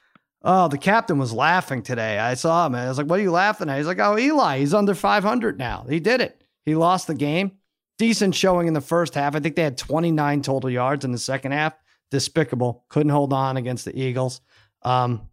Oh, 0.42 0.68
the 0.68 0.78
captain 0.78 1.18
was 1.18 1.32
laughing 1.32 1.82
today. 1.82 2.18
I 2.20 2.34
saw 2.34 2.66
him. 2.66 2.74
I 2.76 2.88
was 2.88 2.98
like, 2.98 3.08
"What 3.08 3.18
are 3.18 3.22
you 3.22 3.32
laughing 3.32 3.68
at?" 3.68 3.78
He's 3.78 3.86
like, 3.86 3.98
"Oh, 4.00 4.16
Eli, 4.18 4.58
he's 4.58 4.74
under 4.74 4.94
500 4.94 5.58
now. 5.58 5.84
He 5.88 5.98
did 6.00 6.20
it. 6.20 6.42
He 6.64 6.74
lost 6.76 7.06
the 7.08 7.14
game. 7.14 7.52
Decent 7.98 8.34
showing 8.34 8.68
in 8.68 8.74
the 8.74 8.80
first 8.80 9.14
half. 9.14 9.36
I 9.36 9.40
think 9.40 9.56
they 9.56 9.62
had 9.62 9.78
29 9.78 10.42
total 10.42 10.70
yards 10.70 11.04
in 11.04 11.12
the 11.12 11.18
second 11.18 11.52
half. 11.52 11.74
Despicable. 12.10 12.84
Couldn't 12.88 13.12
hold 13.12 13.32
on 13.32 13.56
against 13.56 13.84
the 13.84 13.98
Eagles." 13.98 14.40
Um, 14.82 15.28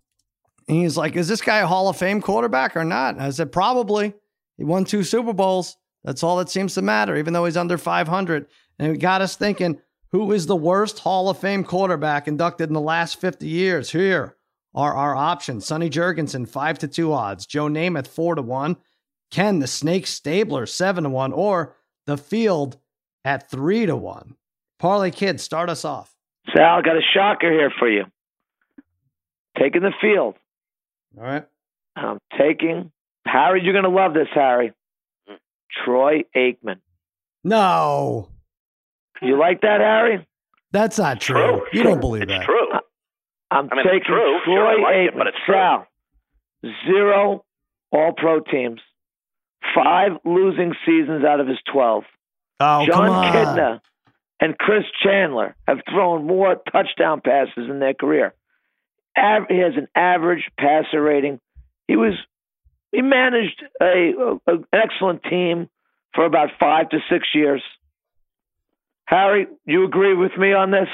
and 0.69 0.77
he's 0.77 0.95
like, 0.95 1.15
Is 1.15 1.27
this 1.27 1.41
guy 1.41 1.57
a 1.57 1.67
Hall 1.67 1.89
of 1.89 1.97
Fame 1.97 2.21
quarterback 2.21 2.77
or 2.77 2.85
not? 2.85 3.15
And 3.15 3.23
I 3.23 3.31
said, 3.31 3.51
Probably. 3.51 4.13
He 4.57 4.63
won 4.63 4.85
two 4.85 5.03
Super 5.03 5.33
Bowls. 5.33 5.77
That's 6.03 6.21
all 6.21 6.37
that 6.37 6.49
seems 6.49 6.75
to 6.75 6.81
matter, 6.81 7.15
even 7.15 7.33
though 7.33 7.45
he's 7.45 7.57
under 7.57 7.77
500. 7.77 8.45
And 8.77 8.93
it 8.93 8.99
got 8.99 9.21
us 9.21 9.35
thinking, 9.35 9.79
who 10.11 10.31
is 10.31 10.45
the 10.45 10.55
worst 10.55 10.99
Hall 10.99 11.29
of 11.29 11.39
Fame 11.39 11.63
quarterback 11.63 12.27
inducted 12.27 12.69
in 12.69 12.73
the 12.73 12.81
last 12.81 13.19
50 13.19 13.47
years? 13.47 13.91
Here 13.91 14.35
are 14.75 14.93
our 14.93 15.15
options 15.15 15.65
Sonny 15.65 15.89
Jurgensen, 15.89 16.47
5 16.47 16.79
to 16.79 16.87
2 16.87 17.13
odds. 17.13 17.45
Joe 17.45 17.67
Namath, 17.67 18.07
4 18.07 18.35
to 18.35 18.41
1. 18.41 18.77
Ken, 19.31 19.59
the 19.59 19.67
Snake 19.67 20.07
Stabler, 20.07 20.65
7 20.65 21.03
to 21.03 21.09
1. 21.09 21.33
Or 21.33 21.75
the 22.09 22.17
field 22.17 22.77
at 23.23 23.49
3 23.49 23.85
to 23.85 23.95
1. 23.95 24.35
Parlay 24.79 25.11
Kid, 25.11 25.39
start 25.39 25.69
us 25.69 25.85
off. 25.85 26.15
Sal, 26.55 26.81
got 26.81 26.95
a 26.97 27.01
shocker 27.13 27.51
here 27.51 27.71
for 27.77 27.87
you. 27.89 28.05
Taking 29.57 29.81
the 29.81 29.93
field. 30.01 30.35
All 31.17 31.23
right. 31.23 31.45
I'm 31.95 32.17
taking 32.37 32.91
Harry. 33.25 33.61
You're 33.63 33.73
gonna 33.73 33.93
love 33.93 34.13
this, 34.13 34.27
Harry. 34.33 34.73
Troy 35.85 36.23
Aikman. 36.35 36.79
No, 37.43 38.29
You 39.21 39.37
like 39.37 39.61
that, 39.61 39.79
Harry? 39.81 40.25
that's 40.71 40.97
not 40.97 41.19
true. 41.21 41.35
True. 41.35 41.61
You 41.73 41.83
don't 41.83 41.99
believe 42.01 42.23
it's 42.23 42.31
that. 42.31 42.45
true. 42.45 42.67
I'm 43.51 43.69
I 43.71 43.75
mean, 43.75 43.83
taking 43.85 43.97
it's 43.99 44.05
true. 44.07 44.39
Troy 44.45 44.55
Sure, 44.55 44.67
I 44.67 44.73
like 44.81 44.95
it, 44.95 45.13
Aikman. 45.13 45.17
but 45.17 45.27
it's 45.27 45.37
true. 45.45 45.55
Sal, 45.55 45.87
zero 46.87 47.45
All 47.91 48.13
Pro 48.13 48.39
teams, 48.39 48.79
five 49.75 50.11
losing 50.25 50.73
seasons 50.85 51.23
out 51.23 51.39
of 51.39 51.47
his 51.47 51.57
twelve. 51.71 52.03
Oh, 52.59 52.85
John 52.85 53.05
come 53.05 53.09
on. 53.09 53.33
Kitna 53.33 53.81
and 54.39 54.57
Chris 54.57 54.83
Chandler 55.03 55.55
have 55.67 55.79
thrown 55.89 56.25
more 56.25 56.55
touchdown 56.71 57.21
passes 57.21 57.69
in 57.69 57.79
their 57.79 57.93
career. 57.93 58.33
Av- 59.17 59.47
he 59.49 59.57
has 59.57 59.73
an 59.75 59.87
average 59.95 60.43
passer 60.57 61.01
rating. 61.01 61.39
He 61.87 61.95
was 61.95 62.13
he 62.91 63.01
managed 63.01 63.63
a, 63.81 64.13
a 64.47 64.51
an 64.51 64.65
excellent 64.73 65.23
team 65.23 65.69
for 66.13 66.25
about 66.25 66.49
five 66.59 66.89
to 66.89 66.99
six 67.09 67.27
years. 67.33 67.61
Harry, 69.05 69.47
you 69.65 69.85
agree 69.85 70.13
with 70.13 70.37
me 70.37 70.53
on 70.53 70.71
this? 70.71 70.87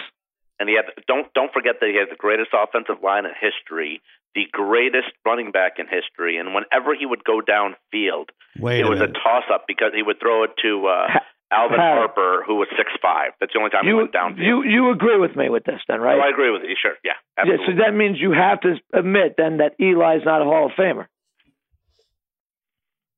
And 0.60 0.70
he 0.70 0.76
had 0.76 0.86
don't 1.08 1.32
don't 1.34 1.52
forget 1.52 1.76
that 1.82 1.90
he 1.90 1.98
has 1.98 2.08
the 2.10 2.16
greatest 2.16 2.52
offensive 2.54 3.04
line 3.04 3.26
in 3.26 3.32
history, 3.40 4.02
the 4.36 4.46
greatest 4.52 5.08
running 5.26 5.52
back 5.52 5.80
in 5.80 5.88
history, 5.88 6.38
and 6.38 6.54
whenever 6.54 6.94
he 6.94 7.06
would 7.06 7.24
go 7.24 7.40
downfield, 7.42 8.30
Wait 8.60 8.82
it 8.82 8.86
was 8.86 9.00
a 9.02 9.08
toss 9.08 9.44
up 9.52 9.64
because 9.68 9.92
he 9.96 10.04
would 10.04 10.20
throw 10.20 10.44
it 10.44 10.52
to 10.62 10.86
uh, 10.88 11.08
Ha- 11.10 11.26
Alvin 11.52 11.80
Harry. 11.80 11.98
Harper, 12.00 12.44
who 12.46 12.56
was 12.56 12.68
six 12.78 12.92
five. 13.02 13.32
That's 13.40 13.54
the 13.54 13.60
only 13.60 13.72
time 13.72 13.84
he 13.86 13.90
You 13.90 13.98
went 13.98 14.12
downfield. 14.14 14.44
you 14.46 14.64
you 14.64 14.92
agree 14.92 15.18
with 15.18 15.36
me 15.36 15.50
with 15.50 15.64
this 15.64 15.80
then, 15.88 16.02
right? 16.02 16.18
Oh, 16.18 16.22
I 16.22 16.30
agree 16.30 16.52
with 16.52 16.64
you. 16.64 16.76
Sure, 16.82 16.94
yeah, 17.04 17.14
yeah, 17.38 17.44
absolutely. 17.56 17.66
so 17.80 17.84
that 17.86 17.96
means 17.96 18.18
you 18.20 18.32
have 18.34 18.60
to 18.62 18.76
admit 18.94 19.36
then 19.38 19.58
that 19.58 19.74
Eli's 19.80 20.26
not 20.26 20.42
a 20.42 20.46
Hall 20.46 20.66
of 20.68 20.72
Famer. 20.78 21.08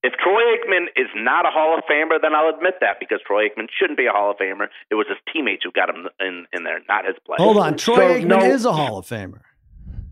If 0.03 0.13
Troy 0.23 0.39
Aikman 0.55 0.85
is 0.95 1.07
not 1.15 1.45
a 1.45 1.49
Hall 1.49 1.77
of 1.77 1.83
Famer, 1.89 2.21
then 2.21 2.33
I'll 2.35 2.53
admit 2.55 2.75
that 2.81 2.97
because 2.99 3.19
Troy 3.25 3.49
Aikman 3.49 3.67
shouldn't 3.77 3.97
be 3.97 4.05
a 4.05 4.11
Hall 4.11 4.31
of 4.31 4.37
Famer. 4.37 4.67
It 4.91 4.95
was 4.95 5.07
his 5.09 5.17
teammates 5.33 5.63
who 5.63 5.71
got 5.71 5.89
him 5.89 6.07
in, 6.19 6.45
in 6.53 6.63
there, 6.63 6.79
not 6.87 7.05
his 7.05 7.15
players. 7.25 7.39
Hold 7.41 7.57
on. 7.57 7.75
Troy 7.77 7.95
So, 7.95 8.01
Aikman 8.21 8.25
no- 8.27 8.39
is 8.43 8.63
a 8.65 8.71
Hall 8.71 8.99
of 8.99 9.05
Famer. 9.05 9.41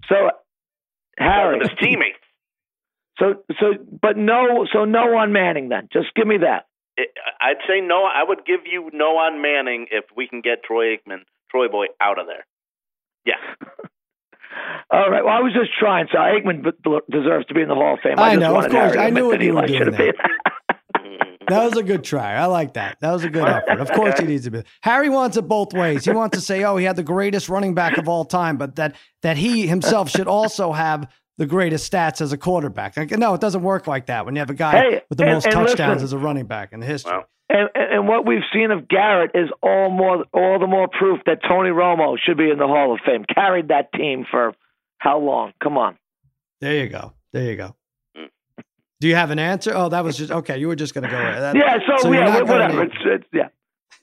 So 0.09 0.31
Harry, 1.17 1.59
His 1.59 1.69
teammates. 1.79 2.19
So 3.19 3.43
so 3.59 3.73
but 4.01 4.17
no 4.17 4.65
so 4.71 4.85
no 4.85 5.15
on 5.17 5.31
Manning 5.31 5.69
then. 5.69 5.87
Just 5.93 6.13
give 6.15 6.27
me 6.27 6.37
that. 6.39 6.65
It, 6.97 7.09
I'd 7.41 7.57
say 7.67 7.81
no. 7.81 8.03
I 8.05 8.23
would 8.27 8.45
give 8.45 8.61
you 8.69 8.89
no 8.93 9.17
on 9.17 9.41
Manning 9.41 9.87
if 9.91 10.05
we 10.15 10.27
can 10.27 10.41
get 10.41 10.63
Troy 10.63 10.95
Aikman, 10.95 11.19
Troy 11.51 11.67
Boy, 11.67 11.87
out 12.01 12.19
of 12.19 12.25
there. 12.27 12.45
Yeah. 13.25 13.35
All 14.91 15.09
right. 15.09 15.23
Well, 15.25 15.33
I 15.33 15.39
was 15.41 15.53
just 15.53 15.71
trying. 15.77 16.07
So 16.11 16.17
Aikman 16.17 16.63
b- 16.63 16.71
b- 16.83 16.99
deserves 17.11 17.45
to 17.47 17.53
be 17.53 17.61
in 17.61 17.67
the 17.67 17.75
Hall 17.75 17.95
of 17.95 17.99
Fame. 18.01 18.15
I 18.17 18.35
just 18.35 18.39
know, 18.41 18.55
of 18.57 18.71
course. 18.71 18.95
Harry 18.95 18.97
I 18.97 19.09
knew 19.09 19.31
admit 19.31 19.39
what 19.39 19.41
you 19.41 19.53
that 19.53 19.55
were 19.55 19.65
Eli 19.65 19.67
doing 19.67 19.77
should 19.79 19.87
have 19.87 19.97
there. 19.97 20.13
been. 20.13 21.19
Mm. 21.19 21.34
That 21.47 21.63
was 21.65 21.77
a 21.77 21.83
good 21.83 22.03
try. 22.03 22.33
I 22.35 22.45
like 22.45 22.73
that. 22.73 22.97
That 23.01 23.11
was 23.11 23.23
a 23.23 23.29
good 23.29 23.47
effort. 23.47 23.79
Of 23.79 23.91
course, 23.91 24.19
he 24.19 24.25
needs 24.25 24.43
to 24.45 24.51
be. 24.51 24.63
Harry 24.81 25.09
wants 25.09 25.37
it 25.37 25.43
both 25.47 25.73
ways. 25.73 26.05
He 26.05 26.11
wants 26.11 26.37
to 26.37 26.41
say, 26.43 26.63
"Oh, 26.63 26.77
he 26.77 26.85
had 26.85 26.95
the 26.95 27.03
greatest 27.03 27.49
running 27.49 27.73
back 27.73 27.97
of 27.97 28.07
all 28.09 28.25
time," 28.25 28.57
but 28.57 28.75
that 28.77 28.95
that 29.21 29.37
he 29.37 29.67
himself 29.67 30.09
should 30.09 30.27
also 30.27 30.71
have 30.71 31.11
the 31.37 31.45
greatest 31.45 31.91
stats 31.91 32.21
as 32.21 32.31
a 32.31 32.37
quarterback. 32.37 32.95
Like, 32.95 33.11
no, 33.11 33.33
it 33.33 33.41
doesn't 33.41 33.61
work 33.63 33.87
like 33.87 34.05
that. 34.05 34.25
When 34.25 34.35
you 34.35 34.39
have 34.39 34.49
a 34.49 34.53
guy 34.53 34.71
Hey, 34.79 35.01
with 35.09 35.17
the 35.17 35.25
and- 35.25 35.33
most 35.33 35.45
and 35.45 35.53
touchdowns 35.53 36.01
listen. 36.01 36.03
as 36.05 36.13
a 36.13 36.17
running 36.17 36.45
back 36.45 36.71
in 36.71 36.81
history. 36.81 37.11
Well, 37.11 37.25
And, 37.49 37.69
and 37.75 37.93
and 37.93 38.07
what 38.07 38.25
we've 38.25 38.41
seen 38.53 38.71
of 38.71 38.87
Garrett 38.87 39.31
is 39.35 39.49
all 39.61 39.89
more 39.91 40.25
all 40.33 40.59
the 40.59 40.67
more 40.67 40.87
proof 40.87 41.19
that 41.25 41.39
Tony 41.47 41.69
Romo 41.69 42.17
should 42.17 42.37
be 42.37 42.49
in 42.49 42.57
the 42.57 42.67
Hall 42.67 42.93
of 42.93 42.99
Fame. 43.05 43.23
Carried 43.33 43.67
that 43.67 43.91
team 43.93 44.25
for 44.31 44.53
how 44.97 45.19
long? 45.19 45.53
Come 45.61 45.77
on. 45.77 45.97
There 46.61 46.73
you 46.75 46.87
go. 46.87 47.13
There 47.33 47.43
you 47.43 47.55
go. 47.57 47.75
Do 49.05 49.09
you 49.09 49.15
have 49.15 49.29
an 49.29 49.37
answer? 49.37 49.71
Oh, 49.75 49.87
that 49.89 50.03
was 50.03 50.17
just 50.17 50.31
okay. 50.31 50.57
You 50.57 50.67
were 50.67 50.75
just 50.75 50.95
going 50.95 51.03
to 51.03 51.11
go. 51.11 51.15
That, 51.15 51.55
Yeah. 51.55 51.77
So, 51.99 52.07
you're 52.11 52.23
yeah, 52.23 52.25
not 52.25 52.33
wh- 52.33 52.47
going 52.47 52.59
whatever. 52.59 52.83
It's, 52.85 52.95
it's 53.05 53.25
yeah. 53.31 53.49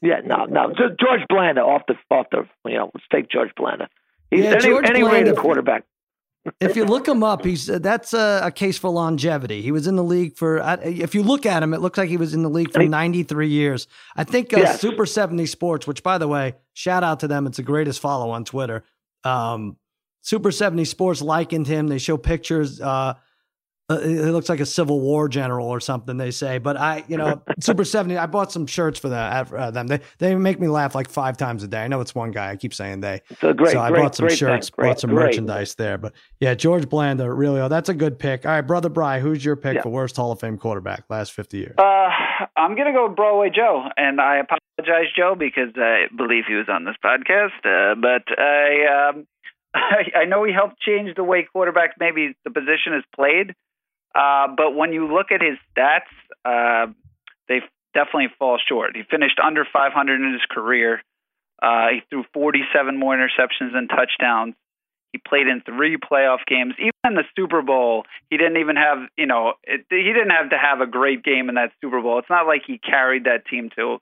Yeah. 0.00 0.20
No. 0.24 0.44
No. 0.44 0.72
So 0.78 0.94
George 1.00 1.22
Blanda 1.28 1.60
off 1.62 1.82
the 1.88 1.94
off 2.14 2.26
the 2.30 2.46
you 2.68 2.76
know 2.76 2.92
let's 2.94 3.04
take 3.12 3.28
George 3.28 3.50
Blanda. 3.56 3.88
He's 4.30 4.44
Yeah, 4.44 4.50
any 4.52 4.60
George 4.60 4.84
any 4.88 5.00
Blanda- 5.00 5.16
rated 5.30 5.36
quarterback. 5.36 5.82
if 6.60 6.76
you 6.76 6.84
look 6.84 7.08
him 7.08 7.24
up, 7.24 7.44
he's 7.44 7.68
uh, 7.68 7.80
that's 7.80 8.14
a, 8.14 8.42
a 8.44 8.52
case 8.52 8.78
for 8.78 8.90
longevity. 8.90 9.60
He 9.60 9.72
was 9.72 9.88
in 9.88 9.96
the 9.96 10.04
league 10.04 10.36
for. 10.36 10.60
Uh, 10.62 10.76
if 10.84 11.16
you 11.16 11.24
look 11.24 11.46
at 11.46 11.64
him, 11.64 11.74
it 11.74 11.80
looks 11.80 11.98
like 11.98 12.08
he 12.08 12.16
was 12.16 12.32
in 12.32 12.44
the 12.44 12.48
league 12.50 12.72
for 12.72 12.84
93 12.84 13.48
years. 13.48 13.88
I 14.14 14.22
think 14.22 14.54
uh, 14.54 14.58
Yes. 14.58 14.80
Super 14.80 15.04
70 15.04 15.46
Sports, 15.46 15.88
which 15.88 16.04
by 16.04 16.18
the 16.18 16.28
way, 16.28 16.54
shout 16.74 17.02
out 17.02 17.18
to 17.20 17.26
them. 17.28 17.48
It's 17.48 17.56
the 17.56 17.64
greatest 17.64 17.98
follow 17.98 18.30
on 18.30 18.44
Twitter. 18.44 18.84
Um, 19.24 19.78
Super 20.20 20.52
70 20.52 20.84
Sports 20.84 21.22
likened 21.22 21.66
him. 21.66 21.88
They 21.88 21.98
show 21.98 22.16
pictures. 22.16 22.80
Uh, 22.80 23.14
uh, 23.96 24.00
it 24.00 24.32
looks 24.32 24.48
like 24.48 24.60
a 24.60 24.66
Civil 24.66 25.00
War 25.00 25.28
general 25.28 25.68
or 25.68 25.80
something. 25.80 26.16
They 26.16 26.30
say, 26.30 26.58
but 26.58 26.76
I, 26.76 27.04
you 27.08 27.16
know, 27.16 27.42
Super 27.60 27.84
Seventy. 27.84 28.16
I 28.16 28.26
bought 28.26 28.52
some 28.52 28.66
shirts 28.66 28.98
for 28.98 29.08
that. 29.10 29.52
Uh, 29.52 29.70
them. 29.70 29.86
They 29.86 30.00
they 30.18 30.34
make 30.34 30.60
me 30.60 30.68
laugh 30.68 30.94
like 30.94 31.08
five 31.08 31.36
times 31.36 31.62
a 31.62 31.68
day. 31.68 31.82
I 31.84 31.88
know 31.88 32.00
it's 32.00 32.14
one 32.14 32.30
guy. 32.30 32.50
I 32.50 32.56
keep 32.56 32.74
saying 32.74 33.00
they. 33.00 33.20
A 33.42 33.54
great, 33.54 33.72
so 33.72 33.80
I 33.80 33.90
great, 33.90 34.02
bought 34.02 34.14
some 34.14 34.28
shirts, 34.28 34.68
thing. 34.68 34.74
Great, 34.76 34.88
bought 34.88 35.00
some 35.00 35.10
great. 35.10 35.26
merchandise 35.26 35.74
there. 35.74 35.98
But 35.98 36.12
yeah, 36.40 36.54
George 36.54 36.88
Blanda, 36.88 37.32
really. 37.32 37.60
Oh, 37.60 37.68
that's 37.68 37.88
a 37.88 37.94
good 37.94 38.18
pick. 38.18 38.44
All 38.46 38.52
right, 38.52 38.60
brother 38.60 38.88
Bry, 38.88 39.20
who's 39.20 39.44
your 39.44 39.56
pick 39.56 39.76
Yeah. 39.76 39.82
for 39.82 39.88
worst 39.90 40.16
Hall 40.16 40.32
of 40.32 40.40
Fame 40.40 40.58
quarterback 40.58 41.04
last 41.08 41.32
fifty 41.32 41.58
years? 41.58 41.74
Uh, 41.78 42.08
I'm 42.56 42.76
gonna 42.76 42.92
go 42.92 43.08
with 43.08 43.16
Broadway 43.16 43.50
Joe, 43.54 43.84
and 43.96 44.20
I 44.20 44.38
apologize, 44.38 45.12
Joe, 45.16 45.34
because 45.38 45.70
I 45.76 46.06
believe 46.16 46.44
he 46.48 46.54
was 46.54 46.66
on 46.68 46.84
this 46.84 46.96
podcast. 47.04 47.50
Uh, 47.64 47.94
but 47.94 48.22
I, 48.38 49.10
um, 49.10 49.26
I, 49.74 50.20
I 50.20 50.24
know 50.26 50.44
he 50.44 50.52
helped 50.52 50.80
change 50.80 51.14
the 51.16 51.24
way 51.24 51.46
quarterbacks 51.54 51.92
maybe 51.98 52.34
the 52.44 52.50
position 52.50 52.94
is 52.96 53.04
played. 53.14 53.54
Uh, 54.14 54.48
but 54.56 54.74
when 54.74 54.92
you 54.92 55.12
look 55.12 55.32
at 55.32 55.40
his 55.40 55.58
stats, 55.74 56.10
uh, 56.44 56.92
they 57.48 57.60
definitely 57.94 58.28
fall 58.38 58.58
short. 58.68 58.96
He 58.96 59.02
finished 59.10 59.38
under 59.44 59.66
500 59.70 60.20
in 60.20 60.32
his 60.32 60.42
career. 60.50 61.02
Uh, 61.62 61.88
he 61.94 62.00
threw 62.10 62.24
47 62.34 62.98
more 62.98 63.16
interceptions 63.16 63.72
than 63.72 63.88
touchdowns. 63.88 64.54
He 65.12 65.18
played 65.18 65.46
in 65.46 65.60
three 65.60 65.98
playoff 65.98 66.38
games. 66.46 66.74
Even 66.78 66.92
in 67.04 67.14
the 67.14 67.24
Super 67.36 67.62
Bowl, 67.62 68.04
he 68.30 68.38
didn't 68.38 68.56
even 68.56 68.76
have, 68.76 68.98
you 69.16 69.26
know, 69.26 69.54
it, 69.62 69.84
he 69.90 70.12
didn't 70.12 70.30
have 70.30 70.50
to 70.50 70.58
have 70.58 70.80
a 70.80 70.86
great 70.86 71.22
game 71.22 71.48
in 71.48 71.56
that 71.56 71.72
Super 71.80 72.00
Bowl. 72.00 72.18
It's 72.18 72.30
not 72.30 72.46
like 72.46 72.62
he 72.66 72.78
carried 72.78 73.24
that 73.24 73.46
team 73.46 73.70
to 73.76 73.98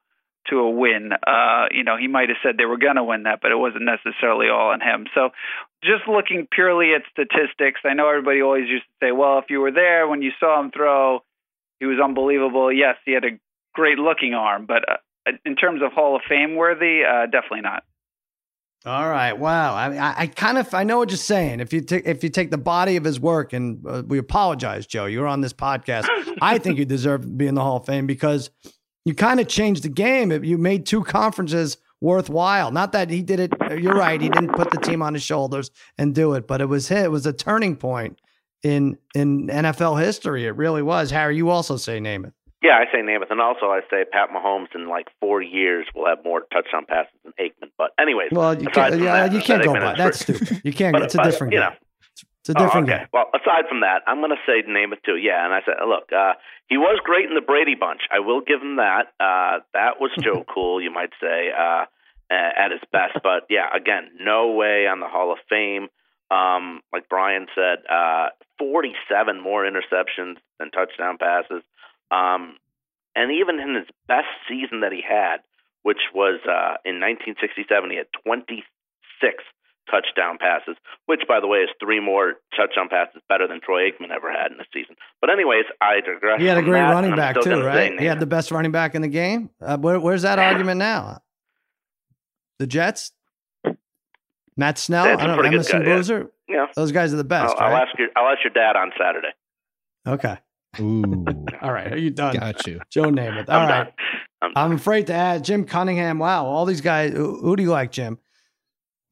to 0.49 0.59
a 0.59 0.71
win. 0.71 1.11
Uh, 1.27 1.67
you 1.71 1.85
know, 1.85 1.97
he 1.97 2.09
might 2.09 2.29
have 2.29 2.39
said 2.43 2.57
they 2.57 2.65
were 2.65 2.79
going 2.79 2.97
to 2.97 3.05
win 3.05 3.25
that, 3.25 3.41
but 3.43 3.51
it 3.53 3.57
wasn't 3.57 3.85
necessarily 3.85 4.49
all 4.49 4.71
on 4.71 4.81
him. 4.81 5.07
So, 5.15 5.31
just 5.83 6.09
looking 6.09 6.47
purely 6.51 6.93
at 6.95 7.03
statistics, 7.11 7.81
I 7.85 7.95
know 7.95 8.09
everybody 8.09 8.43
always 8.43 8.69
used 8.69 8.85
to 8.85 9.07
say, 9.07 9.13
"Well, 9.13 9.39
if 9.39 9.47
you 9.51 9.61
were 9.61 9.73
there 9.73 10.09
when 10.09 10.23
you 10.23 10.31
saw 10.41 10.61
him 10.61 10.71
throw, 10.71 11.21
he 11.79 11.87
was 11.87 11.99
unbelievable." 12.03 12.73
Yes, 12.73 12.97
he 13.05 13.13
had 13.13 13.25
a 13.25 13.39
great 13.75 13.99
looking 13.99 14.35
arm, 14.35 14.67
but 14.67 14.89
uh, 14.89 15.33
in 15.45 15.57
terms 15.57 15.83
of 15.83 15.93
Hall 15.93 16.17
of 16.17 16.23
Fame 16.29 16.57
worthy, 16.57 17.03
uh, 17.05 17.27
definitely 17.27 17.63
not. 17.63 17.85
All 18.87 19.11
right. 19.11 19.35
Wow. 19.35 19.75
I, 19.75 19.95
I, 19.95 20.15
I 20.21 20.27
kind 20.27 20.57
of 20.57 20.73
I 20.73 20.85
know 20.85 20.97
what 20.97 21.11
you're 21.11 21.19
saying. 21.19 21.61
If 21.61 21.71
you 21.75 21.83
take 21.83 22.07
if 22.07 22.25
you 22.25 22.31
take 22.31 22.51
the 22.51 22.59
body 22.59 22.97
of 22.97 23.05
his 23.05 23.21
work, 23.21 23.53
and 23.53 23.85
uh, 23.87 24.03
we 24.07 24.17
apologize, 24.17 24.87
Joe, 24.87 25.05
you're 25.05 25.27
on 25.27 25.43
this 25.43 25.53
podcast. 25.53 26.09
I 26.41 26.57
think 26.57 26.79
you 26.79 26.87
deserve 26.87 27.23
to 27.23 27.29
be 27.29 27.47
in 27.47 27.55
the 27.55 27.61
Hall 27.61 27.77
of 27.77 27.85
Fame 27.85 28.07
because 28.07 28.51
you 29.11 29.15
kind 29.17 29.41
of 29.41 29.49
changed 29.49 29.83
the 29.83 29.89
game. 29.89 30.31
You 30.45 30.57
made 30.57 30.87
two 30.87 31.03
conferences 31.03 31.79
worthwhile. 32.01 32.71
Not 32.71 32.93
that 32.93 33.11
he 33.11 33.23
did 33.23 33.41
it. 33.41 33.53
You're 33.77 33.97
right. 33.97 34.21
He 34.21 34.29
didn't 34.29 34.53
put 34.55 34.71
the 34.71 34.77
team 34.79 35.03
on 35.03 35.15
his 35.15 35.25
shoulders 35.25 35.73
and 35.99 36.15
do 36.15 36.35
it, 36.35 36.47
but 36.47 36.61
it 36.61 36.67
was 36.67 36.87
hit. 36.87 37.07
It 37.07 37.11
was 37.11 37.27
a 37.27 37.33
turning 37.33 37.75
point 37.75 38.21
in 38.63 38.97
in 39.17 39.49
NFL 39.49 40.01
history. 40.01 40.47
It 40.47 40.55
really 40.55 40.81
was. 40.83 41.11
Harry, 41.11 41.37
you 41.37 41.51
also 41.51 41.77
say 41.77 41.99
name 41.99 42.25
it. 42.25 42.33
Yeah, 42.63 42.79
I 42.79 42.85
say 42.93 43.01
Namath, 43.03 43.31
and 43.33 43.41
also 43.41 43.67
I 43.67 43.81
say 43.91 44.05
Pat 44.13 44.29
Mahomes 44.31 44.69
in 44.77 44.87
like 44.89 45.09
four 45.19 45.43
years 45.43 45.87
will 45.93 46.07
have 46.07 46.23
more 46.25 46.43
touchdown 46.53 46.85
passes 46.87 47.11
than 47.25 47.33
Aikman. 47.41 47.71
But 47.77 47.91
anyways, 47.99 48.29
Well, 48.31 48.55
you 48.63 48.69
can't. 48.69 48.95
Yeah, 49.01 49.27
that, 49.27 49.33
you 49.33 49.41
can't 49.41 49.65
go 49.65 49.73
by. 49.73 49.97
That's 49.97 50.25
true. 50.25 50.37
stupid. 50.37 50.61
You 50.63 50.73
can't. 50.73 50.93
But- 50.93 51.03
it's 51.03 51.15
a 51.15 51.19
but, 51.19 51.25
different 51.25 51.53
you 51.55 51.59
game. 51.59 51.71
know, 51.71 51.77
It's 52.43 52.49
a 52.51 52.55
different 52.55 52.89
oh, 52.89 52.93
okay. 52.93 52.99
game. 53.01 53.09
Well, 53.13 53.25
aside 53.35 53.65
from 53.69 53.81
that, 53.81 54.03
I'm 54.07 54.19
going 54.19 54.31
to 54.31 54.37
say 54.47 54.63
Namath 54.71 55.03
too. 55.05 55.17
Yeah, 55.17 55.43
and 55.45 55.53
I 55.53 55.61
said, 55.65 55.75
look, 55.89 56.13
uh, 56.13 56.35
he 56.71 56.79
was 56.79 57.01
great 57.03 57.29
in 57.29 57.35
the 57.35 57.43
Brady 57.43 57.75
Bunch. 57.75 58.03
I 58.11 58.21
will 58.21 58.41
give 58.41 58.63
him 58.63 58.77
that. 58.77 59.13
Uh, 59.19 59.59
that 59.75 60.01
was 60.01 60.13
Joe 60.23 60.45
Cool, 60.49 60.81
you 60.81 60.91
might 60.91 61.11
say, 61.21 61.51
uh, 61.51 61.85
at 62.31 62.71
his 62.71 62.81
best. 62.93 63.19
But 63.23 63.51
yeah, 63.51 63.67
again, 63.75 64.11
no 64.21 64.53
way 64.53 64.87
on 64.87 65.01
the 65.01 65.09
Hall 65.09 65.33
of 65.33 65.39
Fame. 65.49 65.89
Um, 66.31 66.81
like 66.93 67.09
Brian 67.09 67.49
said, 67.57 67.83
uh, 67.91 68.29
47 68.59 69.41
more 69.43 69.65
interceptions 69.65 70.37
than 70.61 70.71
touchdown 70.71 71.19
passes. 71.19 71.65
Um, 72.13 72.57
and 73.17 73.33
even 73.33 73.59
in 73.59 73.75
his 73.75 73.89
best 74.07 74.31
season 74.49 74.81
that 74.81 74.93
he 74.93 75.03
had, 75.03 75.39
which 75.83 76.15
was 76.15 76.39
uh, 76.47 76.79
in 76.87 77.03
1967, 77.03 77.91
he 77.91 77.97
had 77.97 78.07
26 78.23 79.43
touchdown 79.91 80.39
passes, 80.39 80.77
which, 81.07 81.23
by 81.29 81.41
the 81.41 81.47
way, 81.47 81.59
is 81.59 81.69
three 81.83 82.01
more 82.01 82.35
touchdown 82.57 82.89
passes 82.89 83.21
better 83.29 83.47
than 83.49 83.61
Troy 83.61 83.91
Aikman 83.91 84.11
ever 84.15 84.31
had 84.31 84.53
in 84.53 84.61
a 84.61 84.65
season. 84.73 84.97
But, 85.21 85.31
anyways, 85.31 85.65
I 85.81 86.01
digress. 86.01 86.41
He 86.41 86.47
had 86.47 86.59
a 86.59 86.63
great 86.63 86.81
that, 86.81 86.91
running 86.93 87.17
back 87.17 87.41
too, 87.41 87.63
right? 87.63 87.99
He 87.99 88.07
had 88.07 88.21
the 88.21 88.27
best 88.27 88.51
running 88.51 88.73
back 88.73 88.95
in 88.95 89.03
the 89.03 89.09
game. 89.09 89.51
Uh, 89.61 89.77
where, 89.79 89.99
where's 89.99 90.23
that 90.23 90.39
argument 90.39 90.79
now? 90.79 91.23
The 92.59 92.67
Jets, 92.67 93.13
Matt 94.57 94.79
Snell, 94.79 95.05
That's 95.05 95.21
I 95.21 95.25
a 95.25 95.27
don't 95.27 95.37
know, 95.37 95.43
pretty 95.43 95.57
good 95.57 95.67
Emerson 95.73 95.83
guy, 95.83 95.89
yeah. 95.89 95.97
Boozer. 95.97 96.31
Yeah. 96.49 96.67
Those 96.77 96.93
guys 96.93 97.15
are 97.15 97.17
the 97.17 97.25
best, 97.25 97.55
I'll, 97.59 97.69
I'll 97.69 97.77
ask 97.77 97.99
your 97.99 98.09
I'll 98.17 98.29
ask 98.29 98.41
your 98.45 98.53
dad 98.53 98.77
on 98.77 98.91
Saturday. 98.99 99.29
Okay, 100.07 100.37
Ooh, 100.81 101.25
all 101.63 101.73
right. 101.73 101.93
Are 101.93 101.99
you 101.99 102.11
done? 102.11 102.35
got 102.37 102.67
you. 102.67 102.81
Joe 102.91 103.05
Namath. 103.05 103.49
All 103.49 103.61
I'm 103.61 103.69
right. 103.69 103.85
done. 103.85 103.93
I'm 104.43 104.53
I'm 104.57 104.73
afraid 104.73 105.07
to 105.09 105.15
add 105.15 105.45
Jim 105.45 105.65
Cunningham. 105.65 106.19
Wow, 106.19 106.45
all 106.47 106.65
these 106.67 106.81
guys. 106.81 107.13
Who, 107.13 107.41
who 107.41 107.57
do 107.57 107.63
you 107.63 107.71
like, 107.71 107.93
Jim? 107.93 108.19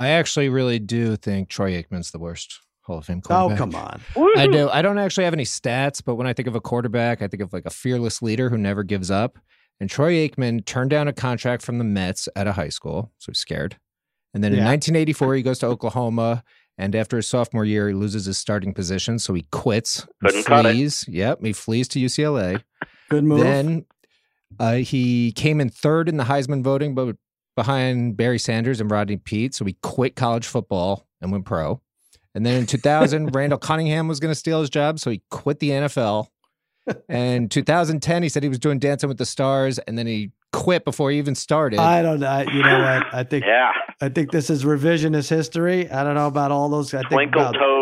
I 0.00 0.08
actually 0.08 0.48
really 0.48 0.78
do 0.78 1.16
think 1.16 1.48
Troy 1.48 1.72
Aikman's 1.82 2.10
the 2.10 2.18
worst 2.18 2.60
Hall 2.82 2.98
of 2.98 3.04
Fame 3.06 3.20
Oh, 3.28 3.54
come 3.56 3.74
on. 3.74 4.00
I 4.36 4.46
do. 4.46 4.68
I 4.70 4.80
don't 4.80 4.98
actually 4.98 5.24
have 5.24 5.34
any 5.34 5.44
stats, 5.44 6.02
but 6.04 6.14
when 6.14 6.26
I 6.26 6.32
think 6.32 6.48
of 6.48 6.54
a 6.54 6.60
quarterback, 6.60 7.20
I 7.20 7.28
think 7.28 7.42
of 7.42 7.52
like 7.52 7.66
a 7.66 7.70
fearless 7.70 8.22
leader 8.22 8.48
who 8.48 8.56
never 8.56 8.82
gives 8.82 9.10
up. 9.10 9.38
And 9.80 9.88
Troy 9.90 10.14
Aikman 10.28 10.64
turned 10.64 10.90
down 10.90 11.06
a 11.08 11.12
contract 11.12 11.62
from 11.62 11.78
the 11.78 11.84
Mets 11.84 12.28
at 12.34 12.46
a 12.46 12.52
high 12.52 12.68
school, 12.70 13.12
so 13.18 13.30
he's 13.30 13.38
scared. 13.38 13.76
And 14.34 14.42
then 14.42 14.52
in 14.52 14.58
1984, 14.64 15.34
he 15.36 15.42
goes 15.42 15.58
to 15.60 15.66
Oklahoma, 15.66 16.42
and 16.76 16.94
after 16.96 17.16
his 17.16 17.26
sophomore 17.28 17.64
year, 17.64 17.88
he 17.88 17.94
loses 17.94 18.26
his 18.26 18.38
starting 18.38 18.72
position, 18.74 19.18
so 19.18 19.34
he 19.34 19.42
quits. 19.52 20.00
and 20.00 20.10
Couldn't 20.24 20.44
cut 20.46 20.66
it. 20.66 20.72
flees. 20.72 21.04
Yep, 21.08 21.44
he 21.44 21.52
flees 21.52 21.88
to 21.88 21.98
UCLA. 22.00 22.62
Good 23.10 23.24
move. 23.24 23.40
Then 23.40 23.86
uh, 24.58 24.74
he 24.74 25.32
came 25.32 25.60
in 25.60 25.68
third 25.70 26.08
in 26.08 26.16
the 26.16 26.24
Heisman 26.24 26.62
voting, 26.62 26.94
but 26.94 27.16
behind 27.58 28.16
Barry 28.16 28.38
Sanders 28.38 28.80
and 28.80 28.88
Rodney 28.88 29.16
Peete. 29.16 29.52
So 29.52 29.64
he 29.64 29.76
quit 29.82 30.14
college 30.14 30.46
football 30.46 31.08
and 31.20 31.32
went 31.32 31.44
pro. 31.44 31.80
And 32.32 32.46
then 32.46 32.54
in 32.54 32.66
2000, 32.66 33.30
Randall 33.34 33.58
Cunningham 33.58 34.06
was 34.06 34.20
going 34.20 34.30
to 34.30 34.38
steal 34.38 34.60
his 34.60 34.70
job, 34.70 35.00
so 35.00 35.10
he 35.10 35.22
quit 35.28 35.58
the 35.58 35.70
NFL. 35.70 36.28
And 37.08 37.50
2010, 37.50 38.22
he 38.22 38.28
said 38.28 38.44
he 38.44 38.48
was 38.48 38.60
doing 38.60 38.78
Dancing 38.78 39.08
with 39.08 39.18
the 39.18 39.26
Stars, 39.26 39.80
and 39.80 39.98
then 39.98 40.06
he 40.06 40.30
quit 40.52 40.84
before 40.84 41.10
he 41.10 41.18
even 41.18 41.34
started. 41.34 41.80
I 41.80 42.00
don't 42.00 42.20
know. 42.20 42.44
You 42.52 42.62
know 42.62 42.78
what? 42.78 43.12
I 43.12 43.24
think 43.24 43.44
Yeah. 43.44 43.72
I 44.00 44.08
think 44.08 44.30
this 44.30 44.50
is 44.50 44.64
revisionist 44.64 45.28
history. 45.28 45.90
I 45.90 46.04
don't 46.04 46.14
know 46.14 46.28
about 46.28 46.52
all 46.52 46.68
those. 46.68 46.94
I 46.94 46.98
think 46.98 47.10
Twinkle 47.10 47.40
about 47.40 47.54
toes 47.54 47.58
Troy. 47.58 47.77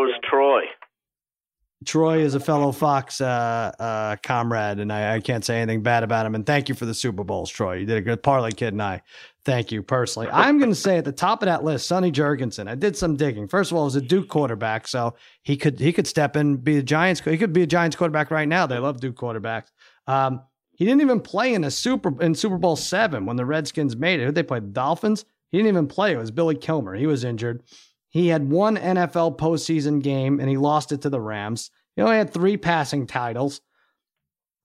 Troy 1.85 2.21
is 2.21 2.35
a 2.35 2.41
fellow 2.41 2.73
Fox 2.73 3.21
uh, 3.21 3.73
uh, 3.79 4.17
comrade, 4.23 4.79
and 4.79 4.91
I, 4.91 5.17
I 5.17 5.21
can't 5.21 5.45
say 5.45 5.61
anything 5.61 5.83
bad 5.83 6.03
about 6.03 6.25
him. 6.25 6.35
And 6.35 6.47
thank 6.47 6.69
you 6.71 6.75
for 6.75 6.87
the 6.87 6.95
Super 6.95 7.23
Bowls, 7.23 7.51
Troy. 7.51 7.75
You 7.75 7.87
did 7.87 7.99
a 7.99 8.03
good 8.03 8.23
parlay 8.23 8.51
kid, 8.53 8.73
and 8.73 8.83
I 8.83 9.03
thank 9.45 9.71
you 9.71 9.83
personally. 9.83 10.29
I'm 10.33 10.59
going 10.59 10.71
to 10.71 10.77
say 10.77 10.97
at 10.97 11.05
the 11.05 11.13
top 11.13 11.43
of 11.43 11.47
that 11.47 11.65
list, 11.65 11.87
Sonny 11.87 12.11
Jurgensen. 12.11 12.67
I 12.67 12.77
did 12.77 12.97
some 12.97 13.15
digging. 13.15 13.47
First 13.47 13.71
of 13.71 13.77
all, 13.77 13.85
he 13.85 13.89
was 13.89 13.97
a 13.97 14.01
Duke 14.01 14.29
quarterback, 14.29 14.89
so 14.89 15.15
he 15.43 15.57
could 15.57 15.79
he 15.79 15.93
could 15.93 16.07
step 16.07 16.35
in, 16.35 16.57
be 16.57 16.79
a 16.79 16.83
Giants. 16.83 17.21
He 17.21 17.37
could 17.37 17.53
be 17.53 17.63
a 17.63 17.67
Giants 17.67 17.95
quarterback 17.95 18.31
right 18.31 18.49
now. 18.49 18.67
They 18.67 18.79
love 18.79 18.99
Duke 18.99 19.17
quarterbacks. 19.17 19.69
Um, 20.07 20.41
he 20.73 20.85
didn't 20.87 21.03
even 21.03 21.21
play 21.21 21.53
in 21.53 21.65
a 21.65 21.71
Super 21.71 22.21
in 22.23 22.35
Super 22.35 22.59
Bowl 22.59 22.77
seven 22.77 23.27
when 23.27 23.37
the 23.37 23.45
Redskins 23.45 23.97
made 23.97 24.21
it. 24.21 24.25
Who 24.25 24.33
they 24.33 24.43
played? 24.43 24.65
The 24.65 24.69
Dolphins. 24.69 25.27
He 25.53 25.59
didn't 25.59 25.69
even 25.69 25.89
play. 25.89 26.13
It 26.13 26.19
was 26.19 26.31
Billy 26.31 26.57
Kilmer. 26.57 26.95
He 26.95 27.07
was 27.07 27.23
injured. 27.23 27.63
He 28.17 28.29
had 28.29 28.51
one 28.51 28.79
NFL 28.79 29.37
postseason 29.37 30.03
game 30.03 30.41
and 30.41 30.49
he 30.49 30.57
lost 30.57 30.91
it 30.91 31.03
to 31.03 31.11
the 31.11 31.21
Rams. 31.21 31.71
He 31.97 32.03
only 32.03 32.17
had 32.17 32.33
three 32.33 32.57
passing 32.57 33.07
titles 33.07 33.61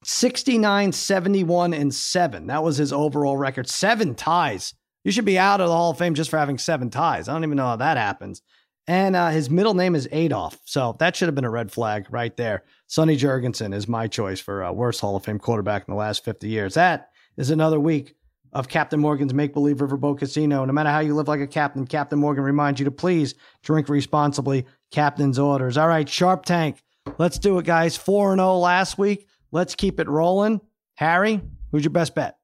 69, 0.05 0.93
71, 0.93 1.73
and 1.73 1.93
seven. 1.93 2.47
That 2.47 2.63
was 2.63 2.77
his 2.77 2.93
overall 2.93 3.35
record. 3.35 3.67
Seven 3.67 4.15
ties. 4.15 4.73
You 5.03 5.11
should 5.11 5.25
be 5.25 5.37
out 5.37 5.59
of 5.59 5.67
the 5.67 5.75
Hall 5.75 5.91
of 5.91 5.97
Fame 5.97 6.13
just 6.13 6.29
for 6.29 6.37
having 6.37 6.57
seven 6.57 6.89
ties. 6.89 7.27
I 7.27 7.33
don't 7.33 7.43
even 7.43 7.57
know 7.57 7.65
how 7.65 7.75
that 7.75 7.97
happens. 7.97 8.41
And 8.87 9.17
uh, 9.17 9.31
his 9.31 9.49
middle 9.49 9.73
name 9.73 9.95
is 9.95 10.07
Adolf. 10.13 10.57
So 10.63 10.95
that 10.99 11.17
should 11.17 11.27
have 11.27 11.35
been 11.35 11.43
a 11.43 11.49
red 11.49 11.73
flag 11.73 12.05
right 12.09 12.35
there. 12.37 12.63
Sonny 12.87 13.17
Jurgensen 13.17 13.75
is 13.75 13.85
my 13.85 14.07
choice 14.07 14.39
for 14.39 14.63
uh, 14.63 14.71
worst 14.71 15.01
Hall 15.01 15.17
of 15.17 15.25
Fame 15.25 15.39
quarterback 15.39 15.85
in 15.89 15.91
the 15.91 15.99
last 15.99 16.23
50 16.23 16.47
years. 16.47 16.75
That 16.75 17.09
is 17.35 17.49
another 17.49 17.81
week 17.81 18.15
of 18.53 18.67
Captain 18.67 18.99
Morgan's 18.99 19.33
Make 19.33 19.53
Believe 19.53 19.77
Riverboat 19.77 20.19
Casino. 20.19 20.65
No 20.65 20.73
matter 20.73 20.89
how 20.89 20.99
you 20.99 21.15
live 21.15 21.27
like 21.27 21.39
a 21.39 21.47
captain, 21.47 21.85
Captain 21.87 22.19
Morgan 22.19 22.43
reminds 22.43 22.79
you 22.79 22.85
to 22.85 22.91
please 22.91 23.35
drink 23.63 23.89
responsibly. 23.89 24.65
Captain's 24.91 25.39
orders. 25.39 25.77
All 25.77 25.87
right, 25.87 26.07
Sharp 26.07 26.45
Tank. 26.45 26.83
Let's 27.17 27.39
do 27.39 27.57
it, 27.57 27.65
guys. 27.65 27.97
4 27.97 28.35
0 28.35 28.57
last 28.57 28.97
week. 28.97 29.27
Let's 29.51 29.75
keep 29.75 29.99
it 29.99 30.07
rolling. 30.07 30.61
Harry, 30.95 31.41
who's 31.71 31.83
your 31.83 31.91
best 31.91 32.13
bet? 32.15 32.37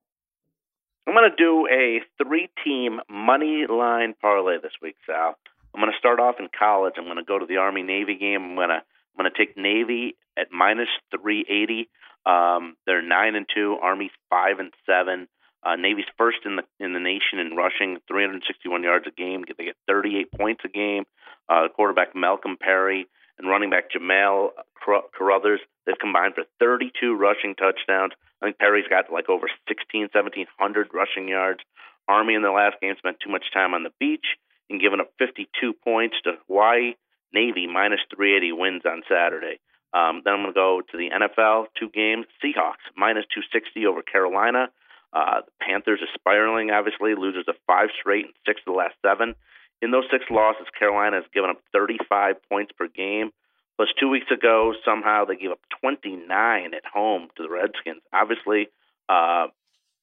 I'm 1.05 1.13
going 1.13 1.29
to 1.29 1.35
do 1.35 1.67
a 1.71 2.01
three-team 2.21 2.99
money 3.09 3.65
line 3.69 4.13
parlay 4.21 4.57
this 4.61 4.73
week, 4.81 4.95
Sal. 5.05 5.35
I'm 5.73 5.81
going 5.81 5.91
to 5.91 5.97
start 5.97 6.19
off 6.19 6.35
in 6.39 6.47
college. 6.57 6.95
I'm 6.97 7.05
going 7.05 7.17
to 7.17 7.23
go 7.23 7.39
to 7.39 7.45
the 7.45 7.57
Army 7.57 7.83
Navy 7.83 8.17
game. 8.17 8.41
I'm 8.43 8.55
going 8.55 8.69
to 8.69 8.81
I'm 9.17 9.23
going 9.23 9.31
to 9.31 9.37
take 9.37 9.57
Navy 9.57 10.15
at 10.37 10.51
minus 10.51 10.89
380. 11.11 11.89
Um, 12.25 12.75
they're 12.85 13.01
nine 13.01 13.35
and 13.35 13.45
two. 13.53 13.77
Army's 13.81 14.11
five 14.29 14.59
and 14.59 14.73
seven. 14.85 15.27
Uh, 15.63 15.75
Navy's 15.75 16.05
first 16.17 16.39
in 16.45 16.55
the 16.55 16.63
in 16.79 16.93
the 16.93 16.99
nation 16.99 17.39
in 17.39 17.55
rushing, 17.55 17.97
361 18.07 18.83
yards 18.83 19.05
a 19.07 19.11
game. 19.11 19.43
They 19.57 19.65
get 19.65 19.77
38 19.87 20.31
points 20.31 20.61
a 20.65 20.69
game. 20.69 21.05
Uh, 21.49 21.67
quarterback 21.73 22.15
Malcolm 22.15 22.57
Perry 22.59 23.07
and 23.37 23.47
running 23.49 23.69
back 23.69 23.91
Jamal 23.91 24.51
Car- 24.83 25.05
Carothers. 25.17 25.59
They've 25.85 25.99
combined 25.99 26.35
for 26.35 26.43
32 26.59 27.15
rushing 27.15 27.55
touchdowns. 27.55 28.13
I 28.41 28.47
think 28.47 28.59
Perry's 28.59 28.87
got 28.89 29.11
like 29.11 29.29
over 29.29 29.47
16, 29.67 30.09
1700 30.13 30.87
rushing 30.93 31.27
yards. 31.27 31.59
Army 32.07 32.35
in 32.35 32.41
their 32.41 32.51
last 32.51 32.77
game 32.81 32.95
spent 32.97 33.17
too 33.19 33.31
much 33.31 33.45
time 33.53 33.73
on 33.73 33.83
the 33.83 33.91
beach 33.99 34.25
and 34.69 34.81
given 34.81 34.99
up 34.99 35.11
52 35.19 35.73
points 35.83 36.15
to 36.23 36.33
Hawaii. 36.47 36.93
Navy 37.33 37.67
minus 37.67 37.99
380 38.15 38.53
wins 38.53 38.81
on 38.85 39.03
Saturday. 39.09 39.59
Um, 39.93 40.21
then 40.23 40.33
I'm 40.33 40.41
going 40.43 40.53
to 40.53 40.59
go 40.59 40.81
to 40.91 40.97
the 40.97 41.09
NFL, 41.09 41.67
two 41.79 41.89
games. 41.89 42.25
Seahawks 42.43 42.83
minus 42.95 43.25
260 43.33 43.85
over 43.85 44.01
Carolina. 44.01 44.69
Uh, 45.13 45.41
the 45.45 45.51
Panthers 45.65 45.99
are 46.01 46.13
spiraling, 46.13 46.71
obviously, 46.71 47.15
losers 47.15 47.45
of 47.47 47.55
five 47.65 47.89
straight 47.99 48.25
and 48.25 48.33
six 48.45 48.61
of 48.65 48.73
the 48.73 48.77
last 48.77 48.95
seven. 49.05 49.35
In 49.81 49.91
those 49.91 50.05
six 50.11 50.25
losses, 50.29 50.67
Carolina 50.77 51.17
has 51.17 51.25
given 51.33 51.49
up 51.49 51.61
35 51.71 52.35
points 52.49 52.71
per 52.77 52.87
game. 52.87 53.31
Plus, 53.77 53.89
two 53.99 54.09
weeks 54.09 54.31
ago, 54.31 54.73
somehow 54.83 55.25
they 55.25 55.35
gave 55.35 55.51
up 55.51 55.61
29 55.81 56.73
at 56.73 56.85
home 56.91 57.27
to 57.37 57.43
the 57.43 57.49
Redskins. 57.49 58.01
Obviously, 58.11 58.69
uh, 59.07 59.47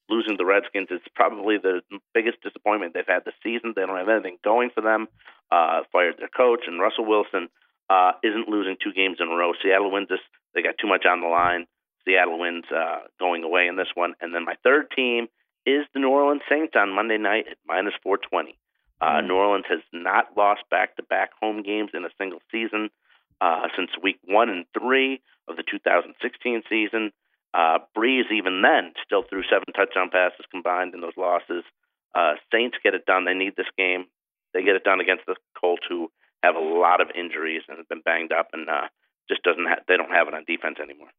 losing 0.08 0.36
the 0.36 0.44
Redskins 0.44 0.88
is 0.90 1.00
probably 1.16 1.58
the 1.58 1.82
biggest 2.14 2.40
disappointment 2.42 2.94
they've 2.94 3.04
had 3.06 3.24
this 3.24 3.34
season. 3.42 3.72
They 3.74 3.82
don't 3.82 3.98
have 3.98 4.08
anything 4.08 4.38
going 4.44 4.70
for 4.74 4.80
them. 4.80 5.08
Uh, 5.50 5.82
fired 5.90 6.16
their 6.18 6.28
coach, 6.28 6.64
and 6.66 6.80
Russell 6.80 7.04
Wilson 7.04 7.48
uh, 7.90 8.12
isn't 8.22 8.48
losing 8.48 8.76
two 8.82 8.92
games 8.92 9.18
in 9.20 9.28
a 9.28 9.34
row. 9.34 9.52
Seattle 9.62 9.90
wins 9.90 10.08
this. 10.08 10.20
They 10.54 10.62
got 10.62 10.78
too 10.80 10.88
much 10.88 11.04
on 11.04 11.20
the 11.20 11.26
line. 11.26 11.66
Seattle 12.04 12.38
wins 12.38 12.64
uh, 12.74 13.00
going 13.18 13.44
away 13.44 13.66
in 13.66 13.76
this 13.76 13.92
one. 13.94 14.14
And 14.20 14.34
then 14.34 14.44
my 14.44 14.54
third 14.62 14.90
team 14.94 15.28
is 15.66 15.86
the 15.92 16.00
New 16.00 16.10
Orleans 16.10 16.42
Saints 16.48 16.74
on 16.76 16.94
Monday 16.94 17.18
night 17.18 17.46
at 17.50 17.58
minus 17.66 17.94
420. 18.02 18.56
Uh, 19.00 19.06
mm. 19.06 19.28
New 19.28 19.34
Orleans 19.34 19.64
has 19.68 19.80
not 19.92 20.36
lost 20.36 20.62
back 20.70 20.96
to 20.96 21.02
back 21.02 21.30
home 21.40 21.62
games 21.62 21.90
in 21.94 22.04
a 22.04 22.10
single 22.18 22.40
season 22.50 22.90
uh, 23.40 23.68
since 23.76 23.90
week 24.02 24.18
one 24.24 24.48
and 24.50 24.64
three 24.78 25.20
of 25.48 25.56
the 25.56 25.64
2016 25.68 26.62
season. 26.68 27.12
Uh, 27.52 27.78
Brees, 27.96 28.30
even 28.32 28.62
then, 28.62 28.92
still 29.04 29.22
threw 29.22 29.42
seven 29.44 29.72
touchdown 29.74 30.10
passes 30.10 30.46
combined 30.50 30.94
in 30.94 31.00
those 31.00 31.16
losses. 31.16 31.62
Uh, 32.14 32.34
Saints 32.52 32.76
get 32.82 32.94
it 32.94 33.06
done. 33.06 33.24
They 33.24 33.34
need 33.34 33.54
this 33.56 33.70
game. 33.78 34.06
They 34.52 34.62
get 34.62 34.76
it 34.76 34.84
done 34.84 35.00
against 35.00 35.26
the 35.26 35.36
Colts, 35.58 35.82
who 35.88 36.10
have 36.42 36.56
a 36.56 36.60
lot 36.60 37.00
of 37.00 37.08
injuries 37.14 37.62
and 37.68 37.78
have 37.78 37.88
been 37.88 38.02
banged 38.04 38.32
up, 38.32 38.48
and 38.52 38.68
uh, 38.68 38.88
just 39.28 39.42
doesn't. 39.42 39.66
Ha- 39.66 39.82
they 39.88 39.96
don't 39.96 40.10
have 40.10 40.28
it 40.28 40.34
on 40.34 40.44
defense 40.46 40.78
anymore. 40.82 41.10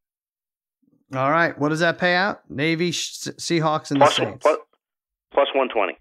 All 1.14 1.30
right, 1.30 1.56
what 1.58 1.68
does 1.68 1.80
that 1.80 1.98
pay 1.98 2.14
out? 2.14 2.40
Navy, 2.50 2.90
Seahawks, 2.90 3.90
and 3.90 4.00
plus, 4.00 4.16
the 4.16 4.24
Saints. 4.24 4.42
Plus, 4.42 4.58
plus 5.32 5.48
one 5.54 5.68
twenty. 5.68 5.96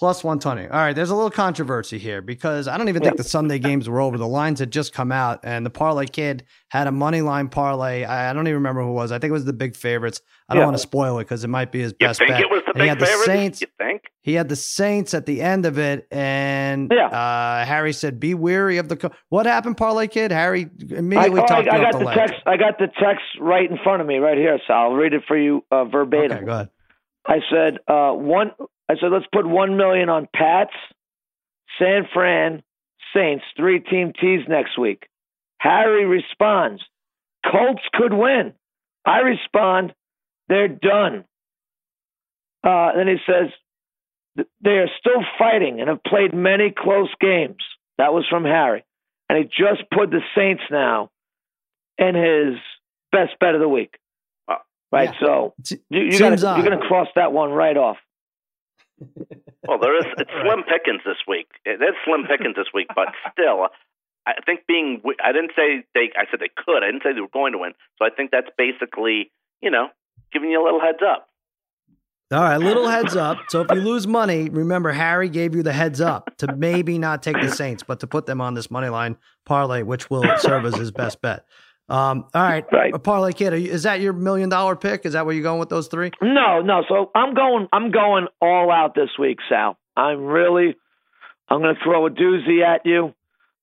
Plus 0.00 0.24
120. 0.24 0.62
All 0.68 0.78
right, 0.78 0.94
there's 0.94 1.10
a 1.10 1.14
little 1.14 1.30
controversy 1.30 1.98
here 1.98 2.22
because 2.22 2.68
I 2.68 2.78
don't 2.78 2.88
even 2.88 3.02
think 3.02 3.18
the 3.18 3.22
Sunday 3.22 3.58
games 3.58 3.86
were 3.86 4.00
over. 4.00 4.16
The 4.16 4.26
lines 4.26 4.58
had 4.58 4.72
just 4.72 4.94
come 4.94 5.12
out, 5.12 5.40
and 5.42 5.64
the 5.64 5.68
parlay 5.68 6.06
kid 6.06 6.46
had 6.70 6.86
a 6.86 6.90
money 6.90 7.20
line 7.20 7.50
parlay. 7.50 8.04
I, 8.04 8.30
I 8.30 8.32
don't 8.32 8.46
even 8.46 8.54
remember 8.54 8.82
who 8.82 8.88
it 8.88 8.94
was. 8.94 9.12
I 9.12 9.18
think 9.18 9.28
it 9.28 9.34
was 9.34 9.44
the 9.44 9.52
big 9.52 9.76
favorites. 9.76 10.22
I 10.48 10.54
don't 10.54 10.62
yeah. 10.62 10.68
want 10.68 10.78
to 10.78 10.82
spoil 10.82 11.18
it 11.18 11.24
because 11.24 11.44
it 11.44 11.48
might 11.48 11.70
be 11.70 11.80
his 11.80 11.92
you 12.00 12.06
best 12.06 12.18
think 12.18 12.30
bet. 12.30 12.40
It 12.40 12.50
was 12.50 12.62
the 12.66 12.72
big 12.72 12.82
he 12.84 12.88
had 12.88 12.98
the 12.98 13.04
favorites? 13.04 13.26
Saints. 13.26 13.60
You 13.60 13.66
think? 13.76 14.04
He 14.22 14.32
had 14.32 14.48
the 14.48 14.56
Saints 14.56 15.12
at 15.12 15.26
the 15.26 15.42
end 15.42 15.66
of 15.66 15.78
it, 15.78 16.06
and 16.10 16.90
yeah. 16.90 17.08
uh, 17.08 17.66
Harry 17.66 17.92
said, 17.92 18.18
"Be 18.18 18.32
weary 18.32 18.78
of 18.78 18.88
the." 18.88 18.96
Co-. 18.96 19.10
What 19.28 19.44
happened, 19.44 19.76
parlay 19.76 20.06
kid? 20.06 20.32
Harry 20.32 20.70
immediately 20.88 21.42
I, 21.42 21.46
talked 21.46 21.68
I, 21.68 21.76
I 21.76 21.82
got 21.82 21.92
the, 21.92 22.06
the 22.06 22.14
text. 22.14 22.34
I 22.46 22.56
got 22.56 22.78
the 22.78 22.86
text 22.86 23.24
right 23.38 23.70
in 23.70 23.76
front 23.84 24.00
of 24.00 24.06
me, 24.06 24.16
right 24.16 24.38
here. 24.38 24.58
So 24.66 24.72
I'll 24.72 24.94
read 24.94 25.12
it 25.12 25.24
for 25.28 25.36
you 25.36 25.62
uh, 25.70 25.84
verbatim. 25.84 26.38
Okay, 26.38 26.46
go 26.46 26.52
ahead. 26.52 26.70
I 27.26 27.40
said 27.52 27.78
uh, 27.86 28.12
one. 28.12 28.52
I 28.90 28.94
said 29.00 29.12
let's 29.12 29.26
put 29.32 29.46
one 29.46 29.76
million 29.76 30.08
on 30.08 30.26
Pats, 30.34 30.72
San 31.78 32.08
Fran, 32.12 32.62
Saints, 33.14 33.44
three 33.56 33.78
team 33.78 34.12
tees 34.20 34.40
next 34.48 34.76
week. 34.76 35.06
Harry 35.58 36.06
responds, 36.06 36.82
Colts 37.48 37.82
could 37.94 38.12
win. 38.12 38.52
I 39.04 39.18
respond, 39.18 39.94
they're 40.48 40.66
done. 40.68 41.24
Uh, 42.64 42.90
then 42.96 43.06
he 43.06 43.16
says 43.26 44.44
they 44.60 44.72
are 44.78 44.88
still 44.98 45.22
fighting 45.38 45.80
and 45.80 45.88
have 45.88 46.02
played 46.02 46.34
many 46.34 46.74
close 46.76 47.10
games. 47.20 47.62
That 47.98 48.12
was 48.12 48.26
from 48.28 48.44
Harry, 48.44 48.84
and 49.28 49.38
he 49.38 49.44
just 49.44 49.88
put 49.90 50.10
the 50.10 50.20
Saints 50.36 50.62
now 50.70 51.10
in 51.96 52.14
his 52.16 52.58
best 53.12 53.38
bet 53.38 53.54
of 53.54 53.60
the 53.60 53.68
week. 53.68 53.94
Right, 54.92 55.14
Yeah. 55.20 55.26
so 55.26 55.54
you, 55.68 55.78
you 55.90 56.18
gotta, 56.18 56.36
you're 56.36 56.66
going 56.68 56.80
to 56.80 56.86
cross 56.88 57.06
that 57.14 57.32
one 57.32 57.50
right 57.52 57.76
off. 57.76 57.98
Well, 59.66 59.78
there 59.78 59.96
is 59.96 60.04
it's 60.18 60.30
slim 60.42 60.64
pickings 60.64 61.02
this 61.04 61.22
week. 61.28 61.46
It 61.64 61.80
is 61.82 61.94
slim 62.04 62.24
pickings 62.26 62.56
this 62.56 62.68
week, 62.74 62.88
but 62.94 63.08
still, 63.32 63.68
I 64.26 64.32
think 64.44 64.66
being 64.66 65.02
I 65.22 65.32
didn't 65.32 65.52
say 65.56 65.84
they. 65.94 66.10
I 66.16 66.24
said 66.30 66.40
they 66.40 66.50
could. 66.54 66.82
I 66.82 66.86
didn't 66.86 67.02
say 67.02 67.12
they 67.12 67.20
were 67.20 67.28
going 67.32 67.52
to 67.52 67.58
win. 67.58 67.72
So 67.98 68.04
I 68.04 68.10
think 68.10 68.30
that's 68.30 68.48
basically 68.56 69.30
you 69.62 69.70
know 69.70 69.88
giving 70.32 70.50
you 70.50 70.62
a 70.62 70.64
little 70.64 70.80
heads 70.80 70.98
up. 71.06 71.28
All 72.32 72.40
right, 72.40 72.58
little 72.58 72.86
heads 72.86 73.16
up. 73.16 73.38
So 73.48 73.62
if 73.62 73.72
you 73.72 73.80
lose 73.80 74.06
money, 74.06 74.48
remember 74.48 74.92
Harry 74.92 75.28
gave 75.28 75.56
you 75.56 75.64
the 75.64 75.72
heads 75.72 76.00
up 76.00 76.36
to 76.38 76.54
maybe 76.54 76.96
not 76.96 77.24
take 77.24 77.40
the 77.40 77.50
Saints, 77.50 77.82
but 77.82 77.98
to 78.00 78.06
put 78.06 78.26
them 78.26 78.40
on 78.40 78.54
this 78.54 78.70
money 78.70 78.88
line 78.88 79.16
parlay, 79.44 79.82
which 79.82 80.10
will 80.10 80.24
serve 80.38 80.64
as 80.64 80.76
his 80.76 80.92
best 80.92 81.20
bet. 81.20 81.44
Um, 81.90 82.24
all 82.34 82.42
right, 82.42 82.64
Right. 82.72 82.94
a 82.94 82.98
parlay 83.00 83.32
kid, 83.32 83.52
you, 83.60 83.70
is 83.70 83.82
that 83.82 84.00
your 84.00 84.12
million 84.12 84.48
dollar 84.48 84.76
pick? 84.76 85.04
Is 85.04 85.14
that 85.14 85.26
where 85.26 85.34
you're 85.34 85.42
going 85.42 85.58
with 85.58 85.70
those 85.70 85.88
three? 85.88 86.12
No, 86.22 86.60
no. 86.62 86.84
So 86.88 87.10
I'm 87.14 87.34
going. 87.34 87.66
I'm 87.72 87.90
going 87.90 88.28
all 88.40 88.70
out 88.70 88.94
this 88.94 89.10
week, 89.18 89.38
Sal. 89.48 89.76
I'm 89.96 90.24
really. 90.24 90.76
I'm 91.48 91.60
going 91.60 91.74
to 91.74 91.80
throw 91.82 92.06
a 92.06 92.10
doozy 92.10 92.62
at 92.64 92.86
you. 92.86 93.12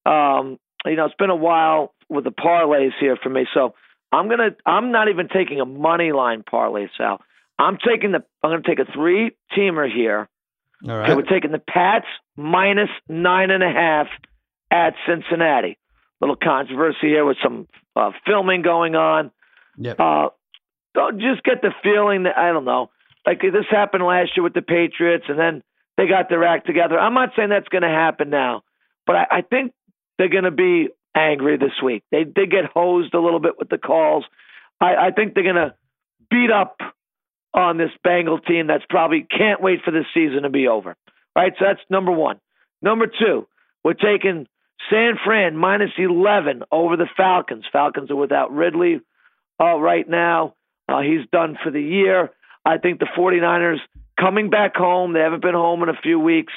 Um, 0.06 0.60
you 0.86 0.98
know, 0.98 1.06
it's 1.06 1.16
been 1.16 1.30
a 1.30 1.36
while 1.36 1.94
with 2.10 2.26
the 2.26 2.32
parlays 2.32 2.92
here 3.00 3.18
for 3.22 3.30
me, 3.30 3.48
so 3.54 3.76
I'm 4.12 4.28
gonna. 4.30 4.50
I'm 4.66 4.92
not 4.92 5.08
even 5.08 5.30
taking 5.30 5.62
a 5.62 5.66
money 5.66 6.12
line 6.12 6.44
parlay, 6.44 6.88
Sal. 6.98 7.22
I'm 7.58 7.78
taking 7.78 8.12
the. 8.12 8.24
I'm 8.44 8.52
going 8.52 8.62
to 8.62 8.68
take 8.70 8.80
a 8.80 8.92
three 8.92 9.32
teamer 9.58 9.90
here. 9.90 10.28
All 10.88 10.92
Okay, 10.92 11.16
we're 11.16 11.22
taking 11.24 11.52
the 11.52 11.60
Pats 11.60 12.06
minus 12.36 12.90
nine 13.08 13.52
and 13.52 13.64
a 13.64 13.72
half 13.72 14.08
at 14.70 14.94
Cincinnati. 15.08 15.78
Little 16.20 16.36
controversy 16.36 17.08
here 17.08 17.26
with 17.26 17.38
some 17.44 17.68
uh, 17.98 18.12
filming 18.26 18.62
going 18.62 18.96
on. 18.96 19.32
Yep. 19.78 20.00
Uh, 20.00 20.30
don't 20.94 21.20
just 21.20 21.44
get 21.44 21.62
the 21.62 21.72
feeling 21.84 22.24
that 22.24 22.38
I 22.38 22.52
don't 22.52 22.66
know, 22.66 22.90
like 23.26 23.42
this 23.42 23.66
happened 23.70 24.04
last 24.04 24.32
year 24.36 24.44
with 24.44 24.54
the 24.54 24.62
Patriots, 24.62 25.26
and 25.28 25.38
then 25.38 25.64
they 25.98 26.08
got 26.08 26.30
their 26.30 26.44
act 26.44 26.66
together. 26.66 26.98
I'm 26.98 27.14
not 27.14 27.30
saying 27.36 27.50
that's 27.50 27.68
going 27.68 27.84
to 27.84 27.90
happen 27.90 28.30
now, 28.30 28.64
but 29.06 29.16
I, 29.16 29.26
I 29.32 29.42
think 29.42 29.74
they're 30.18 30.30
going 30.30 30.46
to 30.46 30.52
be 30.52 30.90
angry 31.16 31.58
this 31.58 31.82
week. 31.84 32.04
They 32.12 32.24
they 32.24 32.46
get 32.46 32.66
hosed 32.74 33.14
a 33.14 33.20
little 33.20 33.40
bit 33.40 33.60
with 33.60 33.70
the 33.70 33.78
calls. 33.78 34.26
I, 34.80 34.96
I 34.96 35.12
think 35.12 35.34
they're 35.34 35.44
going 35.44 35.56
to 35.56 35.76
beat 36.30 36.52
up 36.52 36.78
on 37.54 37.78
this 37.78 37.92
Bengal 38.04 38.40
team 38.40 38.68
that's 38.68 38.86
probably 38.90 39.26
can't 39.30 39.62
wait 39.62 39.80
for 39.84 39.92
this 39.92 40.06
season 40.14 40.44
to 40.44 40.50
be 40.50 40.68
over. 40.68 40.96
Right, 41.36 41.54
so 41.60 41.66
that's 41.66 41.82
number 41.90 42.12
one. 42.12 42.40
Number 42.82 43.06
two, 43.08 43.48
we're 43.84 43.94
taking 43.94 44.48
San 44.90 45.14
Fran 45.24 45.58
minus 45.58 45.92
11 45.98 46.64
over 46.72 46.96
the 46.98 47.10
Falcons. 47.18 47.66
Falcons 47.72 48.12
are 48.12 48.16
without 48.16 48.54
Ridley 48.54 49.02
uh, 49.60 49.78
right 49.78 50.08
now. 50.08 50.56
Uh, 50.88 51.02
he's 51.02 51.28
done 51.32 51.58
for 51.64 51.72
the 51.72 51.82
year. 51.82 52.32
I 52.66 52.78
think 52.78 53.00
the 53.00 53.08
49ers 53.18 53.80
coming 54.20 54.50
back 54.50 54.76
home. 54.76 55.14
They 55.14 55.20
haven't 55.20 55.42
been 55.42 55.54
home 55.54 55.84
in 55.84 55.90
a 55.90 56.02
few 56.02 56.20
weeks. 56.20 56.54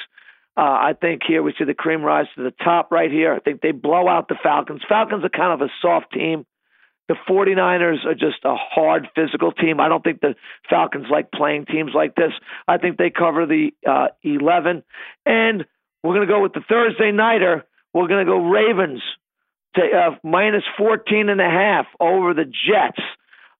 Uh, 0.57 0.61
I 0.61 0.93
think 0.99 1.21
here 1.25 1.41
we 1.41 1.53
see 1.57 1.63
the 1.63 1.73
cream 1.73 2.01
rise 2.01 2.25
to 2.35 2.43
the 2.43 2.53
top 2.63 2.91
right 2.91 3.11
here. 3.11 3.33
I 3.33 3.39
think 3.39 3.61
they 3.61 3.71
blow 3.71 4.07
out 4.07 4.27
the 4.27 4.35
Falcons. 4.41 4.81
Falcons 4.87 5.23
are 5.23 5.29
kind 5.29 5.53
of 5.53 5.65
a 5.65 5.71
soft 5.81 6.11
team. 6.11 6.45
The 7.07 7.15
49ers 7.29 8.05
are 8.05 8.13
just 8.13 8.43
a 8.43 8.55
hard 8.55 9.07
physical 9.15 9.51
team. 9.51 9.79
I 9.79 9.89
don't 9.89 10.03
think 10.03 10.21
the 10.21 10.35
Falcons 10.69 11.07
like 11.09 11.31
playing 11.31 11.65
teams 11.65 11.91
like 11.93 12.15
this. 12.15 12.31
I 12.67 12.77
think 12.77 12.97
they 12.97 13.09
cover 13.09 13.45
the 13.45 13.71
uh, 13.89 14.07
11. 14.23 14.83
And 15.25 15.65
we're 16.03 16.15
going 16.15 16.27
to 16.27 16.33
go 16.33 16.41
with 16.41 16.53
the 16.53 16.63
Thursday 16.67 17.11
Nighter. 17.11 17.65
We're 17.93 18.07
going 18.07 18.25
to 18.25 18.31
go 18.31 18.37
Ravens 18.45 19.01
to 19.75 19.81
uh, 19.81 20.15
minus 20.23 20.63
14 20.77 21.29
and 21.29 21.39
a 21.41 21.49
half 21.49 21.85
over 21.99 22.33
the 22.33 22.45
Jets. 22.45 23.01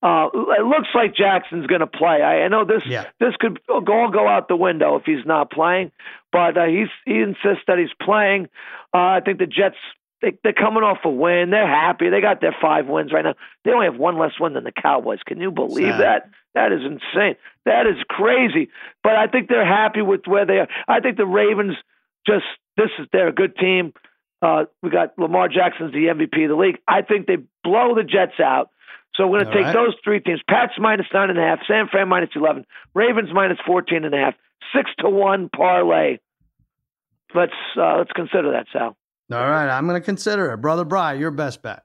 Uh, 0.04 0.30
it 0.34 0.66
looks 0.66 0.88
like 0.96 1.16
Jackson's 1.16 1.68
going 1.68 1.82
to 1.82 1.88
play. 1.88 2.22
I, 2.24 2.42
I 2.44 2.48
know 2.48 2.66
this 2.66 2.84
Yeah. 2.88 3.06
this 3.20 3.36
could 3.40 3.60
all 3.70 4.10
go 4.10 4.28
out 4.28 4.48
the 4.48 4.56
window 4.56 4.96
if 4.96 5.04
he's 5.06 5.26
not 5.26 5.52
playing, 5.52 5.92
but 6.32 6.58
uh, 6.58 6.66
he's 6.66 6.88
he 7.06 7.20
insists 7.20 7.64
that 7.68 7.78
he's 7.78 7.94
playing. 8.02 8.46
Uh, 8.94 8.98
I 8.98 9.20
think 9.24 9.38
the 9.38 9.46
Jets 9.46 9.76
they, 10.24 10.34
they're 10.44 10.54
coming 10.54 10.82
off 10.84 11.00
a 11.06 11.10
win. 11.10 11.52
They're 11.52 11.68
happy. 11.68 12.10
They 12.10 12.20
got 12.20 12.42
their 12.42 12.56
five 12.60 12.88
wins 12.88 13.12
right 13.14 13.24
now. 13.24 13.36
They 13.64 13.72
only 13.72 13.86
have 13.86 13.96
one 13.98 14.18
less 14.18 14.34
win 14.40 14.54
than 14.54 14.64
the 14.64 14.72
Cowboys. 14.72 15.20
Can 15.26 15.40
you 15.40 15.52
believe 15.52 15.94
Sad. 15.94 16.00
that? 16.02 16.30
That 16.56 16.72
is 16.72 16.82
insane. 16.84 17.36
That 17.66 17.86
is 17.88 17.96
crazy. 18.10 18.70
But 19.04 19.14
I 19.16 19.28
think 19.28 19.50
they're 19.50 19.66
happy 19.66 20.02
with 20.02 20.22
where 20.26 20.46
they 20.46 20.58
are. 20.60 20.68
I 20.88 21.00
think 21.00 21.18
the 21.18 21.26
Ravens 21.28 21.76
just 22.26 22.46
this 22.76 22.90
is 23.00 23.08
they're 23.14 23.28
a 23.30 23.34
good 23.34 23.56
team. 23.56 23.94
Uh, 24.42 24.66
we 24.82 24.90
got 24.90 25.18
Lamar 25.18 25.48
Jackson's 25.48 25.94
the 25.94 26.08
MVP 26.08 26.44
of 26.44 26.50
the 26.50 26.56
league. 26.56 26.80
I 26.88 27.02
think 27.02 27.28
they 27.28 27.38
blow 27.64 27.94
the 27.96 28.04
Jets 28.04 28.40
out. 28.44 28.70
So 29.16 29.28
we're 29.28 29.44
going 29.44 29.52
to 29.52 29.58
take 29.58 29.66
right. 29.66 29.74
those 29.74 29.94
three 30.04 30.20
teams: 30.20 30.42
Pats 30.50 30.74
minus 30.80 31.06
nine 31.14 31.30
and 31.30 31.38
a 31.38 31.42
half, 31.42 31.60
San 31.68 31.88
Fran 31.90 32.08
minus 32.08 32.30
eleven, 32.36 32.66
Ravens 32.94 33.30
minus 33.34 33.60
fourteen 33.66 34.06
and 34.06 34.16
a 34.16 34.18
half, 34.18 34.34
six 34.76 34.90
to 35.00 35.10
one 35.10 35.50
parlay. 35.50 36.18
Let's 37.36 37.54
uh, 37.78 37.98
let's 37.98 38.12
consider 38.14 38.52
that, 38.54 38.68
Sal. 38.72 38.96
All 39.32 39.50
right, 39.50 39.70
I'm 39.70 39.88
going 39.88 40.00
to 40.00 40.06
consider 40.06 40.52
it. 40.54 40.58
Brother 40.58 40.86
Bry, 40.86 41.14
your 41.14 41.32
best 41.32 41.62
bet. 41.62 41.84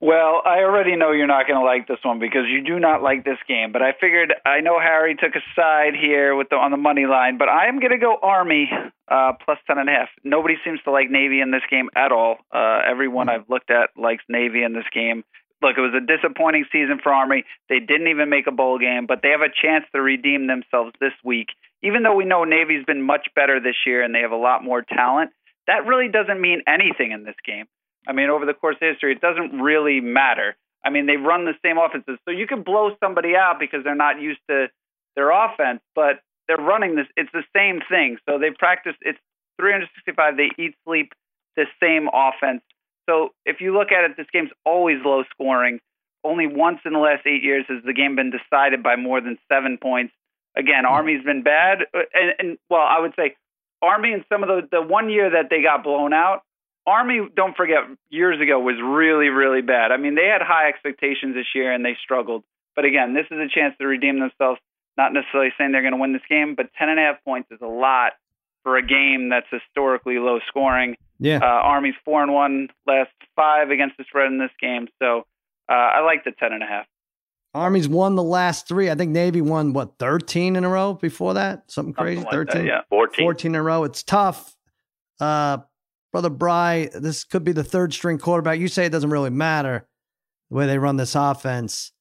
Well, 0.00 0.42
I 0.46 0.62
already 0.62 0.94
know 0.94 1.10
you're 1.10 1.26
not 1.26 1.48
going 1.48 1.58
to 1.58 1.66
like 1.66 1.88
this 1.88 1.98
one 2.04 2.20
because 2.20 2.46
you 2.46 2.62
do 2.62 2.78
not 2.78 3.02
like 3.02 3.24
this 3.24 3.38
game. 3.48 3.72
But 3.72 3.82
I 3.82 3.92
figured 4.00 4.32
I 4.46 4.60
know 4.60 4.78
Harry 4.78 5.16
took 5.16 5.34
a 5.34 5.42
side 5.56 5.94
here 6.00 6.36
with 6.36 6.50
the 6.50 6.56
on 6.56 6.70
the 6.70 6.76
money 6.76 7.06
line, 7.06 7.36
but 7.36 7.48
I 7.48 7.66
am 7.66 7.80
going 7.80 7.90
to 7.90 7.98
go 7.98 8.16
Army 8.22 8.70
uh, 9.08 9.32
plus 9.44 9.58
ten 9.66 9.78
and 9.78 9.88
a 9.88 9.92
half. 9.92 10.08
Nobody 10.22 10.54
seems 10.64 10.80
to 10.84 10.92
like 10.92 11.10
Navy 11.10 11.40
in 11.40 11.50
this 11.50 11.66
game 11.68 11.88
at 11.96 12.12
all. 12.12 12.36
Uh, 12.54 12.78
everyone 12.88 13.28
I've 13.28 13.50
looked 13.50 13.72
at 13.72 13.90
likes 13.96 14.22
Navy 14.28 14.62
in 14.62 14.72
this 14.72 14.86
game. 14.94 15.24
Look, 15.60 15.76
it 15.76 15.80
was 15.80 15.94
a 15.98 16.06
disappointing 16.06 16.66
season 16.70 17.00
for 17.02 17.12
Army. 17.12 17.42
They 17.68 17.80
didn't 17.80 18.06
even 18.06 18.30
make 18.30 18.46
a 18.46 18.52
bowl 18.52 18.78
game, 18.78 19.06
but 19.06 19.18
they 19.22 19.30
have 19.30 19.40
a 19.40 19.50
chance 19.50 19.84
to 19.90 20.00
redeem 20.00 20.46
themselves 20.46 20.92
this 21.00 21.14
week. 21.24 21.48
Even 21.82 22.04
though 22.04 22.14
we 22.14 22.24
know 22.24 22.44
Navy's 22.44 22.84
been 22.84 23.02
much 23.02 23.26
better 23.34 23.58
this 23.58 23.74
year 23.84 24.04
and 24.04 24.14
they 24.14 24.20
have 24.20 24.30
a 24.30 24.36
lot 24.36 24.62
more 24.62 24.82
talent, 24.82 25.32
that 25.66 25.86
really 25.86 26.06
doesn't 26.08 26.40
mean 26.40 26.62
anything 26.68 27.10
in 27.10 27.24
this 27.24 27.34
game. 27.44 27.66
I 28.08 28.12
mean, 28.12 28.30
over 28.30 28.46
the 28.46 28.54
course 28.54 28.76
of 28.80 28.88
history, 28.88 29.12
it 29.12 29.20
doesn't 29.20 29.60
really 29.60 30.00
matter. 30.00 30.56
I 30.84 30.90
mean, 30.90 31.06
they 31.06 31.16
run 31.16 31.44
the 31.44 31.54
same 31.62 31.76
offenses, 31.76 32.18
so 32.24 32.30
you 32.30 32.46
can 32.46 32.62
blow 32.62 32.90
somebody 33.02 33.36
out 33.36 33.60
because 33.60 33.84
they're 33.84 33.94
not 33.94 34.20
used 34.20 34.40
to 34.48 34.68
their 35.14 35.30
offense, 35.30 35.80
but 35.94 36.20
they're 36.46 36.56
running 36.56 36.96
this. 36.96 37.06
It's 37.16 37.30
the 37.32 37.44
same 37.54 37.80
thing. 37.90 38.16
So 38.28 38.38
they 38.38 38.50
practice. 38.50 38.94
It's 39.02 39.18
365. 39.60 40.36
They 40.36 40.50
eat, 40.58 40.74
sleep 40.86 41.12
the 41.56 41.66
same 41.82 42.08
offense. 42.12 42.62
So 43.08 43.30
if 43.44 43.60
you 43.60 43.76
look 43.76 43.92
at 43.92 44.08
it, 44.08 44.16
this 44.16 44.26
game's 44.32 44.50
always 44.64 44.98
low 45.04 45.24
scoring. 45.30 45.80
Only 46.24 46.46
once 46.46 46.78
in 46.84 46.92
the 46.92 46.98
last 46.98 47.26
eight 47.26 47.42
years 47.42 47.64
has 47.68 47.82
the 47.84 47.92
game 47.92 48.16
been 48.16 48.30
decided 48.30 48.82
by 48.82 48.96
more 48.96 49.20
than 49.20 49.38
seven 49.52 49.78
points. 49.80 50.12
Again, 50.56 50.84
hmm. 50.86 50.92
Army's 50.92 51.24
been 51.24 51.42
bad, 51.42 51.82
uh, 51.94 52.00
and, 52.14 52.32
and 52.38 52.58
well, 52.70 52.82
I 52.82 53.00
would 53.00 53.12
say 53.16 53.36
Army 53.82 54.12
in 54.12 54.24
some 54.28 54.42
of 54.42 54.48
the 54.48 54.68
the 54.70 54.82
one 54.82 55.10
year 55.10 55.30
that 55.30 55.50
they 55.50 55.62
got 55.62 55.84
blown 55.84 56.12
out, 56.12 56.42
Army, 56.88 57.20
don't 57.36 57.56
forget, 57.56 57.78
years 58.08 58.40
ago 58.40 58.58
was 58.58 58.76
really, 58.82 59.28
really 59.28 59.60
bad. 59.60 59.92
I 59.92 59.98
mean, 59.98 60.14
they 60.14 60.26
had 60.26 60.40
high 60.40 60.68
expectations 60.68 61.34
this 61.34 61.46
year 61.54 61.72
and 61.72 61.84
they 61.84 61.96
struggled. 62.02 62.44
But 62.74 62.84
again, 62.86 63.14
this 63.14 63.26
is 63.30 63.38
a 63.38 63.48
chance 63.52 63.74
to 63.78 63.86
redeem 63.86 64.20
themselves. 64.20 64.58
Not 64.96 65.12
necessarily 65.12 65.50
saying 65.58 65.72
they're 65.72 65.82
going 65.82 65.92
to 65.92 66.00
win 66.00 66.12
this 66.12 66.22
game, 66.28 66.54
but 66.56 66.66
10 66.78 66.88
and 66.88 66.98
a 66.98 67.02
half 67.02 67.22
points 67.24 67.50
is 67.50 67.58
a 67.62 67.66
lot 67.66 68.12
for 68.62 68.76
a 68.76 68.82
game 68.82 69.28
that's 69.28 69.46
historically 69.50 70.18
low 70.18 70.40
scoring. 70.48 70.96
Yeah. 71.20 71.38
Uh, 71.42 71.46
Army's 71.46 71.94
four 72.04 72.22
and 72.22 72.32
one 72.32 72.68
last 72.86 73.10
five 73.36 73.70
against 73.70 73.96
the 73.96 74.04
spread 74.08 74.26
in 74.32 74.38
this 74.38 74.50
game. 74.60 74.88
So 75.00 75.26
uh, 75.68 75.72
I 75.72 76.00
like 76.00 76.24
the 76.24 76.32
10 76.32 76.52
and 76.52 76.62
a 76.62 76.66
half. 76.66 76.86
Army's 77.54 77.88
won 77.88 78.14
the 78.14 78.22
last 78.22 78.68
three. 78.68 78.90
I 78.90 78.94
think 78.94 79.10
Navy 79.10 79.40
won, 79.40 79.72
what, 79.72 79.98
13 79.98 80.56
in 80.56 80.64
a 80.64 80.68
row 80.68 80.94
before 80.94 81.34
that? 81.34 81.70
Something 81.70 81.94
crazy? 81.94 82.22
Something 82.22 82.38
like 82.38 82.48
13? 82.48 82.64
that, 82.64 82.68
yeah. 82.68 82.80
14. 82.90 83.24
14 83.24 83.50
in 83.52 83.54
a 83.54 83.62
row. 83.62 83.84
It's 83.84 84.02
tough. 84.02 84.54
Uh, 85.20 85.58
Brother 86.12 86.30
Bry, 86.30 86.88
this 86.94 87.24
could 87.24 87.44
be 87.44 87.52
the 87.52 87.64
third 87.64 87.92
string 87.92 88.18
quarterback. 88.18 88.58
You 88.58 88.68
say 88.68 88.86
it 88.86 88.90
doesn't 88.92 89.10
really 89.10 89.30
matter 89.30 89.86
the 90.50 90.56
way 90.56 90.66
they 90.66 90.78
run 90.78 90.96
this 90.96 91.14
offense. 91.14 91.92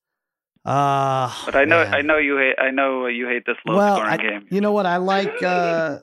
Uh, 0.66 1.34
But 1.46 1.56
I 1.56 1.66
know, 1.66 1.84
man. 1.84 1.94
I 1.94 2.02
know 2.02 2.18
you 2.18 2.38
hate, 2.38 2.56
I 2.60 2.72
know 2.72 3.08
you 3.08 3.28
hate 3.28 3.46
this 3.46 3.58
low 3.66 3.76
well, 3.78 3.96
scoring 3.98 4.12
I- 4.14 4.18
game. 4.18 4.48
you 4.50 4.62
know 4.62 4.72
what? 4.72 4.86
I 4.86 4.98
like. 4.98 5.42
Uh, 5.42 6.00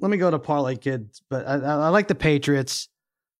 let 0.00 0.10
me 0.10 0.16
go 0.16 0.30
to 0.30 0.38
parlay 0.38 0.76
kids, 0.76 1.22
but 1.30 1.46
I, 1.46 1.54
I 1.54 1.88
like 1.88 2.08
the 2.08 2.14
Patriots. 2.14 2.88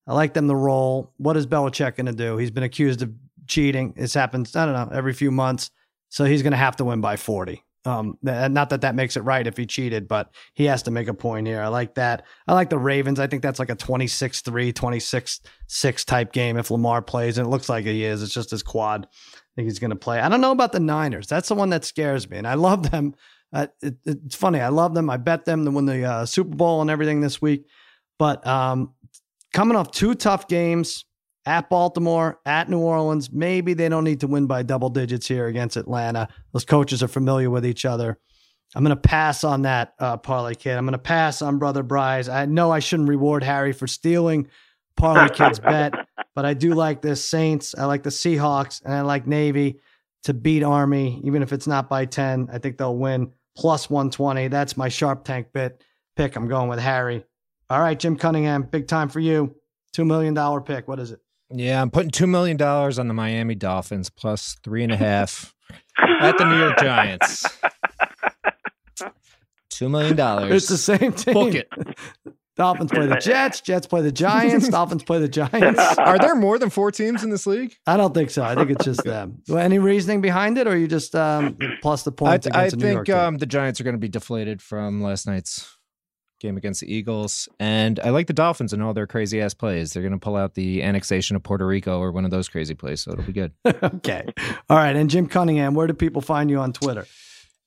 I 0.07 0.15
like 0.15 0.33
them 0.35 0.49
to 0.49 0.55
roll. 0.55 1.13
What 1.17 1.37
is 1.37 1.47
Belichick 1.47 1.97
going 1.97 2.07
to 2.07 2.13
do? 2.13 2.37
He's 2.37 2.51
been 2.51 2.63
accused 2.65 3.03
of 3.03 3.13
cheating. 3.47 3.95
This 3.97 4.15
happens. 4.15 4.55
I 4.57 4.67
don't 4.67 4.75
know 4.75 4.97
every 4.97 5.13
few 5.13 5.31
months, 5.31 5.71
so 6.09 6.25
he's 6.25 6.43
going 6.43 6.53
to 6.53 6.57
have 6.57 6.77
to 6.77 6.85
win 6.85 7.01
by 7.01 7.17
forty. 7.17 7.63
Um, 7.85 8.17
not 8.23 8.71
that 8.71 8.83
that 8.83 8.95
makes 8.95 9.17
it 9.17 9.23
right 9.23 9.45
if 9.47 9.57
he 9.57 9.67
cheated, 9.67 10.07
but 10.07 10.31
he 10.55 10.67
has 10.67 10.85
to 10.85 10.93
make 10.93 11.09
a 11.09 11.15
point 11.15 11.49
here. 11.49 11.61
I 11.61 11.69
like 11.69 11.95
that. 11.97 12.25
I 12.47 12.55
like 12.55 12.71
the 12.71 12.79
Ravens. 12.79 13.19
I 13.19 13.27
think 13.27 13.43
that's 13.43 13.59
like 13.59 13.71
a 13.71 13.77
26-3, 13.77 14.73
26-6 14.73 16.05
type 16.05 16.33
game 16.33 16.57
if 16.57 16.71
Lamar 16.71 17.03
plays, 17.03 17.39
and 17.39 17.47
it 17.47 17.51
looks 17.51 17.69
like 17.69 17.85
he 17.85 18.05
is. 18.05 18.23
It's 18.23 18.35
just 18.35 18.51
his 18.51 18.63
quad. 18.63 19.07
I 19.07 19.39
think 19.57 19.67
he's 19.67 19.81
going 19.81 19.91
to 19.91 19.97
play. 19.97 20.21
I 20.21 20.29
don't 20.29 20.41
know 20.41 20.53
about 20.53 20.73
the 20.73 20.81
Niners. 20.81 21.27
That's 21.27 21.49
the 21.49 21.57
one 21.57 21.71
that 21.71 21.85
scares 21.85 22.31
me, 22.31 22.39
and 22.39 22.47
I 22.47 22.55
love 22.55 22.91
them. 22.91 23.15
Uh, 23.53 23.67
it, 23.83 23.97
it's 24.05 24.37
funny. 24.37 24.61
I 24.61 24.69
love 24.69 24.95
them. 24.95 25.11
I 25.11 25.17
bet 25.17 25.45
them 25.45 25.65
to 25.65 25.71
win 25.71 25.87
the 25.87 26.05
uh, 26.05 26.27
Super 26.27 26.57
Bowl 26.57 26.81
and 26.81 26.91
everything 26.91 27.21
this 27.21 27.43
week. 27.43 27.67
But 28.19 28.47
um, 28.47 28.95
coming 29.53 29.77
off 29.77 29.91
two 29.91 30.15
tough 30.15 30.47
games 30.49 31.05
at 31.45 31.69
Baltimore, 31.69 32.41
at 32.47 32.69
New 32.69 32.79
Orleans, 32.79 33.33
maybe 33.33 33.75
they 33.75 33.89
don't 33.89 34.05
need 34.05 34.21
to 34.21 34.27
win 34.27 34.47
by 34.47 34.63
double 34.63 34.91
digits 34.91 35.27
here 35.27 35.47
against 35.47 35.77
Atlanta. 35.77 36.29
Those 36.53 36.65
coaches 36.65 37.03
are 37.03 37.09
familiar 37.09 37.51
with 37.51 37.67
each 37.67 37.85
other. 37.85 38.19
I'm 38.75 38.85
going 38.85 38.97
to 38.97 39.01
pass 39.01 39.45
on 39.45 39.63
that 39.63 39.95
uh, 39.99 40.17
parlay 40.17 40.55
kid. 40.55 40.77
I'm 40.77 40.85
going 40.85 40.93
to 40.93 40.99
pass 40.99 41.43
on 41.43 41.59
Brother 41.59 41.83
Bry's. 41.83 42.29
I 42.29 42.47
know 42.47 42.71
I 42.71 42.79
shouldn't 42.79 43.09
reward 43.09 43.45
Harry 43.45 43.73
for 43.73 43.87
stealing 43.87 44.49
parlay 44.97 45.29
kid's 45.29 45.59
bet, 45.61 45.95
but 46.35 46.45
I 46.45 46.55
do 46.55 46.75
like 46.75 47.03
the 47.03 47.17
Saints. 47.17 47.75
I 47.77 47.85
like 47.85 48.03
the 48.03 48.11
Seahawks, 48.11 48.83
and 48.85 48.95
I 48.95 49.03
like 49.03 49.27
Navy 49.27 49.81
to 50.25 50.33
beat 50.33 50.63
Army, 50.63 51.21
even 51.25 51.43
if 51.43 51.53
it's 51.53 51.67
not 51.67 51.89
by 51.89 52.07
10. 52.07 52.49
I 52.53 52.59
think 52.59 52.79
they'll 52.79 52.97
win 52.97 53.33
plus 53.57 53.91
120. 53.91 54.49
That's 54.49 54.77
my 54.77 54.89
sharp 54.89 55.25
tank 55.25 55.49
bit 55.53 55.83
pick. 56.17 56.37
I'm 56.37 56.49
going 56.49 56.69
with 56.69 56.79
Harry. 56.79 57.25
All 57.69 57.81
right, 57.81 57.99
Jim 57.99 58.17
Cunningham, 58.17 58.63
big 58.63 58.87
time 58.87 59.09
for 59.09 59.21
you. 59.21 59.55
$2 59.95 60.07
million 60.07 60.63
pick. 60.63 60.89
What 60.89 61.01
is 61.01 61.11
it? 61.13 61.21
Yeah, 61.55 61.83
I'm 61.83 61.91
putting 61.91 62.11
two 62.11 62.27
million 62.27 62.57
dollars 62.57 62.99
on 62.99 63.09
the 63.09 63.15
Miami 63.15 63.55
Dolphins 63.55 64.11
plus 64.11 64.57
three 64.63 64.83
and 64.83 64.93
a 64.93 64.97
half 64.97 65.55
at 65.99 66.39
the 66.39 66.45
New 66.45 66.59
York 66.59 66.79
Giants. 66.79 67.47
Two 69.71 69.89
million 69.89 70.17
dollars. 70.17 70.53
It's 70.53 70.69
the 70.69 70.79
same 70.79 71.13
team. 71.13 71.35
Book 71.35 71.55
it. 71.55 71.69
Dolphins 72.57 72.91
play 72.91 73.07
the 73.07 73.17
Jets. 73.17 73.61
Jets 73.63 73.87
play 73.87 74.03
the 74.03 74.13
Giants. 74.13 74.69
Dolphins 74.71 75.03
play 75.03 75.19
the 75.19 75.29
Giants. 75.29 75.81
Are 75.99 76.19
there 76.19 76.35
more 76.35 76.59
than 76.59 76.69
four 76.69 76.93
teams 76.93 77.25
in 77.25 77.31
this 77.31 77.47
league? 77.47 77.75
I 77.87 77.97
don't 77.97 78.13
think 78.13 78.31
so. 78.31 78.43
I 78.43 78.55
think 78.55 78.71
it's 78.71 78.85
just 78.85 79.03
them. 79.05 79.43
Well, 79.49 79.59
any 79.65 79.79
reasoning 79.79 80.21
behind 80.21 80.59
it, 80.59 80.67
or 80.67 80.77
you 80.77 80.87
just 80.87 81.15
um, 81.15 81.57
plus 81.81 82.03
the 82.03 82.13
I, 82.13 82.15
points 82.15 82.47
I 82.47 82.51
against 82.51 82.79
the 82.79 82.85
New 82.85 82.93
York 82.93 83.07
think 83.07 83.19
um, 83.19 83.39
the 83.39 83.47
Giants 83.47 83.81
are 83.81 83.85
going 83.85 83.95
to 83.95 83.99
be 83.99 84.09
deflated 84.09 84.61
from 84.61 85.03
last 85.03 85.27
night's 85.27 85.79
game 86.43 86.57
against 86.57 86.81
the 86.81 86.93
Eagles, 86.93 87.49
and 87.59 87.99
I 88.01 88.11
like 88.11 88.27
the 88.27 88.33
Dolphins 88.33 88.73
and 88.73 88.83
all 88.83 88.93
their 88.93 89.07
crazy 89.07 89.41
ass 89.41 89.55
plays. 89.55 89.93
They're 89.93 90.03
going 90.03 90.13
to 90.13 90.19
pull 90.19 90.37
out 90.37 90.55
the 90.55 90.83
annexation 90.83 91.37
of 91.37 91.43
Puerto 91.43 91.67
Rico 91.67 91.99
or 91.99 92.13
one 92.13 92.25
of 92.25 92.31
those 92.31 92.49
crazy 92.49 92.75
plays, 92.75 93.03
so 93.03 93.13
it'll 93.13 93.25
be 93.25 93.33
good. 93.33 93.53
okay. 93.67 94.27
All 94.69 94.77
right. 94.77 94.95
And 94.95 95.09
Jim 95.09 95.27
Cunningham, 95.27 95.75
where 95.75 95.87
do 95.87 95.95
people 95.95 96.21
find 96.21 96.51
you 96.51 96.59
on 96.59 96.73
Twitter? 96.73 97.07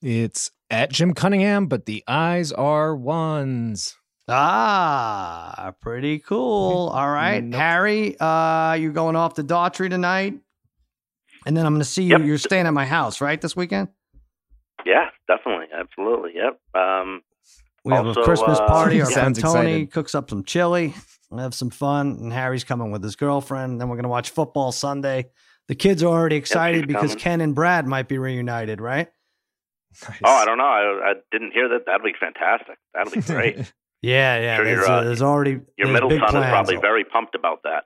It's 0.02 0.50
at 0.70 0.92
Jim 0.92 1.14
Cunningham, 1.14 1.66
but 1.66 1.86
the 1.86 2.04
eyes 2.06 2.52
are 2.52 2.94
ones. 2.94 3.96
Ah, 4.28 5.74
pretty 5.80 6.18
cool. 6.18 6.88
All 6.88 7.10
right. 7.10 7.42
Nope. 7.42 7.60
Harry, 7.60 8.16
uh, 8.18 8.74
you 8.74 8.92
going 8.92 9.16
off 9.16 9.34
to 9.34 9.44
Daughtry 9.44 9.88
tonight? 9.88 10.34
And 11.46 11.56
then 11.56 11.64
I'm 11.64 11.72
going 11.72 11.80
to 11.80 11.88
see 11.88 12.02
you. 12.02 12.18
Yep. 12.18 12.26
You're 12.26 12.38
staying 12.38 12.66
at 12.66 12.74
my 12.74 12.86
house, 12.86 13.20
right, 13.20 13.40
this 13.40 13.54
weekend? 13.54 13.88
Yeah, 14.84 15.10
definitely, 15.28 15.66
absolutely. 15.72 16.32
Yep. 16.34 16.60
Um, 16.74 17.22
We 17.86 17.92
have 17.94 18.06
Also, 18.06 18.20
a 18.22 18.24
Christmas 18.24 18.58
uh, 18.58 18.66
party. 18.66 19.00
Our 19.00 19.10
friend 19.10 19.34
Tony 19.34 19.70
excited. 19.70 19.92
cooks 19.92 20.14
up 20.14 20.28
some 20.28 20.42
chili. 20.44 20.92
We'll 21.30 21.40
have 21.40 21.54
some 21.54 21.70
fun. 21.70 22.18
And 22.20 22.32
Harry's 22.32 22.64
coming 22.64 22.90
with 22.90 23.02
his 23.02 23.14
girlfriend. 23.16 23.80
Then 23.80 23.88
we're 23.88 23.96
going 23.96 24.02
to 24.04 24.08
watch 24.10 24.30
football 24.30 24.72
Sunday. 24.72 25.30
The 25.68 25.74
kids 25.76 26.02
are 26.02 26.06
already 26.06 26.36
excited 26.36 26.80
she's 26.82 26.86
because 26.86 27.10
coming. 27.10 27.18
Ken 27.18 27.40
and 27.40 27.54
Brad 27.54 27.86
might 27.86 28.08
be 28.08 28.18
reunited, 28.18 28.80
right? 28.80 29.08
oh, 30.24 30.30
I 30.30 30.44
don't 30.44 30.58
know. 30.58 30.64
I, 30.64 31.10
I 31.10 31.14
didn't 31.32 31.52
hear 31.52 31.68
that. 31.68 31.86
That'd 31.86 32.02
be 32.04 32.12
fantastic. 32.18 32.76
That'd 32.94 33.12
be 33.12 33.20
great. 33.22 33.72
Yeah, 34.02 34.38
yeah. 34.38 34.56
Sure, 34.56 34.64
there's, 34.66 34.86
uh, 34.86 35.04
there's 35.04 35.22
already 35.22 35.50
Your 35.52 35.62
there's 35.78 35.92
middle 35.94 36.08
big 36.10 36.20
son 36.20 36.36
is 36.36 36.50
probably 36.50 36.76
very 36.76 37.02
pumped 37.02 37.34
about 37.34 37.62
that. 37.64 37.84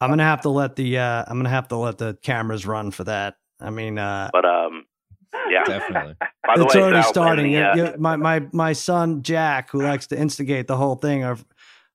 I'm 0.00 0.10
gonna 0.10 0.24
have 0.24 0.42
to 0.42 0.48
let 0.50 0.74
the 0.76 0.98
uh, 0.98 1.24
I'm 1.26 1.38
gonna 1.38 1.48
have 1.48 1.68
to 1.68 1.76
let 1.76 1.96
the 1.96 2.18
cameras 2.22 2.66
run 2.66 2.90
for 2.90 3.04
that. 3.04 3.36
I 3.60 3.70
mean, 3.70 3.98
uh, 3.98 4.30
But 4.32 4.44
um, 4.44 4.77
yeah, 5.50 5.64
Definitely. 5.64 6.14
By 6.46 6.56
the 6.56 6.64
it's 6.64 6.74
way, 6.74 6.80
already 6.82 7.02
Sal, 7.02 7.12
starting. 7.12 7.52
the, 7.52 7.58
uh, 7.58 7.74
You- 7.76 7.84
you- 7.86 7.94
my 7.98 8.16
my 8.16 8.46
my 8.52 8.72
son 8.72 9.22
Jack, 9.22 9.70
who 9.70 9.80
likes 9.82 10.06
to 10.08 10.18
instigate 10.18 10.66
the 10.66 10.76
whole 10.76 10.94
thing 10.96 11.24
of 11.24 11.44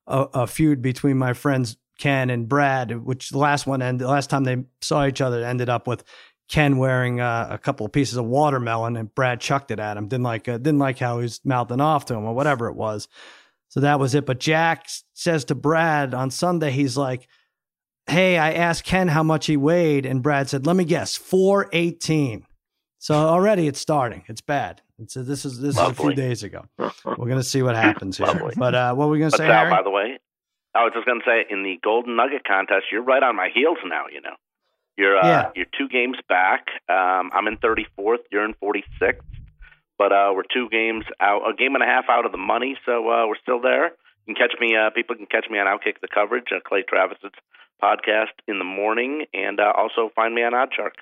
a, 0.07 0.27
a 0.34 0.47
feud 0.47 0.81
between 0.81 1.18
my 1.18 1.34
friends 1.34 1.77
Ken 1.99 2.30
and 2.30 2.47
Brad, 2.49 3.03
which 3.05 3.30
the 3.30 3.38
last 3.38 3.65
one 3.68 3.81
ended. 3.81 4.05
The 4.07 4.11
last 4.11 4.30
time 4.30 4.43
they 4.43 4.64
saw 4.81 5.05
each 5.05 5.22
other, 5.22 5.41
it 5.41 5.45
ended 5.45 5.69
up 5.69 5.88
with 5.88 6.03
Ken 6.49 6.77
wearing 6.77 7.22
uh, 7.22 7.47
a 7.49 7.57
couple 7.57 7.85
of 7.85 7.91
pieces 7.91 8.18
of 8.18 8.26
watermelon, 8.26 8.97
and 8.97 9.14
Brad 9.15 9.39
chucked 9.39 9.72
it 9.72 9.80
at 9.80 9.95
him. 9.97 10.07
Didn't 10.07 10.23
like 10.23 10.47
uh, 10.47 10.57
didn't 10.57 10.80
like 10.80 10.99
how 10.99 11.18
he 11.18 11.23
was 11.23 11.39
mouthing 11.45 11.81
off 11.81 12.05
to 12.05 12.14
him 12.15 12.26
or 12.26 12.34
whatever 12.35 12.68
it 12.68 12.76
was. 12.76 13.07
So 13.69 13.80
that 13.80 13.99
was 13.99 14.14
it. 14.14 14.26
But 14.27 14.39
Jack 14.39 14.88
says 15.14 15.45
to 15.45 15.55
Brad 15.55 16.14
on 16.14 16.30
Sunday, 16.30 16.69
he's 16.72 16.95
like, 16.97 17.27
"Hey, 18.07 18.38
I 18.38 18.53
asked 18.53 18.84
Ken 18.84 19.07
how 19.07 19.23
much 19.23 19.45
he 19.47 19.57
weighed, 19.57 20.05
and 20.05 20.22
Brad 20.22 20.49
said, 20.49 20.68
let 20.68 20.76
me 20.76 20.84
guess, 20.84 21.15
four 21.15 21.69
eighteen. 21.73 22.45
So 23.04 23.16
already 23.16 23.68
it's 23.68 23.82
starting. 23.82 24.24
It's 24.28 24.40
bad. 24.40 24.82
It's 24.98 25.16
this 25.16 25.44
is 25.44 25.60
this 25.60 25.76
is 25.76 25.82
a 25.82 25.94
few 25.94 26.14
days 26.14 26.42
ago. 26.42 26.64
We're 26.78 27.28
gonna 27.28 27.44
see 27.44 27.62
what 27.62 27.76
happens 27.76 28.18
here. 28.18 28.28
Lovely. 28.28 28.54
But 28.56 28.74
uh, 28.76 28.94
what 28.96 29.08
were 29.10 29.12
we 29.12 29.20
gonna 29.20 29.32
But 29.32 29.40
say, 29.40 29.48
Sal, 29.48 29.66
Harry? 29.66 29.70
by 29.72 29.84
the 29.84 29.90
way, 29.90 30.20
I 30.74 30.86
was 30.86 30.94
just 30.96 31.06
going 31.06 31.20
to 31.20 31.26
say 31.26 31.44
in 31.50 31.64
the 31.64 31.78
Golden 31.84 32.16
Nugget 32.16 32.46
contest, 32.48 32.86
you're 32.94 33.04
right 33.04 33.22
on 33.22 33.36
my 33.36 33.50
heels 33.54 33.78
now. 33.86 34.06
You 34.10 34.22
know, 34.22 34.36
you're 34.98 35.18
uh, 35.18 35.28
Yeah. 35.28 35.50
you're 35.54 35.66
two 35.78 35.90
games 35.90 36.16
back. 36.30 36.68
Um, 36.88 37.30
I'm 37.34 37.46
in 37.48 37.58
34th. 37.58 38.24
You're 38.32 38.46
in 38.46 38.54
46th. 38.64 39.20
But 39.98 40.14
uh, 40.14 40.32
we're 40.34 40.48
two 40.52 40.70
games 40.70 41.04
out, 41.20 41.42
a 41.48 41.54
game 41.54 41.76
and 41.76 41.84
a 41.84 41.88
half 41.88 42.06
out 42.10 42.26
of 42.26 42.32
the 42.32 42.38
money, 42.38 42.78
so 42.86 43.10
uh, 43.10 43.28
we're 43.28 43.38
still 43.42 43.60
there. 43.62 43.92
You 44.26 44.34
can 44.34 44.36
catch 44.36 44.56
me. 44.62 44.78
Uh, 44.78 44.90
people 44.90 45.16
can 45.18 45.26
catch 45.28 45.46
me 45.52 45.60
on 45.60 45.68
Outkick 45.68 46.00
the 46.02 46.08
coverage. 46.08 46.46
Uh, 46.56 46.60
Clay 46.66 46.84
Travis's 46.88 47.32
podcast 47.84 48.34
in 48.48 48.58
the 48.60 48.66
morning, 48.66 49.26
and 49.34 49.60
uh, 49.60 49.74
also 49.78 50.10
find 50.16 50.34
me 50.34 50.42
on 50.44 50.54
OddsShark. 50.54 50.94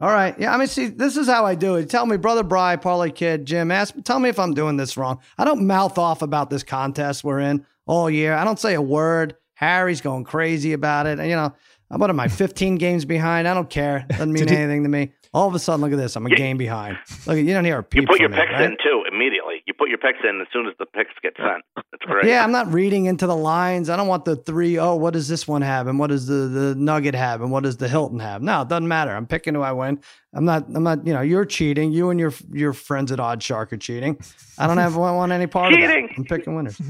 All 0.00 0.10
right. 0.10 0.38
Yeah. 0.38 0.54
I 0.54 0.58
mean, 0.58 0.68
see, 0.68 0.86
this 0.86 1.16
is 1.16 1.26
how 1.26 1.44
I 1.44 1.54
do 1.54 1.74
it. 1.76 1.90
Tell 1.90 2.06
me, 2.06 2.16
brother 2.16 2.44
Bry, 2.44 2.76
Parlay 2.76 3.10
Kid, 3.10 3.46
Jim, 3.46 3.70
ask, 3.70 3.94
tell 4.04 4.20
me 4.20 4.28
if 4.28 4.38
I'm 4.38 4.54
doing 4.54 4.76
this 4.76 4.96
wrong. 4.96 5.18
I 5.36 5.44
don't 5.44 5.66
mouth 5.66 5.98
off 5.98 6.22
about 6.22 6.50
this 6.50 6.62
contest 6.62 7.24
we're 7.24 7.40
in 7.40 7.66
all 7.86 8.08
year. 8.08 8.34
I 8.34 8.44
don't 8.44 8.58
say 8.60 8.74
a 8.74 8.82
word. 8.82 9.34
Harry's 9.54 10.00
going 10.00 10.22
crazy 10.24 10.72
about 10.72 11.06
it. 11.06 11.18
And, 11.18 11.28
you 11.28 11.34
know, 11.34 11.52
I'm 11.90 11.98
what 12.00 12.10
am 12.10 12.20
I, 12.20 12.28
15 12.28 12.76
games 12.76 13.04
behind? 13.04 13.48
I 13.48 13.54
don't 13.54 13.68
care. 13.68 14.06
Doesn't 14.08 14.32
mean 14.32 14.48
anything 14.48 14.84
to 14.84 14.88
me. 14.88 15.12
All 15.34 15.48
of 15.48 15.54
a 15.54 15.58
sudden, 15.58 15.80
look 15.82 15.92
at 15.92 15.98
this. 15.98 16.16
I'm 16.16 16.24
a 16.26 16.30
game 16.34 16.56
behind. 16.56 16.96
Look, 17.26 17.36
you 17.36 17.52
don't 17.52 17.64
hear 17.64 17.78
a 17.78 17.82
peep 17.82 18.02
You 18.02 18.06
put 18.06 18.20
your 18.20 18.30
picks 18.30 18.50
right? 18.52 18.62
in 18.62 18.76
too 18.82 19.04
immediately. 19.12 19.47
Put 19.78 19.88
your 19.90 19.98
picks 19.98 20.18
in 20.28 20.40
as 20.40 20.48
soon 20.52 20.66
as 20.66 20.74
the 20.80 20.86
picks 20.86 21.12
get 21.22 21.34
sent. 21.36 21.62
That's 21.76 22.02
great. 22.04 22.24
Yeah, 22.24 22.42
I'm 22.42 22.50
not 22.50 22.72
reading 22.72 23.04
into 23.06 23.28
the 23.28 23.36
lines. 23.36 23.88
I 23.88 23.96
don't 23.96 24.08
want 24.08 24.24
the 24.24 24.34
three, 24.34 24.76
oh, 24.76 24.96
what 24.96 25.12
does 25.12 25.28
this 25.28 25.46
one 25.46 25.62
have? 25.62 25.86
And 25.86 26.00
what 26.00 26.08
does 26.08 26.26
the, 26.26 26.34
the 26.34 26.74
Nugget 26.74 27.14
have? 27.14 27.42
And 27.42 27.52
what 27.52 27.62
does 27.62 27.76
the 27.76 27.88
Hilton 27.88 28.18
have? 28.18 28.42
No, 28.42 28.62
it 28.62 28.68
doesn't 28.68 28.88
matter. 28.88 29.14
I'm 29.14 29.26
picking 29.26 29.54
who 29.54 29.60
I 29.62 29.70
win. 29.70 30.00
I'm 30.34 30.44
not, 30.44 30.66
I'm 30.74 30.82
not, 30.82 31.06
you 31.06 31.12
know, 31.12 31.20
you're 31.20 31.44
cheating. 31.44 31.92
You 31.92 32.10
and 32.10 32.18
your 32.18 32.32
your 32.52 32.72
friends 32.72 33.12
at 33.12 33.18
OddsShark 33.20 33.72
are 33.72 33.76
cheating. 33.76 34.18
I 34.58 34.66
don't 34.66 34.78
have 34.78 34.96
want, 34.96 35.16
want 35.16 35.30
any 35.32 35.46
part 35.46 35.72
Cheating. 35.72 35.84
of 36.04 36.08
that. 36.10 36.18
I'm 36.18 36.24
picking 36.24 36.56
winners. 36.56 36.80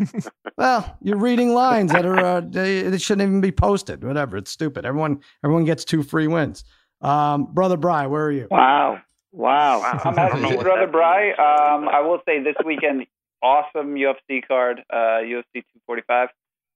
well, 0.57 0.97
you're 1.03 1.19
reading 1.19 1.53
lines 1.53 1.93
that 1.93 2.07
are, 2.07 2.19
uh, 2.19 2.41
they, 2.41 2.83
they 2.83 2.99
shouldn't 2.99 3.29
even 3.29 3.41
be 3.43 3.53
posted. 3.53 4.03
Whatever. 4.03 4.39
It's 4.39 4.51
stupid. 4.51 4.87
Everyone, 4.87 5.21
everyone 5.45 5.65
gets 5.67 5.85
two 5.85 6.03
free 6.03 6.27
wins. 6.27 6.65
Um, 7.03 7.53
Brother 7.53 7.77
Bry, 7.77 8.07
where 8.07 8.25
are 8.25 8.33
you? 8.33 8.49
Wow. 8.51 8.99
Wow. 9.33 9.81
I'm 10.05 10.19
at 10.19 10.61
Brother 10.63 10.87
Bry. 10.87 11.31
Um, 11.33 11.89
I 11.89 12.01
will 12.01 12.21
say 12.27 12.43
this 12.43 12.57
weekend, 12.65 13.07
awesome 13.43 13.95
UFC 13.95 14.47
card, 14.47 14.83
uh, 14.91 15.21
UFC 15.23 15.53
245. 15.55 16.29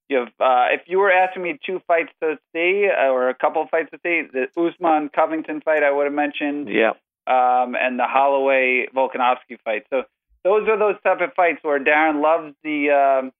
You 0.09 0.16
have, 0.19 0.29
uh, 0.41 0.66
if 0.73 0.83
you 0.87 0.99
were 0.99 1.11
asking 1.11 1.43
me 1.43 1.59
two 1.65 1.81
fights 1.87 2.11
to 2.23 2.39
see 2.55 2.89
uh, 2.89 3.09
or 3.09 3.29
a 3.31 3.35
couple 3.35 3.62
of 3.62 3.70
fights 3.70 3.91
to 3.93 3.99
see, 4.03 4.23
the 4.31 4.49
Usman 4.61 5.09
Covington 5.09 5.61
fight 5.62 5.83
I 5.83 5.91
would 5.91 6.05
have 6.05 6.12
mentioned, 6.12 6.69
Yeah. 6.69 6.91
um, 7.27 7.74
and 7.74 7.99
the 7.99 8.07
Holloway 8.07 8.89
Volkanovski 8.95 9.59
fight. 9.65 9.85
So 9.91 10.03
those 10.45 10.69
are 10.69 10.77
those 10.79 10.97
type 11.03 11.20
of 11.20 11.33
fights 11.35 11.61
where 11.62 11.79
Darren 11.81 12.20
loves 12.20 12.55
the 12.62 12.91
um, 12.91 13.33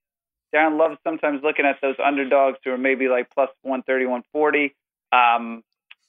Darren 0.55 0.79
loves 0.79 0.97
sometimes 1.05 1.43
looking 1.43 1.67
at 1.67 1.79
those 1.83 1.97
underdogs 2.03 2.59
who 2.65 2.71
are 2.71 2.79
maybe 2.79 3.09
like 3.09 3.29
plus 3.35 3.51
130, 3.63 4.07
140. 4.07 4.75
Um, 5.13 5.63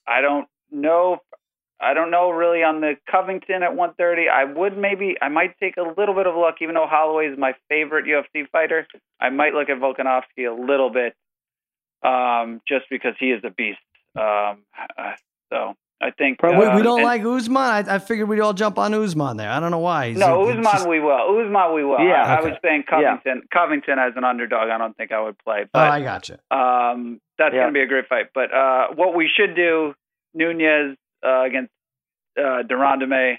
I 0.08 0.22
don't 0.22 0.48
know. 0.72 1.18
I 1.82 1.94
don't 1.94 2.12
know 2.12 2.30
really 2.30 2.64
on 2.64 2.80
the 2.82 2.94
Covington 3.12 3.62
at 3.64 3.76
130. 3.76 4.30
I 4.30 4.45
would 4.45 4.78
maybe 4.78 5.16
I 5.22 5.28
might 5.30 5.58
take 5.60 5.76
a 5.78 5.82
little 5.82 6.16
bit 6.16 6.28
of 6.28 6.36
luck, 6.36 6.56
even 6.62 6.76
though 6.76 6.88
Holloway 6.88 7.28
is 7.28 7.38
my 7.38 7.54
favorite 7.70 8.06
UFC 8.06 8.48
fighter. 8.52 8.88
I 9.20 9.30
might 9.30 9.54
look 9.54 9.70
at 9.70 9.78
Volkanovski 9.80 10.48
a 10.48 10.54
little 10.54 10.90
bit, 10.90 11.14
um, 12.04 12.62
just 12.68 12.86
because 12.90 13.14
he 13.20 13.28
is 13.32 13.41
a 13.44 13.50
beast. 13.50 13.80
Um, 14.16 14.64
uh, 14.98 15.14
so 15.52 15.74
I 16.02 16.12
think 16.12 16.41
we, 16.44 16.50
we 16.50 16.66
uh, 16.66 16.82
don't 16.84 17.00
and- 17.00 17.06
like 17.06 17.24
Usman. 17.26 17.58
I, 17.58 17.95
I 17.95 18.00
figured 18.00 18.30
we'd 18.30 18.40
all 18.40 18.54
jump 18.54 18.78
on 18.78 18.94
Usman 18.94 19.38
there. 19.38 19.50
I 19.50 19.60
don't 19.60 19.72
know 19.72 19.80
why. 19.80 20.08
He's- 20.10 20.20
No, 20.20 20.44
it's 20.50 20.52
Usman 20.60 20.64
just- 20.72 20.88
we 20.88 21.00
will. 21.00 21.12
Usman 21.40 21.74
we 21.74 21.84
will. 21.84 22.00
Yeah, 22.00 22.24
I, 22.24 22.36
I 22.36 22.41
was 22.41 22.54
saying 22.64 22.84
Covington. 22.90 23.44
Covington 23.54 24.00
as 24.00 24.14
an 24.16 24.24
underdog, 24.24 24.70
I 24.70 24.78
don't 24.78 24.95
think 24.95 25.12
I 25.12 25.22
would 25.22 25.38
play, 25.40 25.62
oh, 25.66 25.70
but 25.74 25.90
I 25.91 26.02
got 26.02 26.30
you. 26.30 26.36
um, 26.56 27.20
that's 27.38 27.54
Yeah. 27.54 27.62
going 27.64 27.74
to 27.74 27.78
be 27.78 27.82
a 27.82 27.88
great 27.88 28.08
fight. 28.08 28.28
But 28.34 28.54
uh, 28.54 28.88
what 28.95 29.16
we 29.16 29.30
should 29.36 29.56
do, 29.56 29.94
Nunes 30.34 30.98
uh, 31.26 31.44
against 31.44 31.72
uh, 32.38 32.64
de 32.64 32.74
Randamie, 32.76 33.36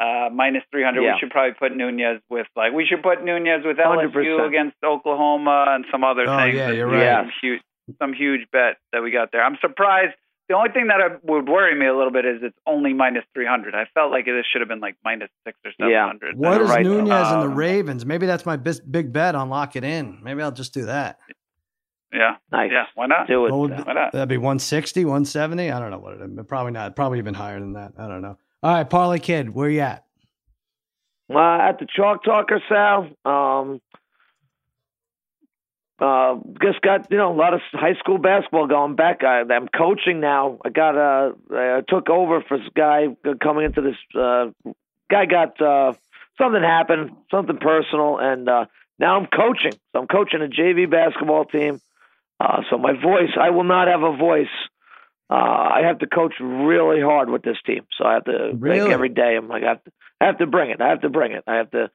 uh, 0.00 0.28
minus 0.32 0.62
300. 0.70 1.02
Yeah. 1.02 1.14
We 1.14 1.18
should 1.20 1.30
probably 1.30 1.54
put 1.58 1.74
Nunes 1.76 2.20
with, 2.28 2.46
like, 2.56 2.72
we 2.72 2.84
should 2.86 3.02
put 3.02 3.24
Nunes 3.24 3.64
with 3.64 3.78
LSU 3.78 4.12
100%. 4.12 4.46
against 4.48 4.76
Oklahoma 4.84 5.66
and 5.70 5.84
some 5.90 6.04
other 6.04 6.24
Oh, 6.28 6.36
things. 6.38 6.54
yeah, 6.56 6.66
That's 6.66 6.76
you're 6.76 6.86
right. 6.88 7.22
Some 7.24 7.32
huge, 7.42 7.60
some 7.98 8.12
huge 8.12 8.46
bet 8.52 8.76
that 8.92 9.02
we 9.02 9.10
got 9.10 9.32
there. 9.32 9.42
I'm 9.42 9.56
surprised. 9.60 10.14
The 10.48 10.54
only 10.54 10.70
thing 10.70 10.86
that 10.88 11.00
I, 11.00 11.16
would 11.24 11.48
worry 11.48 11.74
me 11.74 11.86
a 11.86 11.96
little 11.96 12.12
bit 12.12 12.24
is 12.24 12.36
it's 12.40 12.56
only 12.68 12.92
minus 12.92 13.24
300. 13.34 13.74
I 13.74 13.86
felt 13.94 14.12
like 14.12 14.26
this 14.26 14.44
should 14.52 14.60
have 14.60 14.68
been 14.68 14.78
like 14.78 14.94
minus 15.04 15.28
six 15.44 15.58
or 15.64 15.72
700. 15.72 15.90
Yeah. 15.90 16.06
700. 16.12 16.38
What 16.38 16.60
is 16.62 16.70
right. 16.70 16.84
Nunes 16.84 17.10
and 17.10 17.42
the 17.42 17.46
Um, 17.48 17.54
Ravens? 17.56 18.06
Maybe 18.06 18.26
that's 18.26 18.46
my 18.46 18.56
bis- 18.56 18.78
big 18.78 19.12
bet 19.12 19.34
on 19.34 19.48
lock 19.48 19.74
it 19.74 19.82
in. 19.82 20.20
Maybe 20.22 20.42
I'll 20.42 20.52
just 20.52 20.72
do 20.72 20.84
that. 20.84 21.18
Yeah. 22.12 22.36
Nice. 22.52 22.70
Yeah. 22.72 22.84
Why 22.94 23.06
not? 23.06 23.26
Do 23.26 23.46
it. 23.46 23.52
What 23.52 23.60
would- 23.70 23.86
Why 23.86 23.92
not? 23.92 24.12
that'd 24.12 24.28
be 24.28 24.36
160, 24.38 25.04
170. 25.04 25.70
I 25.70 25.78
don't 25.80 25.90
know 25.90 25.98
what 25.98 26.14
it 26.14 26.20
is. 26.22 26.46
Probably 26.46 26.72
not. 26.72 26.94
Probably 26.96 27.18
even 27.18 27.34
higher 27.34 27.58
than 27.60 27.72
that. 27.74 27.92
I 27.98 28.06
don't 28.08 28.22
know. 28.22 28.38
All 28.62 28.72
right, 28.74 28.88
Parlay 28.88 29.18
Kid, 29.18 29.54
where 29.54 29.68
you 29.68 29.80
at? 29.80 30.04
Uh, 31.32 31.38
at 31.38 31.78
the 31.78 31.86
Chalk 31.94 32.22
Talker, 32.24 32.62
Sal. 32.68 33.08
Um, 33.24 33.80
uh, 35.98 36.36
just 36.62 36.80
got 36.82 37.10
you 37.10 37.16
know 37.16 37.32
a 37.32 37.36
lot 37.36 37.54
of 37.54 37.60
high 37.72 37.94
school 37.94 38.18
basketball 38.18 38.66
going 38.66 38.96
back. 38.96 39.24
I, 39.24 39.40
I'm 39.50 39.66
coaching 39.68 40.20
now. 40.20 40.58
I 40.64 40.68
got 40.68 40.96
uh, 40.96 41.32
I 41.52 41.80
took 41.88 42.10
over 42.10 42.42
for 42.46 42.58
this 42.58 42.68
guy 42.76 43.06
coming 43.42 43.64
into 43.64 43.80
this. 43.80 43.96
Uh, 44.14 44.48
guy 45.10 45.24
got 45.26 45.60
uh, 45.60 45.94
something 46.38 46.62
happened, 46.62 47.12
something 47.30 47.56
personal, 47.56 48.18
and 48.18 48.48
uh, 48.48 48.66
now 48.98 49.18
I'm 49.18 49.26
coaching. 49.26 49.72
So 49.92 50.00
I'm 50.00 50.06
coaching 50.06 50.42
a 50.42 50.48
JV 50.48 50.88
basketball 50.90 51.46
team. 51.46 51.80
Uh, 52.40 52.62
so 52.70 52.78
my 52.78 52.92
voice, 52.92 53.30
I 53.40 53.50
will 53.50 53.64
not 53.64 53.88
have 53.88 54.02
a 54.02 54.16
voice. 54.16 54.46
Uh, 55.28 55.34
I 55.34 55.80
have 55.86 55.98
to 56.00 56.06
coach 56.06 56.34
really 56.40 57.00
hard 57.00 57.30
with 57.30 57.42
this 57.42 57.56
team. 57.66 57.84
So 57.98 58.04
I 58.04 58.14
have 58.14 58.24
to 58.24 58.50
Really? 58.54 58.80
think 58.80 58.92
every 58.92 59.08
day. 59.08 59.36
I'm 59.36 59.48
like, 59.48 59.62
I 59.64 59.68
have 59.70 59.84
to, 59.84 59.90
I 60.20 60.24
have 60.26 60.38
to 60.38 60.46
bring 60.46 60.70
it. 60.70 60.80
I 60.80 60.88
have 60.90 61.00
to 61.00 61.08
bring 61.08 61.32
it. 61.32 61.42
I 61.46 61.56
have 61.56 61.70
to. 61.72 61.90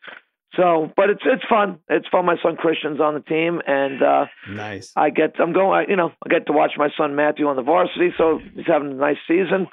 So, 0.58 0.92
but 0.98 1.10
it's 1.10 1.22
it's 1.26 1.44
fun. 1.50 1.80
It's 1.88 2.08
fun. 2.10 2.26
My 2.26 2.36
son 2.44 2.58
Christian's 2.58 3.00
on 3.00 3.14
the 3.14 3.22
team, 3.22 3.62
and 3.66 4.04
uh, 4.04 4.26
Nice. 4.50 4.92
I 4.98 5.10
get 5.10 5.36
I'm 5.40 5.54
going. 5.54 5.72
I, 5.88 5.90
you 5.90 5.96
know, 5.96 6.12
I 6.26 6.30
get 6.30 6.48
to 6.48 6.52
watch 6.52 6.72
my 6.76 6.90
son 6.98 7.16
Matthew 7.16 7.48
on 7.48 7.56
the 7.56 7.62
varsity. 7.62 8.10
So 8.18 8.40
he's 8.54 8.66
having 8.68 8.92
a 8.92 8.96
nice 8.96 9.16
season. 9.30 9.68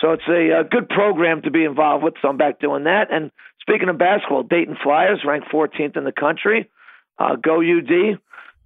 So 0.00 0.12
it's 0.12 0.26
a, 0.28 0.58
uh 0.58 0.62
good 0.64 0.88
program 0.88 1.42
to 1.42 1.52
be 1.52 1.62
involved 1.64 2.02
with. 2.02 2.14
So 2.20 2.28
I'm 2.28 2.36
back 2.36 2.58
doing 2.58 2.82
that. 2.84 3.12
And 3.12 3.30
speaking 3.60 3.88
of 3.88 3.96
basketball, 3.98 4.42
Dayton 4.42 4.76
Flyers 4.82 5.20
ranked 5.24 5.52
14th 5.52 5.96
in 5.96 6.02
the 6.02 6.10
country. 6.12 6.68
Uh, 7.16 7.36
go 7.36 7.60
UD. 7.60 8.18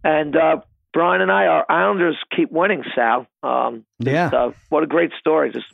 And 0.05 0.35
uh, 0.35 0.60
Brian 0.93 1.20
and 1.23 1.31
I, 1.32 1.47
our 1.47 1.64
Islanders 1.70 2.16
keep 2.35 2.51
winning. 2.52 2.85
Sal. 2.94 3.27
Um, 3.43 3.85
Yeah. 3.98 4.27
uh, 4.32 4.52
what 4.69 4.82
a 4.82 4.86
great 4.86 5.12
story. 5.19 5.51
Just 5.51 5.66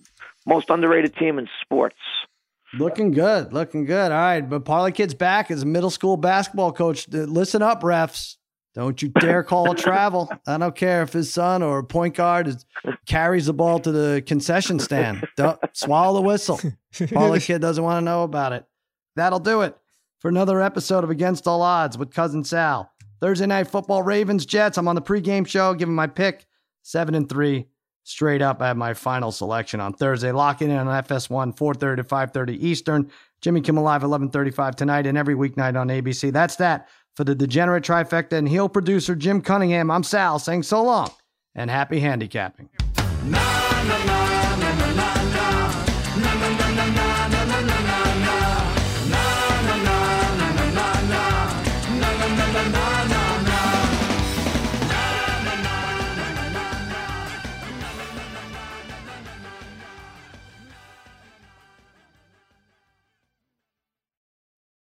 most 0.46 0.70
underrated 0.70 1.14
team 1.16 1.38
in 1.38 1.48
sports. 1.62 1.96
Looking 2.78 3.10
good. 3.12 3.52
Looking 3.52 3.84
good. 3.86 4.12
All 4.12 4.18
right. 4.18 4.40
But 4.42 4.64
Parlay 4.64 4.92
Kid's 4.92 5.14
back 5.14 5.50
as 5.50 5.62
a 5.62 5.66
middle 5.66 5.90
school 5.90 6.16
basketball 6.16 6.72
coach. 6.72 7.06
Uh, 7.12 7.18
Listen 7.20 7.62
up, 7.62 7.82
refs. 7.82 8.36
Don't 8.74 9.00
you 9.02 9.08
dare 9.08 9.42
call 9.42 9.72
a 9.72 9.74
travel. 9.74 10.30
I 10.46 10.56
don't 10.58 10.76
care 10.76 11.02
if 11.02 11.12
his 11.12 11.32
son 11.32 11.62
or 11.64 11.78
a 11.78 11.84
point 11.84 12.14
guard 12.14 12.46
is, 12.46 12.64
carries 13.06 13.46
the 13.46 13.52
ball 13.54 13.80
to 13.80 13.90
the 13.90 14.22
concession 14.24 14.78
stand. 14.78 15.26
Don't 15.36 15.58
swallow 15.72 16.20
the 16.20 16.22
whistle. 16.28 16.60
Parlay 17.12 17.40
Kid 17.40 17.60
doesn't 17.60 17.82
want 17.82 18.00
to 18.02 18.04
know 18.04 18.22
about 18.22 18.52
it. 18.52 18.64
That'll 19.16 19.40
do 19.40 19.62
it 19.62 19.76
for 20.20 20.28
another 20.28 20.60
episode 20.60 21.02
of 21.02 21.10
Against 21.10 21.48
All 21.48 21.62
Odds 21.62 21.98
with 21.98 22.12
Cousin 22.12 22.44
Sal. 22.44 22.92
Thursday 23.20 23.46
night 23.46 23.68
football, 23.68 24.02
Ravens, 24.02 24.46
Jets. 24.46 24.78
I'm 24.78 24.88
on 24.88 24.94
the 24.94 25.02
pregame 25.02 25.46
show, 25.46 25.74
giving 25.74 25.94
my 25.94 26.06
pick 26.06 26.46
seven 26.82 27.14
and 27.14 27.28
three. 27.28 27.66
Straight 28.04 28.40
up, 28.40 28.62
have 28.62 28.76
my 28.76 28.94
final 28.94 29.30
selection 29.30 29.80
on 29.80 29.92
Thursday. 29.92 30.32
Locking 30.32 30.70
in 30.70 30.78
on 30.78 30.86
FS1, 30.86 31.52
4:30 31.56 31.96
to 31.96 32.04
5:30 32.04 32.54
Eastern. 32.54 33.10
Jimmy 33.42 33.60
Kimmel 33.60 33.84
Live, 33.84 34.02
11:35 34.02 34.76
tonight, 34.76 35.06
and 35.06 35.18
every 35.18 35.34
weeknight 35.34 35.78
on 35.78 35.88
ABC. 35.88 36.30
That's 36.30 36.56
that 36.56 36.88
for 37.14 37.24
the 37.24 37.34
degenerate 37.34 37.84
trifecta 37.84 38.32
and 38.32 38.48
heel 38.48 38.68
producer 38.68 39.14
Jim 39.14 39.42
Cunningham. 39.42 39.90
I'm 39.90 40.04
Sal 40.04 40.38
saying 40.38 40.62
so 40.62 40.82
long 40.82 41.10
and 41.54 41.70
happy 41.70 42.00
handicapping. 42.00 42.70